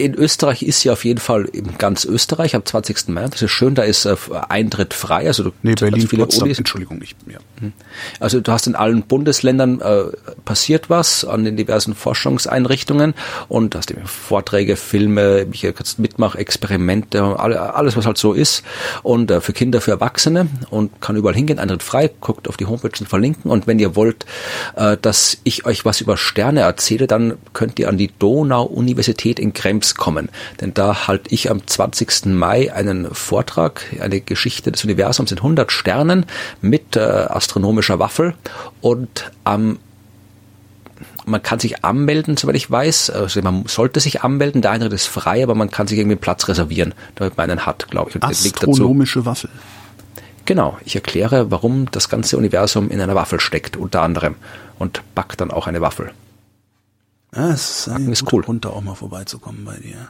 in 0.00 0.14
Österreich 0.14 0.62
ist 0.62 0.80
sie 0.80 0.90
auf 0.90 1.04
jeden 1.04 1.20
Fall 1.20 1.44
in 1.44 1.76
ganz 1.78 2.04
Österreich 2.04 2.54
am 2.54 2.64
20. 2.64 3.08
Mai. 3.08 3.26
Das 3.28 3.42
ist 3.42 3.50
schön, 3.50 3.74
da 3.74 3.82
ist 3.82 4.06
äh, 4.06 4.16
Eintritt 4.48 4.94
frei. 4.94 5.26
Also 5.26 5.44
du 5.44 5.52
nee, 5.62 5.74
Berlin, 5.74 6.08
viele 6.08 6.22
Potsdam, 6.22 6.44
Unis. 6.44 6.58
Entschuldigung, 6.58 6.98
nicht 6.98 7.26
mehr. 7.26 7.38
Mhm. 7.60 7.72
Also 8.18 8.40
du 8.40 8.50
hast 8.50 8.66
in 8.66 8.74
allen 8.74 9.02
Bundesländern 9.02 9.80
äh, 9.80 10.04
passiert 10.44 10.88
was 10.88 11.24
an 11.24 11.44
den 11.44 11.56
diversen 11.56 11.94
Forschungseinrichtungen 11.94 13.14
und 13.48 13.74
hast 13.74 13.90
eben 13.90 14.06
Vorträge, 14.06 14.76
Filme, 14.76 15.46
mitmachen, 15.98 16.40
Experimente, 16.40 17.22
alles 17.38 17.96
was 17.96 18.06
halt 18.06 18.18
so 18.18 18.32
ist 18.32 18.64
und 19.02 19.30
äh, 19.30 19.40
für 19.40 19.52
Kinder, 19.52 19.80
für 19.80 19.90
Erwachsene 19.90 20.48
und 20.70 21.00
kann 21.00 21.16
überall 21.16 21.34
hingehen, 21.34 21.58
Eintritt 21.58 21.82
frei, 21.82 22.10
guckt 22.20 22.48
auf 22.48 22.56
die 22.56 22.66
Homepage 22.66 22.92
und 22.98 23.06
verlinken 23.06 23.50
und 23.50 23.66
wenn 23.66 23.78
ihr 23.78 23.96
wollt, 23.96 24.24
äh, 24.76 24.96
dass 25.00 25.38
ich 25.44 25.66
euch 25.66 25.84
was 25.84 26.00
über 26.00 26.16
Sterne 26.16 26.60
erzähle, 26.60 27.06
dann 27.06 27.34
könnt 27.52 27.78
ihr 27.78 27.88
an 27.88 27.98
die 27.98 28.10
Donau-Universität 28.18 29.38
in 29.38 29.52
Krems 29.52 29.89
kommen. 29.94 30.28
Denn 30.60 30.74
da 30.74 31.06
halte 31.06 31.32
ich 31.32 31.50
am 31.50 31.66
20. 31.66 32.26
Mai 32.26 32.72
einen 32.72 33.12
Vortrag, 33.14 33.84
eine 34.00 34.20
Geschichte 34.20 34.72
des 34.72 34.84
Universums 34.84 35.32
in 35.32 35.38
100 35.38 35.72
Sternen 35.72 36.26
mit 36.60 36.96
äh, 36.96 37.00
astronomischer 37.00 37.98
Waffel 37.98 38.34
und 38.80 39.30
am 39.44 39.78
man 41.26 41.42
kann 41.42 41.58
sich 41.58 41.84
anmelden, 41.84 42.36
soweit 42.36 42.56
ich 42.56 42.70
weiß. 42.70 43.10
Also 43.10 43.40
man 43.42 43.66
sollte 43.66 44.00
sich 44.00 44.22
anmelden, 44.22 44.62
der 44.62 44.72
Eintritt 44.72 44.92
ist 44.92 45.06
frei, 45.06 45.42
aber 45.42 45.54
man 45.54 45.70
kann 45.70 45.86
sich 45.86 45.98
irgendwie 45.98 46.14
einen 46.14 46.20
Platz 46.20 46.48
reservieren, 46.48 46.94
damit 47.14 47.36
man 47.36 47.50
einen 47.50 47.66
hat, 47.66 47.88
glaube 47.90 48.10
ich. 48.10 48.16
Und 48.16 48.24
Astronomische 48.24 49.24
Waffel. 49.24 49.50
Genau, 50.44 50.78
ich 50.84 50.96
erkläre, 50.96 51.50
warum 51.50 51.90
das 51.90 52.08
ganze 52.08 52.36
Universum 52.36 52.90
in 52.90 53.00
einer 53.00 53.14
Waffel 53.14 53.40
steckt, 53.40 53.76
unter 53.76 54.02
anderem. 54.02 54.34
Und 54.78 55.02
back 55.14 55.36
dann 55.36 55.50
auch 55.50 55.66
eine 55.66 55.80
Waffel. 55.80 56.10
Ja, 57.34 57.50
es 57.50 57.86
ist, 57.86 58.08
ist 58.08 58.32
cool. 58.32 58.42
Runter 58.44 58.72
auch 58.72 58.80
mal 58.80 58.94
vorbeizukommen 58.94 59.64
bei 59.64 59.76
dir. 59.76 60.08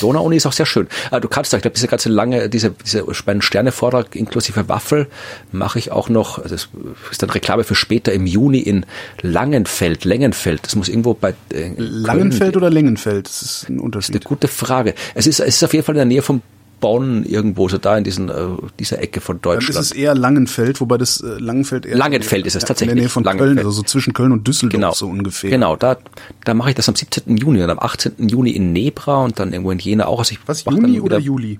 Donau-Uni 0.00 0.36
ist 0.36 0.46
auch 0.46 0.52
sehr 0.52 0.66
schön. 0.66 0.88
Ah, 1.10 1.20
du 1.20 1.28
kannst, 1.28 1.54
ich 1.54 1.62
glaube, 1.62 1.74
diese 1.74 1.88
ganze 1.88 2.10
lange, 2.10 2.50
diese, 2.50 2.70
diese 2.70 3.04
Sterne-Vortrag 3.14 4.14
inklusive 4.14 4.68
Waffel 4.68 5.06
mache 5.52 5.78
ich 5.78 5.90
auch 5.90 6.10
noch, 6.10 6.38
also 6.38 6.54
das 6.54 6.68
ist 7.10 7.22
dann 7.22 7.30
Reklame 7.30 7.64
für 7.64 7.74
später 7.74 8.12
im 8.12 8.26
Juni 8.26 8.58
in 8.58 8.84
Langenfeld, 9.22 10.04
Längenfeld. 10.04 10.64
Das 10.64 10.76
muss 10.76 10.88
irgendwo 10.88 11.14
bei 11.14 11.34
äh, 11.52 11.70
Langenfeld 11.76 12.52
Köln, 12.52 12.56
oder 12.56 12.70
Längenfeld? 12.70 13.26
Das 13.26 13.42
ist 13.42 13.68
ein 13.70 13.80
Unterschied. 13.80 14.14
Das 14.14 14.20
ist 14.20 14.26
eine 14.26 14.28
gute 14.28 14.48
Frage. 14.48 14.94
Es 15.14 15.26
ist, 15.26 15.40
es 15.40 15.56
ist 15.56 15.64
auf 15.64 15.72
jeden 15.72 15.84
Fall 15.84 15.94
in 15.94 16.00
der 16.00 16.04
Nähe 16.04 16.22
vom 16.22 16.42
Bonn 16.86 17.24
irgendwo, 17.24 17.68
so 17.68 17.78
da 17.78 17.98
in 17.98 18.04
diesen, 18.04 18.28
äh, 18.28 18.34
dieser 18.78 19.02
Ecke 19.02 19.20
von 19.20 19.40
Deutschland. 19.40 19.74
Dann 19.74 19.82
ist 19.82 19.90
es 19.90 19.96
eher 19.96 20.14
Langenfeld, 20.14 20.80
wobei 20.80 20.96
das 20.98 21.20
äh, 21.20 21.26
Langenfeld 21.40 21.84
eher 21.84 21.96
Langenfeld 21.96 22.46
ist 22.46 22.54
es 22.54 22.64
tatsächlich. 22.64 22.92
In 22.92 22.96
der 22.98 23.02
Nähe 23.06 23.08
von 23.08 23.24
Köln, 23.24 23.58
also 23.58 23.72
so 23.72 23.82
zwischen 23.82 24.12
Köln 24.12 24.30
und 24.30 24.46
Düsseldorf 24.46 24.72
genau. 24.80 24.92
so 24.92 25.08
ungefähr. 25.08 25.50
Genau, 25.50 25.74
da, 25.74 25.96
da 26.44 26.54
mache 26.54 26.68
ich 26.68 26.76
das 26.76 26.88
am 26.88 26.94
17. 26.94 27.38
Juni 27.38 27.60
und 27.60 27.70
am 27.70 27.80
18. 27.80 28.28
Juni 28.28 28.50
in 28.50 28.72
Nebra 28.72 29.24
und 29.24 29.40
dann 29.40 29.52
irgendwo 29.52 29.72
in 29.72 29.80
Jena 29.80 30.06
auch. 30.06 30.20
Also 30.20 30.30
ich 30.30 30.38
Was, 30.46 30.64
Juni 30.64 31.00
oder 31.00 31.18
Juli? 31.18 31.58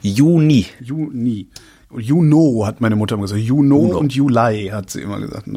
Juni. 0.00 0.66
Juni. 0.80 1.48
Juno 1.96 2.64
hat 2.64 2.80
meine 2.80 2.94
Mutter 2.94 3.16
immer 3.16 3.24
gesagt. 3.24 3.42
Juno, 3.42 3.78
Juno. 3.78 3.98
und 3.98 4.14
Juli 4.14 4.68
hat 4.72 4.90
sie 4.90 5.00
immer 5.00 5.18
gesagt. 5.18 5.48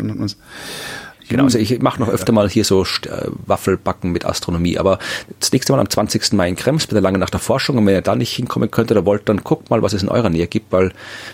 Genau, 1.31 1.45
also 1.45 1.57
ich 1.57 1.81
mache 1.81 2.01
noch 2.01 2.09
öfter 2.09 2.33
mal 2.33 2.49
hier 2.49 2.65
so 2.65 2.83
äh, 2.83 3.27
Waffelbacken 3.45 4.11
mit 4.11 4.25
Astronomie, 4.25 4.77
aber 4.77 4.99
das 5.39 5.51
nächste 5.51 5.71
Mal 5.71 5.79
am 5.79 5.89
20. 5.89 6.33
Mai 6.33 6.49
in 6.49 6.55
Krems 6.55 6.87
bei 6.87 6.93
der 6.93 7.01
lange 7.01 7.17
nach 7.17 7.29
der 7.29 7.39
Forschung 7.39 7.77
und 7.77 7.85
wenn 7.85 7.95
ihr 7.95 8.01
da 8.01 8.15
nicht 8.15 8.33
hinkommen 8.33 8.69
könnt 8.69 8.91
oder 8.91 9.05
wollt, 9.05 9.29
dann 9.29 9.37
guckt 9.37 9.69
mal, 9.69 9.81
was 9.81 9.93
es 9.93 10.03
in 10.03 10.09
eurer 10.09 10.29
Nähe 10.29 10.47
gibt, 10.47 10.71
weil 10.71 10.91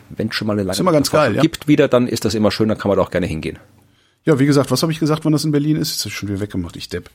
wenn 0.10 0.32
schon 0.32 0.48
mal 0.48 0.54
eine 0.54 0.64
lange 0.64 0.84
Nacht 0.84 1.12
geil, 1.12 1.36
ja. 1.36 1.42
gibt 1.42 1.68
wieder, 1.68 1.88
dann 1.88 2.08
ist 2.08 2.26
das 2.26 2.36
immer 2.36 2.52
schön, 2.52 2.70
dann 2.70 2.78
kann 2.78 2.90
man 2.90 2.98
da 2.98 3.04
auch 3.04 3.12
gerne 3.12 3.26
hingehen. 3.26 3.58
Ja, 4.24 4.38
wie 4.40 4.46
gesagt, 4.46 4.72
was 4.72 4.82
habe 4.82 4.92
ich 4.92 5.00
gesagt, 5.00 5.26
wann 5.26 5.32
das 5.32 5.46
in 5.46 5.52
Berlin 5.52 5.78
ist? 5.78 5.92
Jetzt 5.92 6.06
ist 6.06 6.12
schon 6.12 6.30
wieder 6.30 6.42
weggemacht, 6.42 6.76
ich 6.76 6.90
Depp. 6.90 7.10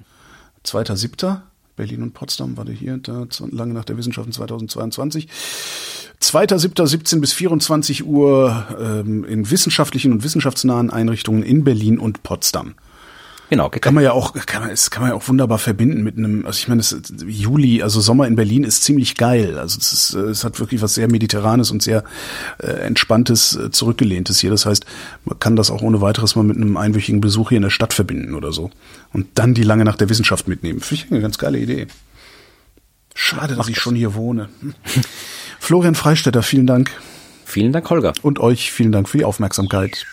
Zweiter, 0.65 0.97
siebter, 0.97 1.43
Berlin 1.77 2.03
und 2.03 2.15
Potsdam, 2.15 2.57
warte 2.57 2.73
hier, 2.73 2.99
da, 2.99 3.27
lange 3.51 3.75
nach 3.75 3.85
der 3.85 3.97
Wissenschaften 3.97 4.33
2022. 4.33 5.29
2.7.17 6.23 7.21
bis 7.21 7.33
24 7.33 8.07
Uhr 8.07 8.67
ähm, 8.81 9.25
in 9.25 9.51
wissenschaftlichen 9.51 10.13
und 10.13 10.23
wissenschaftsnahen 10.23 10.91
Einrichtungen 10.91 11.43
in 11.43 11.65
Berlin 11.65 11.99
und 11.99 12.23
Potsdam. 12.23 12.75
Genau, 13.51 13.69
kann 13.69 13.93
man 13.93 14.03
ja 14.03 14.13
auch, 14.13 14.33
kann 14.47 14.63
man, 14.63 14.71
es 14.71 14.91
kann 14.91 15.03
man 15.03 15.11
ja 15.11 15.17
auch 15.17 15.29
wunderbar 15.29 15.59
verbinden 15.59 16.03
mit 16.03 16.17
einem, 16.17 16.47
also 16.47 16.57
ich 16.57 16.69
meine, 16.69 16.79
das, 16.79 16.97
Juli, 17.27 17.83
also 17.83 18.01
Sommer 18.01 18.27
in 18.27 18.35
Berlin 18.35 18.65
ist 18.65 18.83
ziemlich 18.83 19.17
geil. 19.17 19.59
Also 19.59 19.79
es, 19.79 19.93
ist, 19.93 20.15
es 20.15 20.43
hat 20.43 20.59
wirklich 20.59 20.81
was 20.81 20.95
sehr 20.95 21.11
Mediterranes 21.11 21.71
und 21.71 21.83
sehr 21.83 22.03
äh, 22.63 22.69
Entspanntes, 22.69 23.57
äh, 23.57 23.71
Zurückgelehntes 23.71 24.39
hier. 24.39 24.49
Das 24.49 24.65
heißt, 24.65 24.87
man 25.27 25.39
kann 25.39 25.55
das 25.55 25.71
auch 25.71 25.83
ohne 25.83 26.01
weiteres 26.01 26.35
mal 26.35 26.45
mit 26.45 26.57
einem 26.57 26.79
einwöchigen 26.79 27.21
Besuch 27.21 27.51
hier 27.51 27.57
in 27.57 27.63
der 27.63 27.69
Stadt 27.69 27.93
verbinden 27.93 28.35
oder 28.35 28.53
so. 28.53 28.71
Und 29.13 29.27
dann 29.35 29.53
die 29.53 29.65
lange 29.65 29.85
nach 29.85 29.97
der 29.97 30.09
Wissenschaft 30.09 30.49
mitnehmen. 30.49 30.81
Finde 30.81 31.05
ich 31.05 31.13
eine 31.13 31.21
ganz 31.21 31.37
geile 31.37 31.59
Idee. 31.59 31.89
Schade, 33.15 33.55
dass 33.55 33.69
ich 33.69 33.79
schon 33.79 33.95
hier 33.95 34.15
wohne. 34.15 34.49
Florian 35.63 35.95
Freistetter, 35.95 36.43
vielen 36.43 36.67
Dank. 36.67 36.91
Vielen 37.45 37.73
Dank, 37.73 37.89
Holger. 37.89 38.13
Und 38.23 38.41
euch 38.41 38.73
vielen 38.73 38.91
Dank 38.91 39.09
für 39.09 39.19
die 39.19 39.25
Aufmerksamkeit. 39.25 40.07